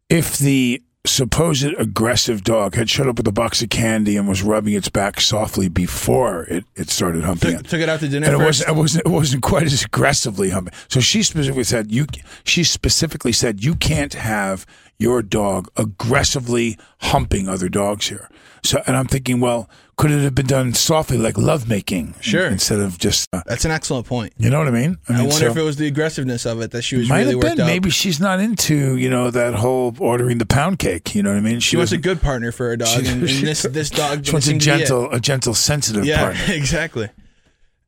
if 0.09 0.39
the 0.39 0.83
supposed 1.07 1.65
aggressive 1.79 2.45
dog 2.45 2.75
had 2.75 2.91
showed 2.91 3.09
up 3.09 3.17
with 3.17 3.27
a 3.27 3.33
box 3.33 3.63
of 3.63 3.71
candy 3.71 4.19
and 4.19 4.29
was 4.29 4.43
rubbing 4.43 4.75
its 4.75 4.91
back 4.91 5.19
softly 5.19 5.69
before 5.69 6.45
it, 6.45 6.65
it 6.77 6.91
started 6.91 7.25
humping 7.25 7.53
Took, 7.53 7.61
it, 7.61 7.69
took 7.69 7.81
it 7.81 7.89
out 7.89 8.01
to 8.01 8.09
dinner 8.09 8.27
and 8.27 8.41
it 8.41 8.45
wasn't, 8.45 8.69
it 8.69 8.77
wasn't 8.77 9.07
it 9.07 9.09
wasn't 9.09 9.43
quite 9.43 9.63
as 9.63 9.83
aggressively 9.83 10.51
humping. 10.51 10.75
So 10.89 11.01
she 11.01 11.23
specifically 11.23 11.65
said 11.65 11.91
you. 11.91 12.07
She 12.45 12.65
specifically 12.65 13.33
said 13.33 13.65
you 13.65 13.75
can't 13.77 14.13
have 14.13 14.67
your 14.99 15.23
dog 15.23 15.69
aggressively 15.77 16.79
humping 16.99 17.49
other 17.49 17.71
dogs 17.71 18.09
here. 18.09 18.29
So, 18.63 18.83
and 18.87 18.95
I'm 18.95 19.07
thinking, 19.07 19.41
well, 19.41 19.71
could 20.01 20.11
it 20.11 20.23
have 20.25 20.35
been 20.35 20.47
done 20.47 20.73
softly, 20.73 21.19
like 21.19 21.37
lovemaking, 21.37 22.15
Sure. 22.21 22.47
instead 22.47 22.81
of 22.81 22.99
just? 22.99 23.29
Uh, 23.33 23.43
That's 23.47 23.65
an 23.67 23.71
excellent 23.71 24.07
point. 24.07 24.33
you 24.39 24.49
know 24.49 24.59
what 24.59 24.67
I 24.69 24.71
mean? 24.71 24.97
I, 25.09 25.13
mean, 25.13 25.21
wonder 25.29 25.33
so- 25.47 25.51
if 25.51 25.57
it 25.57 25.63
was 25.63 25.77
the 25.77 25.87
aggressiveness 25.87 26.47
of 26.47 26.61
it 26.63 26.71
that 26.71 26.83
she 26.83 26.97
was 26.97 27.09
might 27.09 27.19
really 27.19 27.33
have 27.33 27.37
worked 27.43 27.57
been. 27.57 27.61
up. 27.61 27.67
Maybe 27.67 27.91
she's 27.91 28.19
not 28.19 28.41
into 28.41 28.97
you 28.97 29.11
know 29.11 29.31
that 29.31 29.55
whole 29.57 29.95
ordering 29.99 30.39
the 30.39 30.47
pound 30.47 30.79
cake. 30.79 31.15
You 31.15 31.23
know 31.23 31.31
what 31.31 31.37
I 31.39 31.41
mean? 31.43 31.61
she 31.61 31.77
wants 31.77 31.93
a 31.93 31.99
good 31.99 32.21
partner 32.23 32.51
for 32.51 32.69
her 32.69 32.77
dog, 32.79 32.89
She- 32.89 32.99
and, 33.11 33.23
and 33.23 33.47
this 33.47 33.63
this 33.63 33.91
dog 33.91 34.25
She 34.25 34.33
wants 34.33 34.47
a 34.47 34.51
seemed 34.51 34.63
to 34.63 34.71
be 34.71 34.75
it. 34.75 34.79
gentle, 34.79 35.11
a 35.13 35.21
gentle, 35.21 35.55
sensitive 35.55 36.05
Yeah, 36.07 36.21
partner. 36.33 36.43
exactly. 36.55 37.11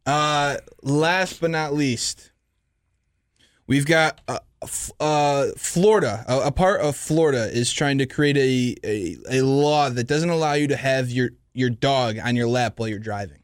Uh, 0.04 0.56
last 0.82 1.40
but 1.40 1.50
not 1.50 1.72
least, 1.72 2.30
we've 3.66 3.86
got 3.86 4.20
uh, 4.28 4.38
uh, 5.00 5.46
Florida. 5.56 6.24
A, 6.28 6.40
a 6.48 6.50
part 6.52 6.80
of 6.80 6.96
Florida 6.96 7.50
is 7.52 7.72
trying 7.72 7.98
to 7.98 8.06
create 8.06 8.36
a, 8.36 8.76
a, 8.84 9.16
a 9.38 9.42
law 9.42 9.88
that 9.88 10.04
doesn't 10.06 10.30
allow 10.30 10.54
you 10.54 10.66
to 10.68 10.76
have 10.76 11.10
your, 11.10 11.30
your 11.54 11.70
dog 11.70 12.18
on 12.18 12.36
your 12.36 12.46
lap 12.46 12.78
while 12.78 12.88
you're 12.88 12.98
driving. 12.98 13.38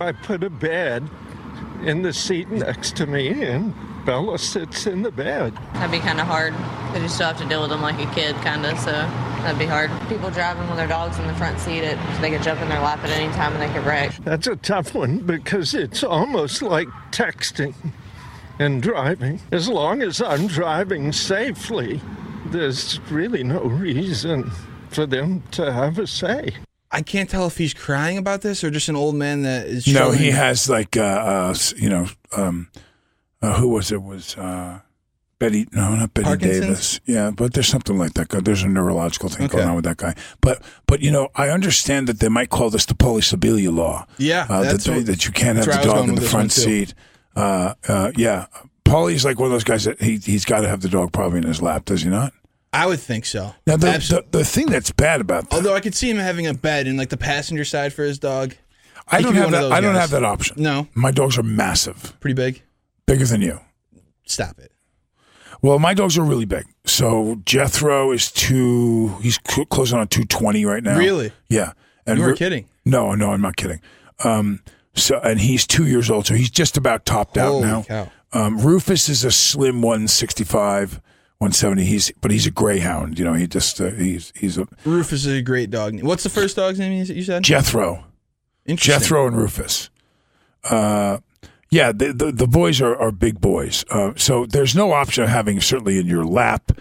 I 0.00 0.12
put 0.12 0.44
a 0.44 0.50
bed 0.50 1.08
in 1.82 2.02
the 2.02 2.12
seat 2.12 2.50
next 2.50 2.96
to 2.96 3.06
me, 3.06 3.42
and 3.42 3.74
Bella 4.04 4.38
sits 4.38 4.86
in 4.86 5.02
the 5.02 5.10
bed. 5.10 5.54
That'd 5.74 5.90
be 5.90 5.98
kind 5.98 6.20
of 6.20 6.26
hard 6.26 6.54
because 6.86 7.02
you 7.02 7.08
still 7.08 7.28
have 7.28 7.38
to 7.38 7.46
deal 7.46 7.60
with 7.60 7.70
them 7.70 7.82
like 7.82 7.98
a 7.98 8.10
kid, 8.14 8.34
kind 8.36 8.64
of. 8.64 8.78
So 8.78 8.92
that'd 8.92 9.58
be 9.58 9.66
hard. 9.66 9.90
People 10.08 10.30
driving 10.30 10.66
with 10.68 10.76
their 10.76 10.86
dogs 10.86 11.18
in 11.18 11.26
the 11.26 11.34
front 11.34 11.58
seat, 11.58 11.82
it, 11.82 11.98
they 12.20 12.30
could 12.30 12.42
jump 12.42 12.60
in 12.60 12.68
their 12.68 12.80
lap 12.80 13.00
at 13.04 13.10
any 13.10 13.32
time 13.34 13.52
and 13.52 13.62
they 13.62 13.74
could 13.74 13.86
wreck. 13.86 14.14
That's 14.24 14.46
a 14.46 14.56
tough 14.56 14.94
one 14.94 15.18
because 15.18 15.74
it's 15.74 16.02
almost 16.02 16.62
like 16.62 16.88
texting 17.10 17.74
and 18.58 18.82
driving. 18.82 19.40
As 19.52 19.68
long 19.68 20.02
as 20.02 20.20
I'm 20.20 20.46
driving 20.46 21.12
safely, 21.12 22.00
there's 22.46 23.00
really 23.10 23.42
no 23.42 23.62
reason 23.62 24.50
for 24.88 25.06
them 25.06 25.42
to 25.52 25.72
have 25.72 25.98
a 25.98 26.06
say. 26.06 26.54
I 26.92 27.02
can't 27.02 27.30
tell 27.30 27.46
if 27.46 27.56
he's 27.56 27.72
crying 27.74 28.18
about 28.18 28.40
this 28.42 28.64
or 28.64 28.70
just 28.70 28.88
an 28.88 28.96
old 28.96 29.14
man 29.14 29.42
that 29.42 29.66
is. 29.66 29.86
No, 29.86 30.10
he 30.10 30.30
has 30.30 30.68
like 30.68 30.96
uh, 30.96 31.00
uh 31.02 31.54
you 31.76 31.88
know 31.88 32.06
um, 32.36 32.68
uh, 33.42 33.54
who 33.58 33.68
was 33.68 33.92
it 33.92 34.02
was 34.02 34.36
uh, 34.36 34.80
Betty? 35.38 35.68
No, 35.72 35.94
not 35.94 36.12
Betty 36.14 36.24
Parkinson's? 36.24 36.60
Davis. 36.60 37.00
Yeah, 37.06 37.30
but 37.30 37.54
there's 37.54 37.68
something 37.68 37.96
like 37.96 38.14
that. 38.14 38.44
There's 38.44 38.62
a 38.62 38.68
neurological 38.68 39.28
thing 39.28 39.46
going 39.46 39.68
on 39.68 39.76
with 39.76 39.84
that 39.84 39.98
guy. 39.98 40.14
But 40.40 40.62
but 40.86 41.00
you 41.00 41.10
know 41.12 41.28
I 41.36 41.48
understand 41.50 42.08
that 42.08 42.18
they 42.20 42.28
might 42.28 42.50
call 42.50 42.70
this 42.70 42.86
the 42.86 42.94
Paulie 42.94 43.22
Sibilia 43.22 43.74
law. 43.74 44.06
Yeah, 44.18 44.46
uh, 44.48 44.62
that, 44.62 44.80
they- 44.80 44.96
what- 44.96 45.06
that 45.06 45.24
you 45.26 45.32
can't 45.32 45.56
have 45.58 45.66
the 45.66 45.70
where 45.70 45.80
I 45.80 45.84
was 45.84 45.92
dog 45.94 46.00
in 46.00 46.06
the 46.06 46.12
with 46.14 46.22
this 46.22 46.32
one, 46.32 46.40
front 46.40 46.52
seat. 46.52 46.94
Uh, 47.36 47.74
uh, 47.86 48.10
yeah, 48.16 48.46
Paulie's 48.84 49.24
like 49.24 49.38
one 49.38 49.46
of 49.46 49.52
those 49.52 49.64
guys 49.64 49.84
that 49.84 50.02
he 50.02 50.16
he's 50.16 50.44
got 50.44 50.62
to 50.62 50.68
have 50.68 50.80
the 50.80 50.88
dog 50.88 51.12
probably 51.12 51.38
in 51.38 51.44
his 51.46 51.62
lap. 51.62 51.84
Does 51.84 52.02
he 52.02 52.08
not? 52.10 52.32
I 52.72 52.86
would 52.86 53.00
think 53.00 53.26
so. 53.26 53.54
Now 53.66 53.76
the, 53.76 53.86
the 54.30 54.38
the 54.38 54.44
thing 54.44 54.66
that's 54.66 54.92
bad 54.92 55.20
about 55.20 55.50
that, 55.50 55.56
Although 55.56 55.74
I 55.74 55.80
could 55.80 55.94
see 55.94 56.08
him 56.10 56.18
having 56.18 56.46
a 56.46 56.54
bed 56.54 56.86
in 56.86 56.96
like 56.96 57.08
the 57.08 57.16
passenger 57.16 57.64
side 57.64 57.92
for 57.92 58.04
his 58.04 58.18
dog. 58.18 58.54
I 59.08 59.22
don't 59.22 59.34
have 59.34 59.50
that. 59.50 59.72
I 59.72 59.80
don't 59.80 59.94
guys. 59.94 60.02
have 60.02 60.10
that 60.10 60.24
option. 60.24 60.62
No, 60.62 60.86
My 60.94 61.10
dogs 61.10 61.36
are 61.36 61.42
massive, 61.42 62.18
pretty 62.20 62.34
big. 62.34 62.62
bigger 63.06 63.24
than 63.24 63.40
you. 63.40 63.58
Stop 64.24 64.60
it. 64.60 64.70
Well, 65.62 65.80
my 65.80 65.94
dogs 65.94 66.16
are 66.16 66.22
really 66.22 66.44
big. 66.44 66.64
So 66.84 67.40
Jethro 67.44 68.12
is 68.12 68.30
two. 68.30 69.08
He's 69.20 69.38
cl- 69.48 69.66
closing 69.66 69.98
on 69.98 70.06
two 70.06 70.24
twenty 70.24 70.64
right 70.64 70.82
now. 70.82 70.96
Really? 70.96 71.32
Yeah. 71.48 71.72
You 72.06 72.22
were 72.22 72.34
kidding. 72.34 72.66
No, 72.84 73.14
no, 73.14 73.30
I'm 73.32 73.40
not 73.42 73.56
kidding. 73.56 73.80
Um, 74.24 74.62
so 74.94 75.18
and 75.20 75.40
he's 75.40 75.66
two 75.66 75.86
years 75.86 76.10
old, 76.10 76.26
so 76.26 76.34
he's 76.34 76.50
just 76.50 76.76
about 76.76 77.04
topped 77.04 77.36
out 77.36 77.60
now. 77.60 78.10
Um, 78.32 78.58
Rufus 78.58 79.08
is 79.08 79.24
a 79.24 79.30
slim 79.32 79.82
one 79.82 80.06
sixty 80.08 80.44
five. 80.44 81.00
170. 81.40 81.84
He's 81.84 82.12
but 82.20 82.30
he's 82.30 82.46
a 82.46 82.50
greyhound. 82.50 83.18
You 83.18 83.24
know, 83.24 83.32
he 83.34 83.46
just 83.46 83.80
uh, 83.80 83.90
he's 83.92 84.30
he's 84.36 84.58
a 84.58 84.68
Rufus 84.84 85.24
is 85.24 85.38
a 85.38 85.42
great 85.42 85.70
dog. 85.70 86.00
What's 86.02 86.22
the 86.22 86.28
first 86.28 86.56
dog's 86.56 86.78
name 86.78 86.92
you 86.92 87.22
said? 87.22 87.42
Jethro. 87.42 88.04
Interesting. 88.66 89.00
Jethro 89.00 89.26
and 89.26 89.36
Rufus. 89.36 89.88
Uh, 90.64 91.18
yeah, 91.70 91.92
the, 91.92 92.12
the 92.12 92.30
the 92.32 92.46
boys 92.46 92.80
are, 92.82 92.94
are 92.94 93.10
big 93.10 93.40
boys. 93.40 93.86
Uh, 93.90 94.12
so 94.16 94.44
there's 94.44 94.76
no 94.76 94.92
option 94.92 95.24
of 95.24 95.30
having 95.30 95.60
certainly 95.62 95.98
in 95.98 96.06
your 96.06 96.24
lap. 96.26 96.72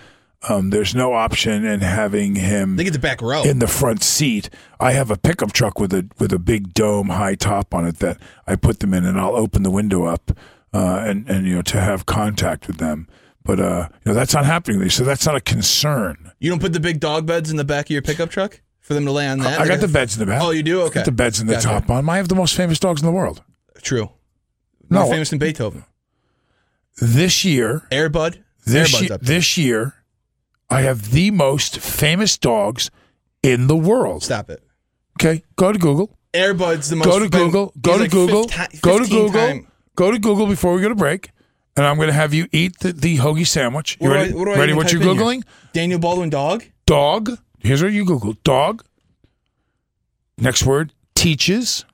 Um, 0.47 0.69
there's 0.71 0.95
no 0.95 1.13
option 1.13 1.65
in 1.65 1.81
having 1.81 2.35
him 2.35 2.75
They 2.77 2.85
get 2.85 2.93
the 2.93 2.99
back 2.99 3.21
row. 3.21 3.43
in 3.43 3.59
the 3.59 3.67
front 3.67 4.03
seat. 4.03 4.49
I 4.79 4.93
have 4.93 5.11
a 5.11 5.17
pickup 5.17 5.53
truck 5.53 5.79
with 5.79 5.93
a 5.93 6.07
with 6.19 6.33
a 6.33 6.39
big 6.39 6.73
dome 6.73 7.09
high 7.09 7.35
top 7.35 7.73
on 7.73 7.85
it 7.87 7.99
that 7.99 8.17
I 8.45 8.55
put 8.57 8.79
them 8.79 8.93
in, 8.93 9.05
and 9.05 9.17
I'll 9.19 9.35
open 9.35 9.63
the 9.63 9.71
window 9.71 10.03
up 10.05 10.31
uh, 10.73 11.03
and 11.05 11.29
and 11.29 11.47
you 11.47 11.55
know 11.55 11.61
to 11.61 11.79
have 11.79 12.05
contact 12.05 12.67
with 12.67 12.77
them. 12.77 13.07
But 13.43 13.59
uh, 13.59 13.89
you 14.05 14.11
know 14.11 14.13
that's 14.13 14.33
not 14.33 14.45
happening. 14.45 14.89
So 14.89 15.03
that's 15.03 15.25
not 15.25 15.35
a 15.35 15.41
concern. 15.41 16.31
You 16.39 16.49
don't 16.49 16.59
put 16.59 16.73
the 16.73 16.79
big 16.79 16.99
dog 16.99 17.25
beds 17.25 17.49
in 17.49 17.57
the 17.57 17.63
back 17.63 17.85
of 17.87 17.89
your 17.91 18.01
pickup 18.01 18.29
truck 18.29 18.61
for 18.81 18.93
them 18.93 19.05
to 19.05 19.11
lay 19.11 19.27
on 19.27 19.39
that. 19.39 19.59
I 19.59 19.67
got 19.67 19.79
the 19.79 19.87
beds 19.87 20.15
in 20.15 20.19
the 20.19 20.25
back. 20.31 20.41
Oh, 20.41 20.51
you 20.51 20.61
do? 20.63 20.81
I 20.81 20.85
Okay. 20.85 20.95
got 20.95 21.05
the 21.05 21.11
beds 21.11 21.39
in 21.39 21.47
the 21.47 21.53
Gotcha. 21.53 21.67
top 21.67 21.89
on. 21.89 22.07
I 22.09 22.17
have 22.17 22.27
the 22.27 22.35
most 22.35 22.55
famous 22.55 22.79
dogs 22.79 23.01
in 23.01 23.05
the 23.05 23.11
world. 23.11 23.41
True. 23.81 24.09
No. 24.89 25.03
More 25.03 25.11
famous 25.13 25.29
than 25.29 25.39
Beethoven. 25.39 25.85
This 27.01 27.45
year, 27.45 27.87
Air 27.91 28.09
Bud. 28.09 28.43
this 28.65 28.93
Air 28.93 28.99
Bud's 28.99 29.09
year, 29.09 29.17
this 29.21 29.57
year, 29.57 29.93
I 30.69 30.81
have 30.81 31.11
the 31.11 31.31
most 31.31 31.79
famous 31.79 32.37
dogs 32.37 32.91
in 33.41 33.67
the 33.67 33.75
world. 33.75 34.23
Stop 34.23 34.49
it. 34.49 34.61
Okay, 35.19 35.43
go 35.55 35.71
to 35.71 35.79
Google. 35.79 36.17
Air 36.33 36.53
Bud's 36.53 36.89
the 36.89 36.97
most. 36.97 37.05
Famous. 37.07 37.29
Go 37.29 37.37
to 37.37 37.45
Google. 37.45 37.73
Go 37.81 37.93
to 37.95 38.03
like 38.03 38.11
Google. 38.11 38.45
Go 38.81 38.99
to 38.99 39.07
Google. 39.09 39.29
time- 39.31 39.67
Go 39.95 40.11
to 40.11 40.19
Google 40.19 40.45
before 40.47 40.73
we 40.73 40.81
go 40.81 40.89
to 40.89 40.95
break, 40.95 41.31
and 41.79 41.87
I'm 41.87 41.95
going 41.95 42.07
to 42.09 42.13
have 42.13 42.33
you 42.33 42.45
eat 42.51 42.77
the, 42.79 42.91
the 42.91 43.17
hoagie 43.19 43.47
sandwich. 43.47 43.97
You 44.01 44.09
What 44.09 44.15
do 44.15 44.19
ready? 44.19 44.33
I- 44.33 44.35
what 44.35 44.45
do 44.45 44.51
ready? 44.51 44.63
even 44.71 44.75
What 44.75 44.91
you're 44.91 45.01
here? 45.01 45.13
googling? 45.13 45.43
Daniel 45.71 45.97
Baldwin 45.99 46.29
dog. 46.29 46.65
Dog. 46.85 47.37
Here's 47.59 47.81
what 47.81 47.93
you 47.93 48.03
Google. 48.03 48.33
Dog. 48.43 48.83
Next 50.37 50.63
word. 50.65 50.91
Teaches. 51.15 51.85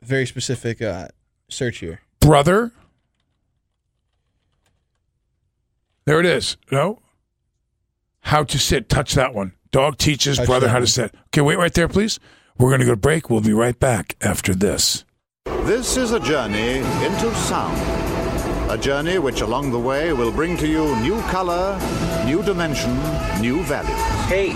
Very 0.00 0.26
specific 0.26 0.80
uh, 0.80 1.08
search 1.48 1.78
here. 1.78 2.02
Brother. 2.20 2.70
There 6.04 6.20
it 6.20 6.26
is. 6.26 6.56
No. 6.70 7.00
how 8.20 8.44
to 8.44 8.58
sit. 8.58 8.88
Touch 8.88 9.14
that 9.14 9.34
one. 9.34 9.54
Dog 9.72 9.98
teaches 9.98 10.36
Touch 10.38 10.46
brother 10.46 10.68
how 10.68 10.74
one. 10.74 10.82
to 10.82 10.86
sit. 10.86 11.14
Okay, 11.26 11.40
wait 11.40 11.58
right 11.58 11.74
there, 11.74 11.88
please. 11.88 12.20
We're 12.58 12.70
going 12.70 12.80
to 12.80 12.86
go 12.86 12.92
to 12.92 12.96
break. 12.96 13.28
We'll 13.28 13.40
be 13.40 13.52
right 13.52 13.78
back 13.78 14.14
after 14.20 14.54
this. 14.54 15.04
This 15.64 15.96
is 15.96 16.12
a 16.12 16.20
journey 16.20 16.78
into 16.78 17.34
sound. 17.34 18.17
A 18.70 18.76
journey 18.76 19.18
which 19.18 19.40
along 19.40 19.70
the 19.70 19.78
way 19.78 20.12
will 20.12 20.30
bring 20.30 20.54
to 20.58 20.68
you 20.68 20.94
new 21.00 21.18
color, 21.22 21.80
new 22.26 22.42
dimension, 22.42 22.94
new 23.40 23.62
values. 23.62 23.98
Hey, 24.28 24.52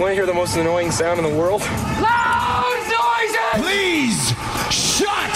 want 0.00 0.10
to 0.10 0.14
hear 0.14 0.26
the 0.26 0.34
most 0.34 0.56
annoying 0.56 0.90
sound 0.90 1.20
in 1.20 1.24
the 1.24 1.38
world? 1.38 1.60
Loud 1.60 2.82
noises! 2.90 3.62
Please 3.62 4.28
shut 4.74 5.30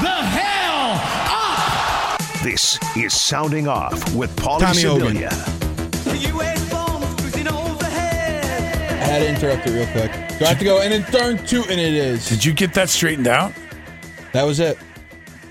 the 0.00 0.06
hell 0.06 1.00
up! 1.34 2.20
This 2.44 2.78
is 2.96 3.20
Sounding 3.20 3.66
Off 3.66 4.14
with 4.14 4.34
Paulie 4.36 4.60
Tommy 4.60 4.82
Hogan. 4.82 5.16
Sibilia. 5.16 5.32
I 9.00 9.06
had 9.06 9.18
to 9.18 9.28
interrupt 9.28 9.66
it 9.66 9.72
real 9.72 9.86
quick. 9.88 10.12
Do 10.38 10.44
I 10.44 10.48
have 10.48 10.58
to 10.60 10.64
go? 10.64 10.80
And 10.80 10.92
then 10.92 11.02
turn 11.10 11.44
two, 11.44 11.62
and 11.68 11.80
it 11.80 11.92
is. 11.92 12.28
Did 12.28 12.44
you 12.44 12.52
get 12.52 12.72
that 12.74 12.88
straightened 12.88 13.26
out? 13.26 13.52
That 14.32 14.44
was 14.44 14.60
it. 14.60 14.78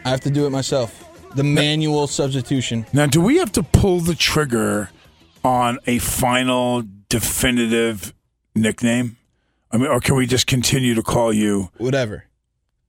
I 0.06 0.10
have 0.10 0.22
to 0.22 0.30
do 0.30 0.46
it 0.46 0.50
myself. 0.50 1.03
The 1.36 1.44
manual 1.44 2.08
substitution. 2.08 2.86
Now, 2.94 3.08
do 3.08 3.20
we 3.20 3.38
have 3.38 3.52
to 3.54 3.64
pull 3.64 4.00
the 4.00 4.16
trigger 4.16 4.90
on 5.44 5.80
a 5.88 5.98
final 6.00 6.84
definitive 7.10 8.14
nickname? 8.56 9.18
I 9.72 9.78
mean, 9.78 9.88
or 9.88 10.00
can 10.00 10.16
we 10.16 10.28
just 10.28 10.46
continue 10.46 10.94
to 10.94 11.02
call 11.02 11.34
you? 11.34 11.70
Whatever. 11.78 12.26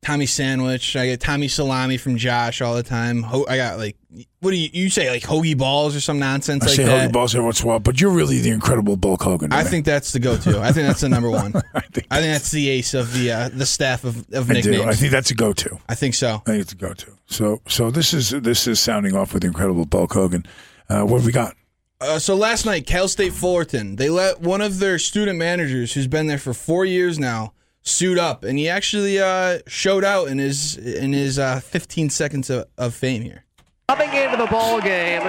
Tommy 0.05 0.27
Sandwich. 0.27 0.95
I 0.97 1.07
get 1.07 1.21
Tommy 1.21 1.49
Salami 1.49 1.97
from 1.97 2.17
Josh 2.17 2.61
all 2.61 2.75
the 2.75 2.83
time. 2.83 3.23
Ho- 3.23 3.47
I 3.49 3.57
got 3.57 3.79
like, 3.79 3.97
what 4.41 4.51
do 4.51 4.57
you 4.57 4.69
you 4.73 4.91
say 4.91 5.11
like 5.11 5.23
hoagie 5.23 5.57
balls 5.57 5.97
or 5.97 6.01
some 6.01 6.19
nonsense 6.19 6.63
I 6.63 6.67
like 6.67 6.77
say 6.77 6.85
that? 6.85 6.91
Hogan 6.91 7.13
Balls 7.13 7.35
every 7.35 7.45
once 7.45 7.61
in 7.61 7.67
a 7.67 7.69
while, 7.71 7.79
but 7.81 8.01
you're 8.01 8.11
really 8.11 8.41
the 8.41 8.51
incredible 8.51 8.97
Bulk 8.97 9.23
Hogan. 9.23 9.53
I 9.53 9.65
think 9.65 9.85
that's 9.87 10.13
the 10.13 10.21
go-to. 10.21 10.61
I 10.61 10.73
think 10.73 10.87
that's 10.87 11.01
the 11.01 11.09
number 11.09 11.31
one. 11.31 11.55
I 11.75 11.81
think 11.81 12.09
that's 12.09 12.51
the 12.51 12.69
ace 12.69 12.95
of 12.95 13.13
the 13.15 13.33
uh, 13.33 13.49
the 13.49 13.67
staff 13.67 14.05
of, 14.05 14.19
of 14.33 14.51
I 14.51 14.55
nicknames. 14.55 14.83
do. 14.83 14.85
I 14.85 14.95
think 14.95 15.11
that's 15.11 15.31
a 15.31 15.35
go-to. 15.35 15.79
I 15.89 15.95
think 15.95 16.15
so. 16.15 16.43
I 16.47 16.51
think 16.51 16.61
it's 16.63 16.73
a 16.73 16.77
go-to. 16.77 17.13
So, 17.27 17.63
so 17.67 17.91
this 17.91 18.13
is 18.13 18.31
this 18.31 18.67
is 18.67 18.79
sounding 18.81 19.17
off 19.17 19.33
with 19.33 19.43
the 19.43 19.49
incredible 19.49 19.87
Bulk 19.87 20.13
Hogan. 20.13 20.45
Uh, 20.89 21.03
what 21.05 21.17
have 21.19 21.27
we 21.27 21.33
got? 21.33 21.57
Uh, 22.01 22.19
so 22.19 22.35
last 22.35 22.67
night, 22.67 22.87
Cal 22.87 23.09
State 23.09 23.33
Fullerton, 23.33 23.97
they 23.97 24.11
let 24.11 24.41
one 24.41 24.61
of 24.61 24.79
their 24.79 24.99
student 24.99 25.39
managers, 25.39 25.95
who's 25.95 26.07
been 26.07 26.27
there 26.27 26.39
for 26.39 26.53
four 26.53 26.85
years 26.85 27.19
now, 27.19 27.55
suit 27.85 28.19
up, 28.19 28.43
and 28.45 28.59
he 28.59 28.69
actually 28.69 29.21
uh, 29.21 29.59
showed 29.67 30.05
out 30.05 30.29
in 30.29 30.39
his 30.39 30.77
in 30.77 31.13
his 31.13 31.39
uh, 31.39 31.61
15 31.61 32.11
seconds 32.11 32.51
of, 32.51 32.67
of 32.77 32.95
fame 32.95 33.23
here. 33.23 33.45
Coming 33.89 34.13
into 34.15 34.37
the 34.37 34.47
ball 34.47 34.81
game 34.81 35.23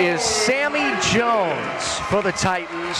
is 0.00 0.20
Sammy 0.22 0.94
Jones 1.12 1.98
for 2.10 2.22
the 2.22 2.32
Titans. 2.32 2.98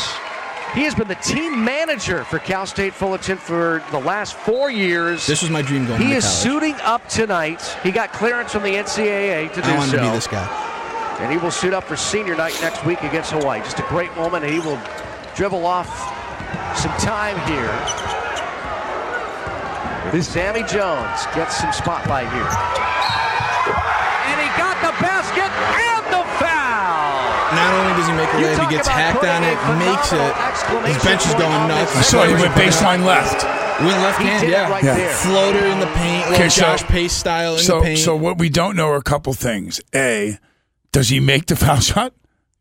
He 0.75 0.85
has 0.85 0.95
been 0.95 1.07
the 1.09 1.17
team 1.17 1.63
manager 1.63 2.25
for 2.25 2.39
Cal 2.39 2.65
State 2.65 2.95
Fullerton 2.95 3.37
for 3.37 3.85
the 3.91 3.99
last 3.99 4.35
four 4.35 4.71
years. 4.71 5.27
This 5.27 5.43
was 5.43 5.51
my 5.51 5.61
dream 5.61 5.87
going 5.87 6.01
He 6.01 6.15
is 6.15 6.25
college. 6.25 6.39
suiting 6.39 6.75
up 6.81 7.07
tonight. 7.11 7.61
He 7.83 7.91
got 7.91 8.11
clearance 8.15 8.53
from 8.53 8.63
the 8.63 8.71
NCAA 8.77 9.53
to 9.53 9.61
do 9.61 9.69
I 9.69 9.77
wanted 9.77 9.91
so. 9.91 9.97
to 9.99 10.03
be 10.05 10.09
this 10.09 10.27
guy. 10.27 11.19
And 11.21 11.31
he 11.31 11.37
will 11.37 11.51
suit 11.51 11.75
up 11.75 11.85
for 11.85 11.95
senior 11.95 12.35
night 12.35 12.59
next 12.63 12.87
week 12.87 13.03
against 13.03 13.33
Hawaii. 13.33 13.61
Just 13.61 13.81
a 13.81 13.87
great 13.91 14.17
moment. 14.17 14.47
He 14.47 14.61
will 14.61 14.81
dribble 15.37 15.67
off 15.67 15.87
some 16.79 16.93
time 16.97 17.37
here. 17.47 18.22
Sammy 20.23 20.63
Jones 20.65 21.27
gets 21.35 21.57
some 21.59 21.73
spotlight 21.73 22.29
here. 22.33 22.43
And 22.43 24.39
he 24.41 24.49
got 24.59 24.77
the 24.83 24.93
basket 25.01 25.49
and 25.49 26.05
the 26.13 26.23
foul. 26.39 27.23
Not 27.55 27.71
only 27.81 27.95
does 28.01 28.07
he 28.09 28.15
make 28.15 28.29
a 28.35 28.41
You 28.41 28.47
layup, 28.47 28.69
he 28.69 28.77
gets 28.77 28.89
hacked 28.89 29.25
on 29.25 29.43
it, 29.45 29.57
makes 29.79 30.13
it. 30.13 30.35
His 30.87 31.03
bench 31.05 31.27
is 31.27 31.35
going 31.35 31.69
nuts. 31.69 31.93
this 31.95 31.99
I 31.99 32.03
saw 32.03 32.25
he 32.27 32.35
went 32.35 32.55
baseline 32.55 33.05
left. 33.05 33.45
Went 33.81 34.01
left 34.03 34.19
He 34.21 34.27
hand, 34.27 34.41
did 34.43 34.51
it 34.51 34.53
yeah. 34.53 34.71
right 34.71 34.83
there. 34.83 35.13
Floater 35.15 35.65
in 35.67 35.81
the 35.81 35.87
paint, 35.87 36.29
little 36.29 36.35
Okay, 36.35 36.49
so- 36.49 36.61
Josh 36.63 36.83
Pace 36.85 37.13
style 37.13 37.55
in 37.55 37.61
So, 37.61 37.79
the 37.79 37.85
paint. 37.87 37.99
so 38.01 38.15
what 38.17 38.39
we 38.39 38.49
don't 38.49 38.77
know 38.77 38.89
are 38.89 38.97
a 38.97 39.03
couple 39.03 39.33
things. 39.35 39.81
A, 39.95 40.39
does 40.93 41.09
he 41.09 41.21
make 41.21 41.47
the 41.47 41.57
foul 41.57 41.81
shot? 41.81 42.13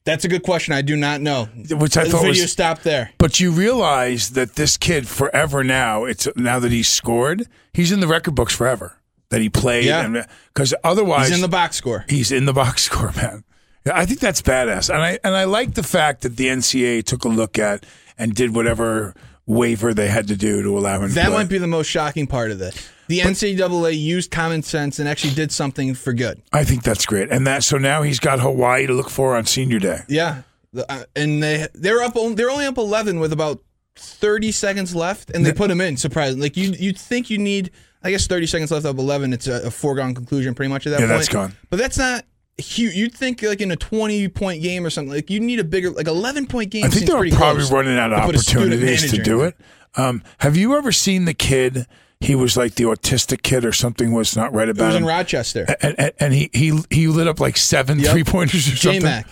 That's 0.03 0.25
a 0.25 0.27
good 0.27 0.43
question. 0.43 0.73
I 0.73 0.81
do 0.81 0.95
not 0.95 1.21
know. 1.21 1.45
Which 1.45 1.95
I 1.95 2.05
the 2.05 2.09
thought 2.09 2.21
video 2.23 2.43
was 2.43 2.51
stopped 2.51 2.83
there. 2.83 3.11
But 3.19 3.39
you 3.39 3.51
realize 3.51 4.31
that 4.31 4.55
this 4.55 4.75
kid 4.77 5.07
forever 5.07 5.63
now. 5.63 6.05
It's 6.05 6.27
now 6.35 6.59
that 6.59 6.71
he's 6.71 6.87
scored, 6.87 7.47
he's 7.73 7.91
in 7.91 7.99
the 7.99 8.07
record 8.07 8.33
books 8.35 8.55
forever. 8.55 8.97
That 9.29 9.41
he 9.41 9.49
played, 9.49 9.85
Yeah. 9.85 10.25
because 10.53 10.73
otherwise 10.83 11.27
He's 11.29 11.35
in 11.37 11.41
the 11.41 11.47
box 11.47 11.77
score. 11.77 12.03
He's 12.09 12.31
in 12.33 12.45
the 12.45 12.53
box 12.63 12.83
score, 12.83 13.11
man. 13.15 13.43
Yeah, 13.85 13.97
I 13.97 14.05
think 14.05 14.19
that's 14.19 14.41
badass, 14.41 14.93
and 14.93 15.01
I 15.01 15.19
and 15.23 15.35
I 15.35 15.45
like 15.45 15.73
the 15.75 15.83
fact 15.83 16.21
that 16.21 16.35
the 16.35 16.47
NCAA 16.47 17.03
took 17.03 17.23
a 17.23 17.29
look 17.29 17.57
at 17.57 17.85
and 18.17 18.35
did 18.35 18.53
whatever 18.53 19.15
waiver 19.51 19.93
they 19.93 20.07
had 20.07 20.27
to 20.29 20.35
do 20.35 20.63
to 20.63 20.77
allow 20.77 20.99
him. 21.01 21.09
to 21.09 21.15
That 21.15 21.27
play. 21.27 21.33
might 21.37 21.49
be 21.49 21.57
the 21.57 21.67
most 21.67 21.87
shocking 21.87 22.27
part 22.27 22.51
of 22.51 22.59
this. 22.59 22.89
The 23.07 23.19
NCAA 23.19 23.99
used 23.99 24.31
common 24.31 24.63
sense 24.63 24.97
and 24.99 25.09
actually 25.09 25.33
did 25.33 25.51
something 25.51 25.93
for 25.95 26.13
good. 26.13 26.41
I 26.53 26.63
think 26.63 26.83
that's 26.83 27.05
great, 27.05 27.29
and 27.29 27.45
that 27.47 27.63
so 27.63 27.77
now 27.77 28.03
he's 28.03 28.19
got 28.19 28.39
Hawaii 28.39 28.87
to 28.87 28.93
look 28.93 29.09
for 29.09 29.35
on 29.35 29.45
Senior 29.45 29.79
Day. 29.79 29.99
Yeah, 30.07 30.43
uh, 30.77 31.03
and 31.15 31.43
they 31.43 31.67
they're 31.73 32.01
up. 32.01 32.13
They're 32.35 32.49
only 32.49 32.65
up 32.65 32.77
eleven 32.77 33.19
with 33.19 33.33
about 33.33 33.61
thirty 33.97 34.51
seconds 34.53 34.95
left, 34.95 35.29
and 35.31 35.45
they 35.45 35.51
put 35.51 35.69
him 35.69 35.81
in. 35.81 35.97
Surprising. 35.97 36.39
Like 36.39 36.55
you, 36.55 36.71
you'd 36.79 36.97
think 36.97 37.29
you 37.29 37.37
need. 37.37 37.71
I 38.03 38.11
guess 38.11 38.25
thirty 38.27 38.47
seconds 38.47 38.71
left 38.71 38.85
of 38.85 38.97
eleven. 38.97 39.33
It's 39.33 39.47
a, 39.47 39.67
a 39.67 39.71
foregone 39.71 40.15
conclusion, 40.15 40.55
pretty 40.55 40.69
much 40.69 40.87
at 40.87 40.91
that 40.91 41.01
Yeah, 41.01 41.07
point. 41.07 41.17
that's 41.19 41.29
gone. 41.29 41.53
But 41.69 41.79
that's 41.79 41.97
not. 41.97 42.23
Huge. 42.61 42.93
You'd 42.95 43.13
think 43.13 43.41
like 43.41 43.61
in 43.61 43.71
a 43.71 43.75
twenty 43.75 44.27
point 44.27 44.61
game 44.61 44.85
or 44.85 44.89
something 44.89 45.13
like 45.13 45.29
you 45.29 45.39
need 45.39 45.59
a 45.59 45.63
bigger 45.63 45.89
like 45.91 46.07
eleven 46.07 46.45
point 46.47 46.71
game. 46.71 46.85
I 46.85 46.89
think 46.89 47.05
they're 47.05 47.29
probably 47.37 47.65
running 47.65 47.97
out 47.97 48.13
of 48.13 48.19
to 48.21 48.25
put 48.25 48.35
a 48.35 48.39
student 48.39 48.73
opportunities 48.73 49.11
to 49.11 49.21
do 49.21 49.41
it. 49.41 49.55
Um, 49.95 50.23
have 50.39 50.55
you 50.55 50.75
ever 50.77 50.91
seen 50.91 51.25
the 51.25 51.33
kid? 51.33 51.85
He 52.21 52.35
was 52.35 52.55
like 52.55 52.75
the 52.75 52.83
autistic 52.83 53.41
kid 53.41 53.65
or 53.65 53.71
something 53.73 54.11
was 54.11 54.35
not 54.35 54.53
right 54.53 54.69
about. 54.69 54.83
It 54.83 54.87
was 54.87 54.95
in. 54.97 55.05
Rochester. 55.05 55.65
and, 55.81 55.95
and, 55.99 56.11
and 56.19 56.33
he, 56.35 56.49
he 56.53 56.79
he 56.91 57.07
lit 57.07 57.27
up 57.27 57.39
like 57.39 57.57
seven 57.57 57.97
Yep. 57.99 58.11
three 58.11 58.23
pointers 58.23 58.67
or 58.71 58.75
something. 58.75 59.01
J-Mac. 59.01 59.27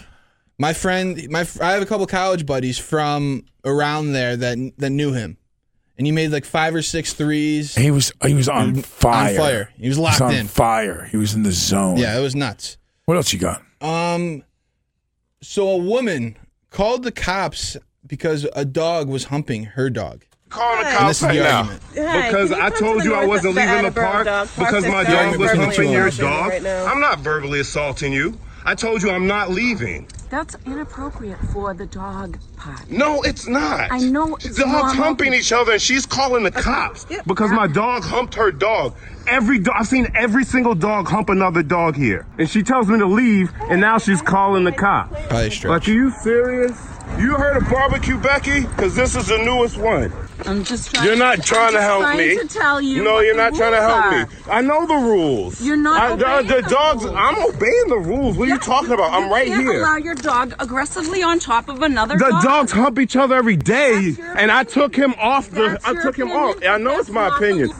My 0.57 0.73
friend, 0.73 1.29
my 1.29 1.47
I 1.61 1.71
have 1.73 1.81
a 1.83 1.85
couple 1.85 2.05
college 2.07 2.45
buddies 2.47 2.77
from 2.79 3.45
around 3.63 4.13
there 4.13 4.35
that 4.35 4.57
that 4.79 4.89
knew 4.89 5.13
him, 5.13 5.37
and 5.99 6.07
he 6.07 6.11
made 6.11 6.31
like 6.31 6.45
five 6.45 6.73
or 6.73 6.81
six 6.81 7.13
threes. 7.13 7.75
He 7.75 7.91
was 7.91 8.11
he 8.25 8.33
was 8.33 8.49
on 8.49 8.81
fire. 8.81 9.29
On 9.29 9.37
fire. 9.37 9.69
He 9.77 9.87
was 9.87 9.99
locked 9.99 10.19
on 10.21 10.33
in. 10.33 10.47
fire. 10.47 11.05
He 11.11 11.15
was 11.17 11.35
in 11.35 11.43
the 11.43 11.51
zone. 11.51 11.97
Yeah, 11.97 12.17
it 12.17 12.21
was 12.21 12.35
nuts. 12.35 12.77
What 13.09 13.15
else 13.15 13.33
you 13.33 13.39
got? 13.39 13.63
Um, 13.81 14.43
so 15.41 15.67
a 15.67 15.77
woman 15.77 16.37
called 16.69 17.01
the 17.01 17.11
cops 17.11 17.75
because 18.05 18.45
a 18.55 18.63
dog 18.63 19.09
was 19.09 19.23
humping 19.23 19.63
her 19.63 19.89
dog. 19.89 20.25
Calling 20.49 20.83
the 20.83 20.91
cops 20.91 21.23
right 21.23 21.39
now. 21.39 21.61
argument. 21.61 21.81
Because 21.95 22.51
I 22.51 22.69
told 22.69 23.03
you 23.03 23.15
I 23.15 23.25
wasn't 23.25 23.55
leaving 23.55 23.81
the 23.81 23.91
park 23.91 24.25
because 24.55 24.85
my 24.85 25.03
dog 25.05 25.37
was 25.37 25.49
humping 25.53 25.91
your 25.91 26.11
dog. 26.11 26.51
I'm 26.63 27.01
not 27.01 27.21
verbally 27.21 27.61
assaulting 27.61 28.13
you. 28.13 28.37
I 28.63 28.75
told 28.75 29.01
you 29.01 29.09
I'm 29.09 29.25
not 29.25 29.49
leaving. 29.49 30.07
That's 30.29 30.55
inappropriate 30.67 31.39
for 31.51 31.73
the 31.73 31.87
dog 31.87 32.37
part. 32.55 32.89
No, 32.91 33.23
it's 33.23 33.47
not. 33.47 33.91
I 33.91 33.97
know 33.97 34.35
it's 34.35 34.57
Dogs 34.57 34.59
normal. 34.59 34.93
humping 34.93 35.33
each 35.33 35.51
other, 35.51 35.73
and 35.73 35.81
she's 35.81 36.05
calling 36.05 36.43
the 36.43 36.51
cops 36.51 37.05
because 37.25 37.51
my 37.51 37.65
dog 37.65 38.03
humped 38.03 38.35
her 38.35 38.51
dog. 38.51 38.95
Every 39.27 39.57
dog, 39.57 39.75
I've 39.79 39.87
seen 39.87 40.07
every 40.13 40.43
single 40.43 40.75
dog 40.75 41.07
hump 41.07 41.29
another 41.29 41.63
dog 41.63 41.95
here, 41.95 42.27
and 42.37 42.47
she 42.47 42.61
tells 42.61 42.87
me 42.87 42.99
to 42.99 43.07
leave, 43.07 43.51
and 43.69 43.81
now 43.81 43.97
she's 43.97 44.21
calling 44.21 44.65
the 44.65 44.71
cops. 44.71 45.15
Probably 45.27 45.49
stretch. 45.49 45.69
Like, 45.69 45.87
are 45.87 45.91
you 45.91 46.11
serious? 46.11 46.79
You 47.17 47.33
heard 47.35 47.57
of 47.57 47.67
barbecue 47.67 48.19
Becky? 48.19 48.61
Because 48.61 48.95
this 48.95 49.15
is 49.15 49.27
the 49.27 49.39
newest 49.39 49.77
one. 49.77 50.13
I'm 50.45 50.63
just 50.63 50.93
trying. 50.93 51.05
You're 51.07 51.15
not 51.17 51.37
I'm 51.37 51.43
trying 51.43 51.67
to 51.71 51.77
just 51.77 51.83
help 51.87 52.01
trying 52.01 52.17
me. 52.17 52.37
To 52.37 52.47
tell 52.47 52.81
you. 52.81 53.03
No, 53.03 53.15
what 53.15 53.25
you're 53.25 53.35
the 53.35 53.41
not 53.49 53.55
trying 53.55 53.71
to 53.73 53.81
help 53.81 54.05
are. 54.05 54.25
me. 54.27 54.35
I 54.49 54.61
know 54.61 54.85
the 54.87 54.95
rules. 54.95 55.61
You're 55.61 55.77
not 55.77 56.01
I, 56.01 56.13
obeying 56.13 56.47
the, 56.47 56.61
the 56.61 56.69
dogs. 56.69 57.03
rules. 57.03 57.15
I'm 57.17 57.37
obeying 57.43 57.87
the 57.87 57.97
rules. 57.99 58.37
What 58.37 58.47
are 58.49 58.51
you 58.53 58.59
talking 58.59 58.91
about? 58.91 59.11
I'm 59.11 59.25
You 59.25 59.31
right 59.33 59.47
can't 59.47 59.61
here. 59.61 59.79
Allow 59.81 59.97
your 59.97 60.15
dog 60.15 60.55
aggressively 60.59 61.21
on 61.23 61.39
top 61.39 61.67
of 61.69 61.81
another 61.81 62.17
The 62.17 62.29
dog. 62.29 62.43
dogs 62.43 62.71
hump 62.71 62.99
each 62.99 63.15
other 63.15 63.35
every 63.35 63.57
day, 63.57 64.15
and 64.37 64.51
I 64.51 64.63
took 64.63 64.95
him 64.95 65.13
off 65.19 65.49
the. 65.49 65.69
That's 65.69 65.85
I 65.85 65.91
your 65.91 66.01
took 66.03 66.17
him 66.17 66.31
off. 66.31 66.55
I 66.63 66.77
know 66.77 66.97
it's 66.99 67.09
my 67.09 67.27
opinion. 67.27 67.71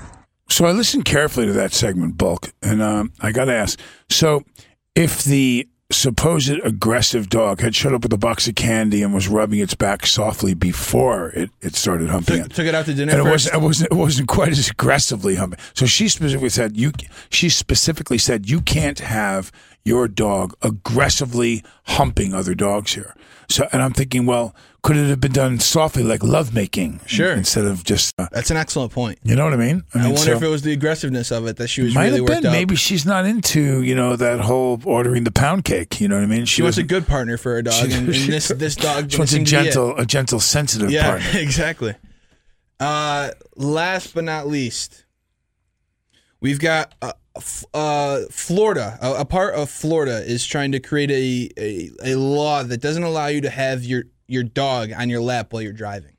So 0.49 0.65
I 0.65 0.71
listened 0.71 1.05
carefully 1.05 1.45
to 1.45 1.53
that 1.53 1.73
segment, 1.73 2.17
Bulk, 2.17 2.51
and 2.61 2.81
um, 2.81 3.13
I 3.19 3.31
got 3.31 3.45
to 3.45 3.53
ask. 3.53 3.79
So, 4.09 4.43
if 4.95 5.23
the 5.23 5.67
supposed 5.91 6.51
aggressive 6.63 7.29
dog 7.29 7.61
had 7.61 7.73
showed 7.73 7.93
up 7.93 8.03
with 8.03 8.13
a 8.13 8.17
box 8.17 8.47
of 8.47 8.53
candy 8.53 9.01
and 9.01 9.11
was 9.11 9.27
rubbing 9.27 9.59
its 9.59 9.73
back 9.73 10.05
softly 10.05 10.53
before 10.53 11.29
it, 11.29 11.49
it 11.61 11.75
started 11.75 12.09
humping 12.09 12.43
Took, 12.43 12.45
it, 12.45 12.53
took 12.53 12.67
it 12.67 12.75
out 12.75 12.85
to 12.85 12.93
dinner 12.93 13.11
and 13.11 13.27
it 13.27 13.29
wasn't, 13.29 13.55
it 13.55 13.61
wasn't 13.61 13.91
it 13.91 13.95
wasn't 13.95 14.27
quite 14.27 14.49
as 14.49 14.69
aggressively 14.69 15.35
humping. 15.35 15.59
So 15.73 15.87
she 15.87 16.07
specifically 16.07 16.49
said 16.49 16.77
you. 16.77 16.91
She 17.31 17.49
specifically 17.49 18.19
said 18.19 18.49
you 18.49 18.61
can't 18.61 18.99
have 18.99 19.51
your 19.83 20.07
dog 20.07 20.53
aggressively 20.61 21.63
humping 21.85 22.35
other 22.35 22.53
dogs 22.53 22.93
here. 22.93 23.15
So, 23.47 23.67
and 23.71 23.81
I'm 23.81 23.93
thinking, 23.93 24.27
well, 24.27 24.55
could 24.81 24.95
it 24.97 25.09
have 25.09 25.19
been 25.19 25.31
done 25.33 25.59
softly, 25.59 26.03
like 26.03 26.23
lovemaking? 26.23 26.99
Sure. 27.05 27.31
Instead 27.33 27.65
of 27.65 27.83
just, 27.83 28.13
uh, 28.17 28.27
That's 28.31 28.49
an 28.51 28.57
excellent 28.57 28.91
point. 28.91 29.19
you 29.23 29.35
know 29.35 29.43
what 29.43 29.53
I 29.53 29.57
mean? 29.57 29.83
I, 29.93 29.97
mean, 29.99 30.05
wonder 30.13 30.19
so- 30.31 30.37
if 30.37 30.41
it 30.43 30.47
was 30.47 30.61
the 30.61 30.71
aggressiveness 30.73 31.31
of 31.31 31.45
it 31.47 31.57
that 31.57 31.67
she 31.67 31.81
was 31.81 31.93
might 31.93 32.05
really 32.05 32.17
have 32.19 32.29
worked 32.29 32.41
been. 32.43 32.47
up. 32.47 32.53
Maybe 32.53 32.75
she's 32.75 33.05
not 33.05 33.25
into 33.25 33.81
you 33.81 33.93
know 33.95 34.15
that 34.15 34.39
whole 34.39 34.79
ordering 34.85 35.23
the 35.25 35.31
pound 35.31 35.65
cake. 35.65 35.99
You 35.99 36.07
know 36.07 36.15
what 36.15 36.23
I 36.23 36.27
mean? 36.27 36.45
she 36.45 36.61
was 36.61 36.77
a 36.77 36.83
good 36.83 37.07
partner 37.07 37.37
for 37.37 37.53
her 37.53 37.61
dog, 37.61 37.73
She- 37.89 37.93
and, 37.97 38.07
and 38.15 38.33
this 38.33 38.47
this 38.49 38.75
dog 38.75 39.11
She 39.11 39.17
wants 39.17 39.33
a 39.33 39.35
seemed 39.35 39.47
to 39.47 39.55
be 39.55 39.61
it. 39.61 39.63
gentle, 39.65 39.97
a 39.97 40.05
gentle, 40.05 40.39
sensitive 40.39 40.89
yeah, 40.91 41.09
partner. 41.09 41.27
exactly. 41.39 41.95
Uh, 42.79 43.31
last 43.57 44.13
but 44.13 44.23
not 44.23 44.47
least, 44.47 45.03
we've 46.39 46.59
got 46.59 46.95
uh, 47.01 47.11
uh, 47.73 48.21
Florida. 48.31 48.97
A, 49.01 49.21
a 49.21 49.25
part 49.25 49.55
of 49.55 49.69
Florida 49.69 50.23
is 50.25 50.45
trying 50.45 50.71
to 50.71 50.79
create 50.79 51.11
a, 51.11 51.49
a 51.57 52.13
a 52.13 52.15
law 52.15 52.63
that 52.63 52.79
doesn't 52.81 53.03
allow 53.03 53.27
you 53.27 53.41
to 53.41 53.49
have 53.49 53.83
your 53.83 54.03
your 54.29 54.43
dog 54.43 54.91
on 54.93 55.09
your 55.09 55.21
lap 55.21 55.51
while 55.51 55.61
you're 55.61 55.73
driving. 55.73 56.15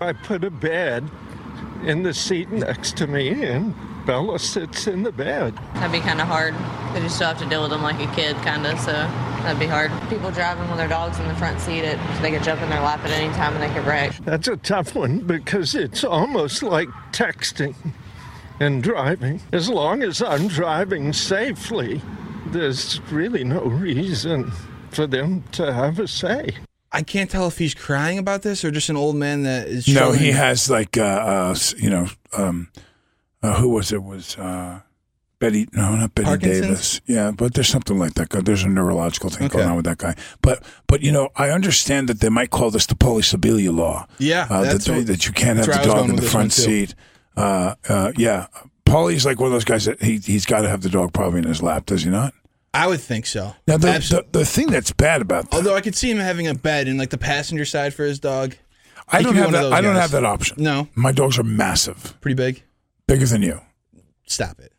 I 0.00 0.12
put 0.12 0.42
a 0.42 0.50
bed 0.50 1.08
in 1.84 2.02
the 2.02 2.14
seat 2.14 2.50
next 2.50 2.96
to 2.96 3.06
me, 3.06 3.44
and 3.44 3.74
Bella 4.06 4.38
sits 4.38 4.86
in 4.86 5.02
the 5.02 5.12
bed. 5.12 5.54
That'd 5.74 5.92
be 5.92 6.00
kind 6.00 6.20
of 6.20 6.26
hard 6.26 6.54
because 6.88 7.02
you 7.02 7.08
still 7.08 7.28
have 7.28 7.38
to 7.38 7.46
deal 7.46 7.62
with 7.62 7.70
them 7.70 7.82
like 7.82 8.00
a 8.00 8.12
kid, 8.14 8.36
kind 8.36 8.66
of. 8.66 8.78
So 8.80 8.92
that'd 8.92 9.58
be 9.58 9.66
hard. 9.66 9.90
People 10.08 10.30
driving 10.30 10.68
with 10.68 10.78
their 10.78 10.88
dogs 10.88 11.18
in 11.20 11.28
the 11.28 11.34
front 11.34 11.60
seat, 11.60 11.80
it, 11.80 11.98
so 12.16 12.22
they 12.22 12.30
could 12.30 12.42
jump 12.42 12.60
in 12.62 12.70
their 12.70 12.80
lap 12.80 13.00
at 13.04 13.10
any 13.10 13.32
time 13.34 13.54
and 13.54 13.62
they 13.62 13.74
could 13.74 13.86
wreck. 13.86 14.16
That's 14.24 14.48
a 14.48 14.56
tough 14.56 14.94
one 14.94 15.20
because 15.20 15.74
it's 15.74 16.04
almost 16.04 16.62
like 16.62 16.88
texting 17.12 17.74
and 18.60 18.82
driving. 18.82 19.40
As 19.52 19.68
long 19.68 20.02
as 20.02 20.22
I'm 20.22 20.48
driving 20.48 21.12
safely, 21.12 22.00
there's 22.46 23.00
really 23.10 23.44
no 23.44 23.62
reason 23.62 24.50
for 24.90 25.06
them 25.06 25.42
to 25.52 25.72
have 25.72 25.98
a 25.98 26.08
say. 26.08 26.56
I 26.94 27.02
can't 27.02 27.28
tell 27.30 27.46
if 27.48 27.58
he's 27.58 27.74
crying 27.74 28.18
about 28.18 28.42
this 28.42 28.64
or 28.64 28.70
just 28.70 28.88
an 28.88 28.96
old 28.96 29.16
man 29.16 29.42
that 29.42 29.66
is. 29.66 29.88
No, 29.88 30.12
he 30.12 30.30
has 30.30 30.70
like 30.70 30.96
uh, 30.96 31.02
uh 31.02 31.56
you 31.76 31.90
know 31.90 32.06
um 32.32 32.68
uh, 33.42 33.54
who 33.60 33.68
was 33.68 33.92
it? 33.92 34.02
Was 34.02 34.38
uh 34.38 34.80
Betty 35.40 35.68
no 35.72 35.96
not 35.96 36.14
Betty 36.14 36.26
Parkinson's? 36.26 36.60
Davis. 36.62 37.00
Yeah 37.06 37.32
but 37.32 37.54
there's 37.54 37.68
something 37.68 37.98
like 37.98 38.14
that. 38.14 38.30
There's 38.30 38.62
a 38.62 38.68
neurological 38.68 39.28
thing 39.30 39.48
going 39.48 39.68
on 39.68 39.76
with 39.76 39.84
that 39.86 39.98
guy. 39.98 40.14
But 40.40 40.62
but 40.86 41.02
you 41.02 41.10
know 41.12 41.28
I 41.36 41.50
understand 41.50 42.08
that 42.08 42.20
they 42.20 42.28
might 42.30 42.50
call 42.50 42.70
this 42.70 42.86
the 42.86 42.94
Paulie 42.94 43.22
Sibilia 43.22 43.74
law. 43.74 44.06
Yeah, 44.18 44.46
uh, 44.48 44.62
that 44.62 44.80
they, 44.82 44.96
what- 44.96 45.06
that 45.08 45.26
you 45.26 45.32
can't 45.32 45.58
have 45.58 45.66
the 45.66 45.72
where 45.72 45.80
I 45.80 45.84
was 45.86 45.94
dog 45.94 46.10
in 46.10 46.16
the 46.16 46.22
front 46.22 46.52
seat. 46.52 46.94
Uh 47.36 47.74
uh 47.88 48.12
yeah. 48.16 48.46
Paulie's 48.86 49.26
like 49.26 49.40
one 49.40 49.48
of 49.48 49.52
those 49.52 49.64
guys 49.64 49.86
that 49.86 50.00
he 50.00 50.18
he's 50.18 50.46
got 50.46 50.60
to 50.60 50.68
have 50.68 50.82
the 50.82 50.88
dog 50.90 51.12
probably 51.12 51.38
in 51.40 51.44
his 51.48 51.62
lap 51.62 51.86
does 51.86 52.04
he 52.04 52.10
not 52.10 52.32
I 52.74 52.86
would 52.88 53.00
think 53.00 53.26
so. 53.26 53.54
now 53.68 53.76
the 53.78 53.88
Absol- 53.88 54.08
the, 54.32 54.38
the 54.40 54.44
thing 54.44 54.66
that's 54.68 54.92
bad 54.92 55.22
about 55.22 55.50
that 55.50 55.56
Although 55.56 55.74
I 55.76 55.80
could 55.80 55.94
see 55.94 56.10
him 56.10 56.18
having 56.18 56.46
a 56.48 56.54
bed 56.54 56.88
in 56.88 56.96
like 56.98 57.10
the 57.10 57.18
passenger 57.18 57.64
side 57.64 57.94
for 57.94 58.04
his 58.04 58.18
dog. 58.18 58.56
I 59.08 59.18
He 59.18 59.24
don't 59.24 59.32
be 59.34 59.38
have 59.38 59.46
one 59.46 59.54
of 59.54 59.60
that 59.60 59.62
those 59.68 59.72
I 59.72 59.80
don't 59.80 59.92
guys. 59.94 60.02
have 60.02 60.10
that 60.12 60.24
option 60.24 60.56
No, 60.62 60.88
my 60.94 61.12
dogs 61.12 61.38
are 61.38 61.42
massive 61.44 62.14
pretty 62.20 62.34
big. 62.34 62.62
bigger 63.06 63.26
than 63.26 63.42
you 63.42 63.60
Stop 64.26 64.58
it. 64.60 64.72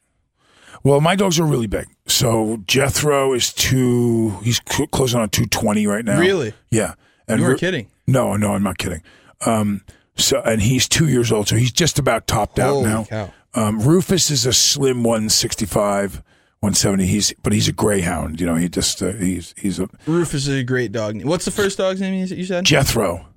Well, 0.83 1.01
my 1.01 1.15
dogs 1.15 1.39
are 1.39 1.45
really 1.45 1.67
big. 1.67 1.85
So 2.07 2.57
Jethro 2.67 3.33
is 3.33 3.53
two. 3.53 4.31
He's 4.43 4.59
cl- 4.69 4.87
closing 4.87 5.19
on 5.19 5.29
two 5.29 5.45
twenty 5.47 5.87
right 5.87 6.03
now. 6.05 6.19
Really? 6.19 6.53
Yeah. 6.71 6.93
And 7.27 7.39
You 7.39 7.45
were 7.45 7.51
Ru- 7.53 7.57
kidding. 7.57 7.87
No, 8.07 8.35
no, 8.35 8.53
I'm 8.53 8.61
not 8.63 8.77
kidding. 8.77 9.01
Um, 9.45 9.81
so 10.17 10.41
and 10.41 10.61
he's 10.61 10.87
two 10.87 11.07
years 11.07 11.31
old, 11.31 11.47
so 11.47 11.55
he's 11.55 11.71
just 11.71 11.97
about 11.99 12.27
topped 12.27 12.59
out 12.59 12.69
Holy 12.73 12.85
now. 12.89 13.03
cow. 13.05 13.33
Um, 13.55 13.79
Rufus 13.81 14.29
is 14.29 14.45
a 14.45 14.53
slim 14.53 15.03
one 15.03 15.29
sixty 15.29 15.65
five, 15.65 16.21
one 16.65 16.73
seventy. 16.73 17.05
He's 17.05 17.33
but 17.43 17.53
he's 17.53 17.67
a 17.67 17.71
greyhound. 17.71 18.39
You 18.41 18.47
know, 18.47 18.55
he 18.55 18.67
just 18.67 19.01
uh, 19.01 19.13
he's 19.13 19.53
he's 19.57 19.79
a 19.79 19.87
Rufus 20.05 20.47
is 20.47 20.59
a 20.59 20.63
great 20.63 20.91
dog. 20.91 21.23
What's 21.23 21.45
the 21.45 21.51
first 21.51 21.77
dog's 21.77 22.01
name 22.01 22.13
you 22.13 22.25
you 22.35 22.45
said? 22.45 22.65
Jethro. 22.65 23.27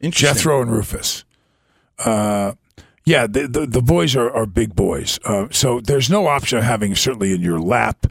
Interesting. 0.00 0.34
Jethro 0.34 0.62
and 0.62 0.70
Rufus. 0.70 1.24
Uh, 1.98 2.52
yeah, 3.04 3.26
the, 3.26 3.48
the 3.48 3.66
the 3.66 3.82
boys 3.82 4.14
are, 4.16 4.30
are 4.30 4.46
big 4.46 4.76
boys. 4.76 5.18
Uh, 5.24 5.48
so 5.50 5.80
there's 5.80 6.08
no 6.08 6.26
option 6.28 6.58
of 6.58 6.64
having 6.64 6.94
certainly 6.94 7.32
in 7.32 7.40
your 7.40 7.58
lap. 7.58 8.06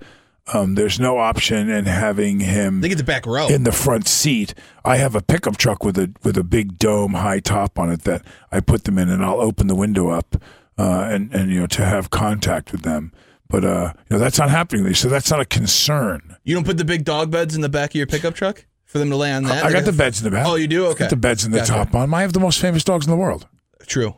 Um, 0.53 0.75
there's 0.75 0.99
no 0.99 1.17
option 1.17 1.69
in 1.69 1.85
having 1.85 2.39
him 2.39 2.79
They 2.81 2.87
get 2.89 2.97
the 2.97 3.03
back 3.03 3.25
row. 3.25 3.47
in 3.47 3.63
the 3.63 3.71
front 3.73 4.07
seat. 4.07 4.53
I 4.85 4.95
have 4.95 5.13
a 5.13 5.21
pickup 5.21 5.57
truck 5.57 5.83
with 5.83 5.97
a 5.97 6.11
with 6.23 6.37
a 6.37 6.43
big 6.43 6.77
dome 6.77 7.13
high 7.13 7.39
top 7.39 7.77
on 7.79 7.89
it 7.91 8.03
that 8.03 8.23
I 8.51 8.59
put 8.59 8.83
them 8.85 8.97
in, 8.97 9.09
and 9.09 9.23
I'll 9.23 9.41
open 9.41 9.67
the 9.67 9.75
window 9.75 10.09
up 10.09 10.35
uh, 10.77 11.07
and 11.11 11.33
and 11.33 11.51
you 11.51 11.59
know 11.61 11.67
to 11.67 11.85
have 11.85 12.09
contact 12.09 12.71
with 12.71 12.81
them. 12.81 13.11
But 13.49 13.63
uh, 13.63 13.93
you 14.09 14.15
know 14.15 14.19
that's 14.19 14.37
not 14.37 14.49
happening. 14.49 14.93
So 14.93 15.07
that's 15.09 15.31
not 15.31 15.39
a 15.39 15.45
concern. 15.45 16.35
You 16.43 16.53
don't 16.55 16.65
put 16.65 16.77
the 16.77 16.85
big 16.85 17.05
dog 17.05 17.31
beds 17.31 17.55
in 17.55 17.61
the 17.61 17.69
back 17.69 17.91
of 17.91 17.95
your 17.95 18.07
pickup 18.07 18.33
truck 18.35 18.65
for 18.85 18.97
them 18.99 19.09
to 19.09 19.15
lay 19.15 19.31
on 19.31 19.43
that. 19.43 19.63
I 19.65 19.71
got 19.71 19.85
the 19.85 19.93
beds 19.93 20.19
in 20.19 20.25
the 20.25 20.31
back. 20.31 20.45
Oh, 20.47 20.55
you 20.55 20.67
do? 20.67 20.85
I 20.85 20.89
Okay. 20.89 20.99
got 21.05 21.09
the 21.09 21.15
beds 21.15 21.45
in 21.45 21.51
the 21.51 21.59
Gotcha. 21.59 21.71
top 21.71 21.95
on. 21.95 22.13
I 22.13 22.21
have 22.21 22.33
the 22.33 22.39
most 22.41 22.59
famous 22.59 22.83
dogs 22.83 23.05
in 23.05 23.11
the 23.11 23.17
world. 23.17 23.47
True. 23.85 24.15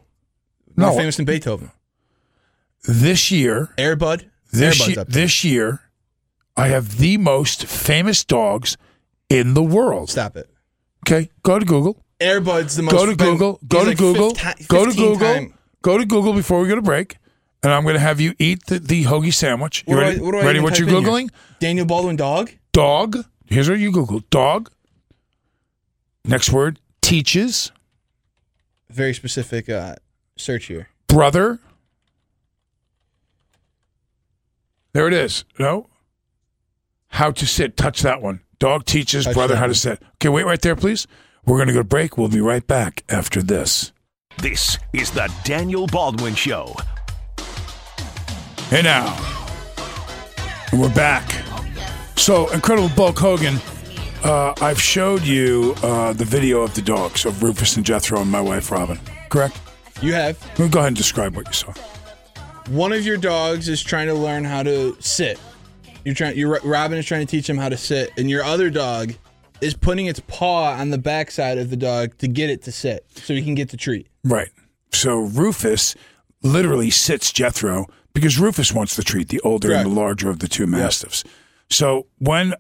No. 0.75 0.87
More 0.87 0.97
famous 0.97 1.17
than 1.17 1.25
Beethoven. 1.25 1.71
This 2.87 3.29
year, 3.31 3.69
Air 3.77 3.95
Bud. 3.95 4.29
This, 4.51 4.79
Air 4.81 4.95
Bud's 4.95 5.09
ye- 5.09 5.21
this 5.21 5.43
year, 5.43 5.81
I 6.57 6.67
have 6.69 6.97
the 6.97 7.17
most 7.17 7.65
famous 7.65 8.23
dogs 8.23 8.77
in 9.29 9.53
the 9.53 9.61
world. 9.63 10.09
Stop 10.09 10.37
it. 10.37 10.49
Okay, 11.07 11.29
go 11.43 11.59
to 11.59 11.65
Google. 11.65 12.03
Air 12.19 12.41
Bud's 12.41 12.75
the 12.75 12.83
most. 12.83 12.93
Famous. 12.95 13.15
Go 13.15 13.25
to 13.25 13.31
Google. 13.31 13.59
Go 13.67 13.83
to 13.83 13.89
like 13.89 13.97
Google. 13.97 14.33
fifth 14.33 14.57
ti- 14.57 14.65
Go 14.65 14.85
to 14.85 14.93
Google. 14.93 15.47
Go 15.81 15.97
to 15.97 16.05
Google 16.05 16.33
before 16.33 16.61
we 16.61 16.67
go 16.67 16.75
to 16.75 16.81
break, 16.81 17.17
and 17.63 17.73
I'm 17.73 17.83
going 17.83 17.95
to 17.95 17.99
have 17.99 18.19
you 18.21 18.33
eat 18.39 18.65
the, 18.67 18.79
the 18.79 19.03
hoagie 19.05 19.33
sandwich. 19.33 19.83
You 19.87 19.95
What 19.95 20.01
do 20.01 20.05
ready? 20.07 20.19
I- 20.19 20.21
what 20.23 20.31
do 20.31 20.37
I 20.39 20.45
ready? 20.45 20.59
What 20.59 20.79
you're 20.79 20.87
here? 20.87 20.99
googling? 21.01 21.29
Daniel 21.59 21.85
Baldwin 21.85 22.15
dog. 22.15 22.51
Dog. 22.71 23.17
Here's 23.47 23.69
what 23.69 23.79
you 23.79 23.91
Google. 23.91 24.21
Dog. 24.29 24.71
Next 26.23 26.51
word. 26.51 26.79
Teaches. 27.01 27.71
Very 28.89 29.13
specific 29.13 29.69
uh, 29.69 29.95
search 30.37 30.65
here. 30.65 30.89
Brother. 31.07 31.59
There 34.93 35.07
it 35.07 35.13
is. 35.13 35.45
No. 35.57 35.87
How 37.09 37.31
to 37.31 37.45
sit. 37.45 37.77
Touch 37.77 38.01
that 38.01 38.21
one. 38.21 38.41
Dog 38.59 38.85
teaches 38.85 39.25
Touch 39.25 39.33
brother 39.33 39.53
that 39.53 39.59
how 39.59 39.67
to 39.67 39.73
sit. 39.75 40.01
Okay, 40.15 40.29
wait 40.29 40.45
right 40.45 40.61
there, 40.61 40.75
please. 40.75 41.07
We're 41.45 41.57
going 41.57 41.67
to 41.67 41.73
go 41.73 41.79
to 41.79 41.83
break. 41.85 42.17
We'll 42.17 42.27
be 42.27 42.41
right 42.41 42.65
back 42.65 43.03
after 43.09 43.41
this. 43.41 43.91
This 44.39 44.77
is 44.93 45.11
the 45.11 45.31
Daniel 45.43 45.87
Baldwin 45.87 46.35
Show. 46.35 46.75
Hey 48.69 48.81
now. 48.83 49.15
And 50.71 50.79
we're 50.79 50.93
back. 50.93 51.31
So, 52.15 52.49
Incredible 52.49 52.89
Bulk 52.95 53.17
Hogan, 53.17 53.55
uh, 54.23 54.53
I've 54.61 54.79
showed 54.79 55.23
you 55.23 55.73
uh, 55.81 56.13
the 56.13 56.25
video 56.25 56.61
of 56.61 56.75
the 56.75 56.81
dogs 56.81 57.25
of 57.25 57.41
Rufus 57.41 57.77
and 57.77 57.85
Jethro 57.85 58.21
and 58.21 58.29
my 58.29 58.41
wife 58.41 58.71
Robin. 58.71 58.99
Correct? 59.29 59.59
You 60.01 60.13
have 60.13 60.37
Well, 60.59 60.69
Go 60.69 60.79
ahead 60.79 60.89
and 60.89 60.97
describe 60.97 61.35
what 61.35 61.47
you 61.47 61.53
saw. 61.53 61.73
one 62.69 62.91
of 62.91 63.05
your 63.05 63.17
dogs 63.17 63.67
is 63.69 63.81
trying 63.81 64.07
to 64.07 64.13
learn 64.13 64.43
how 64.43 64.61
to 64.63 64.95
sit. 65.01 65.39
You're 66.05 66.13
trying. 66.15 66.37
Your 66.37 66.59
Robin 66.63 66.97
is 66.97 67.05
trying 67.05 67.25
to 67.25 67.29
teach 67.31 67.49
him 67.49 67.57
how 67.57 67.69
to 67.69 67.77
sit, 67.77 68.11
and 68.17 68.29
your 68.29 68.43
other 68.43 68.69
dog 68.69 69.13
is 69.61 69.73
putting 69.73 70.05
its 70.05 70.21
paw 70.27 70.71
on 70.73 70.89
the 70.91 70.97
backside 70.97 71.57
of 71.57 71.69
the 71.69 71.75
dog 71.75 72.17
to 72.19 72.27
get 72.27 72.49
it 72.49 72.61
to 72.63 72.71
sit, 72.71 73.05
so 73.15 73.33
he 73.33 73.41
can 73.43 73.55
get 73.55 73.69
the 73.69 73.77
treat. 73.77 74.07
Right. 74.23 74.49
So 74.93 75.19
Rufus 75.19 75.95
literally 76.41 76.89
sits 76.89 77.33
Jethro 77.33 77.87
because 78.19 78.37
Rufus 78.37 78.73
wants 78.73 78.97
to 78.97 79.03
treat, 79.03 79.29
the 79.29 79.39
older 79.41 79.71
and 79.71 79.85
the 79.85 79.95
larger 79.95 80.29
of 80.29 80.39
the 80.39 80.49
two 80.49 80.67
mastiffs. 80.67 81.23
So 81.69 82.07
when, 82.17 82.53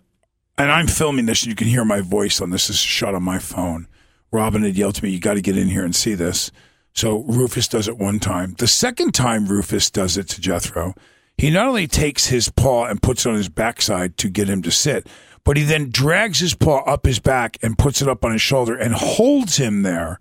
and 0.57 0.71
I'm 0.71 0.87
filming 0.87 1.25
this, 1.25 1.43
and 1.43 1.49
you 1.49 1.55
can 1.55 1.67
hear 1.67 1.83
my 1.83 1.99
voice 1.99 2.39
on 2.39 2.49
this. 2.49 2.67
This 2.67 2.77
is 2.77 2.81
shot 2.81 3.13
on 3.13 3.23
my 3.23 3.39
phone. 3.39 3.87
Robin 4.31 4.63
had 4.63 4.77
yelled 4.77 4.95
to 4.95 5.03
me, 5.03 5.09
"You 5.09 5.19
got 5.19 5.33
to 5.33 5.41
get 5.41 5.57
in 5.57 5.67
here 5.67 5.83
and 5.83 5.93
see 5.93 6.13
this." 6.13 6.49
So 6.93 7.23
Rufus 7.23 7.67
does 7.67 7.87
it 7.89 7.97
one 7.97 8.19
time. 8.19 8.55
The 8.57 8.67
second 8.67 9.13
time 9.13 9.47
Rufus 9.47 9.89
does 9.89 10.17
it 10.17 10.29
to 10.29 10.41
Jethro, 10.41 10.93
he 11.37 11.49
not 11.49 11.67
only 11.67 11.87
takes 11.87 12.27
his 12.27 12.49
paw 12.49 12.85
and 12.85 13.01
puts 13.01 13.25
it 13.25 13.29
on 13.29 13.35
his 13.35 13.49
backside 13.49 14.17
to 14.17 14.29
get 14.29 14.49
him 14.49 14.61
to 14.61 14.71
sit, 14.71 15.07
but 15.43 15.57
he 15.57 15.63
then 15.63 15.89
drags 15.89 16.39
his 16.39 16.55
paw 16.55 16.83
up 16.85 17.05
his 17.05 17.19
back 17.19 17.57
and 17.61 17.77
puts 17.77 18.01
it 18.01 18.07
up 18.07 18.23
on 18.23 18.31
his 18.31 18.41
shoulder 18.41 18.75
and 18.75 18.93
holds 18.93 19.57
him 19.57 19.81
there 19.81 20.19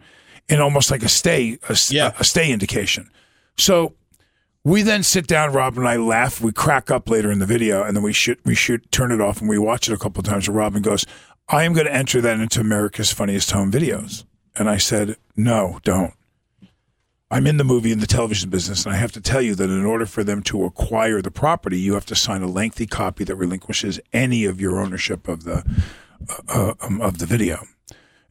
in 0.49 0.61
almost 0.61 0.91
like 0.91 1.03
a 1.03 1.09
stay 1.09 1.59
a 1.69 1.77
stay 1.77 2.51
indication. 2.51 3.11
So 3.57 3.95
we 4.65 4.83
then 4.83 5.03
sit 5.03 5.27
down, 5.27 5.53
Rob 5.53 5.79
and 5.79 5.89
I 5.89 5.97
laugh, 5.97 6.41
we 6.41 6.53
crack 6.53 6.91
up 6.91 7.09
later 7.09 7.31
in 7.31 7.39
the 7.39 7.47
video, 7.47 7.83
and 7.83 7.97
then 7.97 8.03
we 8.03 8.13
shoot 8.13 8.39
we 8.45 8.55
shoot 8.55 8.91
turn 8.91 9.13
it 9.13 9.21
off 9.21 9.41
and 9.41 9.49
we 9.49 9.59
watch 9.59 9.89
it 9.89 9.95
a 9.95 9.99
couple 9.99 10.21
of 10.21 10.27
times. 10.27 10.49
And 10.49 10.57
Robin 10.57 10.83
goes, 10.83 11.07
I 11.49 11.65
am 11.65 11.73
going 11.73 11.87
to 11.87 11.95
enter 11.95 12.21
that 12.21 12.39
into 12.39 12.61
America's 12.61 13.13
funniest 13.13 13.51
home 13.51 13.73
videos. 13.73 14.25
And 14.57 14.69
I 14.69 14.77
said, 14.77 15.17
No, 15.37 15.79
don't. 15.85 16.13
I'm 17.31 17.47
in 17.47 17.59
the 17.59 17.65
movie 17.65 17.93
and 17.93 18.01
the 18.01 18.07
television 18.07 18.49
business, 18.49 18.87
and 18.87 18.95
I 18.95 18.99
have 18.99 19.13
to 19.13 19.21
tell 19.21 19.43
you 19.43 19.55
that 19.55 19.69
in 19.69 19.85
order 19.85 20.07
for 20.07 20.25
them 20.25 20.43
to 20.45 20.65
acquire 20.65 21.21
the 21.21 21.31
property, 21.31 21.79
you 21.79 21.93
have 21.93 22.07
to 22.07 22.15
sign 22.15 22.43
a 22.43 22.47
lengthy 22.47 22.87
copy 22.87 23.23
that 23.25 23.37
relinquishes 23.37 24.01
any 24.15 24.47
of 24.47 24.63
your 24.63 24.81
ownership 24.81 25.29
of 25.29 25.45
the 25.45 25.63
uh, 26.49 26.75
um, 26.81 27.01
of 27.01 27.19
the 27.19 27.27
video. 27.27 27.65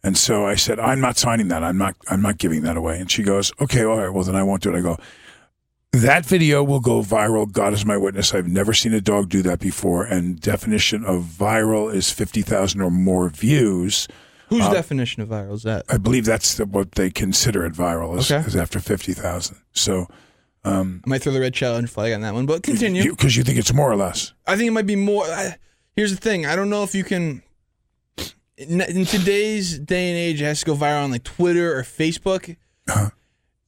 And 0.03 0.17
so 0.17 0.45
I 0.45 0.55
said, 0.55 0.79
I'm 0.79 0.99
not 0.99 1.17
signing 1.17 1.47
that. 1.49 1.63
I'm 1.63 1.77
not. 1.77 1.95
I'm 2.09 2.21
not 2.21 2.37
giving 2.37 2.61
that 2.63 2.77
away. 2.77 2.99
And 2.99 3.09
she 3.09 3.23
goes, 3.23 3.51
Okay, 3.61 3.83
all 3.83 3.97
right. 3.97 4.09
Well, 4.09 4.23
then 4.23 4.35
I 4.35 4.43
won't 4.43 4.61
do 4.61 4.73
it. 4.73 4.77
I 4.77 4.81
go. 4.81 4.97
That 5.93 6.25
video 6.25 6.63
will 6.63 6.79
go 6.81 7.01
viral. 7.01 7.51
God 7.51 7.73
is 7.73 7.85
my 7.85 7.97
witness. 7.97 8.33
I've 8.33 8.47
never 8.47 8.73
seen 8.73 8.93
a 8.93 9.01
dog 9.01 9.29
do 9.29 9.41
that 9.43 9.59
before. 9.59 10.03
And 10.03 10.39
definition 10.39 11.03
of 11.05 11.23
viral 11.23 11.93
is 11.93 12.11
fifty 12.11 12.41
thousand 12.41 12.81
or 12.81 12.91
more 12.91 13.29
views. 13.29 14.07
Whose 14.49 14.65
Um, 14.65 14.73
definition 14.73 15.21
of 15.23 15.29
viral 15.29 15.53
is 15.53 15.63
that? 15.63 15.85
I 15.89 15.97
believe 15.97 16.25
that's 16.25 16.55
the, 16.55 16.65
what 16.65 16.93
they 16.93 17.09
consider 17.09 17.65
it 17.65 17.73
viral 17.73 18.17
is, 18.17 18.31
Okay. 18.31 18.45
is 18.45 18.55
after 18.55 18.79
fifty 18.79 19.13
thousand. 19.13 19.57
So, 19.71 20.07
um, 20.63 21.01
I 21.05 21.09
might 21.09 21.21
throw 21.23 21.33
the 21.33 21.39
red 21.39 21.53
challenge 21.53 21.89
flag 21.89 22.13
on 22.13 22.21
that 22.21 22.33
one, 22.33 22.45
but 22.45 22.63
continue. 22.63 23.09
because 23.11 23.35
you, 23.35 23.43
think 23.43 23.57
it's 23.57 23.73
more 23.73 23.91
or 23.91 23.95
less. 23.95 24.33
I 24.45 24.55
think 24.55 24.67
it 24.67 24.71
might 24.71 24.85
be 24.85 24.95
more. 24.95 25.23
I, 25.23 25.55
here's 25.95 26.11
the 26.11 26.21
thing: 26.21 26.45
I 26.45 26.55
don't 26.55 26.69
know 26.69 26.83
if 26.83 26.93
you 26.93 27.03
can. 27.05 27.41
In, 28.57 28.81
in 28.81 29.05
today's 29.05 29.77
day 29.79 30.09
and 30.09 30.17
age, 30.17 30.41
it 30.41 30.45
has 30.45 30.59
to 30.61 30.65
go 30.65 30.75
viral 30.75 31.03
on 31.03 31.11
like 31.11 31.23
Twitter 31.23 31.77
or 31.77 31.83
Facebook. 31.83 32.55
Uh-huh. 32.89 33.09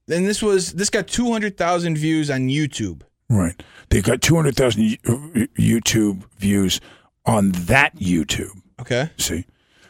And 0.09 0.27
this 0.27 0.41
was 0.41 0.73
this 0.73 0.89
got 0.89 1.07
two 1.07 1.31
hundred 1.31 1.57
thousand 1.57 1.97
views 1.97 2.29
on 2.29 2.47
YouTube. 2.47 3.01
Right. 3.29 3.61
They've 3.89 4.03
got 4.03 4.21
200,000 4.23 4.81
y- 4.81 4.97
uh, 5.07 5.11
YouTube 5.59 6.23
views 6.39 6.81
on 7.27 7.51
that 7.51 7.95
YouTube. 7.97 8.59
Okay. 8.81 9.11
See? 9.17 9.45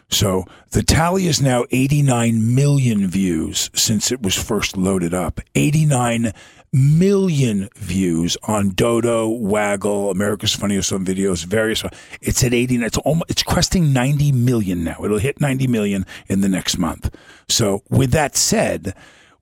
So 0.10 0.44
the 0.72 0.84
tally 0.84 1.28
is 1.28 1.42
now 1.42 1.66
89 1.72 2.56
million 2.56 3.08
views 3.08 3.70
since 3.74 4.12
it 4.12 4.22
was 4.22 4.36
first 4.36 4.76
loaded 4.76 5.14
up. 5.14 5.40
89 5.56 6.34
million 6.74 7.70
views 7.76 8.36
on 8.44 8.70
Dodo, 8.70 9.28
Waggle, 9.30 10.12
America's 10.12 10.54
Funniest 10.54 10.90
Home 10.90 11.06
Videos, 11.06 11.46
various. 11.46 11.84
It's 12.22 12.44
at 12.44 12.54
80. 12.54 12.84
It's 12.84 12.98
almost, 13.00 13.30
it's 13.30 13.44
cresting 13.44 13.94
90 13.94 14.32
million 14.32 14.84
now. 14.84 14.98
It'll 15.04 15.20
hit 15.20 15.40
90 15.40 15.68
million 15.68 16.06
in 16.28 16.42
the 16.42 16.50
next 16.50 16.78
month. 16.78 17.16
So 17.48 17.84
with 17.90 18.12
that 18.12 18.36
said, 18.36 18.96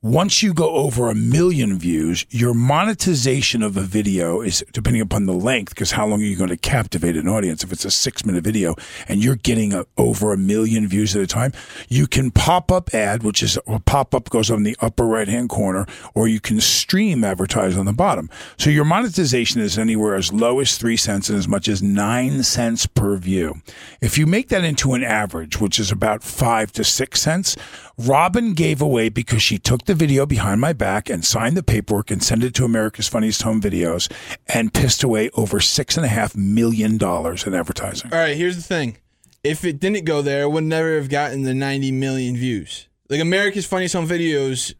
once 0.03 0.43
you 0.43 0.53
go 0.53 0.75
over 0.75 1.09
a 1.09 1.15
million 1.15 1.77
views, 1.79 2.23
your 2.29 2.53
monetization 2.53 3.63
of 3.63 3.75
a 3.75 3.81
video 3.81 4.41
is 4.41 4.63
depending 4.71 5.01
upon 5.01 5.25
the 5.25 5.33
length, 5.33 5.73
because 5.73 5.91
how 5.91 6.05
long 6.05 6.21
are 6.21 6.25
you 6.25 6.35
going 6.35 6.51
to 6.51 6.57
captivate 6.57 7.17
an 7.17 7.27
audience? 7.27 7.63
If 7.63 7.71
it's 7.71 7.83
a 7.83 7.89
six 7.89 8.23
minute 8.23 8.43
video 8.43 8.75
and 9.07 9.23
you're 9.23 9.35
getting 9.35 9.73
a, 9.73 9.85
over 9.97 10.31
a 10.31 10.37
million 10.37 10.87
views 10.87 11.15
at 11.15 11.23
a 11.23 11.27
time, 11.27 11.51
you 11.89 12.05
can 12.05 12.29
pop 12.29 12.71
up 12.71 12.93
ad, 12.93 13.23
which 13.23 13.41
is 13.41 13.57
a 13.65 13.79
pop 13.79 14.13
up 14.13 14.29
goes 14.29 14.51
on 14.51 14.61
the 14.61 14.77
upper 14.81 15.05
right 15.05 15.27
hand 15.27 15.49
corner, 15.49 15.87
or 16.13 16.27
you 16.27 16.39
can 16.39 16.61
stream 16.61 17.23
advertise 17.23 17.75
on 17.75 17.85
the 17.85 17.93
bottom. 17.93 18.29
So 18.57 18.69
your 18.69 18.85
monetization 18.85 19.61
is 19.61 19.79
anywhere 19.79 20.13
as 20.13 20.31
low 20.31 20.59
as 20.59 20.77
three 20.77 20.97
cents 20.97 21.27
and 21.27 21.39
as 21.39 21.47
much 21.47 21.67
as 21.67 21.81
nine 21.81 22.43
cents 22.43 22.85
per 22.85 23.17
view. 23.17 23.61
If 23.99 24.19
you 24.19 24.27
make 24.27 24.49
that 24.49 24.63
into 24.63 24.93
an 24.93 25.03
average, 25.03 25.59
which 25.59 25.79
is 25.79 25.91
about 25.91 26.21
five 26.21 26.71
to 26.73 26.83
six 26.83 27.19
cents, 27.19 27.57
Robin 27.99 28.53
gave 28.53 28.79
away 28.79 29.09
because 29.09 29.41
she 29.41 29.57
took 29.57 29.85
the 29.85 29.95
video 29.95 30.27
behind 30.27 30.61
my 30.61 30.71
back 30.71 31.09
and 31.09 31.25
signed 31.25 31.57
the 31.57 31.63
paperwork 31.63 32.11
and 32.11 32.21
sent 32.21 32.43
it 32.43 32.53
to 32.53 32.63
America's 32.63 33.07
Funniest 33.07 33.41
Home 33.41 33.59
Videos 33.59 34.11
and 34.47 34.71
pissed 34.71 35.01
away 35.01 35.31
over 35.33 35.59
six 35.59 35.97
and 35.97 36.05
a 36.05 36.09
half 36.09 36.35
million 36.35 36.97
dollars 36.97 37.47
in 37.47 37.55
advertising. 37.55 38.13
All 38.13 38.19
right, 38.19 38.37
here's 38.37 38.55
the 38.55 38.61
thing: 38.61 38.97
if 39.43 39.65
it 39.65 39.79
didn't 39.79 40.05
go 40.05 40.21
there, 40.21 40.43
it 40.43 40.49
would 40.51 40.65
never 40.65 40.95
have 40.95 41.09
gotten 41.09 41.41
the 41.41 41.55
ninety 41.55 41.91
million 41.91 42.37
views. 42.37 42.87
Like 43.09 43.19
America's 43.19 43.65
Funniest 43.65 43.95
Home 43.95 44.07
Videos 44.07 44.75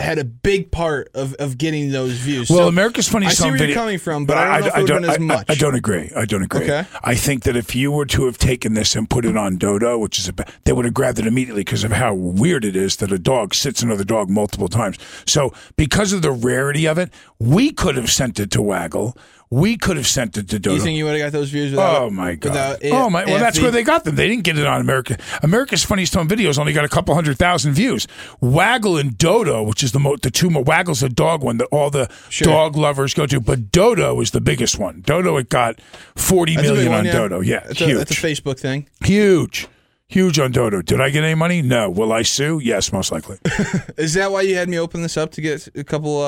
had 0.00 0.18
a 0.18 0.24
big 0.24 0.70
part 0.70 1.10
of, 1.14 1.34
of 1.34 1.58
getting 1.58 1.90
those 1.92 2.12
views. 2.12 2.48
Well, 2.50 2.60
So, 2.60 2.68
America's 2.68 3.08
Funniest 3.08 3.40
I 3.40 3.44
see 3.44 3.48
where 3.50 3.58
Video- 3.58 3.66
you're 3.68 3.74
coming 3.76 3.98
from, 3.98 4.26
but 4.26 4.38
I 4.38 4.44
don't 4.44 4.50
know 4.60 4.66
if 4.66 4.76
it 4.76 4.80
would 4.80 4.90
have 4.90 5.00
been 5.02 5.10
as 5.10 5.18
much. 5.20 5.50
I, 5.50 5.54
don't 5.54 5.74
agree. 5.74 6.10
I 6.16 6.24
don't 6.24 6.42
agree. 6.42 6.62
Okay. 6.64 6.84
I 7.04 7.14
think 7.14 7.42
that 7.44 7.56
if 7.56 7.74
you 7.74 7.92
were 7.92 8.06
to 8.06 8.24
have 8.26 8.38
taken 8.38 8.74
this 8.74 8.96
and 8.96 9.08
put 9.08 9.24
it 9.24 9.36
on 9.36 9.56
Dodo, 9.58 9.98
which 9.98 10.18
is 10.18 10.28
a, 10.28 10.34
they 10.64 10.72
would 10.72 10.84
have 10.84 10.94
grabbed 10.94 11.18
it 11.18 11.26
immediately 11.26 11.60
because 11.62 11.84
of 11.84 11.92
how 11.92 12.14
weird 12.14 12.64
it 12.64 12.76
is 12.76 12.96
that 12.96 13.12
a 13.12 13.18
dog 13.18 13.54
sits 13.54 13.82
another 13.82 14.04
dog 14.04 14.30
multiple 14.30 14.68
times. 14.68 14.98
So 15.26 15.52
because 15.76 16.12
of 16.12 16.22
the 16.22 16.32
rarity 16.32 16.86
of 16.86 16.98
it, 16.98 17.12
we 17.38 17.70
could 17.72 17.96
have 17.96 18.10
sent 18.10 18.40
it 18.40 18.50
to 18.52 18.62
Waggle. 18.62 19.16
We 19.52 19.76
could 19.76 19.96
have 19.96 20.06
sent 20.06 20.36
it 20.36 20.48
to 20.50 20.60
Dodo. 20.60 20.76
you 20.76 20.80
think 20.80 20.96
you 20.96 21.04
would 21.06 21.18
have 21.18 21.32
got 21.32 21.36
those 21.36 21.50
views? 21.50 21.72
Without, 21.72 22.02
Oh 22.02 22.10
my 22.10 22.36
god! 22.36 22.50
Without 22.50 22.82
it- 22.84 22.92
oh 22.92 23.10
my! 23.10 23.24
Well, 23.24 23.40
that's 23.40 23.60
where 23.60 23.72
they 23.72 23.82
got 23.82 24.04
them. 24.04 24.14
They 24.14 24.28
didn't 24.28 24.44
get 24.44 24.56
it 24.56 24.64
on 24.64 24.80
America. 24.80 25.18
America's 25.42 25.82
Funniest 25.82 26.14
Home 26.14 26.28
Videos 26.28 26.56
only 26.56 26.72
got 26.72 26.84
a 26.84 26.88
couple 26.88 27.14
hundred 27.16 27.36
thousand 27.36 27.72
views. 27.72 28.06
Waggle 28.40 28.96
and 28.96 29.18
Dodo, 29.18 29.64
which 29.64 29.82
is 29.82 29.90
the 29.90 29.98
mo- 29.98 30.16
the 30.16 30.30
two 30.30 30.50
mo- 30.50 30.60
Waggle's 30.60 31.02
a 31.02 31.08
dog 31.08 31.42
one 31.42 31.56
that 31.56 31.66
all 31.72 31.90
the 31.90 32.08
dog 32.42 32.76
lovers 32.76 33.12
go 33.12 33.26
to, 33.26 33.40
but 33.40 33.72
Dodo 33.72 34.20
is 34.20 34.30
the 34.30 34.40
biggest 34.40 34.78
one. 34.78 35.00
Dodo 35.00 35.36
it 35.36 35.48
got 35.48 35.80
forty 36.14 36.54
That's 36.54 36.68
million 36.68 36.92
on 36.92 37.04
yeah. 37.06 37.12
Dodo. 37.12 37.40
Yeah, 37.40 37.60
That's 37.66 37.80
huge, 37.80 37.90
a, 37.90 37.98
that's 37.98 38.10
a 38.12 38.14
Facebook 38.14 38.60
thing. 38.60 38.88
huge, 39.04 39.66
huge 40.06 40.38
on 40.38 40.52
Dodo. 40.52 40.80
Did 40.80 41.00
I 41.00 41.10
get 41.10 41.24
any 41.24 41.34
money? 41.34 41.60
No. 41.60 41.90
Will 41.90 42.12
I 42.12 42.22
sue? 42.22 42.60
Yes, 42.62 42.92
most 42.92 43.10
likely. 43.10 43.38
Is 43.98 44.14
that 44.14 44.30
why 44.30 44.42
you 44.42 44.54
had 44.54 44.68
me 44.68 44.78
open 44.78 45.02
this 45.02 45.16
up 45.16 45.32
to 45.32 45.40
get 45.40 45.66
a 45.74 45.82
couple? 45.82 46.20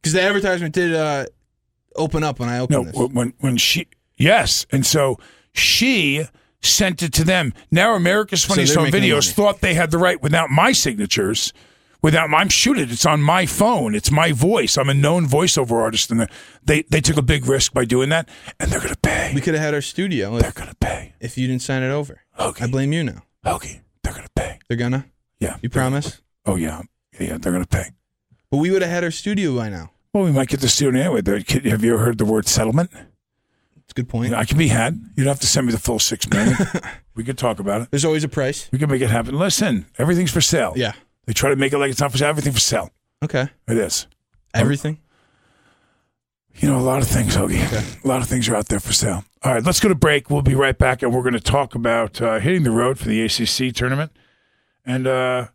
Because 0.00 0.14
the 0.14 0.22
advertisement 0.22 0.72
did 0.74 0.94
uh, 0.94 1.26
open 1.98 2.22
up 2.24 2.38
when 2.38 2.48
I 2.48 2.60
open 2.60 2.74
No, 2.74 2.84
this. 2.84 2.94
wh- 2.96 3.14
when 3.14 3.34
when 3.40 3.56
she 3.58 3.88
yes, 4.16 4.66
and 4.72 4.86
so 4.86 5.18
she 5.52 6.24
sent 6.62 7.02
it 7.02 7.12
to 7.14 7.24
them. 7.24 7.52
Now 7.70 7.94
America's 7.94 8.42
So 8.42 8.48
Funniest 8.48 8.74
they're 8.74 8.84
Home 8.84 8.92
Videos 8.92 9.12
money. 9.12 9.34
thought 9.34 9.60
they 9.60 9.74
had 9.74 9.90
the 9.90 9.98
right 9.98 10.20
without 10.22 10.50
my 10.50 10.72
signatures. 10.72 11.52
Without 12.00 12.30
my, 12.30 12.38
I'm 12.38 12.48
shooting. 12.48 12.88
It's 12.90 13.04
on 13.04 13.20
my 13.22 13.44
phone. 13.44 13.96
It's 13.96 14.12
my 14.12 14.30
voice. 14.30 14.78
I'm 14.78 14.88
a 14.88 14.94
known 14.94 15.26
voiceover 15.26 15.72
artist, 15.82 16.12
and 16.12 16.28
they 16.64 16.82
they 16.82 17.00
took 17.00 17.16
a 17.16 17.22
big 17.22 17.44
risk 17.46 17.72
by 17.72 17.84
doing 17.84 18.08
that, 18.10 18.28
and 18.60 18.70
they're 18.70 18.78
going 18.78 18.94
to 18.94 19.00
pay. 19.00 19.32
We 19.34 19.40
could 19.40 19.54
have 19.54 19.62
had 19.64 19.74
our 19.74 19.80
studio. 19.80 20.36
If, 20.36 20.42
They're 20.42 20.52
going 20.52 20.68
to 20.68 20.76
pay. 20.76 21.14
if 21.20 21.36
you 21.36 21.48
didn't 21.48 21.62
sign 21.62 21.82
it 21.82 21.90
over. 21.90 22.20
Okay. 22.38 22.64
I 22.64 22.68
blame 22.68 22.92
you 22.92 23.02
now. 23.02 23.22
Okay, 23.44 23.80
they're 24.04 24.12
going 24.12 24.24
to 24.26 24.30
pay. 24.36 24.60
They're 24.68 24.76
gonna. 24.76 25.06
Yeah. 25.40 25.56
You 25.60 25.70
promise? 25.70 26.20
Oh 26.46 26.54
yeah, 26.54 26.82
yeah. 27.18 27.36
They're 27.38 27.50
going 27.52 27.64
to 27.64 27.68
pay. 27.68 27.90
But 28.48 28.58
we 28.58 28.70
would 28.70 28.82
have 28.82 28.90
had 28.92 29.02
our 29.02 29.10
studio 29.10 29.56
by 29.56 29.68
now. 29.68 29.90
Well, 30.18 30.26
we 30.26 30.32
might 30.32 30.48
get 30.48 30.58
the 30.58 30.68
studio 30.68 31.00
anyway. 31.00 31.20
There- 31.20 31.40
kid, 31.42 31.64
Have 31.66 31.84
you 31.84 31.94
ever 31.94 32.04
heard 32.04 32.18
the 32.18 32.24
word 32.24 32.48
settlement? 32.48 32.90
It's 32.92 33.92
a 33.92 33.94
good 33.94 34.08
point. 34.08 34.34
I 34.34 34.44
can 34.44 34.58
be 34.58 34.66
had. 34.66 34.94
You 35.14 35.22
don't 35.22 35.28
have 35.28 35.38
to 35.38 35.46
send 35.46 35.68
me 35.68 35.72
the 35.72 35.78
full 35.78 36.00
six 36.00 36.28
million. 36.28 36.56
we 37.14 37.22
could 37.22 37.38
talk 37.38 37.60
about 37.60 37.82
it. 37.82 37.90
There's 37.92 38.04
always 38.04 38.24
a 38.24 38.28
price. 38.28 38.68
We 38.72 38.80
can 38.80 38.90
make 38.90 39.00
it 39.00 39.10
happen. 39.10 39.38
Listen, 39.38 39.86
everything's 39.96 40.32
for 40.32 40.40
sale. 40.40 40.72
Yeah. 40.74 40.94
They 41.26 41.34
try 41.34 41.50
to 41.50 41.56
make 41.56 41.72
it 41.72 41.78
like 41.78 41.92
it's 41.92 42.00
not 42.00 42.10
for 42.10 42.18
sale. 42.18 42.30
Everything 42.30 42.52
for 42.52 42.58
sale. 42.58 42.90
Okay. 43.22 43.48
It 43.68 43.76
is. 43.76 44.08
Everything. 44.54 44.98
You 46.56 46.68
know, 46.68 46.80
a 46.80 46.82
lot 46.82 47.00
of 47.00 47.06
things, 47.06 47.36
Hoagie. 47.36 48.04
A 48.04 48.08
lot 48.08 48.20
of 48.20 48.26
things 48.26 48.48
are 48.48 48.56
out 48.56 48.66
there 48.66 48.80
for 48.80 48.92
sale. 48.92 49.22
All 49.44 49.52
right, 49.54 49.62
let's 49.64 49.78
go 49.78 49.88
to 49.88 49.94
break. 49.94 50.30
We'll 50.30 50.42
be 50.42 50.56
right 50.56 50.76
back, 50.76 51.02
and 51.02 51.14
we're 51.14 51.22
going 51.22 51.34
to 51.34 51.40
talk 51.40 51.76
about 51.76 52.20
uh, 52.20 52.40
hitting 52.40 52.64
the 52.64 52.72
road 52.72 52.98
for 52.98 53.04
the 53.04 53.22
ACC 53.22 53.72
tournament. 53.72 54.10
And 54.84 55.06
uh, 55.06 55.46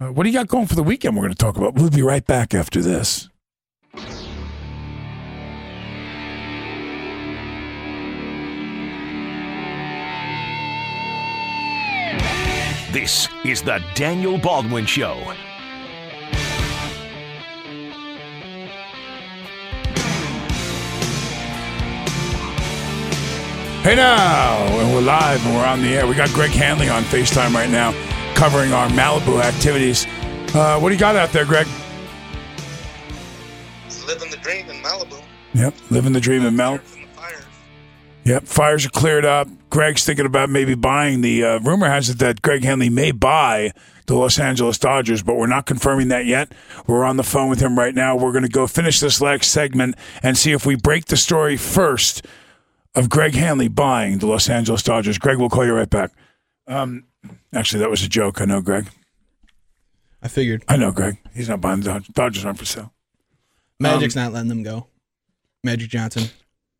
uh, 0.00 0.06
what 0.06 0.22
do 0.22 0.30
you 0.30 0.34
got 0.38 0.48
going 0.48 0.68
for 0.68 0.74
the 0.74 0.82
weekend? 0.82 1.16
We're 1.16 1.24
going 1.24 1.34
to 1.34 1.38
talk 1.38 1.58
about. 1.58 1.74
We'll 1.74 1.90
be 1.90 2.00
right 2.00 2.24
back 2.24 2.54
after 2.54 2.80
this. 2.80 3.28
This 12.92 13.28
is 13.44 13.62
the 13.62 13.80
Daniel 13.94 14.36
Baldwin 14.36 14.84
Show. 14.84 15.14
Hey 23.82 23.94
now, 23.94 24.56
and 24.58 24.92
we're 24.92 25.02
live 25.02 25.46
and 25.46 25.54
we're 25.54 25.64
on 25.64 25.82
the 25.82 25.94
air. 25.96 26.04
We 26.08 26.14
got 26.14 26.30
Greg 26.30 26.50
Hanley 26.50 26.88
on 26.88 27.04
FaceTime 27.04 27.54
right 27.54 27.70
now, 27.70 27.92
covering 28.34 28.72
our 28.72 28.88
Malibu 28.88 29.40
activities. 29.40 30.06
Uh, 30.52 30.80
what 30.80 30.88
do 30.88 30.94
you 30.96 31.00
got 31.00 31.14
out 31.14 31.30
there, 31.30 31.44
Greg? 31.44 31.68
living 34.04 34.30
the 34.32 34.36
dream 34.38 34.68
in 34.68 34.82
Malibu. 34.82 35.22
Yep, 35.54 35.74
living 35.90 36.12
the 36.12 36.20
dream 36.20 36.44
in 36.44 36.56
Mal. 36.56 36.80
Yep, 38.24 38.44
fires 38.44 38.86
are 38.86 38.90
cleared 38.90 39.24
up. 39.24 39.48
Greg's 39.70 40.04
thinking 40.04 40.26
about 40.26 40.50
maybe 40.50 40.74
buying 40.74 41.20
the. 41.20 41.42
Uh, 41.44 41.58
rumor 41.60 41.88
has 41.88 42.10
it 42.10 42.18
that 42.18 42.42
Greg 42.42 42.62
Henley 42.64 42.90
may 42.90 43.12
buy 43.12 43.72
the 44.06 44.14
Los 44.14 44.38
Angeles 44.38 44.78
Dodgers, 44.78 45.22
but 45.22 45.36
we're 45.36 45.46
not 45.46 45.64
confirming 45.66 46.08
that 46.08 46.26
yet. 46.26 46.52
We're 46.86 47.04
on 47.04 47.16
the 47.16 47.22
phone 47.22 47.48
with 47.48 47.60
him 47.60 47.78
right 47.78 47.94
now. 47.94 48.16
We're 48.16 48.32
going 48.32 48.42
to 48.44 48.48
go 48.50 48.66
finish 48.66 49.00
this 49.00 49.20
last 49.20 49.50
segment 49.50 49.94
and 50.22 50.36
see 50.36 50.52
if 50.52 50.66
we 50.66 50.74
break 50.74 51.06
the 51.06 51.16
story 51.16 51.56
first 51.56 52.26
of 52.94 53.08
Greg 53.08 53.34
Hanley 53.34 53.68
buying 53.68 54.18
the 54.18 54.26
Los 54.26 54.48
Angeles 54.48 54.82
Dodgers. 54.82 55.16
Greg, 55.18 55.38
we'll 55.38 55.48
call 55.48 55.64
you 55.64 55.72
right 55.72 55.88
back. 55.90 56.10
Um, 56.66 57.04
actually, 57.54 57.80
that 57.80 57.90
was 57.90 58.02
a 58.02 58.08
joke. 58.08 58.40
I 58.40 58.44
know, 58.44 58.60
Greg. 58.60 58.86
I 60.22 60.28
figured. 60.28 60.64
I 60.68 60.76
know, 60.76 60.90
Greg. 60.90 61.16
He's 61.34 61.48
not 61.48 61.60
buying 61.60 61.80
the 61.80 61.86
Dodgers. 61.90 62.08
Dodgers 62.08 62.44
aren't 62.44 62.58
for 62.58 62.64
sale. 62.66 62.92
Magic's 63.78 64.16
Um, 64.16 64.24
not 64.24 64.32
letting 64.32 64.48
them 64.48 64.62
go. 64.62 64.88
Magic 65.64 65.88
Johnson. 65.88 66.24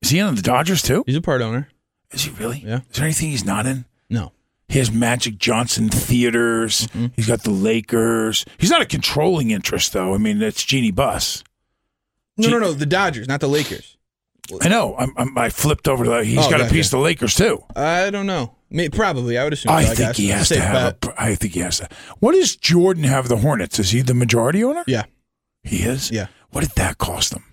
Is 0.03 0.11
he 0.11 0.19
in 0.19 0.35
the 0.35 0.43
Dodgers 0.43 0.83
too? 0.83 1.05
He's 1.07 1.17
a 1.17 1.21
part 1.21 1.43
owner. 1.43 1.69
Is 2.13 2.23
he 2.23 2.31
really? 2.31 2.63
Yeah. 2.67 2.81
Is 2.91 2.97
there 2.97 3.05
anything 3.05 3.31
he's 3.31 3.45
not 3.45 3.67
in? 3.67 3.85
No. 4.09 4.33
He 4.69 4.79
has 4.79 4.91
Magic 4.93 5.39
Johnson 5.39 5.89
theaters. 5.89 6.87
Mm-hmm. 6.89 7.07
He's 7.17 7.27
got 7.27 7.43
the 7.43 7.51
Lakers. 7.51 8.45
He's 8.59 8.71
not 8.71 8.83
a 8.83 8.87
controlling 8.87 9.51
interest, 9.51 9.93
though. 9.93 10.15
I 10.15 10.19
mean, 10.19 10.41
it's 10.43 10.65
Jeanie 10.65 10.91
Buss. 10.93 11.43
No, 12.37 12.49
no, 12.49 12.59
no. 12.59 12.73
The 12.73 12.87
Dodgers, 12.87 13.27
not 13.29 13.41
the 13.41 13.49
Lakers. 13.49 13.97
I 14.63 14.69
know. 14.69 14.97
I'm, 14.97 15.13
I'm, 15.17 15.37
I 15.39 15.49
flipped 15.51 15.87
over 15.87 16.05
to 16.05 16.11
that. 16.11 16.25
He's 16.25 16.39
Oh, 16.39 16.51
got 16.51 16.61
a 16.61 16.69
piece 16.69 16.87
of 16.87 16.93
the 16.93 16.99
Lakers 16.99 17.35
too. 17.35 17.63
I 17.77 18.11
don't 18.11 18.27
know. 18.27 18.57
May- 18.71 18.89
Probably. 18.89 19.39
I 19.39 19.45
would 19.45 19.53
assume. 19.53 19.73
I 19.73 19.83
so, 19.85 19.89
think 19.95 19.99
guess. 19.99 20.17
he 20.17 20.29
has 20.29 20.49
to 20.49 20.61
have. 20.61 20.97
A, 21.05 21.15
I 21.23 21.35
think 21.35 21.55
he 21.55 21.61
has 21.61 21.79
to. 21.79 21.89
What 22.21 22.33
does 22.33 22.57
Jordan 22.57 23.05
have 23.05 23.29
the 23.29 23.37
Hornets? 23.39 23.79
Is 23.79 23.91
he 23.91 24.01
the 24.03 24.15
majority 24.15 24.65
owner? 24.65 24.83
Yeah. 24.87 25.05
He 25.63 25.83
is. 25.83 26.11
Yeah. 26.11 26.27
What 26.51 26.63
did 26.63 26.71
that 26.77 26.99
cost 26.99 27.33
him? 27.35 27.45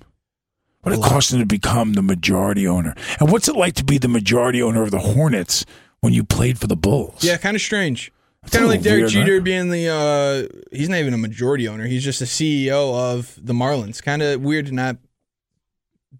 What 0.91 0.99
it 0.99 1.09
cost 1.09 1.33
him 1.33 1.39
to 1.39 1.45
become 1.45 1.93
the 1.93 2.01
majority 2.01 2.67
owner? 2.67 2.95
And 3.19 3.31
what's 3.31 3.47
it 3.47 3.55
like 3.55 3.73
to 3.75 3.83
be 3.83 3.97
the 3.97 4.07
majority 4.07 4.61
owner 4.61 4.83
of 4.83 4.91
the 4.91 4.99
Hornets 4.99 5.65
when 6.01 6.13
you 6.13 6.23
played 6.23 6.59
for 6.59 6.67
the 6.67 6.75
Bulls? 6.75 7.23
Yeah, 7.23 7.37
kind 7.37 7.55
of 7.55 7.61
strange. 7.61 8.11
Kind 8.49 8.63
of 8.63 8.69
like 8.69 8.81
Derek 8.81 9.07
Jeter 9.09 9.35
right? 9.35 9.43
being 9.43 9.69
the 9.69 9.89
uh, 9.89 10.57
he's 10.71 10.87
not 10.87 10.99
even 10.99 11.13
a 11.13 11.17
majority 11.17 11.67
owner. 11.67 11.85
He's 11.85 12.03
just 12.03 12.21
a 12.21 12.25
CEO 12.25 12.95
of 12.95 13.37
the 13.43 13.53
Marlins. 13.53 14.01
Kind 14.01 14.21
of 14.21 14.41
weird 14.41 14.67
to 14.67 14.71
not 14.71 14.97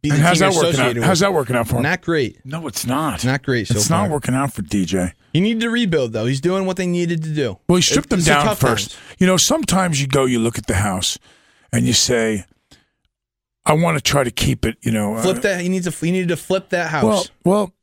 be 0.02 0.10
the 0.10 0.18
how's 0.18 0.39
team 0.39 0.49
that 0.49 0.56
working 0.56 0.68
out? 0.68 0.73
associated 0.73 1.03
How's 1.03 1.19
that 1.22 1.34
working 1.34 1.56
out 1.56 1.68
for 1.69 1.77
him? 1.77 1.84
Not 1.84 2.02
great. 2.02 2.45
No, 2.45 2.68
it's 2.68 2.85
not. 2.85 3.23
Not 3.23 3.44
great. 3.44 3.68
So 3.68 3.76
it's 3.76 3.88
far. 3.88 4.03
not 4.03 4.11
working 4.11 4.35
out 4.35 4.52
for 4.52 4.61
DJ. 4.61 5.14
He 5.31 5.39
needed 5.39 5.61
to 5.61 5.69
rebuild 5.69 6.14
though. 6.14 6.26
He's 6.26 6.41
doing 6.41 6.65
what 6.65 6.77
they 6.77 6.88
needed 6.88 7.23
to 7.23 7.34
do. 7.34 7.60
Well, 7.69 7.77
he 7.77 7.81
stripped 7.81 8.10
them 8.10 8.22
down 8.22 8.56
first. 8.56 8.91
times. 8.91 9.15
You 9.19 9.27
know, 9.27 9.38
sometimes 9.38 10.02
you 10.02 10.07
go, 10.07 10.26
you 10.26 10.39
look 10.39 10.57
at 10.57 10.68
the 10.68 10.76
house, 10.76 11.18
and 11.72 11.85
you 11.85 11.94
say, 11.94 12.45
"I 13.68 13.73
want 13.73 13.98
to 13.98 14.03
try 14.03 14.23
to 14.23 14.31
keep 14.31 14.65
it." 14.65 14.77
You 14.81 14.91
know, 14.91 15.18
Flip 15.18 15.38
uh, 15.38 15.41
that. 15.41 15.61
He 15.61 15.69
needs 15.69 15.85
to. 15.85 16.06
He 16.06 16.11
needed 16.11 16.30
to 16.30 16.38
flip 16.38 16.69
that 16.69 16.89
house. 16.89 17.03
Well, 17.03 17.26
well, 17.44 17.73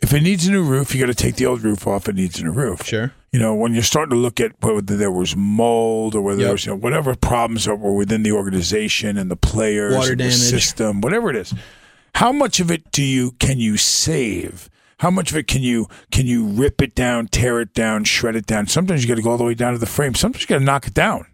if 0.00 0.12
it 0.12 0.22
needs 0.22 0.46
a 0.46 0.50
new 0.50 0.64
roof, 0.64 0.94
you 0.94 1.00
got 1.00 1.06
to 1.06 1.14
take 1.14 1.36
the 1.36 1.46
old 1.46 1.62
roof 1.62 1.86
off. 1.86 2.08
It 2.08 2.16
needs 2.16 2.40
a 2.40 2.44
new 2.44 2.50
roof. 2.50 2.84
Sure. 2.84 3.12
You 3.30 3.38
know, 3.38 3.54
when 3.54 3.72
you're 3.72 3.82
starting 3.82 4.10
to 4.10 4.16
look 4.16 4.40
at 4.40 4.52
whether 4.60 4.96
there 4.96 5.10
was 5.10 5.36
mold 5.36 6.14
or 6.14 6.20
whether 6.20 6.42
there 6.42 6.52
was 6.52 6.66
you 6.66 6.72
know 6.72 6.78
whatever 6.78 7.14
problems 7.14 7.64
that 7.64 7.76
were 7.76 7.94
within 7.94 8.24
the 8.24 8.32
organization 8.32 9.16
and 9.16 9.30
the 9.30 9.36
players, 9.36 9.94
Water 9.94 10.12
and 10.12 10.20
the 10.20 10.24
damage. 10.24 10.38
system, 10.38 11.00
whatever 11.00 11.30
it 11.30 11.36
is, 11.36 11.54
how 12.16 12.32
much 12.32 12.60
of 12.60 12.70
it 12.70 12.90
do 12.92 13.02
you 13.02 13.32
can 13.32 13.58
you 13.58 13.76
save? 13.76 14.68
How 14.98 15.10
much 15.10 15.30
of 15.30 15.36
it 15.36 15.48
can 15.48 15.62
you 15.62 15.88
can 16.10 16.26
you 16.26 16.46
rip 16.46 16.82
it 16.82 16.94
down, 16.94 17.28
tear 17.28 17.60
it 17.60 17.72
down, 17.72 18.04
shred 18.04 18.36
it 18.36 18.46
down? 18.46 18.66
Sometimes 18.66 19.02
you 19.02 19.08
got 19.08 19.16
to 19.16 19.22
go 19.22 19.30
all 19.30 19.38
the 19.38 19.44
way 19.44 19.54
down 19.54 19.72
to 19.72 19.78
the 19.78 19.86
frame. 19.86 20.14
Sometimes 20.14 20.42
you 20.42 20.46
got 20.48 20.58
to 20.58 20.64
knock 20.64 20.86
it 20.86 20.94
down. 20.94 21.26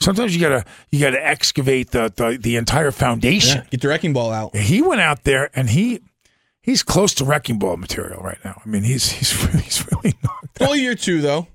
Sometimes 0.00 0.34
you 0.34 0.40
gotta 0.40 0.64
you 0.90 1.00
gotta 1.00 1.24
excavate 1.24 1.90
the 1.90 2.12
the, 2.14 2.38
the 2.40 2.56
entire 2.56 2.90
foundation. 2.90 3.62
Yeah, 3.62 3.68
get 3.70 3.80
the 3.80 3.88
wrecking 3.88 4.12
ball 4.12 4.30
out. 4.30 4.54
He 4.54 4.82
went 4.82 5.00
out 5.00 5.24
there 5.24 5.50
and 5.54 5.70
he 5.70 6.00
he's 6.60 6.82
close 6.82 7.14
to 7.14 7.24
wrecking 7.24 7.58
ball 7.58 7.76
material 7.76 8.20
right 8.22 8.38
now. 8.44 8.60
I 8.64 8.68
mean, 8.68 8.82
he's 8.82 9.10
he's 9.10 9.34
really, 9.46 9.62
he's 9.62 9.86
really 9.90 10.14
not. 10.22 10.48
Only 10.60 10.80
year 10.82 10.94
two 10.94 11.20
though. 11.20 11.48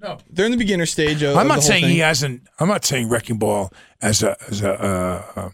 No, 0.00 0.18
they're 0.30 0.44
in 0.46 0.52
the 0.52 0.58
beginner 0.58 0.86
stage. 0.86 1.22
Of, 1.22 1.36
I'm 1.36 1.48
not 1.48 1.62
saying 1.62 1.84
thing. 1.84 1.92
he 1.92 1.98
hasn't. 2.00 2.42
I'm 2.60 2.68
not 2.68 2.84
saying 2.84 3.08
wrecking 3.08 3.38
ball 3.38 3.72
as 4.00 4.22
a 4.22 4.36
as 4.48 4.62
a 4.62 4.72
uh, 4.72 5.24
uh, 5.34 5.50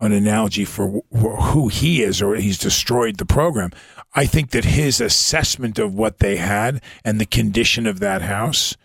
an 0.00 0.12
analogy 0.12 0.64
for 0.64 1.02
wh- 1.12 1.52
who 1.52 1.68
he 1.68 2.02
is 2.02 2.22
or 2.22 2.36
he's 2.36 2.58
destroyed 2.58 3.18
the 3.18 3.26
program. 3.26 3.70
I 4.14 4.26
think 4.26 4.50
that 4.50 4.64
his 4.64 5.00
assessment 5.00 5.78
of 5.78 5.94
what 5.94 6.18
they 6.18 6.36
had 6.36 6.82
and 7.04 7.20
the 7.20 7.26
condition 7.26 7.86
of 7.86 8.00
that 8.00 8.22
house 8.22 8.76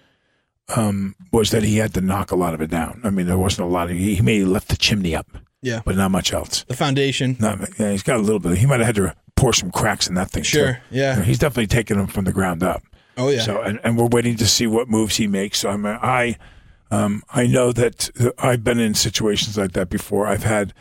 um, 0.76 1.16
was 1.32 1.52
that 1.52 1.64
he 1.64 1.78
had 1.78 1.94
to 1.94 2.02
knock 2.02 2.32
a 2.32 2.36
lot 2.36 2.54
of 2.54 2.62
it 2.62 2.70
down. 2.70 3.02
I 3.04 3.10
mean, 3.10 3.28
there 3.28 3.38
wasn't 3.38 3.68
a 3.68 3.72
lot 3.72 3.90
of. 3.90 3.98
He, 3.98 4.16
he 4.16 4.22
may 4.22 4.40
have 4.40 4.48
left 4.48 4.70
the 4.70 4.78
chimney 4.78 5.16
up, 5.16 5.28
Yeah. 5.62 5.82
but 5.86 5.96
not 5.96 6.12
much 6.12 6.34
else. 6.34 6.64
The 6.68 6.76
foundation. 6.76 7.38
Not, 7.40 7.60
yeah, 7.80 7.92
he's 7.92 8.04
got 8.04 8.18
a 8.18 8.24
little 8.24 8.40
bit. 8.40 8.58
He 8.58 8.66
might 8.66 8.80
have 8.80 8.88
had 8.88 8.96
to 8.96 9.16
pour 9.36 9.54
some 9.54 9.72
cracks 9.72 10.08
in 10.08 10.16
that 10.16 10.32
thing. 10.32 10.44
Sure, 10.44 10.74
too. 10.74 10.80
yeah. 10.92 11.22
he's 11.22 11.38
definitely 11.40 11.68
taking 11.68 11.98
them 11.98 12.08
from 12.08 12.26
the 12.26 12.34
ground 12.34 12.64
up. 12.64 12.84
Oh 13.18 13.30
yeah. 13.30 13.42
So, 13.42 13.62
and, 13.62 13.80
and 13.84 13.98
we're 13.98 14.08
waiting 14.08 14.36
to 14.38 14.46
see 14.48 14.68
what 14.68 14.90
moves 14.90 15.16
he 15.18 15.28
makes. 15.28 15.60
So 15.60 15.70
I'm, 15.70 15.86
I, 15.86 16.36
um, 16.92 17.24
I 17.30 17.48
know 17.48 17.72
that 17.72 18.10
I've 18.40 18.64
been 18.64 18.80
in 18.80 18.94
situations 18.94 19.58
like 19.58 19.72
that 19.74 19.90
before. 19.90 20.28
I've 20.28 20.44
had 20.44 20.74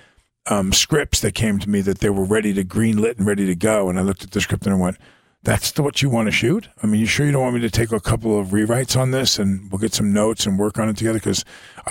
um, 0.47 0.73
scripts 0.73 1.21
that 1.21 1.35
came 1.35 1.59
to 1.61 1.69
me 1.71 1.81
that 1.83 1.99
they 1.99 2.11
were 2.11 2.25
ready 2.25 2.53
to 2.55 2.65
greenlit 2.65 3.19
and 3.19 3.27
ready 3.27 3.47
to 3.47 3.55
go, 3.55 3.89
and 3.89 3.99
I 3.99 4.03
looked 4.03 4.25
at 4.25 4.33
the 4.33 4.41
script 4.41 4.67
and 4.67 4.75
I 4.75 4.79
went, 4.79 4.97
"That's 5.45 5.71
the, 5.73 5.83
what 5.83 6.03
you 6.03 6.09
want 6.11 6.27
to 6.27 6.33
shoot? 6.33 6.69
I 6.83 6.87
mean, 6.87 7.01
you 7.01 7.07
sure 7.07 7.25
you 7.27 7.33
don't 7.33 7.43
want 7.43 7.55
me 7.55 7.61
to 7.61 7.71
take 7.71 7.93
a 7.93 8.01
couple 8.01 8.39
of 8.39 8.49
rewrites 8.49 8.97
on 8.99 9.11
this 9.11 9.39
and 9.39 9.71
we'll 9.71 9.79
get 9.79 9.95
some 9.95 10.13
notes 10.13 10.47
and 10.47 10.59
work 10.59 10.79
on 10.79 10.89
it 10.89 10.97
together? 10.97 11.19
Because 11.19 11.45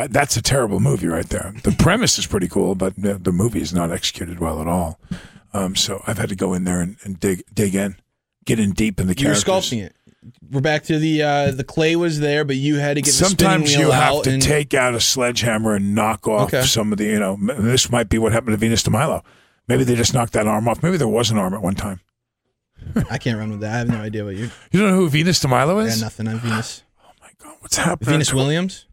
that's 0.09 0.35
a 0.37 0.41
terrible 0.41 0.79
movie 0.79 1.07
right 1.07 1.27
there. 1.29 1.53
The 1.63 1.71
premise 1.79 2.17
is 2.19 2.27
pretty 2.27 2.47
cool, 2.47 2.75
but 2.75 2.95
the, 2.95 3.15
the 3.15 3.31
movie 3.31 3.61
is 3.61 3.73
not 3.73 3.91
executed 3.91 4.39
well 4.39 4.59
at 4.61 4.67
all. 4.67 4.99
Um, 5.53 5.75
so 5.75 6.03
I've 6.07 6.17
had 6.17 6.29
to 6.29 6.35
go 6.35 6.53
in 6.53 6.63
there 6.63 6.81
and, 6.81 6.97
and 7.03 7.19
dig 7.19 7.43
dig 7.53 7.75
in, 7.75 7.95
get 8.45 8.59
in 8.59 8.71
deep 8.71 8.99
in 8.99 9.07
the 9.07 9.13
you 9.17 9.27
were 9.27 9.33
characters. 9.35 9.69
sculpting 9.71 9.83
it. 9.85 9.95
We're 10.49 10.61
back 10.61 10.83
to 10.85 10.97
the 10.99 11.21
uh, 11.21 11.51
the 11.51 11.63
clay 11.65 11.95
was 11.95 12.19
there, 12.21 12.45
but 12.45 12.55
you 12.55 12.77
had 12.77 12.95
to 12.95 13.01
get 13.01 13.11
the 13.11 13.25
Sometimes 13.25 13.75
you 13.75 13.91
have 13.91 14.23
to 14.23 14.31
and 14.31 14.41
take 14.41 14.73
out 14.73 14.95
a 14.95 14.99
sledgehammer 15.01 15.75
and 15.75 15.93
knock 15.93 16.27
off 16.27 16.53
Okay. 16.53 16.65
some 16.65 16.91
of 16.93 16.97
the, 16.97 17.03
you 17.05 17.19
know, 17.19 17.37
this 17.59 17.91
might 17.91 18.07
be 18.09 18.17
what 18.17 18.31
happened 18.31 18.53
to 18.53 18.57
Venus 18.57 18.81
de 18.83 18.89
Milo. 18.89 19.21
Maybe 19.67 19.83
they 19.83 19.95
just 19.95 20.13
knocked 20.13 20.33
that 20.33 20.47
arm 20.47 20.67
off. 20.67 20.81
Maybe 20.81 20.95
there 20.97 21.07
was 21.09 21.29
an 21.29 21.37
arm 21.37 21.53
at 21.53 21.61
one 21.61 21.75
time. 21.75 21.99
I 23.09 23.17
can't 23.17 23.37
run 23.37 23.51
with 23.51 23.61
that. 23.61 23.73
I 23.73 23.77
have 23.79 23.87
no 23.89 23.97
idea 24.01 24.23
what 24.23 24.35
you. 24.35 24.49
You 24.71 24.79
don't 24.79 24.89
know 24.91 24.95
who 24.97 25.09
Venus 25.09 25.39
de 25.39 25.47
Milo 25.47 25.79
I 25.79 25.83
got 25.83 25.89
is? 25.89 26.01
nothing 26.01 26.27
on 26.27 26.39
Venus. 26.39 26.83
Oh 27.03 27.11
my 27.21 27.29
god, 27.41 27.55
what's 27.59 27.77
happening? 27.77 28.11
Venus 28.11 28.33
Williams. 28.33 28.85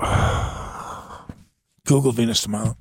Google 1.84 2.12
Venus 2.12 2.42
de 2.42 2.50
Milo. 2.50 2.76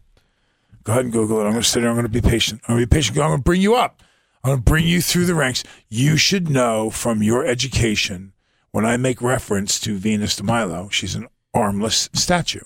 Go 0.83 0.93
ahead 0.93 1.05
and 1.05 1.13
Google 1.13 1.39
it. 1.39 1.43
I'm 1.45 1.51
going 1.51 1.63
to 1.63 1.67
sit 1.67 1.81
here. 1.81 1.89
I'm 1.89 1.95
going 1.95 2.05
to 2.05 2.11
be 2.11 2.21
patient. 2.21 2.61
I'm 2.67 2.75
going 2.75 2.83
to 2.83 2.87
be 2.87 2.95
patient. 2.95 3.17
I'm 3.17 3.29
going 3.29 3.39
to 3.39 3.43
bring 3.43 3.61
you 3.61 3.75
up. 3.75 4.01
I'm 4.43 4.49
going 4.51 4.57
to 4.59 4.63
bring 4.63 4.87
you 4.87 5.01
through 5.01 5.25
the 5.25 5.35
ranks. 5.35 5.63
You 5.89 6.15
should 6.17 6.49
know 6.49 6.89
from 6.89 7.21
your 7.21 7.45
education 7.45 8.33
when 8.71 8.85
I 8.85 8.95
make 8.97 9.21
reference 9.21 9.79
to 9.81 9.97
Venus 9.97 10.35
de 10.35 10.43
Milo, 10.43 10.87
she's 10.89 11.15
an 11.15 11.27
armless 11.53 12.09
statue. 12.13 12.61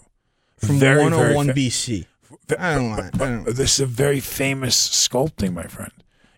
From 0.57 0.77
Very, 0.77 1.09
very 1.09 1.35
101 1.35 1.47
fa- 1.47 1.53
BC. 1.53 2.05
I 2.59 2.75
don't 2.75 2.89
want. 2.91 3.21
I 3.21 3.25
don't. 3.25 3.43
This 3.45 3.75
is 3.75 3.79
a 3.79 3.85
very 3.85 4.19
famous 4.19 4.89
sculpting, 4.89 5.53
my 5.53 5.63
friend. 5.63 5.91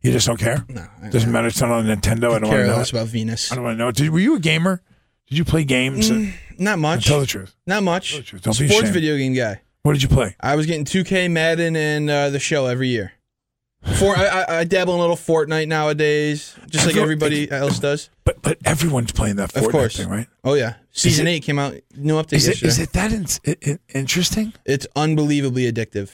You 0.04 0.12
just 0.12 0.28
don't 0.28 0.38
care? 0.40 0.64
No. 0.68 0.86
I- 1.02 1.10
Doesn't 1.10 1.32
matter. 1.32 1.48
It's 1.48 1.62
not 1.62 1.72
on 1.72 1.86
Nintendo. 1.86 2.12
I 2.12 2.20
don't 2.20 2.32
want 2.32 2.46
care 2.46 2.62
to 2.64 2.68
know. 2.68 2.78
less 2.78 2.92
about 2.92 3.08
Venus. 3.08 3.52
I 3.52 3.56
don't 3.56 3.64
want 3.64 3.76
to 3.78 3.84
know. 3.84 3.92
Did, 3.92 4.10
were 4.10 4.20
you 4.20 4.36
a 4.36 4.40
gamer? 4.40 4.82
Did 5.30 5.38
you 5.38 5.46
play 5.46 5.64
games? 5.64 6.12
Mm, 6.12 6.34
not 6.60 6.78
much. 6.80 7.06
Tell 7.08 7.20
the 7.22 7.26
truth. 7.26 7.56
Not 7.66 7.84
much. 7.84 8.12
Don't 8.42 8.60
be 8.60 8.68
Sports 8.68 8.90
video 8.90 9.18
game 9.18 9.34
guy. 9.34 9.62
What 9.84 9.94
did 9.94 10.04
you 10.04 10.10
play? 10.10 10.36
I 10.40 10.56
was 10.56 10.66
getting 10.66 10.86
2K, 10.86 11.32
Madden, 11.32 11.76
and 11.76 12.10
uh, 12.10 12.30
the 12.30 12.40
show 12.40 12.66
every 12.68 12.90
year. 12.90 13.14
For 14.00 14.16
I, 14.16 14.46
I, 14.60 14.64
dabble 14.64 14.94
in 14.94 15.00
a 15.00 15.02
little 15.02 15.18
Fortnite 15.18 15.68
nowadays, 15.68 16.56
just 16.70 16.86
like 16.86 16.96
Everyone- 16.96 17.04
everybody 17.04 17.52
else 17.52 17.80
does. 17.80 18.10
But 18.24 18.42
but 18.42 18.58
everyone's 18.64 19.12
playing 19.12 19.36
that 19.38 19.52
Fortnite 19.52 19.66
Of 19.66 19.72
course. 19.72 19.98
thing, 19.98 20.08
right? 20.08 20.28
Oh 20.46 20.54
yeah, 20.54 20.76
season 20.92 21.28
it- 21.28 21.32
eight 21.32 21.44
came 21.44 21.60
out. 21.60 21.76
New 21.98 22.14
update 22.16 22.34
Is 22.34 22.48
it, 22.48 22.64
is 22.64 22.80
it 22.80 22.94
that 22.94 23.12
in, 23.12 23.26
i- 23.46 23.58
i- 23.72 23.80
interesting? 23.94 24.54
It's 24.66 24.88
unbelievably 24.96 25.70
addictive. 25.70 26.12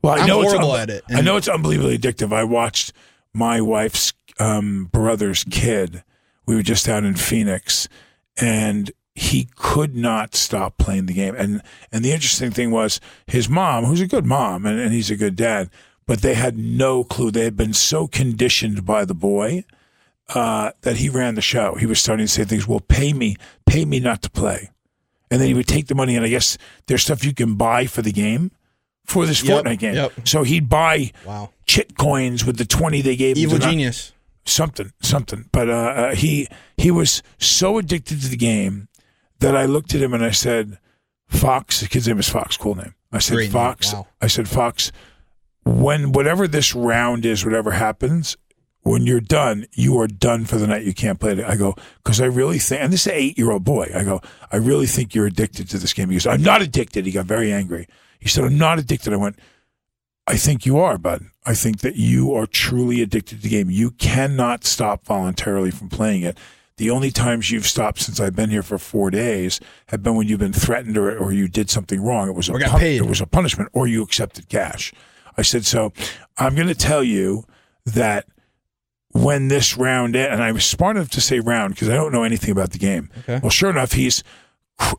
Well, 0.00 0.14
I 0.14 0.18
I'm 0.18 0.28
know 0.28 0.42
horrible 0.42 0.74
it's 0.76 0.82
at 0.84 0.90
it, 0.90 1.04
I 1.12 1.20
know 1.22 1.36
it's 1.36 1.48
unbelievably 1.48 1.98
addictive. 1.98 2.32
I 2.32 2.44
watched 2.44 2.92
my 3.34 3.60
wife's 3.60 4.12
um, 4.38 4.86
brother's 4.86 5.44
kid. 5.44 6.02
We 6.46 6.54
were 6.54 6.62
just 6.62 6.88
out 6.88 7.04
in 7.04 7.14
Phoenix, 7.14 7.88
and 8.36 8.90
he 9.14 9.48
could 9.56 9.96
not 9.96 10.34
stop 10.34 10.78
playing 10.78 11.06
the 11.06 11.14
game. 11.14 11.34
And 11.36 11.62
and 11.92 12.04
the 12.04 12.12
interesting 12.12 12.50
thing 12.50 12.70
was 12.70 13.00
his 13.26 13.48
mom, 13.48 13.84
who's 13.84 14.00
a 14.00 14.06
good 14.06 14.24
mom, 14.24 14.64
and, 14.64 14.78
and 14.78 14.92
he's 14.92 15.10
a 15.10 15.16
good 15.16 15.36
dad, 15.36 15.70
but 16.06 16.22
they 16.22 16.34
had 16.34 16.56
no 16.56 17.04
clue. 17.04 17.30
They 17.30 17.44
had 17.44 17.56
been 17.56 17.74
so 17.74 18.06
conditioned 18.06 18.86
by 18.86 19.04
the 19.04 19.14
boy 19.14 19.64
uh, 20.34 20.72
that 20.82 20.96
he 20.96 21.08
ran 21.08 21.34
the 21.34 21.42
show. 21.42 21.74
He 21.74 21.86
was 21.86 22.00
starting 22.00 22.26
to 22.26 22.32
say 22.32 22.44
things. 22.44 22.66
Well, 22.68 22.80
pay 22.80 23.12
me, 23.12 23.36
pay 23.66 23.84
me 23.84 24.00
not 24.00 24.22
to 24.22 24.30
play. 24.30 24.70
And 25.30 25.40
then 25.40 25.48
he 25.48 25.54
would 25.54 25.68
take 25.68 25.88
the 25.88 25.94
money, 25.94 26.16
and 26.16 26.24
I 26.24 26.28
guess 26.28 26.56
there's 26.86 27.02
stuff 27.02 27.24
you 27.24 27.34
can 27.34 27.56
buy 27.56 27.86
for 27.86 28.00
the 28.00 28.12
game, 28.12 28.50
for 29.08 29.26
this 29.26 29.42
Yep, 29.42 29.64
Fortnite 29.64 29.78
game. 29.78 29.94
yep. 29.94 30.12
So 30.24 30.42
he'd 30.44 30.68
buy 30.68 31.10
Wow. 31.24 31.50
chit 31.66 31.96
coins 31.96 32.44
with 32.44 32.58
the 32.58 32.64
twenty 32.64 33.00
they 33.02 33.16
gave 33.16 33.36
him. 33.36 33.42
Evil 33.42 33.58
genius. 33.58 34.12
something, 34.44 34.92
something. 35.02 35.46
But 35.52 35.68
uh, 35.68 35.72
uh, 35.72 36.14
he 36.14 36.46
he 36.76 36.90
was 36.90 37.22
so 37.38 37.78
addicted 37.78 38.20
to 38.22 38.28
the 38.28 38.36
game 38.36 38.88
that 39.40 39.56
I 39.56 39.64
looked 39.64 39.94
at 39.94 40.02
him 40.02 40.14
and 40.14 40.24
I 40.24 40.30
said, 40.30 40.78
"Fox." 41.26 41.80
The 41.80 41.88
kid's 41.88 42.06
name 42.06 42.18
is 42.18 42.28
Fox. 42.28 42.56
Cool 42.56 42.74
name. 42.76 42.94
I 43.12 43.18
said, 43.18 43.34
Great 43.34 43.50
"Fox." 43.50 43.92
wow. 43.92 44.06
I 44.20 44.26
said, 44.28 44.48
"Fox." 44.48 44.92
When 45.64 46.12
whatever 46.12 46.48
this 46.48 46.74
round 46.74 47.26
is, 47.26 47.44
whatever 47.44 47.72
happens, 47.72 48.36
when 48.82 49.04
you're 49.06 49.20
done, 49.20 49.66
you 49.72 50.00
are 50.00 50.06
done 50.06 50.46
for 50.46 50.56
the 50.56 50.66
night. 50.66 50.84
You 50.84 50.94
can't 50.94 51.20
play 51.20 51.32
it. 51.32 51.44
I 51.44 51.56
go 51.56 51.74
because 52.02 52.20
I 52.22 52.26
really 52.26 52.58
think, 52.58 52.80
and 52.82 52.90
this 52.92 53.02
is 53.02 53.12
an 53.12 53.18
eight 53.18 53.36
year 53.38 53.50
old 53.50 53.64
boy. 53.64 53.90
I 53.94 54.02
go, 54.04 54.20
I 54.50 54.56
really 54.56 54.86
think 54.86 55.14
you're 55.14 55.26
addicted 55.26 55.68
to 55.70 55.78
this 55.78 55.92
game. 55.92 56.08
He 56.08 56.14
goes, 56.16 56.26
I'm 56.26 56.42
not 56.42 56.62
addicted. 56.62 57.04
He 57.04 57.12
got 57.12 57.26
very 57.26 57.52
angry. 57.52 57.86
He 58.18 58.28
said, 58.28 58.44
I'm 58.44 58.58
not 58.58 58.78
addicted. 58.78 59.12
I 59.12 59.16
went, 59.16 59.38
I 60.26 60.36
think 60.36 60.66
you 60.66 60.78
are, 60.78 60.98
bud. 60.98 61.24
I 61.46 61.54
think 61.54 61.80
that 61.80 61.96
you 61.96 62.34
are 62.34 62.46
truly 62.46 63.00
addicted 63.00 63.36
to 63.36 63.42
the 63.42 63.48
game. 63.48 63.70
You 63.70 63.92
cannot 63.92 64.64
stop 64.64 65.04
voluntarily 65.06 65.70
from 65.70 65.88
playing 65.88 66.22
it. 66.22 66.36
The 66.76 66.90
only 66.90 67.10
times 67.10 67.50
you've 67.50 67.66
stopped 67.66 68.00
since 68.00 68.20
I've 68.20 68.36
been 68.36 68.50
here 68.50 68.62
for 68.62 68.78
four 68.78 69.10
days 69.10 69.58
have 69.86 70.02
been 70.02 70.14
when 70.14 70.28
you've 70.28 70.38
been 70.38 70.52
threatened 70.52 70.96
or, 70.96 71.16
or 71.18 71.32
you 71.32 71.48
did 71.48 71.70
something 71.70 72.00
wrong. 72.02 72.28
It 72.28 72.34
was 72.36 72.48
a 72.48 72.52
Or 72.52 72.58
got 72.58 72.70
pun- 72.72 72.80
paid. 72.80 73.00
It 73.00 73.06
was 73.08 73.20
a 73.20 73.26
punishment, 73.26 73.70
or 73.72 73.86
you 73.88 74.02
accepted 74.02 74.48
cash. 74.48 74.92
I 75.36 75.42
said, 75.42 75.64
so 75.64 75.92
I'm 76.36 76.54
going 76.54 76.68
to 76.68 76.74
tell 76.74 77.02
you 77.02 77.44
that 77.86 78.26
when 79.12 79.48
this 79.48 79.76
round 79.76 80.14
en- 80.14 80.30
and 80.30 80.42
I 80.42 80.52
was 80.52 80.64
smart 80.66 80.96
enough 80.96 81.10
to 81.10 81.20
say 81.20 81.40
round 81.40 81.74
because 81.74 81.88
I 81.88 81.94
don't 81.94 82.12
know 82.12 82.22
anything 82.24 82.50
about 82.50 82.70
the 82.70 82.78
game. 82.78 83.10
Okay. 83.20 83.40
Well, 83.42 83.50
sure 83.50 83.70
enough, 83.70 83.92
he's 83.92 84.22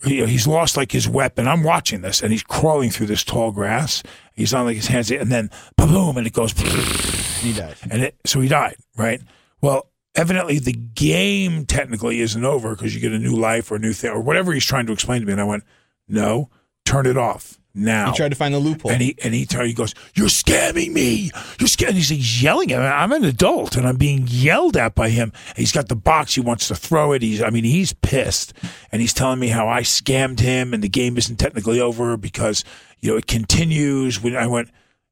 you 0.05 0.21
know, 0.21 0.25
he's 0.25 0.47
lost 0.47 0.77
like 0.77 0.91
his 0.91 1.07
weapon. 1.07 1.47
I'm 1.47 1.63
watching 1.63 2.01
this, 2.01 2.21
and 2.21 2.31
he's 2.31 2.43
crawling 2.43 2.89
through 2.89 3.07
this 3.07 3.23
tall 3.23 3.51
grass. 3.51 4.03
He's 4.33 4.53
on 4.53 4.65
like 4.65 4.75
his 4.75 4.87
hands, 4.87 5.11
and 5.11 5.31
then 5.31 5.49
boom, 5.77 6.17
and 6.17 6.25
it 6.27 6.33
goes, 6.33 6.51
He 7.41 7.53
died. 7.53 7.75
and 7.89 8.03
it 8.03 8.15
so 8.25 8.41
he 8.41 8.47
died. 8.49 8.75
Right. 8.97 9.21
Well, 9.61 9.89
evidently 10.15 10.59
the 10.59 10.73
game 10.73 11.65
technically 11.65 12.19
isn't 12.19 12.43
over 12.43 12.75
because 12.75 12.93
you 12.93 13.01
get 13.01 13.11
a 13.13 13.19
new 13.19 13.35
life 13.35 13.71
or 13.71 13.75
a 13.75 13.79
new 13.79 13.93
thing 13.93 14.11
or 14.11 14.19
whatever 14.19 14.53
he's 14.53 14.65
trying 14.65 14.85
to 14.87 14.93
explain 14.93 15.21
to 15.21 15.27
me. 15.27 15.33
And 15.33 15.41
I 15.41 15.45
went, 15.45 15.63
no, 16.07 16.49
turn 16.85 17.05
it 17.05 17.17
off. 17.17 17.58
Now. 17.73 18.11
He 18.11 18.17
tried 18.17 18.29
to 18.29 18.35
find 18.35 18.53
the 18.53 18.59
loophole. 18.59 18.91
And 18.91 19.01
he 19.01 19.15
and 19.23 19.33
he 19.33 19.45
told 19.45 19.67
he 19.67 19.73
goes, 19.73 19.93
"You're 20.13 20.27
scamming 20.27 20.91
me. 20.91 21.31
You're 21.59 21.67
scamming." 21.67 21.93
He's, 21.93 22.09
he's 22.09 22.41
yelling 22.41 22.71
at 22.71 22.79
me. 22.79 22.85
I'm 22.85 23.11
an 23.11 23.23
adult 23.23 23.75
and 23.75 23.87
I'm 23.87 23.97
being 23.97 24.25
yelled 24.27 24.77
at 24.77 24.95
by 24.95 25.09
him. 25.09 25.31
He's 25.55 25.71
got 25.71 25.87
the 25.87 25.95
box. 25.95 26.35
He 26.35 26.41
wants 26.41 26.67
to 26.69 26.75
throw 26.75 27.13
it. 27.13 27.21
He's 27.21 27.41
I 27.41 27.49
mean 27.49 27.63
he's 27.63 27.93
pissed 27.93 28.53
and 28.91 29.01
he's 29.01 29.13
telling 29.13 29.39
me 29.39 29.47
how 29.47 29.67
I 29.67 29.81
scammed 29.81 30.39
him 30.39 30.73
and 30.73 30.83
the 30.83 30.89
game 30.89 31.17
isn't 31.17 31.37
technically 31.37 31.79
over 31.79 32.17
because 32.17 32.63
you 32.99 33.11
know 33.11 33.17
it 33.17 33.27
continues. 33.27 34.21
When 34.21 34.35
I 34.35 34.47
went, 34.47 34.69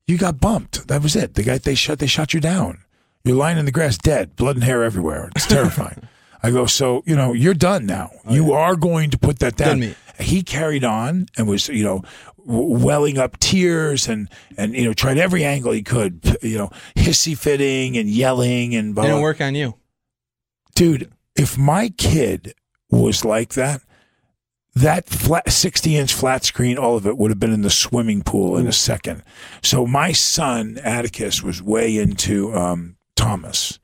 you 0.07 0.17
got 0.17 0.39
bumped. 0.39 0.87
That 0.87 1.03
was 1.03 1.15
it. 1.15 1.35
The 1.35 1.43
guy 1.43 1.57
they 1.57 1.75
shot 1.75 1.99
they 1.99 2.07
shot 2.07 2.33
you 2.33 2.39
down. 2.39 2.79
You're 3.23 3.35
lying 3.35 3.57
in 3.57 3.65
the 3.65 3.71
grass 3.71 3.97
dead, 3.97 4.35
blood 4.35 4.55
and 4.55 4.63
hair 4.63 4.83
everywhere. 4.83 5.29
It's 5.35 5.47
terrifying. 5.47 6.07
I 6.43 6.51
go, 6.51 6.65
so 6.65 7.03
you 7.05 7.15
know 7.15 7.33
you're 7.33 7.53
done 7.53 7.85
now. 7.85 8.11
you 8.29 8.53
are 8.53 8.75
going 8.75 9.09
to 9.11 9.17
put 9.17 9.39
that 9.39 9.55
down. 9.55 9.95
He 10.19 10.41
carried 10.43 10.83
on 10.83 11.27
and 11.37 11.47
was 11.47 11.67
you 11.67 11.83
know 11.83 12.03
w- 12.45 12.83
welling 12.85 13.17
up 13.17 13.39
tears 13.39 14.07
and 14.07 14.29
and 14.57 14.73
you 14.75 14.85
know 14.85 14.93
tried 14.93 15.17
every 15.17 15.43
angle 15.43 15.71
he 15.71 15.83
could. 15.83 16.37
You 16.41 16.57
know 16.57 16.69
hissy 16.95 17.37
fitting 17.37 17.97
and 17.97 18.09
yelling 18.09 18.75
and 18.75 18.93
blah. 18.95 19.03
Didn't 19.05 19.21
work 19.21 19.41
on 19.41 19.55
you. 19.55 19.75
dude. 20.75 21.11
If 21.35 21.55
my 21.55 21.89
kid 21.89 22.55
was 22.89 23.23
like 23.23 23.53
that, 23.53 23.81
that 24.73 25.07
flat 25.07 25.51
60 25.51 25.95
inch 25.95 26.11
flat 26.13 26.43
screen, 26.43 26.79
all 26.79 26.95
of 26.97 27.05
it 27.05 27.15
would 27.15 27.29
have 27.29 27.39
been 27.39 27.53
in 27.53 27.61
the 27.61 27.69
swimming 27.69 28.23
pool 28.23 28.57
in 28.57 28.65
a 28.65 28.71
second. 28.71 29.21
So 29.61 29.85
my 29.85 30.11
son 30.13 30.79
Atticus 30.83 31.43
was 31.43 31.61
way 31.61 31.95
into 31.97 32.51
um, 32.55 32.95
Thomas. 33.15 33.77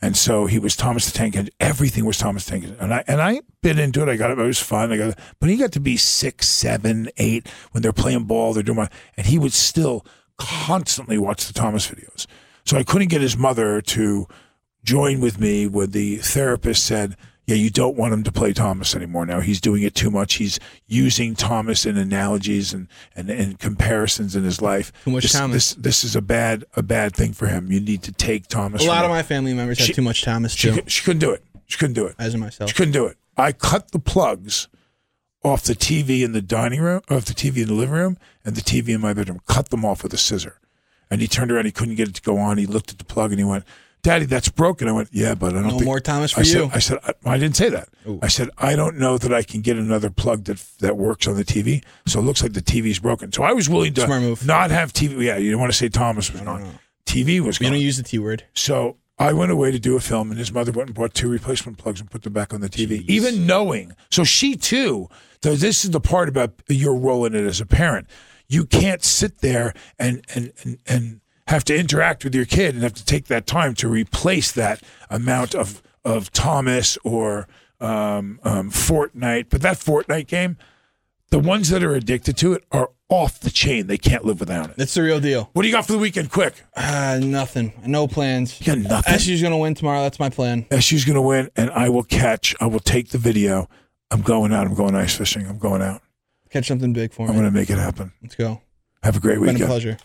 And 0.00 0.16
so 0.16 0.46
he 0.46 0.58
was 0.58 0.76
Thomas 0.76 1.10
the 1.10 1.16
Tank 1.16 1.36
Engine. 1.36 1.52
Everything 1.58 2.04
was 2.04 2.18
Thomas 2.18 2.44
the 2.44 2.52
Tank 2.52 2.64
Engine. 2.64 2.78
And 2.80 2.94
I 2.94 3.04
and 3.06 3.20
I 3.20 3.40
bit 3.62 3.78
into 3.78 4.02
it. 4.02 4.08
I 4.08 4.16
got 4.16 4.30
it. 4.30 4.38
It 4.38 4.46
was 4.46 4.60
fun. 4.60 4.92
I 4.92 4.96
got 4.96 5.10
it. 5.10 5.18
But 5.40 5.50
he 5.50 5.56
got 5.56 5.72
to 5.72 5.80
be 5.80 5.96
six, 5.96 6.48
seven, 6.48 7.08
eight 7.16 7.48
when 7.72 7.82
they're 7.82 7.92
playing 7.92 8.24
ball. 8.24 8.52
They're 8.52 8.62
doing 8.62 8.78
my, 8.78 8.88
and 9.16 9.26
he 9.26 9.38
would 9.38 9.52
still 9.52 10.06
constantly 10.38 11.18
watch 11.18 11.46
the 11.46 11.52
Thomas 11.52 11.88
videos. 11.88 12.26
So 12.64 12.76
I 12.76 12.84
couldn't 12.84 13.08
get 13.08 13.20
his 13.20 13.36
mother 13.36 13.80
to 13.80 14.28
join 14.84 15.20
with 15.20 15.40
me 15.40 15.66
when 15.66 15.90
the 15.90 16.16
therapist 16.18 16.84
said, 16.84 17.16
"Yeah, 17.48 17.56
you 17.56 17.70
don't 17.70 17.96
want 17.96 18.12
him 18.12 18.22
to 18.24 18.30
play 18.30 18.52
Thomas 18.52 18.94
anymore. 18.94 19.24
Now 19.24 19.40
he's 19.40 19.60
doing 19.60 19.82
it 19.82 19.94
too 19.94 20.10
much. 20.10 20.34
He's 20.34 20.60
using 20.86 21.34
Thomas 21.34 21.86
in 21.86 21.96
analogies 21.96 22.74
and 22.74 22.88
and, 23.16 23.30
and 23.30 23.58
comparisons 23.58 24.36
in 24.36 24.44
his 24.44 24.60
life. 24.60 24.92
Too 25.04 25.12
much 25.12 25.22
this, 25.22 25.32
Thomas. 25.32 25.74
This 25.74 25.82
this 25.82 26.04
is 26.04 26.14
a 26.14 26.20
bad 26.22 26.64
a 26.76 26.82
bad 26.82 27.16
thing 27.16 27.32
for 27.32 27.46
him. 27.46 27.72
You 27.72 27.80
need 27.80 28.02
to 28.02 28.12
take 28.12 28.48
Thomas. 28.48 28.84
A 28.84 28.86
lot 28.86 28.98
of 29.04 29.10
him." 29.10 29.16
my 29.16 29.22
family 29.22 29.54
members 29.54 29.78
have 29.78 29.96
too 29.96 30.02
much 30.02 30.22
Thomas 30.22 30.52
She, 30.52 30.68
too. 30.68 30.82
cou- 30.82 30.88
she 30.88 31.02
couldn't 31.02 31.20
do 31.20 31.30
it. 31.30 31.42
She 31.66 31.78
couldn't 31.78 31.94
do 31.94 32.06
it. 32.06 32.14
As 32.18 32.34
in 32.34 32.40
myself. 32.40 32.70
She 32.70 32.76
couldn't 32.76 32.92
do 32.92 33.06
it. 33.06 33.16
I 33.36 33.52
cut 33.52 33.92
the 33.92 33.98
plugs 33.98 34.68
off 35.42 35.62
the 35.62 35.74
TV 35.74 36.22
in 36.22 36.32
the 36.32 36.42
dining 36.42 36.80
room, 36.80 37.00
off 37.08 37.24
the 37.24 37.34
TV 37.34 37.58
in 37.62 37.68
the 37.68 37.74
living 37.74 37.94
room, 37.94 38.18
and 38.44 38.56
the 38.56 38.60
TV 38.60 38.88
in 38.90 39.00
my 39.00 39.14
bedroom. 39.14 39.40
Cut 39.46 39.70
them 39.70 39.84
off 39.84 40.02
with 40.02 40.12
a 40.12 40.18
scissor. 40.18 40.60
And 41.10 41.20
he 41.22 41.28
turned 41.28 41.50
around. 41.50 41.64
He 41.64 41.70
couldn't 41.70 41.94
get 41.94 42.08
it 42.08 42.14
to 42.16 42.22
go 42.22 42.36
on. 42.36 42.58
He 42.58 42.66
looked 42.66 42.90
at 42.90 42.98
the 42.98 43.04
plug 43.04 43.30
and 43.30 43.38
he 43.40 43.44
went, 43.44 43.64
"Daddy, 44.02 44.24
that's 44.26 44.48
broken." 44.48 44.88
I 44.88 44.92
went, 44.92 45.08
"Yeah, 45.12 45.34
but 45.34 45.50
I 45.50 45.60
don't 45.60 45.64
No 45.64 45.70
think 45.70 45.84
more 45.84 46.00
Thomas 46.00 46.32
for 46.32 46.40
I 46.40 46.42
said- 46.44 46.56
you. 46.58 46.70
I 46.72 46.78
said, 46.78 46.98
I, 47.04 47.12
I 47.34 47.38
didn't 47.38 47.56
say 47.56 47.68
that. 47.70 47.88
I 48.22 48.28
said, 48.28 48.48
I 48.56 48.74
don't 48.74 48.96
know 48.96 49.18
that 49.18 49.32
I 49.34 49.42
can 49.42 49.60
get 49.60 49.76
another 49.76 50.08
plug 50.10 50.44
that 50.44 50.64
that 50.78 50.96
works 50.96 51.26
on 51.26 51.36
the 51.36 51.44
TV. 51.44 51.84
So 52.06 52.20
it 52.20 52.22
looks 52.22 52.42
like 52.42 52.52
the 52.54 52.62
TV's 52.62 52.98
broken. 52.98 53.32
So 53.32 53.42
I 53.42 53.52
was 53.52 53.68
willing 53.68 53.94
to 53.94 54.36
not 54.46 54.70
have 54.70 54.92
TV. 54.92 55.24
Yeah, 55.26 55.36
you 55.36 55.50
don't 55.50 55.60
want 55.60 55.72
to 55.72 55.76
say 55.78 55.88
Thomas 55.88 56.32
was 56.32 56.40
gone. 56.40 56.78
TV 57.06 57.40
was 57.40 57.58
We 57.60 57.64
gone. 57.64 57.72
don't 57.74 57.82
use 57.82 57.96
the 57.96 58.02
T 58.02 58.18
word. 58.18 58.44
So 58.54 58.96
I 59.18 59.32
went 59.32 59.50
away 59.50 59.70
to 59.72 59.78
do 59.78 59.96
a 59.96 60.00
film, 60.00 60.30
and 60.30 60.38
his 60.38 60.52
mother 60.52 60.70
went 60.72 60.88
and 60.90 60.94
bought 60.96 61.12
two 61.12 61.28
replacement 61.28 61.76
plugs 61.78 62.00
and 62.00 62.10
put 62.10 62.22
them 62.22 62.32
back 62.32 62.54
on 62.54 62.60
the 62.60 62.68
TV, 62.68 63.04
even 63.08 63.46
knowing. 63.46 63.92
So 64.10 64.24
she 64.24 64.56
too. 64.56 65.08
So 65.42 65.54
this 65.56 65.84
is 65.84 65.90
the 65.90 66.00
part 66.00 66.28
about 66.28 66.52
your 66.68 66.94
role 66.96 67.24
in 67.24 67.34
it 67.34 67.44
as 67.44 67.60
a 67.60 67.66
parent. 67.66 68.06
You 68.48 68.64
can't 68.64 69.02
sit 69.04 69.38
there 69.38 69.74
and 69.98 70.24
and 70.34 70.52
and, 70.62 70.78
and 70.86 71.20
have 71.48 71.64
to 71.64 71.76
interact 71.76 72.24
with 72.24 72.34
your 72.34 72.44
kid 72.44 72.74
and 72.74 72.82
have 72.84 72.94
to 72.94 73.04
take 73.04 73.26
that 73.26 73.46
time 73.46 73.74
to 73.74 73.88
replace 73.88 74.52
that 74.52 74.82
amount 75.10 75.54
of 75.54 75.82
of 76.04 76.32
Thomas 76.32 76.96
or 77.04 77.48
um, 77.80 78.38
um, 78.44 78.70
Fortnite. 78.70 79.46
But 79.50 79.62
that 79.62 79.76
Fortnite 79.76 80.26
game, 80.26 80.56
the 81.30 81.38
ones 81.38 81.68
that 81.70 81.82
are 81.82 81.94
addicted 81.94 82.36
to 82.38 82.52
it 82.54 82.64
are 82.72 82.90
off 83.10 83.40
the 83.40 83.50
chain. 83.50 83.86
They 83.86 83.98
can't 83.98 84.24
live 84.24 84.40
without 84.40 84.70
it. 84.70 84.76
That's 84.76 84.94
the 84.94 85.02
real 85.02 85.20
deal. 85.20 85.50
What 85.52 85.62
do 85.62 85.68
you 85.68 85.74
got 85.74 85.86
for 85.86 85.92
the 85.92 85.98
weekend? 85.98 86.30
Quick. 86.30 86.62
Uh, 86.76 87.20
nothing. 87.22 87.72
No 87.86 88.06
plans. 88.06 88.60
You 88.60 88.66
got 88.66 88.78
nothing. 88.78 89.18
SU's 89.18 89.42
gonna 89.42 89.58
win 89.58 89.74
tomorrow. 89.74 90.02
That's 90.02 90.20
my 90.20 90.30
plan. 90.30 90.66
SU's 90.80 91.04
going 91.04 91.16
to 91.16 91.22
win, 91.22 91.50
and 91.56 91.70
I 91.70 91.88
will 91.88 92.04
catch. 92.04 92.54
I 92.60 92.66
will 92.66 92.80
take 92.80 93.08
the 93.08 93.18
video. 93.18 93.68
I'm 94.10 94.22
going 94.22 94.52
out. 94.52 94.66
I'm 94.66 94.74
going 94.74 94.94
ice 94.94 95.16
fishing. 95.16 95.46
I'm 95.46 95.58
going 95.58 95.82
out. 95.82 96.02
Catch 96.50 96.68
something 96.68 96.92
big 96.94 97.12
for 97.12 97.22
me. 97.22 97.28
I'm 97.28 97.34
going 97.34 97.44
to 97.50 97.50
make 97.58 97.68
it 97.68 97.76
happen. 97.78 98.12
Let's 98.22 98.34
go. 98.34 98.62
Have 99.02 99.16
a 99.16 99.20
great 99.20 99.38
Been 99.38 99.50
a 99.50 99.52
weekend. 99.52 99.68
pleasure. 99.68 99.98